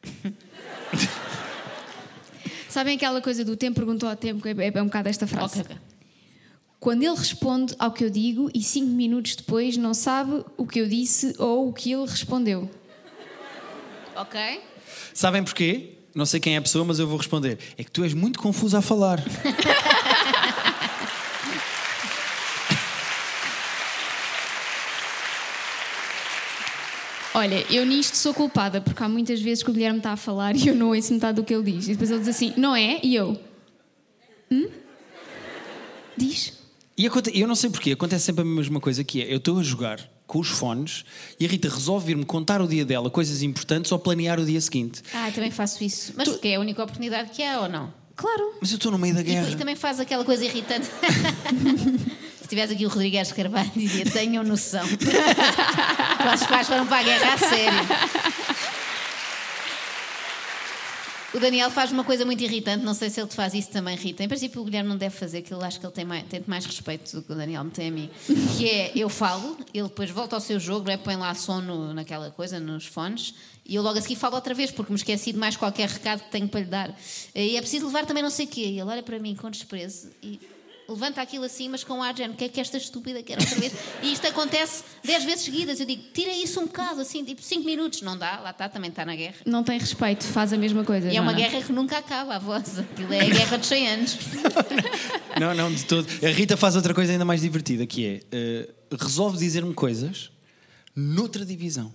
Sabem 2.70 2.96
aquela 2.96 3.22
coisa 3.22 3.44
do 3.44 3.58
tempo 3.58 3.76
perguntou 3.76 4.08
ao 4.08 4.16
tempo, 4.16 4.42
que 4.42 4.50
é, 4.50 4.72
é 4.74 4.82
um 4.82 4.86
bocado 4.86 5.10
esta 5.10 5.26
frase. 5.26 5.62
Ok, 5.62 5.76
ok. 5.76 5.88
Quando 6.80 7.02
ele 7.02 7.16
responde 7.16 7.76
ao 7.80 7.92
que 7.92 8.04
eu 8.04 8.10
digo 8.10 8.52
e 8.54 8.62
cinco 8.62 8.92
minutos 8.92 9.36
depois 9.36 9.76
não 9.78 9.96
sabe 9.96 10.46
o 10.56 10.68
que 10.68 10.80
eu 10.80 10.88
disse 10.88 11.34
ou 11.40 11.70
o 11.70 11.74
que 11.74 11.92
ele 11.92 12.06
respondeu. 12.06 12.70
Ok? 14.18 14.40
Sabem 15.14 15.44
porquê? 15.44 15.94
Não 16.16 16.26
sei 16.26 16.40
quem 16.40 16.56
é 16.56 16.58
a 16.58 16.62
pessoa, 16.62 16.84
mas 16.84 16.98
eu 16.98 17.08
vou 17.08 17.18
responder. 17.18 17.60
É 17.78 17.84
que 17.84 17.92
tu 17.92 18.04
és 18.04 18.16
muito 18.16 18.40
confuso 18.40 18.76
a 18.76 18.82
falar. 18.82 19.24
Olha, 27.36 27.64
eu 27.72 27.86
nisto 27.86 28.18
sou 28.18 28.34
culpada, 28.34 28.82
porque 28.82 29.04
há 29.04 29.08
muitas 29.08 29.40
vezes 29.40 29.64
que 29.64 29.70
o 29.70 29.74
Guilherme 29.74 30.00
está 30.00 30.14
a 30.14 30.18
falar 30.18 30.56
e 30.56 30.68
eu 30.68 30.74
não 30.74 30.88
ouço 30.88 31.14
metade 31.14 31.36
do 31.36 31.44
que 31.44 31.54
ele 31.54 31.72
diz. 31.72 31.88
E 31.88 31.92
depois 31.92 32.10
ele 32.10 32.22
diz 32.22 32.30
assim, 32.30 32.52
não 32.58 32.76
é? 32.76 33.00
E 33.04 33.14
eu. 33.14 33.40
Hum? 34.52 34.68
Diz? 36.18 36.54
E 36.98 37.06
eu 37.06 37.48
não 37.48 37.54
sei 37.54 37.70
porquê, 37.70 37.92
acontece 37.92 38.26
sempre 38.26 38.42
a 38.42 38.46
mesma 38.46 38.80
coisa 38.80 39.04
que 39.04 39.22
é, 39.22 39.32
eu 39.32 39.38
estou 39.38 39.60
a 39.60 39.64
jogar 39.64 40.17
com 40.28 40.40
os 40.40 40.50
fones 40.50 41.06
e 41.40 41.46
a 41.46 41.50
Rita 41.50 41.70
resolve 41.70 42.08
vir-me 42.08 42.26
contar 42.26 42.62
o 42.62 42.68
dia 42.68 42.84
dela, 42.86 43.10
coisas 43.10 43.42
importantes, 43.42 43.92
ou 43.92 43.98
planear 43.98 44.40
o 44.40 44.46
dia 44.46 44.60
seguinte. 44.62 45.02
Ah, 45.14 45.32
também 45.34 45.50
faço 45.50 45.84
isso. 45.84 46.14
Mas 46.16 46.28
porque 46.28 46.50
é 46.50 46.56
a 46.56 46.60
única 46.60 46.84
oportunidade 46.84 47.32
que 47.32 47.42
há 47.42 47.62
ou 47.62 47.70
não? 47.70 47.92
Claro. 48.16 48.56
Mas 48.60 48.72
eu 48.72 48.76
estou 48.76 48.92
no 48.92 48.98
meio 48.98 49.14
da 49.16 49.22
E, 49.22 49.24
guerra. 49.24 49.50
e 49.50 49.56
também 49.56 49.76
faz 49.76 50.00
aquela 50.00 50.26
coisa 50.26 50.44
irritante. 50.44 50.88
Se 52.42 52.48
tivesse 52.50 52.74
aqui 52.74 52.86
o 52.86 52.90
Rodrigues 52.90 53.32
Carvalho, 53.32 53.70
dizia: 53.76 54.06
tenham 54.06 54.44
noção. 54.44 54.86
Vossos 56.24 56.48
pais 56.48 56.68
foram 56.68 56.88
para 56.88 57.00
a 57.00 57.04
guerra 57.04 57.34
a 57.34 57.38
sério. 57.38 57.80
O 61.38 61.40
Daniel 61.40 61.70
faz 61.70 61.92
uma 61.92 62.04
coisa 62.04 62.26
muito 62.26 62.44
irritante, 62.44 62.84
não 62.84 62.96
sei 62.96 63.12
se 63.12 63.20
ele 63.22 63.28
te 63.30 63.36
faz 63.36 63.54
isso 63.54 63.70
também, 63.70 63.96
Rita. 63.96 64.24
Em 64.24 64.28
princípio, 64.28 64.60
o 64.60 64.66
Guilherme 64.66 64.90
não 64.90 64.98
deve 64.98 65.16
fazer, 65.16 65.44
que 65.44 65.54
eu 65.54 65.62
acho 65.62 65.80
que 65.80 65.86
ele 65.86 65.94
tem 65.94 66.04
mais, 66.04 66.24
tem 66.24 66.44
mais 66.48 66.66
respeito 66.66 67.16
do 67.16 67.22
que 67.22 67.32
o 67.32 67.36
Daniel 67.36 67.64
me 67.64 67.70
tem 67.70 67.90
a 67.90 67.92
mim. 67.92 68.10
Que 68.58 68.68
é: 68.68 68.92
eu 68.96 69.08
falo, 69.08 69.56
ele 69.72 69.84
depois 69.88 70.10
volta 70.10 70.36
ao 70.36 70.42
seu 70.42 70.60
jogo, 70.60 70.90
é? 70.90 70.98
põe 70.98 71.16
lá 71.16 71.36
som 71.36 71.62
no- 71.62 71.94
naquela 71.94 72.32
coisa, 72.32 72.60
nos 72.60 72.88
fones, 72.88 73.36
e 73.64 73.76
eu 73.76 73.84
logo 73.84 74.00
a 74.00 74.02
seguir 74.02 74.16
falo 74.16 74.34
outra 74.34 74.56
vez, 74.56 74.72
porque 74.72 74.92
me 74.92 74.98
esqueci 74.98 75.32
de 75.32 75.38
mais 75.38 75.56
qualquer 75.56 75.88
recado 75.90 76.24
que 76.24 76.32
tenho 76.32 76.48
para 76.48 76.60
lhe 76.62 76.66
dar. 76.66 77.00
E 77.36 77.56
é 77.56 77.62
preciso 77.62 77.86
levar 77.86 78.08
também 78.08 78.24
não 78.24 78.32
sei 78.32 78.48
o 78.48 78.50
quê. 78.50 78.62
E 78.62 78.80
ele 78.80 78.90
olha 78.90 79.04
para 79.04 79.20
mim 79.20 79.36
com 79.36 79.52
desprezo 79.52 80.10
e 80.24 80.40
levanta 80.88 81.22
aquilo 81.22 81.44
assim, 81.44 81.70
mas 81.70 81.84
com 81.84 81.96
um 81.96 82.04
ar 82.04 82.14
de 82.14 82.20
género, 82.20 82.34
o 82.34 82.38
que 82.38 82.46
é 82.46 82.50
que 82.50 82.60
esta 82.62 82.78
estúpida 82.78 83.22
quer 83.22 83.40
outra 83.40 83.56
vez? 83.56 83.74
E 84.04 84.14
isto 84.14 84.28
acontece 84.28 84.84
dez 85.04 85.24
vezes 85.24 85.46
seguidas. 85.46 85.80
Eu 85.80 85.86
digo, 85.86 86.04
tira 86.14 86.32
isso 86.32 86.60
um 86.60 86.66
bocado, 86.66 87.02
assim, 87.02 87.24
tipo 87.24 87.42
cinco 87.42 87.66
minutos. 87.66 88.02
Não 88.02 88.18
dá, 88.18 88.40
lá 88.40 88.52
está, 88.52 88.70
também 88.70 88.90
está 88.90 89.06
na 89.06 89.16
guerra. 89.16 89.36
Não 89.46 89.64
tem 89.64 89.80
respeito, 89.80 90.24
faz 90.26 90.54
a 90.54 90.58
mesma 90.58 90.84
coisa. 90.84 91.12
E 91.12 91.18
é 91.18 91.22
uma 91.22 91.34
Joana. 91.34 91.50
guerra 91.50 91.64
que 91.64 91.72
nunca 91.72 91.98
acaba, 91.98 92.36
a 92.36 92.40
voz. 92.40 92.80
Aquilo 92.80 93.14
é 93.14 93.22
a 93.22 93.30
guerra 93.30 93.58
dos 93.58 93.68
100 93.68 93.88
anos. 93.88 94.18
Não, 95.40 95.54
não, 95.54 95.72
de 95.72 95.86
todo. 95.86 96.08
A 96.26 96.30
Rita 96.30 96.58
faz 96.58 96.76
outra 96.76 96.96
coisa 96.96 97.12
ainda 97.12 97.24
mais 97.24 97.42
divertida, 97.42 97.86
que 97.86 98.06
é, 98.08 98.22
eh, 98.32 98.70
resolve 99.00 99.38
dizer-me 99.38 99.72
coisas 99.72 100.32
noutra 100.96 101.46
divisão. 101.46 101.94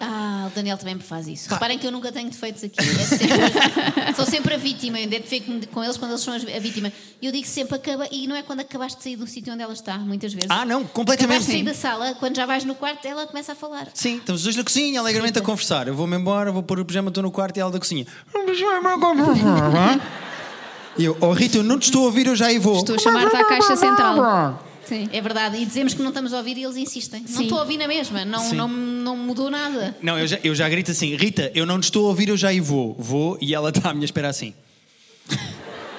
Ah, 0.00 0.48
o 0.50 0.54
Daniel 0.54 0.76
também 0.76 0.96
me 0.96 1.02
faz 1.02 1.26
isso. 1.28 1.48
Reparem 1.48 1.78
que 1.78 1.86
eu 1.86 1.92
nunca 1.92 2.10
tenho 2.12 2.28
defeitos 2.28 2.62
aqui. 2.64 2.74
É 2.80 2.82
sempre- 3.04 4.12
sou 4.16 4.26
sempre 4.26 4.54
a 4.54 4.56
vítima. 4.58 4.98
Eu 4.98 5.04
identifico-me 5.04 5.64
com 5.66 5.82
eles 5.84 5.96
quando 5.96 6.10
eles 6.10 6.20
são 6.22 6.34
a 6.34 6.38
vítima. 6.58 6.92
E 7.22 7.26
eu 7.26 7.32
digo 7.32 7.46
sempre, 7.46 7.76
acaba, 7.76 8.06
e 8.10 8.26
não 8.26 8.34
é 8.36 8.42
quando 8.42 8.60
acabaste 8.60 8.98
de 8.98 9.04
sair 9.04 9.16
do 9.16 9.26
sítio 9.26 9.52
onde 9.52 9.62
ela 9.62 9.72
está, 9.72 9.96
muitas 9.98 10.32
vezes. 10.34 10.50
Ah, 10.50 10.64
não, 10.64 10.84
completamente. 10.84 11.42
Acabaste 11.44 11.50
de 11.52 11.58
sair 11.58 11.64
da 11.64 11.74
sala, 11.74 12.14
quando 12.16 12.36
já 12.36 12.44
vais 12.44 12.64
no 12.64 12.74
quarto, 12.74 13.06
ela 13.06 13.26
começa 13.26 13.52
a 13.52 13.54
falar. 13.54 13.88
Sim, 13.94 14.16
estamos 14.18 14.40
os 14.40 14.44
dois 14.44 14.56
na 14.56 14.64
cozinha, 14.64 15.00
alegremente 15.00 15.38
a 15.38 15.42
conversar. 15.42 15.86
Eu 15.88 15.94
vou-me 15.94 16.16
embora, 16.16 16.50
vou 16.52 16.62
pôr 16.62 16.80
o 16.80 16.84
pijama, 16.84 17.08
estou 17.08 17.22
no 17.22 17.30
quarto 17.30 17.56
e 17.56 17.60
ela 17.60 17.70
da 17.70 17.78
cozinha. 17.78 18.06
E 20.96 21.04
eu, 21.04 21.16
oh 21.20 21.32
Rita, 21.32 21.56
eu 21.56 21.64
não 21.64 21.76
te 21.76 21.84
estou 21.84 22.02
a 22.02 22.04
ouvir, 22.04 22.26
eu 22.28 22.36
já 22.36 22.46
aí 22.46 22.58
vou. 22.58 22.76
Estou 22.78 22.94
a 22.94 22.98
chamar-te 22.98 23.34
à 23.34 23.44
caixa 23.44 23.74
central. 23.76 24.60
Sim. 24.86 25.08
É 25.12 25.20
verdade. 25.20 25.56
E 25.56 25.64
dizemos 25.64 25.94
que 25.94 26.02
não 26.02 26.08
estamos 26.08 26.32
a 26.32 26.38
ouvir 26.38 26.56
e 26.58 26.64
eles 26.64 26.76
insistem. 26.76 27.22
Não 27.22 27.28
Sim. 27.28 27.42
estou 27.44 27.58
a 27.58 27.62
ouvir 27.62 27.76
na 27.78 27.88
mesma. 27.88 28.24
Não, 28.24 28.52
não, 28.52 28.68
não 28.68 29.16
mudou 29.16 29.50
nada. 29.50 29.96
Não, 30.02 30.18
eu 30.18 30.26
já, 30.26 30.38
eu 30.42 30.54
já 30.54 30.68
grito 30.68 30.90
assim, 30.90 31.14
Rita, 31.16 31.50
eu 31.54 31.64
não 31.66 31.80
te 31.80 31.84
estou 31.84 32.06
a 32.06 32.08
ouvir, 32.08 32.28
eu 32.28 32.36
já 32.36 32.48
aí 32.48 32.60
vou. 32.60 32.94
Vou 32.98 33.38
e 33.40 33.54
ela 33.54 33.70
está 33.70 33.90
à 33.90 33.94
minha 33.94 34.04
espera 34.04 34.28
assim. 34.28 34.54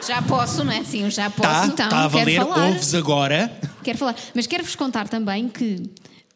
Já 0.06 0.22
posso, 0.22 0.64
não 0.64 0.72
é? 0.72 0.84
Sim, 0.84 1.04
eu 1.04 1.10
já 1.10 1.30
posso. 1.30 1.50
Tá, 1.50 1.66
então, 1.66 1.86
está 1.86 2.06
a 2.06 2.10
quero 2.10 2.26
valer, 2.26 2.38
falar. 2.38 2.68
ouves 2.68 2.94
agora. 2.94 3.60
Quero 3.84 3.98
falar. 3.98 4.16
Mas 4.34 4.46
quero-vos 4.46 4.76
contar 4.76 5.08
também 5.08 5.50
que 5.50 5.82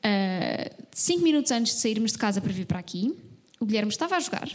ah, 0.03 0.71
cinco 0.91 1.23
minutos 1.23 1.51
antes 1.51 1.75
de 1.75 1.81
sairmos 1.81 2.11
de 2.11 2.17
casa 2.17 2.41
para 2.41 2.51
vir 2.51 2.65
para 2.65 2.79
aqui, 2.79 3.13
o 3.59 3.65
Guilherme 3.65 3.91
estava 3.91 4.15
a 4.15 4.19
jogar 4.19 4.49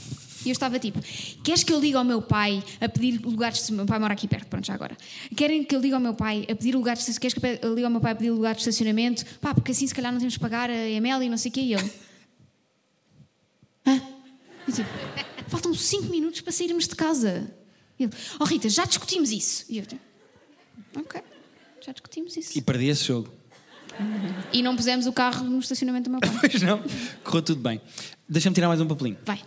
e 0.44 0.50
eu 0.50 0.52
estava 0.52 0.78
tipo: 0.78 1.00
Queres 1.42 1.62
que 1.62 1.72
eu 1.72 1.80
ligue 1.80 1.96
ao 1.96 2.04
meu 2.04 2.20
pai 2.22 2.62
a 2.80 2.88
pedir 2.88 3.20
lugares 3.24 3.66
de. 3.66 3.72
O 3.72 3.76
meu 3.76 3.86
pai 3.86 3.98
mora 3.98 4.14
aqui 4.14 4.28
perto, 4.28 4.46
pronto, 4.46 4.66
já 4.66 4.74
agora. 4.74 4.96
Querem 5.36 5.64
que 5.64 5.74
eu 5.74 5.80
ligue 5.80 5.94
ao 5.94 6.00
meu 6.00 6.14
pai 6.14 6.46
a 6.50 6.54
pedir 6.54 6.74
lugares 6.74 7.04
de 7.06 7.18
Queres 7.18 7.34
que 7.34 7.40
eu 7.62 7.74
ligue 7.74 7.84
ao 7.84 7.90
meu 7.90 8.00
pai 8.00 8.12
a 8.12 8.14
pedir 8.14 8.30
lugares 8.30 8.62
de 8.62 8.68
estacionamento? 8.68 9.24
Pá, 9.40 9.54
porque 9.54 9.72
assim 9.72 9.86
se 9.86 9.94
calhar 9.94 10.12
não 10.12 10.18
temos 10.18 10.34
que 10.34 10.40
pagar 10.40 10.70
a 10.70 10.88
EML 10.88 11.22
e 11.22 11.28
não 11.28 11.36
sei 11.36 11.50
o 11.50 11.54
quê. 11.54 11.60
E 11.60 11.72
eu. 11.72 11.90
Hã? 13.86 14.00
Tipo, 14.66 14.88
faltam 15.48 15.74
cinco 15.74 16.08
minutos 16.08 16.40
para 16.40 16.52
sairmos 16.52 16.88
de 16.88 16.94
casa. 16.94 17.50
E 17.98 18.04
ele, 18.04 18.12
oh 18.40 18.44
Rita, 18.44 18.68
já 18.68 18.84
discutimos 18.84 19.30
isso. 19.30 19.64
E 19.68 19.78
eu, 19.78 19.86
tipo, 19.86 20.02
ok, 20.96 21.20
já 21.84 21.92
discutimos 21.92 22.36
isso. 22.36 22.58
E 22.58 22.62
perdi 22.62 22.86
esse 22.86 23.04
jogo. 23.04 23.32
E 24.52 24.62
não 24.62 24.74
pusemos 24.74 25.06
o 25.06 25.12
carro 25.12 25.44
no 25.44 25.58
estacionamento 25.58 26.10
do 26.10 26.10
meu 26.10 26.20
pai. 26.20 26.30
Pois 26.50 26.62
não, 26.62 26.82
correu 27.22 27.42
tudo 27.42 27.60
bem. 27.60 27.80
Deixa-me 28.28 28.54
tirar 28.54 28.68
mais 28.68 28.80
um 28.80 28.86
papelinho. 28.86 29.18
Vai. 29.24 29.40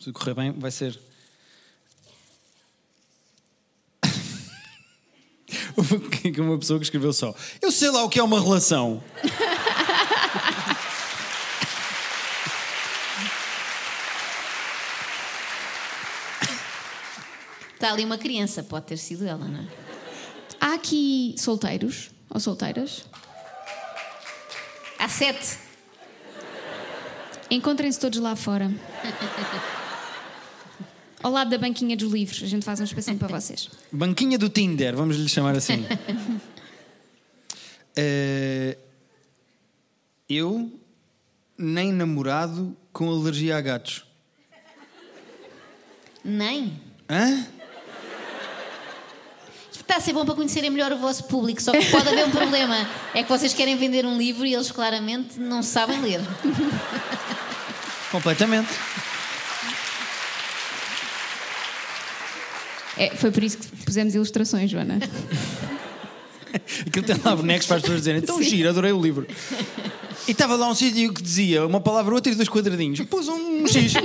Se 0.00 0.10
correr 0.12 0.32
bem, 0.32 0.52
vai 0.52 0.70
ser. 0.70 0.98
Uma 6.38 6.58
pessoa 6.58 6.78
que 6.78 6.84
escreveu 6.84 7.12
só: 7.12 7.34
Eu 7.60 7.70
sei 7.70 7.90
lá 7.90 8.02
o 8.02 8.08
que 8.08 8.18
é 8.18 8.22
uma 8.22 8.40
relação. 8.40 9.04
Está 17.74 17.92
ali 17.92 18.04
uma 18.04 18.16
criança, 18.16 18.62
pode 18.62 18.86
ter 18.86 18.96
sido 18.96 19.26
ela, 19.26 19.46
não 19.46 19.60
é? 19.60 19.66
Há 20.58 20.74
aqui 20.74 21.34
solteiros 21.38 22.10
ou 22.30 22.40
solteiras. 22.40 23.04
Há 24.98 25.08
sete. 25.08 25.58
Encontrem-se 27.50 28.00
todos 28.00 28.18
lá 28.18 28.34
fora. 28.36 28.70
Ao 31.22 31.30
lado 31.30 31.50
da 31.50 31.58
banquinha 31.58 31.96
dos 31.96 32.10
livros. 32.12 32.42
A 32.42 32.46
gente 32.46 32.64
faz 32.64 32.80
um 32.80 32.84
espacinho 32.84 33.18
para 33.18 33.28
vocês. 33.28 33.68
Banquinha 33.92 34.38
do 34.38 34.48
Tinder, 34.48 34.96
vamos 34.96 35.16
lhe 35.16 35.28
chamar 35.28 35.56
assim. 35.56 35.86
Eh, 37.96 38.78
eu 40.28 40.70
nem 41.58 41.92
namorado 41.92 42.74
com 42.92 43.10
alergia 43.10 43.56
a 43.56 43.60
gatos. 43.60 44.04
Nem. 46.24 46.80
Hã? 47.10 47.46
Está 49.72 49.96
a 49.96 50.00
ser 50.00 50.12
bom 50.12 50.24
para 50.24 50.36
conhecerem 50.36 50.70
melhor 50.70 50.92
o 50.92 50.98
vosso 50.98 51.24
público, 51.24 51.60
só 51.60 51.72
que 51.72 51.84
pode 51.90 52.08
haver 52.08 52.24
um 52.24 52.30
problema. 52.30 52.88
É 53.12 53.24
que 53.24 53.28
vocês 53.28 53.52
querem 53.52 53.76
vender 53.76 54.06
um 54.06 54.16
livro 54.16 54.46
e 54.46 54.54
eles 54.54 54.70
claramente 54.70 55.40
não 55.40 55.64
sabem 55.64 56.00
ler. 56.00 56.20
Completamente. 58.12 58.70
É, 63.00 63.16
foi 63.16 63.30
por 63.30 63.42
isso 63.42 63.56
que 63.56 63.66
pusemos 63.82 64.14
ilustrações, 64.14 64.70
Joana. 64.70 64.98
Aquilo 66.86 67.06
tem 67.06 67.16
lá 67.24 67.34
bonecos 67.34 67.66
para 67.66 67.76
as 67.76 67.82
pessoas 67.82 68.00
dizerem: 68.00 68.20
Então, 68.20 68.42
giro, 68.42 68.68
adorei 68.68 68.92
o 68.92 69.00
livro. 69.00 69.26
E 70.28 70.32
estava 70.32 70.54
lá 70.54 70.68
um 70.68 70.74
sítio 70.74 71.14
que 71.14 71.22
dizia 71.22 71.66
uma 71.66 71.80
palavra, 71.80 72.14
outra 72.14 72.30
e 72.30 72.34
dois 72.34 72.48
quadradinhos. 72.48 73.00
Pus 73.00 73.26
um 73.28 73.66
X. 73.66 73.94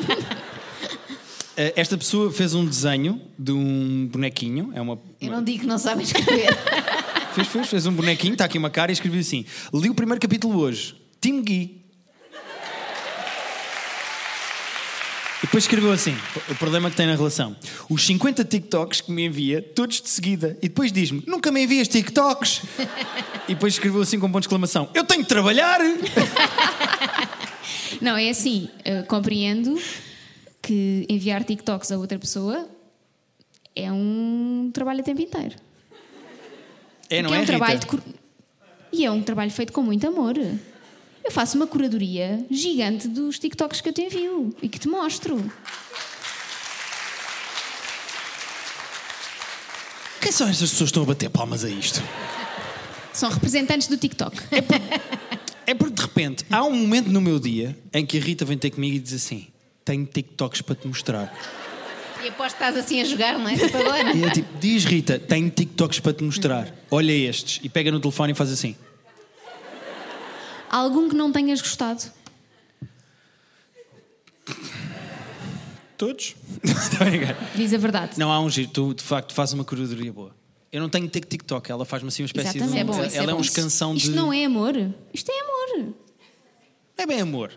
Eh, 1.57 1.71
Esta 1.77 1.97
pessoa 1.97 2.33
fez 2.33 2.53
um 2.53 2.65
desenho 2.65 3.21
de 3.39 3.53
um 3.53 4.07
bonequinho. 4.11 4.71
É 4.75 4.81
uma, 4.81 4.99
Eu 5.21 5.31
não 5.31 5.41
digo 5.41 5.59
que 5.61 5.65
não 5.65 5.77
sabem 5.77 6.03
escrever. 6.03 6.53
Fez, 7.33 7.47
fez, 7.47 7.67
fez 7.69 7.85
um 7.85 7.93
bonequinho, 7.93 8.33
está 8.33 8.43
aqui 8.43 8.57
uma 8.57 8.69
cara 8.69 8.91
e 8.91 8.93
escreveu 8.93 9.21
assim: 9.21 9.45
Li 9.73 9.89
o 9.89 9.95
primeiro 9.95 10.19
capítulo 10.19 10.59
hoje, 10.59 10.95
Tim 11.21 11.41
Gui. 11.41 11.84
Depois 15.55 15.63
escreveu 15.63 15.91
assim: 15.93 16.13
o 16.49 16.55
problema 16.55 16.89
que 16.89 16.97
tem 16.97 17.07
na 17.07 17.15
relação. 17.15 17.55
Os 17.89 18.05
50 18.05 18.43
TikToks 18.43 18.99
que 18.99 19.09
me 19.09 19.25
envia, 19.25 19.61
todos 19.61 20.01
de 20.01 20.09
seguida. 20.09 20.57
E 20.61 20.67
depois 20.67 20.91
diz-me: 20.91 21.23
Nunca 21.25 21.49
me 21.49 21.63
envias 21.63 21.87
TikToks. 21.87 22.63
E 23.47 23.53
depois 23.53 23.75
escreveu 23.75 24.01
assim 24.01 24.19
com 24.19 24.27
um 24.27 24.31
ponto 24.31 24.41
de 24.41 24.47
exclamação: 24.47 24.89
Eu 24.93 25.05
tenho 25.05 25.23
de 25.23 25.29
trabalhar! 25.29 25.79
Não, 28.01 28.17
é 28.17 28.29
assim. 28.29 28.67
compreendo 29.07 29.81
que 30.61 31.05
enviar 31.07 31.45
TikToks 31.45 31.89
a 31.89 31.97
outra 31.97 32.19
pessoa 32.19 32.67
é 33.73 33.89
um 33.89 34.69
trabalho 34.73 34.99
a 34.99 35.03
tempo 35.03 35.21
inteiro. 35.21 35.55
É, 37.09 37.21
não 37.21 37.29
Que 37.29 37.35
é, 37.35 37.37
um 37.37 37.41
Rita? 37.41 37.53
trabalho 37.53 37.79
de 37.79 37.87
E 38.91 39.05
é 39.05 39.11
um 39.11 39.21
trabalho 39.21 39.51
feito 39.51 39.71
com 39.71 39.81
muito 39.81 40.05
amor. 40.05 40.35
Eu 41.25 41.31
faço 41.31 41.57
uma 41.57 41.65
curadoria 41.65 42.45
gigante 42.51 43.07
dos 43.07 43.39
TikToks 43.39 43.81
que 43.81 43.89
eu 43.89 43.93
te 43.93 44.03
envio 44.03 44.55
e 44.61 44.69
que 44.69 44.77
te 44.77 44.87
mostro. 44.87 45.43
Quem 50.21 50.31
são 50.31 50.47
estas 50.47 50.69
pessoas 50.69 50.89
que 50.89 50.91
estão 50.91 51.01
a 51.01 51.05
bater 51.07 51.29
palmas 51.31 51.65
a 51.65 51.69
isto? 51.69 51.99
São 53.11 53.31
representantes 53.31 53.87
do 53.87 53.97
TikTok. 53.97 54.37
É 55.67 55.73
porque 55.73 55.95
de 55.95 56.01
repente 56.03 56.45
há 56.51 56.63
um 56.63 56.75
momento 56.75 57.09
no 57.09 57.19
meu 57.19 57.39
dia 57.39 57.75
em 57.91 58.05
que 58.05 58.19
a 58.19 58.21
Rita 58.21 58.45
vem 58.45 58.55
ter 58.55 58.69
comigo 58.69 58.97
e 58.97 58.99
diz 58.99 59.13
assim: 59.13 59.47
Tenho 59.83 60.05
TikToks 60.05 60.61
para 60.61 60.75
te 60.75 60.87
mostrar. 60.87 61.35
E 62.23 62.27
aposto 62.27 62.57
que 62.57 62.63
estás 62.63 62.77
assim 62.77 63.01
a 63.01 63.03
jogar, 63.03 63.39
não 63.39 63.49
é? 63.49 63.57
Tipo 63.57 63.75
agora. 63.77 64.15
E 64.15 64.23
é 64.23 64.29
tipo, 64.29 64.59
diz 64.59 64.85
Rita, 64.85 65.17
tenho 65.17 65.49
TikToks 65.49 65.99
para 66.01 66.13
te 66.13 66.23
mostrar. 66.23 66.71
Olha 66.91 67.11
estes. 67.11 67.59
E 67.63 67.69
pega 67.69 67.91
no 67.91 67.99
telefone 67.99 68.33
e 68.33 68.35
faz 68.35 68.51
assim. 68.51 68.75
Algum 70.75 71.07
que 71.07 71.15
não 71.15 71.31
tenhas 71.31 71.61
gostado. 71.61 72.03
Todos? 75.97 76.35
Diz 77.55 77.73
a 77.73 77.77
verdade. 77.77 78.19
não, 78.19 78.29
há 78.29 78.41
um 78.41 78.49
giro. 78.49 78.69
Tu, 78.71 78.93
de 78.95 79.01
facto, 79.01 79.33
fazes 79.33 79.53
uma 79.53 79.63
curadoria 79.63 80.11
boa. 80.11 80.35
Eu 80.73 80.81
não 80.81 80.89
tenho 80.89 81.07
TikTok. 81.07 81.71
Ela 81.71 81.85
faz-me 81.85 82.09
assim 82.09 82.23
uma 82.23 82.25
espécie 82.25 82.57
Exatamente. 82.57 82.83
de... 82.85 82.91
Isso 82.91 82.99
é 82.99 83.07
bom, 83.07 83.15
é 83.15 83.17
ela 83.17 83.31
é, 83.31 83.33
bom. 83.33 83.37
um 83.39 83.41
escansão 83.41 83.95
Isto 83.95 84.09
de... 84.09 84.15
não 84.17 84.33
é 84.33 84.43
amor. 84.43 84.73
Isto 85.13 85.31
é 85.31 85.39
amor. 85.39 85.93
Não 86.97 87.03
é 87.03 87.05
bem 87.05 87.21
amor. 87.21 87.53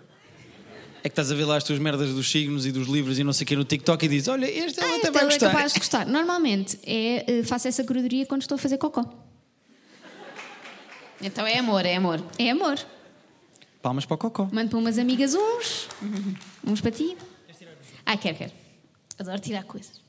É 1.03 1.09
que 1.09 1.09
estás 1.09 1.33
a 1.33 1.35
ver 1.35 1.45
lá 1.45 1.57
as 1.57 1.65
tuas 1.65 1.81
merdas 1.81 2.11
dos 2.15 2.31
signos 2.31 2.67
e 2.67 2.71
dos 2.71 2.87
livros 2.87 3.19
e 3.19 3.25
não 3.25 3.33
sei 3.33 3.45
o 3.45 3.49
que 3.49 3.57
no 3.57 3.65
TikTok 3.65 4.05
e 4.05 4.09
dizes, 4.09 4.29
olha, 4.29 4.47
este 4.47 4.79
ela 4.79 4.93
Ah, 4.93 4.97
até 4.99 5.11
vai 5.11 5.23
é 5.23 5.25
gostar. 5.25 5.51
capaz 5.51 5.73
de 5.73 5.79
gostar. 5.81 6.07
Normalmente 6.07 6.79
é, 6.85 7.25
eh, 7.41 7.43
faço 7.43 7.67
essa 7.67 7.83
curadoria 7.83 8.25
quando 8.27 8.43
estou 8.43 8.55
a 8.55 8.59
fazer 8.59 8.79
cocó. 8.79 9.05
Então 11.21 11.45
é 11.45 11.59
amor, 11.59 11.85
é 11.85 11.97
amor. 11.97 12.23
É 12.39 12.51
amor. 12.51 12.79
Palmas 13.89 14.05
para 14.05 14.17
o 14.17 14.19
cocó. 14.19 14.47
Mando 14.53 14.69
para 14.69 14.79
umas 14.79 14.99
amigas 14.99 15.35
uns, 15.35 15.89
uns 16.63 16.79
para 16.83 16.91
ti. 16.91 17.17
Ah, 18.05 18.19
quero, 18.19 18.37
quero. 18.37 18.53
Adoro 19.19 19.39
tirar 19.41 19.65
coisas. 19.65 20.03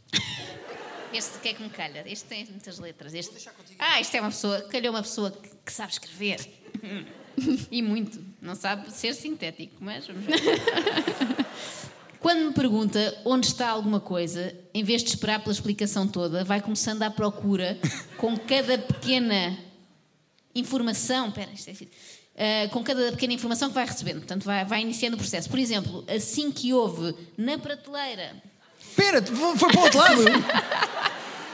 Este 1.14 1.40
que 1.40 1.48
é 1.48 1.54
que 1.54 1.64
me 1.64 1.70
calha? 1.70 2.04
Este 2.06 2.28
tem 2.28 2.46
muitas 2.48 2.78
letras. 2.78 3.14
Este... 3.14 3.50
Ah, 3.80 4.02
isto 4.02 4.14
é 4.16 4.20
uma 4.20 4.32
pessoa, 4.32 4.64
calhou 4.64 4.94
uma 4.94 5.02
pessoa 5.02 5.32
que, 5.32 5.50
que 5.66 5.72
sabe 5.72 5.94
escrever. 5.94 6.46
e 7.72 7.82
muito. 7.82 8.22
Não 8.42 8.54
sabe 8.54 8.92
ser 8.92 9.16
sintético, 9.16 9.78
mas 9.80 10.06
vamos 10.06 10.26
ver. 10.26 10.36
Quando 12.20 12.48
me 12.48 12.54
pergunta 12.54 13.18
onde 13.24 13.48
está 13.48 13.70
alguma 13.70 14.02
coisa, 14.02 14.54
em 14.74 14.84
vez 14.84 15.02
de 15.02 15.12
esperar 15.12 15.40
pela 15.40 15.54
explicação 15.54 16.06
toda, 16.06 16.44
vai 16.44 16.60
começando 16.60 17.02
à 17.04 17.10
procura 17.10 17.80
com 18.18 18.38
cada 18.40 18.78
pequena 18.78 19.58
informação. 20.54 21.30
Espera, 21.30 21.52
isto 21.54 21.70
é 21.70 22.19
Ah, 22.40 22.70
com 22.70 22.82
cada 22.82 23.12
pequena 23.12 23.34
informação 23.34 23.68
que 23.68 23.76
vai 23.76 23.86
recebendo. 23.86 24.20
Portanto, 24.20 24.46
vai, 24.46 24.64
vai 24.64 24.82
iniciando 24.82 25.18
o 25.18 25.20
processo. 25.20 25.50
Por 25.50 25.60
exemplo, 25.60 26.06
assim 26.08 26.52
que 26.52 26.74
houve 26.74 27.14
na 27.38 27.58
prateleira 27.58 28.34
Espera, 29.00 29.22
foi 29.22 29.70
para 29.70 29.80
o 29.80 29.84
outro 29.84 30.00
lado. 30.00 30.24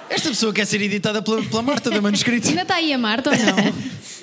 Esta 0.09 0.29
pessoa 0.29 0.53
quer 0.53 0.65
ser 0.65 0.81
editada 0.81 1.21
pela, 1.21 1.43
pela 1.43 1.61
Marta 1.61 1.89
da 1.91 2.01
Manuscrito. 2.01 2.47
Ainda 2.47 2.61
está 2.61 2.75
aí 2.75 2.93
a 2.93 2.97
Marta 2.97 3.29
ou 3.29 3.35
não? 3.35 3.55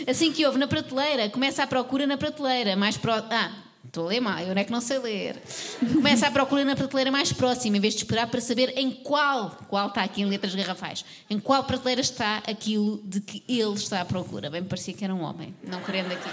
Assim 0.11 0.33
que 0.33 0.45
houve 0.45 0.59
na 0.59 0.67
prateleira, 0.67 1.29
começa 1.29 1.63
a 1.63 1.67
procura 1.67 2.07
na 2.07 2.17
prateleira, 2.17 2.75
mais 2.75 2.97
pro... 2.97 3.13
Ah, 3.13 3.53
Estou 3.85 4.07
a 4.07 4.09
ler 4.09 4.21
mal, 4.21 4.39
eu 4.39 4.55
não 4.55 4.63
é 4.63 4.65
que 4.65 4.71
não 4.71 4.81
sei 4.81 4.99
ler. 4.99 5.43
Começa 5.93 6.27
a 6.27 6.31
procurar 6.31 6.65
na 6.65 6.77
prateleira 6.77 7.11
mais 7.11 7.33
próxima, 7.33 7.77
em 7.77 7.81
vez 7.81 7.95
de 7.95 8.01
esperar 8.01 8.27
para 8.29 8.41
saber 8.41 8.73
em 8.77 8.91
qual, 8.91 9.51
qual 9.69 9.89
está 9.89 10.03
aqui 10.03 10.23
em 10.23 10.27
letras 10.27 10.55
garrafais, 10.55 11.05
em 11.29 11.39
qual 11.39 11.65
prateleira 11.65 12.01
está 12.01 12.39
aquilo 12.47 13.03
de 13.05 13.21
que 13.21 13.43
ele 13.49 13.75
está 13.75 14.01
à 14.01 14.05
procura. 14.05 14.49
Bem, 14.49 14.63
me 14.63 14.69
parecia 14.69 14.95
que 14.95 15.05
era 15.05 15.15
um 15.15 15.23
homem, 15.23 15.55
não 15.63 15.81
querendo 15.83 16.13
aqui. 16.13 16.31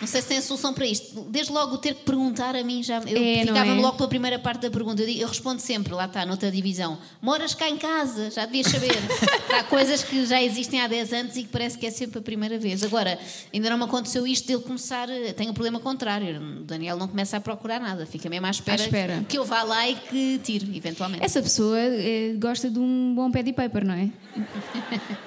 Não 0.00 0.06
sei 0.06 0.22
se 0.22 0.28
tem 0.28 0.38
a 0.38 0.42
solução 0.42 0.72
para 0.72 0.86
isto. 0.86 1.22
Desde 1.28 1.52
logo 1.52 1.76
ter 1.78 1.94
que 1.94 2.04
perguntar 2.04 2.54
a 2.54 2.62
mim 2.62 2.82
já. 2.84 2.98
Eu 3.00 3.16
É, 3.20 3.38
não 3.44 3.46
ficava-me 3.54 3.78
é? 3.78 3.82
logo 3.82 3.96
pela 3.96 4.08
primeira 4.08 4.38
parte 4.38 4.60
da 4.62 4.70
pergunta. 4.70 5.02
Eu, 5.02 5.08
eu 5.08 5.26
respondo 5.28 5.60
sempre, 5.60 5.92
lá 5.92 6.04
está, 6.06 6.24
noutra 6.24 6.50
divisão. 6.52 6.98
Moras 7.20 7.52
cá 7.54 7.68
em 7.68 7.76
casa, 7.76 8.30
já 8.30 8.46
devias 8.46 8.68
saber. 8.68 8.92
Há 9.58 9.64
coisas 9.64 10.04
que 10.04 10.24
já 10.24 10.40
existem 10.42 10.80
há 10.80 10.86
10 10.86 11.12
anos 11.12 11.36
e 11.36 11.42
que 11.42 11.48
parece 11.48 11.76
que 11.76 11.84
é 11.86 11.90
sempre 11.90 12.18
a 12.20 12.22
primeira 12.22 12.58
vez. 12.58 12.84
Agora, 12.84 13.18
ainda 13.52 13.70
não 13.70 13.78
me 13.78 13.84
aconteceu 13.84 14.24
isto 14.26 14.46
dele 14.46 14.62
começar. 14.62 15.08
Tenho 15.36 15.50
o 15.50 15.54
problema 15.54 15.80
contrário. 15.80 16.40
O 16.60 16.64
Daniel 16.64 16.96
não 16.96 17.08
começa 17.08 17.36
a 17.36 17.40
procurar 17.40 17.80
nada, 17.80 18.06
fica 18.06 18.28
mesmo 18.28 18.46
à 18.46 18.50
espera, 18.50 18.82
À 18.82 18.84
espera. 18.84 19.24
que 19.28 19.36
eu 19.36 19.44
vá 19.44 19.62
lá 19.64 19.88
e 19.88 19.94
que 19.96 20.40
tire, 20.44 20.76
eventualmente. 20.76 21.24
Essa 21.24 21.42
pessoa 21.42 21.76
eh, 21.78 22.34
gosta 22.38 22.70
de 22.70 22.78
um 22.78 23.14
bom 23.16 23.30
pad 23.32 23.52
paper, 23.52 23.84
não 23.84 23.94
é? 23.94 24.08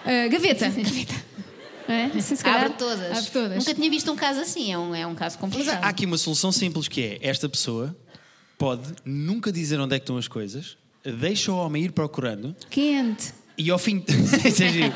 Ah, 0.05 0.27
gaveta. 0.31 0.69
Gaveta. 0.69 1.15
É? 1.91 2.09
Se 2.21 2.35
calhar, 2.43 2.65
Abre 2.65 2.77
todas. 2.77 3.17
Abre 3.17 3.31
todas. 3.31 3.57
Nunca 3.57 3.73
tinha 3.73 3.89
visto 3.89 4.11
um 4.11 4.15
caso 4.15 4.39
assim, 4.39 4.71
é 4.71 4.77
um, 4.77 4.95
é 4.95 5.05
um 5.05 5.15
caso 5.15 5.37
complicado. 5.37 5.83
há 5.83 5.89
aqui 5.89 6.05
uma 6.05 6.17
solução 6.17 6.51
simples 6.51 6.87
que 6.87 7.01
é 7.01 7.19
esta 7.21 7.47
pessoa 7.49 7.95
pode 8.57 8.93
nunca 9.03 9.51
dizer 9.51 9.79
onde 9.79 9.95
é 9.95 9.99
que 9.99 10.03
estão 10.03 10.17
as 10.17 10.27
coisas, 10.27 10.77
deixa 11.03 11.51
o 11.51 11.57
homem 11.57 11.85
ir 11.85 11.91
procurando 11.91 12.55
Quente. 12.69 13.33
e 13.57 13.69
ao 13.71 13.79
fim. 13.79 14.03
Isso 14.45 14.63
é. 14.63 14.91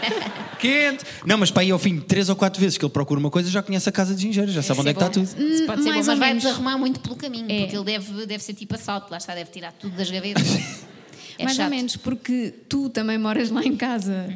Quente! 0.59 1.03
Não, 1.25 1.37
mas 1.37 1.49
para 1.51 1.63
aí 1.63 1.71
ao 1.71 1.79
fim 1.79 1.95
de 1.95 2.01
três 2.01 2.29
ou 2.29 2.35
quatro 2.35 2.59
vezes 2.61 2.77
que 2.77 2.85
ele 2.85 2.91
procura 2.93 3.19
uma 3.19 3.29
coisa, 3.31 3.49
já 3.49 3.61
conhece 3.63 3.89
a 3.89 3.91
casa 3.91 4.13
de 4.15 4.27
engenheiro, 4.27 4.51
já 4.51 4.61
sabe 4.61 4.79
onde 4.81 4.89
é 4.89 4.93
que 4.93 4.99
está 4.99 5.09
tudo. 5.11 5.27
Pode 5.65 5.83
ser 5.83 5.89
bom, 5.89 5.95
mas 5.95 6.05
vai 6.05 6.17
menos. 6.29 6.43
desarrumar 6.43 6.77
muito 6.77 6.99
pelo 6.99 7.15
caminho, 7.15 7.45
É. 7.49 7.61
porque 7.61 7.75
ele 7.75 7.85
deve, 7.85 8.25
deve 8.27 8.43
ser 8.43 8.53
tipo 8.53 8.75
assalto, 8.75 9.07
lá 9.11 9.17
está, 9.17 9.33
deve 9.35 9.49
tirar 9.51 9.71
tudo 9.73 9.95
das 9.97 10.09
gavetas. 10.09 10.43
É 11.37 11.43
Mais 11.43 11.57
chato. 11.57 11.65
ou 11.65 11.69
menos, 11.75 11.97
porque 11.97 12.53
tu 12.69 12.89
também 12.89 13.17
moras 13.17 13.49
lá 13.49 13.61
em 13.61 13.75
casa 13.75 14.29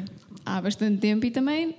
há 0.44 0.60
bastante 0.60 0.98
tempo 0.98 1.24
e 1.24 1.30
também 1.30 1.74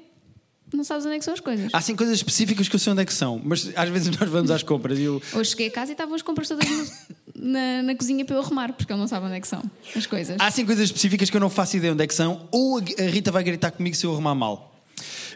não 0.78 0.84
sabes 0.84 1.06
onde 1.06 1.16
é 1.16 1.20
que 1.20 1.26
são 1.26 1.34
as 1.34 1.40
coisas. 1.40 1.70
Há 1.74 1.82
sim 1.82 1.96
coisas 1.96 2.16
específicas 2.16 2.68
que 2.70 2.76
eu 2.76 2.80
sei 2.80 2.94
onde 2.94 3.02
é 3.02 3.06
que 3.06 3.14
são, 3.14 3.42
mas 3.44 3.70
às 3.76 3.90
vezes 3.90 4.16
nós 4.18 4.30
vamos 4.30 4.52
às 4.52 4.64
compras 4.64 4.98
e 5.00 5.04
eu. 5.04 5.22
Hoje 5.34 5.52
cheguei 5.52 5.68
a 5.68 5.72
casa 5.72 5.92
e 5.92 5.94
estavam 5.94 6.16
as 6.16 6.22
compras 6.22 6.48
todas 6.48 6.68
no- 6.70 6.88
na, 7.52 7.84
na 7.84 7.96
cozinha 7.96 8.24
para 8.26 8.36
eu 8.36 8.42
arrumar, 8.42 8.74
porque 8.74 8.92
ele 8.92 9.00
não 9.00 9.08
sabe 9.08 9.26
onde 9.26 9.36
é 9.36 9.42
que 9.42 9.48
são 9.48 9.62
as 9.96 10.06
coisas. 10.06 10.38
Há 10.40 10.52
sim 10.52 10.66
coisas 10.66 10.86
específicas 10.86 11.30
que 11.30 11.36
eu 11.38 11.42
não 11.42 11.50
faço 11.50 11.78
ideia 11.78 11.94
onde 11.94 12.04
é 12.04 12.08
que 12.08 12.14
são, 12.14 12.48
ou 12.52 12.78
a 12.80 13.02
Rita 13.04 13.32
vai 13.32 13.44
gritar 13.44 13.72
comigo 13.72 13.96
se 13.96 14.06
eu 14.06 14.12
arrumar 14.12 14.36
mal. 14.36 14.68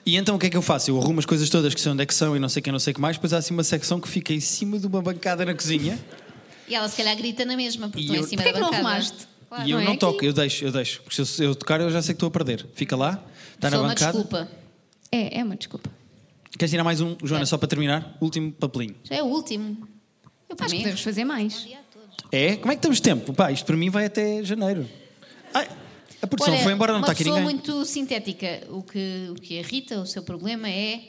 E 0.06 0.16
então 0.18 0.36
o 0.36 0.40
que 0.40 0.46
é 0.46 0.50
que 0.50 0.58
eu 0.58 0.62
faço? 0.62 0.92
Eu 0.92 1.00
arrumo 1.02 1.20
as 1.20 1.26
coisas 1.26 1.50
todas 1.50 1.74
que 1.74 1.82
sei 1.82 1.92
onde 1.92 2.04
é 2.04 2.06
que 2.06 2.14
são 2.14 2.36
e 2.36 2.40
não 2.40 2.48
sei 2.50 2.62
quem, 2.62 2.72
não 2.72 2.80
sei 2.80 2.92
o 2.92 2.94
que 2.96 3.02
mais, 3.02 3.18
depois 3.18 3.34
há 3.34 3.38
assim 3.40 3.54
uma 3.54 3.64
secção 3.64 4.00
que 4.00 4.08
fica 4.08 4.34
em 4.34 4.40
cima 4.40 4.78
de 4.78 4.86
uma 4.86 5.02
bancada 5.02 5.44
na 5.44 5.54
cozinha 5.56 5.98
E 6.68 6.76
ela 6.76 6.88
se 6.88 6.96
calhar 6.96 7.16
grita 7.16 7.44
na 7.44 7.56
mesma, 7.58 7.88
porque 7.90 8.02
E 8.02 8.04
estão 8.04 8.16
eu- 8.18 8.24
em 8.24 8.28
cima 8.28 8.44
Porquê 8.44 8.52
da 8.54 8.58
que 8.60 8.62
não 8.64 8.70
bancada. 8.72 8.88
arrumaste? 8.90 9.28
Claro. 9.50 9.68
e 9.68 9.72
eu 9.72 9.78
não 9.78 9.86
não, 9.86 9.94
é 9.94 9.98
toco, 9.98 10.18
aqui. 10.18 10.26
eu 10.28 10.34
deixo, 10.34 10.66
eu 10.66 10.72
deixo. 10.72 11.02
Porque 11.04 11.24
se 11.26 11.44
eu, 11.44 11.50
eu 11.50 11.56
tocar 11.56 11.80
eu 11.82 11.90
já 11.90 12.02
sei 12.02 12.14
que 12.14 12.18
estou 12.18 12.28
a 12.28 12.32
perder. 12.32 12.66
Fica 12.76 12.96
lá, 12.96 13.24
está 13.56 13.70
na 13.70 13.78
Só 13.78 13.82
uma 13.84 13.90
bancada. 13.90 14.12
desculpa. 14.14 14.50
É, 15.12 15.40
é 15.40 15.44
uma 15.44 15.56
desculpa. 15.56 15.90
Queres 16.58 16.72
tirar 16.72 16.84
mais 16.84 17.02
um, 17.02 17.16
Joana, 17.24 17.46
só 17.46 17.58
para 17.58 17.68
terminar? 17.68 18.18
Último 18.22 18.52
papelinho. 18.52 18.96
Já 19.04 19.16
é 19.16 19.24
o 19.24 19.26
último. 19.26 19.88
Eu, 20.50 20.56
Acho 20.60 20.72
que 20.74 20.78
podemos 20.82 21.02
fazer 21.02 21.26
mais. 21.26 21.68
É? 22.32 22.56
Como 22.58 22.72
é 22.72 22.76
que 22.76 22.80
estamos 22.80 22.98
de 22.98 23.04
tempo? 23.04 23.34
Pá, 23.34 23.52
isto 23.52 23.66
para 23.66 23.76
mim 23.76 23.90
vai 23.90 24.06
até 24.06 24.44
janeiro. 24.44 24.88
Ai, 25.54 25.68
a 26.22 26.28
produção 26.28 26.54
Olha, 26.54 26.64
foi 26.64 26.74
embora, 26.74 26.92
não 26.94 27.00
uma 27.00 27.06
está 27.06 27.12
aqui 27.12 27.24
pessoa 27.24 27.40
ninguém. 27.40 27.56
muito 27.56 27.86
sintética. 27.86 28.64
O 28.70 28.82
que, 28.84 29.28
o 29.32 29.36
que 29.36 29.56
irrita, 29.56 30.00
o 30.00 30.06
seu 30.06 30.24
problema 30.24 30.70
é 30.70 31.02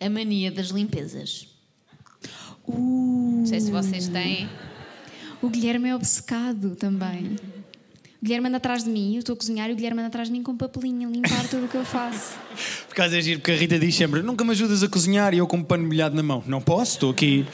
a 0.00 0.08
mania 0.08 0.50
das 0.50 0.68
limpezas. 0.68 1.48
Não 2.66 3.44
sei 3.44 3.60
se 3.60 3.70
vocês 3.70 4.08
têm. 4.08 4.48
O 5.40 5.48
Guilherme 5.48 5.88
é 5.88 5.96
obcecado 5.96 6.76
também. 6.76 7.36
O 8.20 8.24
Guilherme 8.24 8.48
anda 8.48 8.58
atrás 8.58 8.84
de 8.84 8.90
mim, 8.90 9.14
eu 9.14 9.18
estou 9.18 9.32
a 9.32 9.36
cozinhar 9.36 9.68
e 9.68 9.72
o 9.72 9.76
Guilherme 9.76 9.98
anda 10.00 10.06
atrás 10.06 10.28
de 10.28 10.32
mim 10.32 10.42
com 10.44 10.56
papelinho 10.56 11.08
a 11.08 11.12
limpar 11.12 11.48
tudo 11.48 11.66
o 11.66 11.68
que 11.68 11.76
eu 11.76 11.84
faço. 11.84 12.38
Por 12.92 12.96
causa 12.96 13.16
é 13.16 13.22
giro, 13.22 13.40
porque 13.40 13.52
a 13.52 13.56
Rita 13.56 13.78
diz 13.78 13.94
sempre: 13.94 14.20
nunca 14.20 14.44
me 14.44 14.50
ajudas 14.50 14.82
a 14.82 14.88
cozinhar 14.88 15.32
e 15.32 15.38
eu 15.38 15.46
com 15.46 15.56
um 15.56 15.62
pano 15.62 15.82
molhado 15.86 16.14
na 16.14 16.22
mão. 16.22 16.44
Não 16.46 16.60
posso, 16.60 16.92
estou 16.92 17.10
aqui 17.10 17.46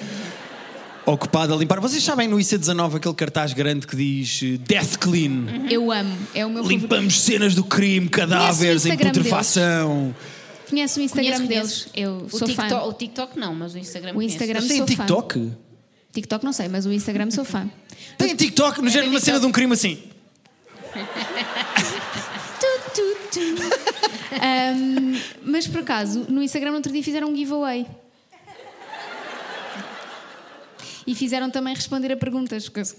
ocupado 1.07 1.55
a 1.55 1.57
limpar. 1.57 1.79
Vocês 1.79 2.03
sabem 2.03 2.27
no 2.27 2.39
IC19 2.39 2.97
aquele 2.97 3.15
cartaz 3.15 3.53
grande 3.53 3.87
que 3.87 3.95
diz 3.95 4.41
eh, 4.43 4.57
Death 4.67 4.97
Clean? 4.97 5.69
Eu 5.71 5.93
amo, 5.93 6.13
é 6.35 6.45
o 6.45 6.51
meu 6.51 6.65
favorito. 6.65 6.81
Limpamos 6.83 7.21
cenas 7.21 7.55
do 7.55 7.63
crime, 7.63 8.09
cadáveres 8.09 8.85
em 8.85 8.97
putrefação. 8.97 10.13
Conhece 10.69 10.99
o 10.99 11.03
Instagram 11.05 11.31
Conheço, 11.37 11.47
deles? 11.49 11.71
conheço. 11.85 11.91
Eu 11.95 12.27
O 12.27 12.31
sou 12.37 12.49
TikTok, 12.49 12.69
fã. 12.71 12.83
o 12.83 12.93
TikTok 12.93 13.39
não, 13.39 13.55
mas 13.55 13.75
o 13.75 13.79
Instagram 13.79 14.11
O 14.11 14.15
conheço. 14.15 14.35
Instagram 14.35 14.61
Vocês 14.61 14.69
têm 14.71 14.79
sou 14.79 14.87
fã. 14.89 14.95
TikTok? 15.05 15.53
TikTok 16.13 16.45
não 16.45 16.53
sei, 16.53 16.67
mas 16.69 16.85
o 16.85 16.93
Instagram 16.93 17.31
sou 17.31 17.45
fã. 17.45 17.71
Tem 18.19 18.35
TikTok 18.35 18.83
no 18.83 18.89
género 18.91 19.11
de 19.11 19.15
uma 19.15 19.21
cena 19.21 19.39
de 19.39 19.47
um 19.47 19.53
crime 19.53 19.73
assim. 19.73 20.03
Tu, 22.61 22.67
tu, 22.93 23.17
tu. 23.31 23.88
Ahm, 24.33 25.19
mas 25.43 25.67
por 25.67 25.81
acaso, 25.81 26.27
no 26.29 26.43
Instagram 26.43 26.71
no 26.71 26.77
outro 26.77 26.93
dia 26.93 27.03
fizeram 27.03 27.29
um 27.31 27.37
giveaway. 27.37 27.87
E 31.07 31.15
fizeram 31.15 31.51
também 31.51 31.75
responder 31.75 32.13
a 32.13 32.17
perguntas. 32.17 32.71
Mas 32.71 32.95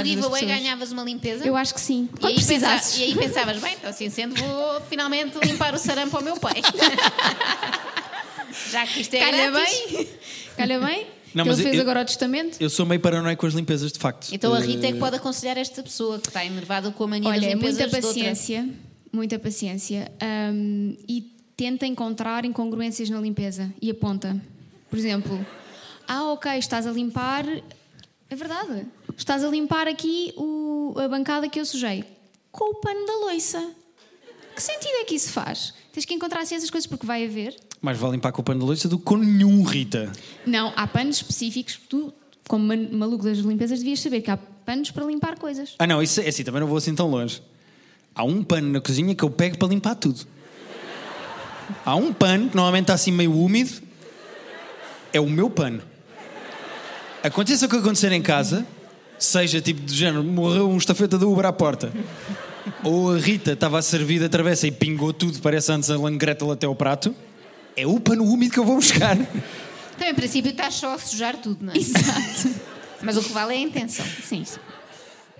o 0.00 0.04
giveaway 0.04 0.44
ganhavas 0.46 0.92
uma 0.92 1.02
limpeza? 1.02 1.44
Eu 1.46 1.56
acho 1.56 1.74
que 1.74 1.80
sim. 1.80 2.08
E 2.20 2.26
aí, 2.26 2.36
e 2.36 3.02
aí 3.04 3.14
pensavas, 3.16 3.58
bem, 3.60 3.74
então 3.74 3.90
assim 3.90 4.08
sendo, 4.10 4.34
vou 4.36 4.80
finalmente 4.82 5.36
limpar 5.44 5.74
o 5.74 5.78
sarampo 5.78 6.16
ao 6.16 6.22
meu 6.22 6.36
pai. 6.36 6.62
Já 8.70 8.86
que 8.86 9.00
isto 9.00 9.14
é 9.14 9.20
Calha 9.20 9.50
grátis. 9.50 9.82
bem. 9.90 10.08
Calha 10.56 10.78
bem. 10.80 11.06
Não, 11.34 11.46
ele 11.46 11.56
fez 11.62 11.76
eu- 11.76 11.80
agora 11.80 12.02
o 12.02 12.04
testamento. 12.04 12.58
Eu 12.60 12.68
sou 12.68 12.84
meio 12.84 13.00
paranoico 13.00 13.40
com 13.40 13.46
as 13.46 13.54
limpezas, 13.54 13.90
de 13.90 13.98
facto. 13.98 14.28
Então 14.32 14.52
a 14.52 14.60
Rita 14.60 14.86
é 14.86 14.90
Eh, 14.90 14.92
que 14.92 14.98
pode 14.98 15.16
aconselhar 15.16 15.56
esta 15.56 15.82
pessoa 15.82 16.18
que 16.18 16.28
está 16.28 16.44
enervada 16.44 16.90
com 16.90 17.04
a 17.04 17.06
mania 17.06 17.30
Olha, 17.30 17.40
das 17.40 17.50
limpezas 17.50 17.78
muita 17.90 18.00
de 18.00 18.06
outra. 18.06 18.22
Muita 19.12 19.38
paciência 19.38 20.10
hum, 20.52 20.96
e 21.08 21.22
tenta 21.56 21.86
encontrar 21.86 22.44
incongruências 22.44 23.10
na 23.10 23.20
limpeza 23.20 23.72
e 23.80 23.90
aponta. 23.90 24.40
Por 24.88 24.98
exemplo, 24.98 25.44
ah, 26.08 26.32
ok, 26.32 26.52
estás 26.58 26.86
a 26.86 26.90
limpar. 26.92 27.44
É 28.28 28.34
verdade. 28.34 28.86
Estás 29.16 29.44
a 29.44 29.48
limpar 29.48 29.86
aqui 29.86 30.32
o- 30.36 30.94
a 30.98 31.06
bancada 31.08 31.48
que 31.48 31.60
eu 31.60 31.64
sujei 31.66 32.04
com 32.50 32.70
o 32.72 32.74
pano 32.76 33.06
da 33.06 33.14
loiça. 33.20 33.70
Que 34.54 34.62
sentido 34.62 34.94
é 35.00 35.04
que 35.04 35.14
isso 35.14 35.30
faz? 35.30 35.72
Tens 35.92 36.04
que 36.04 36.14
encontrar 36.14 36.40
assim 36.40 36.54
essas 36.54 36.70
coisas 36.70 36.86
porque 36.86 37.06
vai 37.06 37.24
haver. 37.24 37.54
Mais 37.80 37.98
vale 37.98 38.14
limpar 38.14 38.32
com 38.32 38.40
o 38.40 38.44
pano 38.44 38.60
de 38.60 38.66
louça 38.66 38.88
do 38.88 38.98
que 38.98 39.04
com 39.04 39.16
nenhum, 39.16 39.62
Rita. 39.62 40.10
Não, 40.46 40.72
há 40.76 40.86
panos 40.86 41.16
específicos. 41.16 41.78
Tu, 41.88 42.12
como 42.48 42.64
maluco 42.92 43.24
das 43.24 43.38
limpezas, 43.38 43.78
devias 43.80 44.00
saber 44.00 44.20
que 44.22 44.30
há 44.30 44.36
panos 44.36 44.90
para 44.90 45.04
limpar 45.04 45.38
coisas. 45.38 45.74
Ah, 45.78 45.86
não, 45.86 46.02
isso 46.02 46.20
é 46.20 46.28
assim, 46.28 46.44
também 46.44 46.60
não 46.60 46.68
vou 46.68 46.76
assim 46.78 46.94
tão 46.94 47.08
longe. 47.10 47.42
Há 48.14 48.24
um 48.24 48.42
pano 48.42 48.70
na 48.70 48.80
cozinha 48.80 49.14
que 49.14 49.22
eu 49.22 49.30
pego 49.30 49.58
para 49.58 49.68
limpar 49.68 49.94
tudo. 49.94 50.26
Há 51.84 51.96
um 51.96 52.12
pano 52.12 52.50
que 52.50 52.56
normalmente 52.56 52.84
está 52.84 52.94
assim 52.94 53.10
meio 53.10 53.32
úmido. 53.32 53.72
É 55.12 55.20
o 55.20 55.28
meu 55.28 55.48
pano. 55.48 55.82
Aconteça 57.22 57.66
o 57.66 57.68
que 57.68 57.76
acontecer 57.76 58.10
em 58.12 58.20
casa, 58.20 58.66
seja 59.18 59.60
tipo 59.60 59.80
do 59.80 59.92
género, 59.92 60.24
morreu 60.24 60.68
um 60.68 60.76
estafeta 60.76 61.16
da 61.16 61.26
Uber 61.26 61.46
à 61.46 61.52
porta. 61.52 61.92
Ou 62.82 63.14
a 63.14 63.18
Rita 63.18 63.52
estava 63.52 63.78
a 63.78 63.82
servir 63.82 64.20
da 64.20 64.28
travessa 64.28 64.66
e 64.66 64.72
pingou 64.72 65.12
tudo, 65.12 65.40
parece 65.40 65.70
antes 65.72 65.90
a 65.90 65.96
Gretel 66.10 66.50
até 66.50 66.66
ao 66.66 66.74
prato. 66.74 67.14
É 67.76 67.86
o 67.86 67.98
pano 68.00 68.24
úmido 68.24 68.52
que 68.52 68.58
eu 68.58 68.64
vou 68.64 68.76
buscar. 68.76 69.16
Então, 69.94 70.08
em 70.08 70.14
princípio, 70.14 70.50
estás 70.50 70.74
só 70.74 70.94
a 70.94 70.98
sujar 70.98 71.36
tudo, 71.36 71.64
não 71.64 71.72
é? 71.72 71.76
Exato. 71.76 72.54
Mas 73.02 73.16
o 73.16 73.22
que 73.22 73.32
vale 73.32 73.54
é 73.54 73.58
a 73.58 73.60
intenção. 73.60 74.04
Sim. 74.22 74.44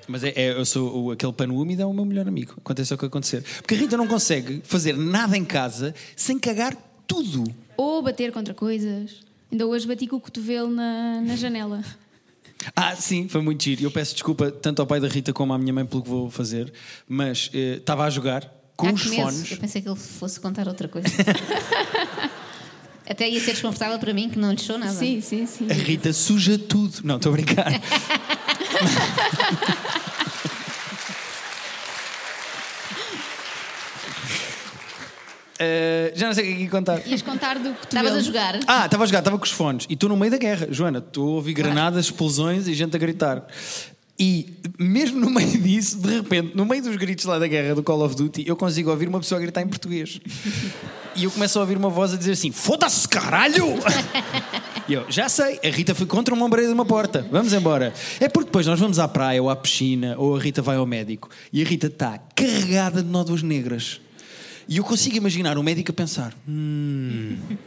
Mas 0.09 0.25
é, 0.25 0.29
é- 0.35 0.53
eu 0.53 0.65
sou 0.65 1.05
o- 1.07 1.11
aquele 1.13 1.33
pano 1.33 1.59
úmido 1.61 1.83
é 1.83 1.87
o 1.87 1.93
meu 1.93 2.05
melhor 2.05 2.27
amigo. 2.29 2.55
Aconteça 2.59 2.95
o 2.95 2.99
que 2.99 3.07
acontecer. 3.07 3.43
Porque 3.61 3.75
a 3.75 3.79
Rita 3.79 3.97
não 3.97 4.07
consegue 4.07 4.61
fazer 4.65 4.97
nada 4.97 5.37
em 5.37 5.45
casa 5.45 5.95
sem 6.17 6.39
cagar 6.39 6.77
tudo. 7.07 7.45
Ou 7.77 8.03
bater 8.03 8.33
contra 8.33 8.53
coisas. 8.55 9.21
Ainda 9.51 9.67
hoje 9.67 9.87
bati 9.87 10.07
com 10.07 10.17
o 10.17 10.21
cotovelo 10.21 10.71
na, 10.71 11.21
na 11.21 11.37
janela. 11.37 11.85
Ah, 12.77 12.95
sim, 12.97 13.29
foi 13.29 13.43
muito 13.43 13.63
giro. 13.65 13.83
Eu 13.83 13.91
peço 13.91 14.15
desculpa 14.15 14.51
tanto 14.51 14.81
ao 14.81 14.87
pai 14.87 15.01
da 15.01 15.09
Rita 15.09 15.33
como 15.33 15.53
à 15.53 15.59
minha 15.59 15.73
mãe 15.73 15.85
pelo 15.85 16.03
que 16.03 16.09
vou 16.09 16.31
fazer, 16.31 16.73
mas 17.09 17.51
eh, 17.53 17.77
estava 17.79 18.05
a 18.05 18.11
jogar 18.11 18.49
com 18.77 18.87
Há 18.87 18.93
os 18.93 19.03
fones. 19.03 19.51
Eu 19.51 19.57
pensei 19.59 19.83
que 19.83 19.89
ele 19.89 19.99
fosse 19.99 20.39
contar 20.41 20.69
outra 20.69 20.87
coisa. 20.89 21.09
Até 23.09 23.29
ia 23.29 23.41
ser 23.41 23.53
desconfortável 23.53 23.99
para 23.99 24.15
mim, 24.15 24.31
que 24.31 24.39
não 24.39 24.53
lhe 24.53 24.61
sou 24.61 24.79
nada. 24.79 24.93
Sim, 24.93 25.21
sim, 25.21 25.45
sim. 25.45 25.67
A 25.71 25.75
Rita 25.75 26.13
suja 26.13 26.57
tudo. 26.57 27.01
Não, 27.03 27.17
estou 27.17 27.31
a 27.31 27.33
brincar. 27.35 27.67
Eh, 35.65 36.13
já 36.17 36.27
não 36.27 36.35
sei 36.35 36.43
o 36.43 36.47
que 36.47 36.53
é 36.53 36.57
que 36.57 36.63
ia 36.65 36.71
contar. 36.71 37.07
Ias 37.07 37.23
contar 37.23 37.55
do 37.55 37.73
cotovelo. 37.73 37.85
Estavas 37.85 38.15
a 38.15 38.21
jogar. 38.21 38.59
Ah, 38.67 38.87
estava 38.87 39.05
a 39.05 39.07
jogar, 39.07 39.19
estava 39.21 39.39
com 39.39 39.45
os 39.45 39.53
fones 39.53 39.87
e 39.89 39.95
estou 39.95 40.09
no 40.09 40.17
meio 40.17 40.33
da 40.33 40.39
guerra. 40.39 40.67
Joana, 40.71 40.99
estou 40.99 41.29
a 41.29 41.33
ouvir 41.37 41.53
granadas, 41.53 42.07
explosões 42.07 42.67
e 42.67 42.75
gente 42.75 42.97
a 42.97 42.99
gritar. 42.99 43.47
E 44.19 44.55
mesmo 44.79 45.21
no 45.21 45.31
meio 45.31 45.61
disso, 45.61 45.99
de 45.99 46.17
repente, 46.17 46.57
no 46.57 46.67
meio 46.67 46.83
dos 46.83 46.97
gritos 46.97 47.25
lá 47.25 47.39
da 47.39 47.47
guerra 47.47 47.77
do 47.77 47.83
Call 47.83 48.05
of 48.05 48.17
Duty, 48.17 48.45
eu 48.47 48.57
consigo 48.57 48.91
ouvir 48.91 49.09
uma 49.09 49.21
pessoa 49.21 49.41
gritar 49.41 49.63
em 49.63 49.69
português. 49.69 50.21
E 51.15 51.25
eu 51.25 51.31
começo 51.31 51.59
a 51.59 51.61
ouvir 51.61 51.77
uma 51.77 51.91
voz 51.91 52.15
a 52.15 52.17
dizer 52.17 52.33
assim: 52.33 52.51
Foda-se, 52.51 53.07
caralho! 53.07 53.67
E 54.89 54.95
eu, 54.95 55.05
já 55.09 55.29
sei, 55.29 55.61
a 55.63 55.69
Rita 55.69 55.95
foi 55.95 56.07
contra 56.07 56.35
uma 56.35 56.45
ombreira 56.45 56.67
de 56.67 56.75
uma 56.75 56.87
porta, 56.87 57.25
vamos 57.31 57.53
embora. 57.53 57.93
É 58.19 58.29
porque 58.29 58.47
depois 58.47 58.67
nós 58.67 58.81
vamos 58.81 58.99
à 58.99 59.07
praia 59.07 59.41
ou 59.41 59.49
à 59.49 59.55
piscina, 59.55 60.17
ou 60.19 60.35
a 60.35 60.41
Rita 60.41 60.63
vai 60.63 60.77
ao 60.77 60.87
médico, 60.87 61.29
e 61.53 61.63
a 61.63 61.65
Rita 61.65 61.87
está 61.87 62.19
carregada 62.35 63.03
de 63.03 63.09
nódoas 63.09 63.43
negras. 63.43 64.01
E 64.73 64.79
eu 64.79 64.85
consigo 64.85 65.15
imaginar 65.19 65.59
o 65.59 65.63
médico 65.63 65.91
a 65.91 65.95
pensar: 65.95 66.35
Hum. 66.49 67.37
Como 67.47 67.59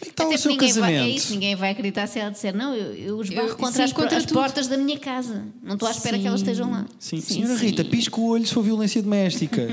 é 0.00 0.04
que 0.06 0.08
está 0.08 0.24
Até 0.24 0.34
o 0.34 0.38
seu 0.38 0.50
ninguém 0.50 0.72
vai, 0.72 0.80
casamento? 0.92 1.04
é 1.12 1.16
isso, 1.16 1.32
ninguém 1.32 1.56
vai 1.56 1.70
acreditar 1.72 2.06
se 2.06 2.18
ela 2.18 2.30
disser 2.30 2.56
não, 2.56 2.74
eu, 2.74 2.94
eu 2.94 3.18
os 3.18 3.28
barro 3.28 3.48
Eu- 3.48 3.56
contra, 3.56 3.72
sim, 3.76 3.82
as, 3.82 3.92
contra 3.92 4.16
as 4.16 4.24
portas 4.26 4.66
da 4.66 4.78
minha 4.78 4.98
casa. 4.98 5.44
Não 5.62 5.74
estou 5.74 5.86
à 5.86 5.90
espera 5.90 6.18
que 6.18 6.26
elas 6.26 6.40
Sim. 6.40 6.46
estejam 6.46 6.70
lá. 6.70 6.86
Sim, 6.98 7.20
Sim, 7.20 7.34
senhora 7.34 7.58
sim. 7.58 7.66
Rita, 7.66 7.84
pisca 7.84 8.18
o 8.18 8.28
olho 8.28 8.46
se 8.46 8.54
for 8.54 8.62
violência 8.62 9.02
doméstica. 9.02 9.68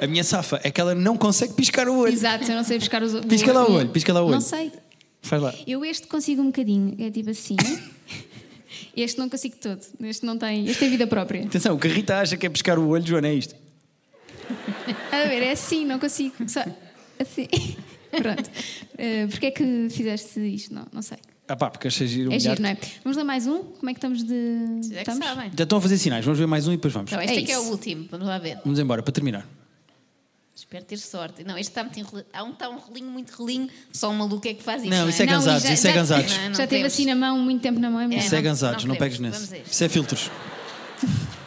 A 0.00 0.06
minha 0.06 0.24
safa 0.24 0.60
é 0.64 0.70
que 0.70 0.80
ela 0.80 0.94
não 0.94 1.14
consegue 1.16 1.52
piscar 1.52 1.88
o 1.88 1.98
olho. 1.98 2.12
Exato, 2.12 2.44
eu 2.50 2.56
não 2.56 2.64
sei 2.64 2.78
buscar 2.78 3.02
os 3.02 3.12
Pisca 3.26 3.52
lá 3.52 3.68
o 3.68 3.72
olho, 3.74 3.88
pisca 3.90 4.12
lá 4.14 4.20
o 4.22 4.24
olho. 4.24 4.34
Não 4.34 4.40
sei. 4.40 4.72
Faz 5.20 5.42
lá. 5.42 5.52
Eu 5.66 5.84
este 5.84 6.06
consigo 6.06 6.40
um 6.40 6.46
bocadinho. 6.46 6.94
É 6.98 7.10
tipo 7.10 7.28
assim. 7.28 7.56
Este 8.96 9.18
não 9.18 9.28
consigo 9.28 9.56
todo. 9.60 9.80
Este 10.00 10.24
não 10.26 10.36
tem. 10.38 10.66
Este 10.66 10.80
tem 10.80 10.90
vida 10.90 11.06
própria. 11.06 11.44
Atenção, 11.44 11.74
o 11.74 11.78
que 11.78 11.86
a 11.86 11.90
Rita 11.90 12.18
acha 12.18 12.36
que 12.36 12.44
é 12.46 12.48
piscar 12.48 12.78
o 12.78 12.88
olho, 12.88 13.04
Joana, 13.06 13.28
é 13.28 13.34
isto. 13.34 13.54
A 15.12 15.28
ver, 15.28 15.42
é 15.42 15.52
assim, 15.52 15.84
não 15.84 15.98
consigo. 15.98 16.34
Só 16.48 16.60
assim. 17.20 17.46
Pronto. 18.10 18.48
Uh, 18.94 19.28
Porquê 19.30 19.46
é 19.46 19.50
que 19.50 19.88
fizeste 19.90 20.40
isto? 20.40 20.72
Não, 20.74 20.86
não 20.92 21.02
sei. 21.02 21.18
Ah 21.46 21.56
pá, 21.56 21.70
porque 21.70 21.88
achei 21.88 22.06
giro. 22.06 22.32
É 22.32 22.38
giro, 22.38 22.60
não 22.60 22.68
é? 22.70 22.76
Vamos 23.02 23.16
lá 23.16 23.24
mais 23.24 23.46
um? 23.46 23.62
Como 23.62 23.88
é 23.90 23.94
que 23.94 23.98
estamos 23.98 24.22
de. 24.22 24.34
É 24.92 24.94
que 24.94 24.98
estamos? 25.10 25.24
sabem. 25.26 25.50
Já 25.56 25.64
estão 25.64 25.78
a 25.78 25.80
fazer 25.80 25.98
sinais, 25.98 26.24
vamos 26.24 26.38
ver 26.38 26.46
mais 26.46 26.66
um 26.68 26.72
e 26.72 26.76
depois 26.76 26.92
vamos. 26.92 27.10
Então, 27.10 27.22
este 27.22 27.38
É 27.38 27.42
é, 27.42 27.44
que 27.44 27.52
é 27.52 27.58
o 27.58 27.64
último, 27.70 28.06
vamos 28.10 28.26
lá 28.26 28.38
ver. 28.38 28.58
Vamos 28.64 28.78
embora, 28.78 29.02
para 29.02 29.12
terminar. 29.12 29.46
Espero 30.54 30.84
ter 30.84 30.98
sorte. 30.98 31.44
Não, 31.44 31.56
este 31.56 31.70
está 31.70 31.82
muito 31.84 31.98
enrolinho. 32.00 32.26
Há 32.32 32.42
um 32.42 32.48
que 32.48 32.52
está 32.54 32.68
um 32.68 32.78
rolinho 32.78 33.10
muito 33.10 33.30
relinho, 33.30 33.68
só 33.92 34.10
um 34.10 34.14
maluco 34.14 34.46
é 34.48 34.52
que 34.54 34.62
faz 34.62 34.82
isso. 34.82 34.90
Não, 34.90 35.02
Não, 35.02 35.08
isso 35.08 35.22
é 35.22 35.26
Não, 35.26 35.32
gansados, 35.34 35.62
já- 35.62 35.72
isso 35.72 35.86
é 35.86 35.90
já- 35.90 35.96
gansados. 35.96 36.36
Não, 36.36 36.44
não 36.48 36.54
Já 36.54 36.66
teve 36.66 36.84
assim 36.86 37.06
na 37.06 37.14
mão, 37.14 37.38
muito 37.38 37.62
tempo 37.62 37.78
na 37.80 37.88
mão. 37.90 38.00
É 38.00 38.04
É, 38.04 38.08
mesmo. 38.08 38.24
Isso 38.24 38.34
é 38.34 38.38
não- 38.38 38.42
gansados, 38.44 38.84
não 38.84 38.92
não, 38.94 38.98
pegues 38.98 39.18
nesse. 39.18 39.62
Isso 39.70 39.84
é 39.84 39.88
filtros. 39.88 40.30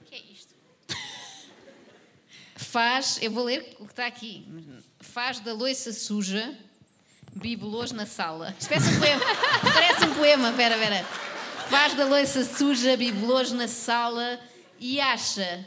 O 0.00 0.04
que 0.04 0.14
é 0.14 0.18
isto? 0.32 0.54
Faz, 2.76 3.18
eu 3.22 3.30
vou 3.30 3.44
ler 3.44 3.74
o 3.80 3.86
que 3.86 3.92
está 3.92 4.06
aqui. 4.06 4.46
Faz 5.00 5.40
da 5.40 5.54
loiça 5.54 5.94
suja 5.94 6.52
bibelôs 7.34 7.90
na 7.90 8.04
sala. 8.04 8.54
Isto 8.60 8.68
parece 8.68 8.90
um 8.90 8.98
poema. 8.98 9.24
parece 9.72 10.04
um 10.04 10.12
poema, 10.14 10.52
pera, 10.52 10.76
pera. 10.76 11.02
Faz 11.70 11.94
da 11.94 12.04
loiça 12.04 12.44
suja 12.44 12.94
bibelôs 12.94 13.50
na 13.50 13.66
sala 13.66 14.38
e 14.78 15.00
acha 15.00 15.64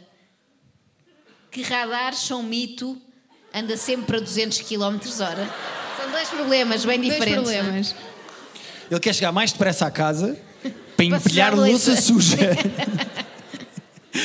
que 1.50 1.64
radares 1.64 2.20
são 2.20 2.44
mito, 2.44 2.96
anda 3.52 3.76
sempre 3.76 4.18
a 4.18 4.20
200 4.20 4.60
km 4.60 5.00
hora. 5.20 5.50
São 5.98 6.12
dois 6.12 6.30
problemas 6.30 6.86
bem 6.86 7.02
Dois 7.02 7.12
diferentes. 7.12 7.50
é? 7.50 7.58
problemas. 7.64 7.96
Ele 8.92 9.00
quer 9.00 9.16
chegar 9.16 9.32
mais 9.32 9.52
depressa 9.52 9.88
à 9.88 9.90
casa 9.90 10.40
para 10.96 11.06
empilhar 11.06 11.56
louça 11.56 12.00
suja. 12.00 12.38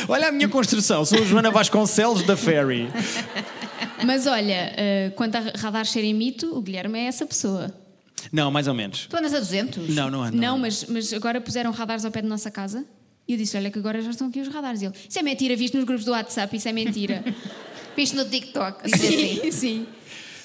Olha 0.09 0.29
a 0.29 0.33
minha 0.33 0.49
construção, 0.49 1.05
sou 1.05 1.19
a 1.19 1.25
Joana 1.25 1.51
Vasconcelos 1.51 2.23
da 2.23 2.37
Ferry. 2.37 2.89
Mas 4.05 4.27
olha, 4.27 4.73
uh, 4.73 5.15
quanto 5.15 5.37
a 5.37 5.41
radar 5.57 5.87
serem 5.87 6.15
mito, 6.15 6.57
o 6.57 6.61
Guilherme 6.61 6.99
é 6.99 7.05
essa 7.05 7.27
pessoa. 7.27 7.73
Não, 8.33 8.51
mais 8.51 8.67
ou 8.67 8.75
menos. 8.75 9.07
Tu 9.07 9.17
andas 9.17 9.35
a 9.35 9.39
200? 9.39 9.89
Não, 9.95 10.11
não 10.11 10.23
ando. 10.23 10.37
Não, 10.37 10.59
mas, 10.59 10.85
mas 10.89 11.13
agora 11.13 11.41
puseram 11.41 11.71
radares 11.71 12.05
ao 12.05 12.11
pé 12.11 12.23
da 12.23 12.29
nossa 12.29 12.51
casa. 12.51 12.85
E 13.27 13.33
eu 13.33 13.39
disse: 13.39 13.57
Olha, 13.57 13.71
que 13.71 13.79
agora 13.79 14.01
já 14.01 14.11
estão 14.11 14.29
aqui 14.29 14.41
os 14.41 14.49
radares. 14.49 14.83
E 14.83 14.87
ele: 14.87 14.95
Isso 15.09 15.19
é 15.19 15.23
mentira, 15.23 15.57
visto 15.57 15.77
nos 15.77 15.85
grupos 15.85 16.05
do 16.05 16.13
WhatsApp, 16.13 16.57
isso 16.57 16.69
é 16.69 16.73
mentira. 16.73 17.25
Viste 17.97 18.17
no 18.17 18.25
TikTok? 18.25 18.91
diz 18.91 18.95
assim. 18.95 19.51
sim, 19.53 19.87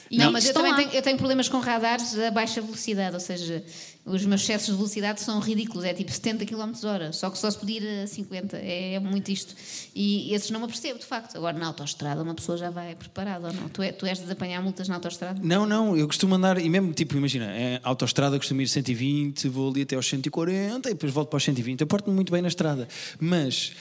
E 0.10 0.18
Não, 0.18 0.32
mas 0.32 0.46
eu 0.46 0.54
também 0.54 0.76
tenho, 0.76 0.92
eu 0.92 1.02
tenho 1.02 1.18
problemas 1.18 1.48
com 1.48 1.60
radares 1.60 2.18
a 2.18 2.32
baixa 2.32 2.60
velocidade, 2.62 3.14
ou 3.14 3.20
seja, 3.20 3.64
os 4.06 4.26
meus 4.26 4.42
excessos 4.42 4.68
de 4.68 4.74
velocidade 4.74 5.22
são 5.22 5.40
ridículos, 5.40 5.84
é 5.86 5.94
tipo 5.94 6.12
70 6.12 6.46
km 6.46 6.72
hora, 6.84 7.14
só 7.14 7.30
que 7.30 7.38
só 7.38 7.50
se 7.50 7.58
podia 7.58 7.80
ir 7.80 8.04
a 8.04 8.08
50, 8.08 8.58
é, 8.58 8.96
é 8.96 9.00
muito 9.00 9.30
isto. 9.30 9.54
E 9.94 10.34
esses 10.34 10.50
não 10.50 10.60
me 10.60 10.66
apercebo, 10.66 10.98
de 10.98 11.06
facto. 11.06 11.36
Agora, 11.38 11.58
na 11.58 11.68
autoestrada, 11.68 12.24
uma 12.24 12.34
pessoa 12.34 12.58
já 12.58 12.72
vai 12.72 12.96
preparada 12.96 13.48
ou 13.48 13.54
não? 13.54 13.70
Tu, 13.70 13.84
é, 13.84 13.92
tu 13.92 14.06
és 14.06 14.20
de 14.20 14.32
apanhar 14.32 14.62
multas 14.64 14.88
na 14.88 14.96
autoestrada? 14.96 15.40
Não, 15.44 15.68
não, 15.68 15.96
eu 15.96 16.08
costumo 16.08 16.34
andar, 16.34 16.58
e 16.60 16.70
mesmo 16.70 16.92
tipo, 16.92 17.16
imagina, 17.16 17.46
é 17.46 17.80
autoestrada, 17.84 18.38
costumo 18.38 18.62
ir 18.62 18.68
120, 18.68 19.48
vou 19.48 19.70
ali 19.70 19.84
até 19.84 19.96
aos 19.96 20.08
140 20.08 20.90
e 20.90 20.94
depois 20.94 21.14
volto 21.14 21.30
para 21.30 21.38
os 21.38 21.44
120. 21.44 21.82
Eu 21.82 21.88
porto-me 21.88 22.16
muito 22.16 22.32
bem 22.32 22.42
na 22.42 22.48
estrada. 22.48 22.88
Mas 23.20 23.74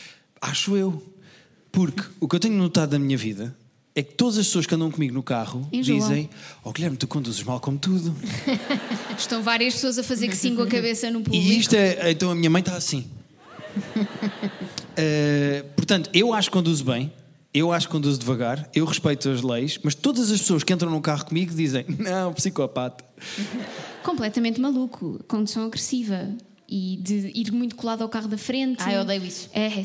acho 0.43 0.77
eu, 0.77 1.03
porque 1.73 2.03
o 2.21 2.29
que 2.29 2.37
eu 2.37 2.41
tenho 2.41 2.55
notado 2.55 2.91
da 2.91 2.99
minha 2.99 3.17
vida 3.17 3.57
é 3.99 4.03
que 4.05 4.15
todas 4.15 4.39
as 4.39 4.47
pessoas 4.47 4.65
que 4.65 4.73
andam 4.77 4.93
comigo 4.93 5.13
no 5.13 5.25
carro 5.25 5.69
Enjoam. 5.73 5.99
dizem: 5.99 6.31
Oh 6.63 6.71
Guilherme, 6.71 6.97
tu 6.97 7.09
conduzes 7.09 7.43
mal 7.43 7.59
como 7.59 7.77
tudo. 7.79 8.15
Estão 9.19 9.43
várias 9.43 9.75
pessoas 9.75 9.99
a 9.99 10.05
fazer 10.05 10.29
que 10.29 10.37
sim 10.37 10.55
com 10.55 10.63
a 10.63 10.69
cabeça 10.69 11.11
no 11.11 11.21
público. 11.21 11.45
E 11.45 11.59
isto 11.59 11.75
é. 11.75 12.13
Então 12.13 12.31
a 12.31 12.35
minha 12.35 12.49
mãe 12.49 12.61
está 12.61 12.77
assim. 12.77 13.05
Eh, 15.01 15.65
portanto, 15.77 16.11
eu 16.13 16.35
acho 16.35 16.51
que 16.51 16.57
conduzo 16.57 16.85
bem, 16.85 17.13
eu 17.55 17.71
acho 17.71 17.87
que 17.87 17.93
conduzo 17.93 18.19
devagar, 18.19 18.69
eu 18.75 18.85
respeito 18.85 19.31
as 19.31 19.43
leis, 19.43 19.79
mas 19.81 19.95
todas 19.95 20.29
as 20.29 20.41
pessoas 20.41 20.65
que 20.65 20.73
entram 20.73 20.91
no 20.91 21.01
carro 21.01 21.25
comigo 21.25 21.55
dizem: 21.55 21.85
Não, 22.01 22.33
psicopata. 22.33 23.05
Completamente 24.03 24.61
maluco, 24.61 25.21
condução 25.29 25.67
agressiva. 25.67 26.35
E 26.71 26.99
de 27.01 27.33
ir 27.35 27.51
muito 27.51 27.75
colado 27.77 28.03
ao 28.03 28.09
carro 28.11 28.29
da 28.29 28.37
frente. 28.37 28.83
Ah, 28.85 28.93
eu 28.93 29.01
odeio 29.01 29.25
isso. 29.25 29.49
É, 29.55 29.67
é 29.69 29.85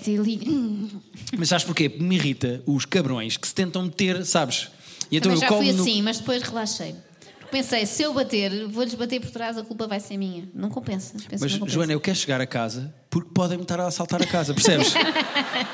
hum, 0.50 0.90
Mas 1.38 1.48
sabes 1.48 1.64
porquê? 1.64 1.88
Porque 1.88 2.04
me 2.04 2.16
irrita 2.16 2.62
os 2.66 2.84
cabrões 2.84 3.38
que 3.38 3.48
se 3.48 3.56
tentam 3.56 3.84
meter, 3.84 4.26
sabes? 4.26 4.68
E 5.10 5.16
então 5.16 5.32
Também 5.32 5.46
eu 5.46 5.50
já 5.50 5.58
fui 5.58 5.72
no- 5.72 5.82
assim, 5.82 6.02
mas 6.02 6.18
depois 6.18 6.44
relaxei. 6.44 6.94
Porque 7.40 7.52
pensei, 7.52 7.86
se 7.86 8.04
eu 8.04 8.14
bater, 8.14 8.68
vou-lhes 8.68 8.96
bater 8.96 9.22
por 9.22 9.32
trás, 9.32 9.58
a 9.58 9.64
culpa 9.64 9.88
vai 9.88 10.00
ser 10.02 10.18
minha. 10.18 10.44
Não 10.54 10.70
compensa. 10.70 11.14
Penso 11.30 11.44
Mas, 11.44 11.52
não 11.54 11.60
compensa. 11.60 11.74
Joana, 11.74 11.94
eu 11.94 12.02
quero 12.02 12.18
chegar 12.18 12.42
a 12.42 12.48
casa 12.48 12.94
porque 13.10 13.30
podem 13.34 13.58
me 13.58 13.64
estar 13.64 13.80
a 13.80 13.88
assaltar 13.88 14.22
a 14.22 14.26
casa, 14.26 14.54
percebes? 14.54 14.94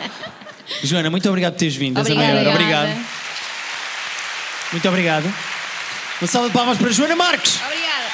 Joana, 0.84 1.10
muito 1.10 1.27
obrigado 1.27 1.53
por 1.53 1.60
teres 1.60 1.76
vindo. 1.76 1.99
Obrigada. 1.99 2.49
Obrigado. 2.52 3.06
Muito 4.72 4.88
obrigado. 4.88 5.34
Uma 6.22 6.27
salva 6.27 6.49
de 6.49 6.53
palmas 6.53 6.77
para 6.77 6.91
Joana 6.91 7.15
Marques. 7.15 7.56
Obrigada. 7.56 8.06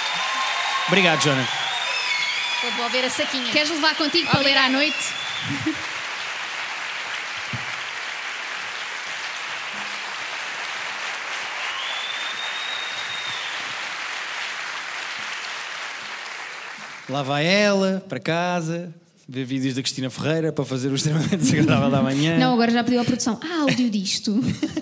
Obrigado, 0.88 1.22
Joana. 1.24 1.48
Vou 2.66 2.72
devolver 2.72 3.06
a 3.06 3.10
saquinha. 3.12 3.52
Queres 3.52 3.70
levar 3.70 3.96
contigo 3.96 4.28
para 4.28 4.40
ler 4.40 4.58
à 4.58 4.66
Obrigada. 4.66 4.70
noite? 4.70 5.14
Lá 17.08 17.22
vai 17.22 17.46
ela, 17.46 18.04
para 18.10 18.20
casa, 18.20 18.92
ver 19.28 19.44
vídeos 19.44 19.74
da 19.74 19.82
Cristina 19.82 20.10
Ferreira 20.10 20.52
para 20.54 20.64
fazer 20.64 20.90
o 20.90 20.96
extremamente 20.96 21.38
desagradável 21.38 21.90
da 21.90 22.02
manhã. 22.02 22.38
Não, 22.38 22.54
agora 22.54 22.72
já 22.72 22.84
pediu 22.84 23.02
à 23.02 23.04
produção. 23.06 23.40
Ah, 23.44 23.62
áudio 23.62 23.90
disto. 23.90 24.40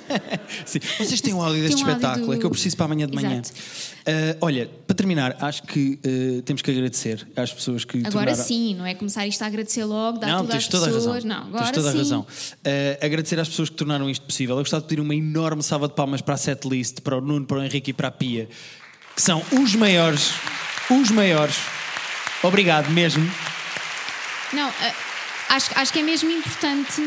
Sim. 0.66 0.80
Vocês 1.00 1.22
têm 1.22 1.34
um 1.34 1.42
áudio 1.42 1.62
deste 1.64 1.82
um 1.84 1.88
espetáculo, 1.88 2.26
do- 2.28 2.34
é 2.34 2.38
que 2.38 2.46
eu 2.46 2.50
preciso 2.50 2.76
para 2.76 2.86
amanhã 2.88 3.08
de 3.08 3.16
manhã. 3.16 3.42
Ah, 4.06 4.36
olha, 4.42 4.70
para 4.86 4.96
terminar, 4.96 5.38
acho 5.40 5.64
que 5.64 5.98
ah, 6.04 6.42
temos 6.44 6.62
que 6.62 6.70
agradecer 6.70 7.26
às 7.38 7.54
pessoas 7.54 7.86
que 7.86 8.00
Agora 8.00 8.12
tornaram... 8.12 8.36
sim, 8.44 8.76
não 8.76 8.86
é 8.86 8.94
começar 8.94 9.26
isto 9.26 9.42
a 9.42 9.46
agradecer 9.48 9.86
logo, 9.86 10.18
dar 10.20 10.28
Não, 10.28 10.46
tudo 10.46 10.58
às 10.58 10.68
toda 10.68 10.84
a 10.84 10.88
pessoas. 10.94 11.06
razão. 11.24 11.30
Não, 11.30 11.48
agora 11.48 11.64
tens 11.64 11.72
toda 11.76 11.92
sim. 11.92 11.96
a 11.96 12.00
razão. 12.00 12.28
Ah, 12.66 13.06
agradecer 13.06 13.40
às 13.40 13.48
pessoas 13.48 13.70
que 13.70 13.76
tornaram 13.76 14.10
isto 14.10 14.26
possível. 14.26 14.56
Eu 14.56 14.62
gostava 14.62 14.82
de 14.82 14.90
pedir 14.90 15.02
uma 15.02 15.16
enorme 15.16 15.64
salva 15.64 15.88
de 15.88 15.96
palmas 15.96 16.20
para 16.22 16.34
a 16.34 16.38
setlist, 16.38 17.00
para 17.00 17.18
o 17.18 17.22
Nuno, 17.22 17.46
para 17.46 17.60
o 17.60 17.64
Henrique 17.64 17.92
e 17.92 17.94
para 17.94 18.10
a 18.10 18.12
Pia, 18.12 18.50
que 19.16 19.22
são 19.22 19.42
os 19.54 19.74
maiores, 19.74 20.32
os 20.92 21.10
maiores. 21.12 21.56
Obrigado 22.44 22.90
mesmo. 22.92 23.26
Não, 24.54 24.70
ah, 24.70 25.56
acho, 25.56 25.72
acho 25.76 25.94
que 25.94 26.00
é 26.00 26.04
mesmo 26.04 26.30
importante 26.30 27.02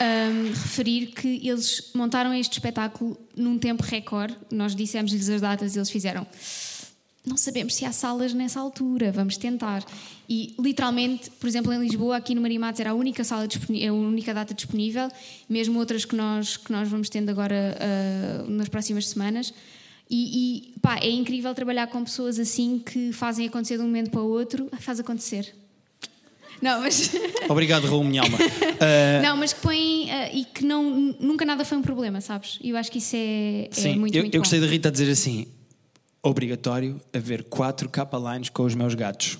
ahm, 0.00 0.48
referir 0.48 1.06
que 1.08 1.46
eles 1.48 1.90
montaram 1.94 2.34
este 2.34 2.52
espetáculo 2.54 3.16
num 3.36 3.58
tempo 3.58 3.82
recorde. 3.82 4.36
Nós 4.50 4.74
dissemos-lhes 4.74 5.28
as 5.28 5.40
datas 5.40 5.76
eles 5.76 5.90
fizeram. 5.90 6.26
Não 7.24 7.36
sabemos 7.36 7.74
se 7.74 7.84
há 7.84 7.92
salas 7.92 8.32
nessa 8.32 8.58
altura, 8.58 9.12
vamos 9.12 9.36
tentar. 9.36 9.84
E 10.28 10.54
literalmente, 10.58 11.30
por 11.30 11.46
exemplo, 11.46 11.72
em 11.72 11.78
Lisboa, 11.78 12.16
aqui 12.16 12.34
no 12.34 12.40
Marimates, 12.40 12.80
era 12.80 12.90
a 12.90 12.94
única 12.94 13.22
sala 13.22 13.46
disponí- 13.46 13.86
a 13.86 13.92
única 13.92 14.32
data 14.32 14.54
disponível, 14.54 15.08
mesmo 15.48 15.78
outras 15.78 16.04
que 16.06 16.16
nós, 16.16 16.56
que 16.56 16.72
nós 16.72 16.88
vamos 16.88 17.10
tendo 17.10 17.28
agora 17.28 17.76
ah, 17.78 18.44
nas 18.48 18.68
próximas 18.68 19.06
semanas. 19.06 19.52
E, 20.08 20.72
e, 20.74 20.80
pá, 20.80 20.96
é 20.96 21.10
incrível 21.10 21.54
trabalhar 21.54 21.86
com 21.86 22.02
pessoas 22.02 22.38
assim 22.38 22.78
que 22.84 23.12
fazem 23.12 23.46
acontecer 23.46 23.76
de 23.76 23.82
um 23.82 23.86
momento 23.86 24.10
para 24.10 24.22
o 24.22 24.28
outro. 24.28 24.66
Ah, 24.72 24.78
Faz 24.78 24.98
acontecer. 24.98 25.54
Não, 26.60 26.80
mas. 26.80 27.10
Obrigado, 27.48 27.86
Raul, 27.86 28.04
minha 28.04 28.22
alma. 28.22 28.38
Ah, 28.80 29.22
Não, 29.24 29.36
mas 29.36 29.52
que 29.52 29.60
põem 29.60 30.10
ah, 30.10 30.30
e 30.32 30.44
que 30.44 30.64
não, 30.64 31.14
nunca 31.18 31.44
nada 31.44 31.64
foi 31.64 31.78
um 31.78 31.82
problema, 31.82 32.20
sabes? 32.20 32.58
E 32.62 32.70
eu 32.70 32.76
acho 32.76 32.90
que 32.90 32.98
isso 32.98 33.16
é, 33.16 33.64
é 33.64 33.68
sim, 33.72 33.96
muito, 33.96 34.14
eu, 34.14 34.22
muito 34.22 34.34
eu 34.34 34.40
gostei 34.40 34.60
da 34.60 34.66
Rita 34.66 34.90
dizer 34.90 35.10
assim: 35.10 35.46
obrigatório 36.22 37.00
haver 37.12 37.44
quatro 37.44 37.88
capa 37.88 38.18
lines 38.18 38.48
com 38.48 38.62
os 38.64 38.74
meus 38.74 38.94
gatos. 38.94 39.38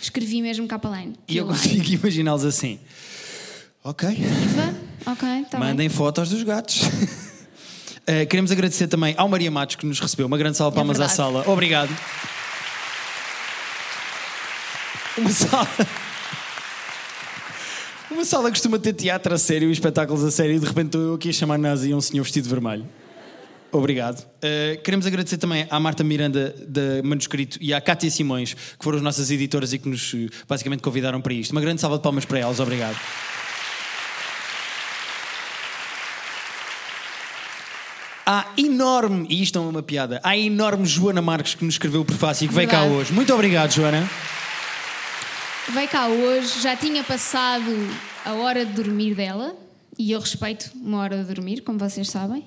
Escrevi 0.00 0.42
mesmo 0.42 0.66
Capaline. 0.66 1.14
E 1.28 1.36
eu 1.36 1.46
consigo 1.46 1.84
imaginá-los 1.90 2.44
assim. 2.44 2.78
Ok. 3.82 4.08
Viva? 4.08 4.74
Ok, 5.06 5.28
bem. 5.28 5.60
Mandem 5.60 5.88
fotos 5.88 6.30
dos 6.30 6.42
gatos. 6.42 6.82
Uh, 6.82 8.26
queremos 8.28 8.50
agradecer 8.50 8.86
também 8.86 9.14
ao 9.16 9.28
Maria 9.28 9.50
Matos 9.50 9.76
que 9.76 9.86
nos 9.86 10.00
recebeu. 10.00 10.26
Uma 10.26 10.38
grande 10.38 10.56
salva 10.56 10.74
de 10.74 10.78
É 10.78 10.80
palmas 10.80 11.00
à 11.00 11.08
sala. 11.08 11.44
Obrigado. 11.48 11.90
Uma 15.16 15.30
sala. 15.30 15.68
Uma 18.10 18.24
sala 18.24 18.48
costuma 18.50 18.78
ter 18.78 18.94
teatro 18.94 19.34
a 19.34 19.38
sério 19.38 19.68
e 19.68 19.72
espetáculos 19.72 20.24
a 20.24 20.30
sério 20.30 20.56
e 20.56 20.58
de 20.58 20.64
repente 20.64 20.86
estou 20.86 21.02
eu 21.02 21.14
aqui 21.14 21.28
a 21.28 21.32
chamar 21.32 21.58
nazi 21.58 21.92
a 21.92 21.96
um 21.96 22.00
senhor 22.00 22.22
vestido 22.22 22.44
de 22.44 22.50
vermelho. 22.50 22.86
Obrigado. 23.70 24.20
Uh, 24.22 24.80
queremos 24.82 25.06
agradecer 25.06 25.36
também 25.36 25.66
à 25.68 25.78
Marta 25.78 26.02
Miranda 26.02 26.54
da 26.66 27.02
Manuscrito 27.04 27.58
e 27.60 27.74
à 27.74 27.80
Cátia 27.82 28.10
Simões, 28.10 28.54
que 28.54 28.82
foram 28.82 28.96
as 28.96 29.04
nossas 29.04 29.30
editoras 29.30 29.74
e 29.74 29.78
que 29.78 29.86
nos 29.86 30.14
eh, 30.14 30.28
basicamente 30.48 30.80
convidaram 30.80 31.20
para 31.20 31.34
isto. 31.34 31.52
Uma 31.52 31.60
grande 31.60 31.82
salva 31.82 31.98
de 31.98 32.02
palmas 32.02 32.24
para 32.24 32.38
elas. 32.38 32.58
Obrigado. 32.60 32.96
Há 38.24 38.46
enorme, 38.56 39.26
e 39.28 39.42
isto 39.42 39.58
não 39.58 39.66
é 39.66 39.70
uma 39.70 39.82
piada, 39.82 40.20
há 40.22 40.36
enorme 40.36 40.86
Joana 40.86 41.22
Marques 41.22 41.54
que 41.54 41.64
nos 41.64 41.74
escreveu 41.74 42.02
o 42.02 42.04
prefácio 42.04 42.44
e 42.44 42.48
que 42.48 42.54
veio 42.54 42.68
cá 42.68 42.84
hoje. 42.84 43.12
Muito 43.12 43.32
obrigado, 43.34 43.70
Joana. 43.72 44.08
Veio 45.72 45.88
cá 45.88 46.08
hoje, 46.08 46.60
já 46.62 46.76
tinha 46.76 47.04
passado 47.04 47.70
a 48.24 48.32
hora 48.34 48.64
de 48.64 48.72
dormir 48.72 49.14
dela, 49.14 49.54
e 49.98 50.12
eu 50.12 50.20
respeito 50.20 50.70
uma 50.74 50.98
hora 50.98 51.22
de 51.22 51.34
dormir, 51.34 51.60
como 51.62 51.78
vocês 51.78 52.08
sabem. 52.08 52.44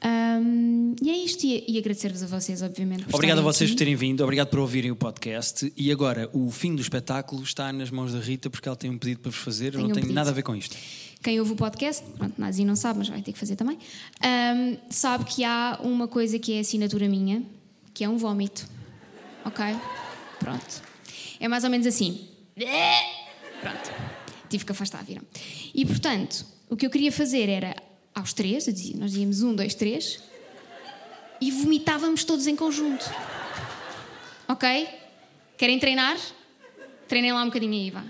Ahm, 0.00 0.94
e 1.00 1.08
é 1.10 1.16
isto, 1.16 1.44
e, 1.44 1.64
e 1.68 1.78
agradecer-vos 1.78 2.22
a 2.22 2.26
vocês, 2.26 2.60
obviamente. 2.60 3.04
Por 3.04 3.14
Obrigado 3.14 3.38
a 3.38 3.42
vocês 3.42 3.70
por 3.70 3.74
aqui. 3.74 3.78
terem 3.78 3.94
vindo, 3.94 4.22
obrigado 4.24 4.48
por 4.48 4.58
ouvirem 4.58 4.90
o 4.90 4.96
podcast. 4.96 5.72
E 5.76 5.92
agora, 5.92 6.28
o 6.32 6.50
fim 6.50 6.74
do 6.74 6.82
espetáculo 6.82 7.42
está 7.42 7.72
nas 7.72 7.90
mãos 7.90 8.12
da 8.12 8.18
Rita, 8.18 8.50
porque 8.50 8.68
ela 8.68 8.76
tem 8.76 8.90
um 8.90 8.98
pedido 8.98 9.20
para 9.20 9.30
vos 9.30 9.38
fazer. 9.40 9.66
Eu 9.66 9.72
Tenho 9.72 9.82
não 9.84 9.90
um 9.90 9.94
tenho 9.94 10.02
pedido. 10.06 10.14
nada 10.14 10.30
a 10.30 10.32
ver 10.32 10.42
com 10.42 10.56
isto. 10.56 10.76
Quem 11.22 11.38
ouve 11.38 11.52
o 11.52 11.56
podcast, 11.56 12.02
pronto, 12.18 12.34
Nazi 12.36 12.64
não 12.64 12.74
sabe, 12.74 12.98
mas 12.98 13.08
vai 13.08 13.22
ter 13.22 13.32
que 13.32 13.38
fazer 13.38 13.54
também, 13.54 13.78
ahm, 14.20 14.76
sabe 14.90 15.24
que 15.24 15.44
há 15.44 15.78
uma 15.80 16.08
coisa 16.08 16.36
que 16.40 16.54
é 16.54 16.58
assinatura 16.60 17.08
minha, 17.08 17.44
que 17.94 18.02
é 18.02 18.08
um 18.08 18.16
vómito. 18.16 18.66
Ok? 19.44 19.64
Pronto. 20.40 20.82
É 21.38 21.46
mais 21.46 21.62
ou 21.62 21.70
menos 21.70 21.86
assim. 21.86 22.26
Pronto. 23.60 23.90
Tive 24.48 24.64
que 24.64 24.72
afastar, 24.72 25.02
viram? 25.04 25.22
E 25.74 25.84
portanto, 25.86 26.44
o 26.68 26.76
que 26.76 26.84
eu 26.84 26.90
queria 26.90 27.10
fazer 27.12 27.48
era, 27.48 27.74
aos 28.14 28.32
três, 28.32 28.66
eu 28.66 28.72
dizia, 28.72 28.96
nós 28.96 29.12
dizíamos 29.12 29.42
um, 29.42 29.54
dois, 29.54 29.74
três, 29.74 30.20
e 31.40 31.50
vomitávamos 31.50 32.24
todos 32.24 32.46
em 32.46 32.54
conjunto. 32.54 33.04
Ok? 34.48 34.88
Querem 35.56 35.78
treinar? 35.78 36.16
Treinem 37.08 37.32
lá 37.32 37.42
um 37.42 37.46
bocadinho 37.46 37.72
aí, 37.72 37.90
vá. 37.90 38.04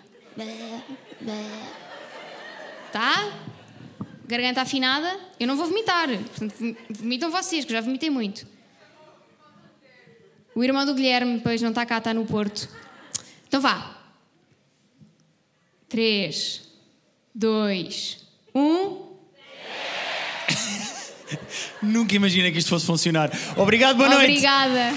Tá? 2.91 3.33
Garganta 4.27 4.63
afinada? 4.63 5.19
Eu 5.39 5.47
não 5.47 5.57
vou 5.57 5.67
vomitar. 5.67 6.09
Portanto, 6.09 6.55
vom- 6.59 6.75
vomitam 6.91 7.31
vocês, 7.31 7.65
que 7.65 7.73
já 7.73 7.81
vomitei 7.81 8.11
muito. 8.11 8.47
O 10.55 10.63
irmão 10.63 10.85
do 10.85 10.95
Guilherme, 10.95 11.41
pois 11.41 11.63
não 11.63 11.71
está 11.71 11.87
cá, 11.87 11.99
está 11.99 12.13
no 12.13 12.27
Porto. 12.27 12.69
Então 13.49 13.61
vá. 13.61 14.02
Três, 15.93 16.63
dois, 17.35 18.25
um. 18.55 19.13
Nunca 21.83 22.15
imaginei 22.15 22.51
que 22.51 22.57
isto 22.61 22.71
fosse 22.71 22.87
funcionar. 22.87 23.31
Obrigado, 23.59 23.99
boa 23.99 24.09
noite. 24.09 24.31
Obrigada. 24.31 24.95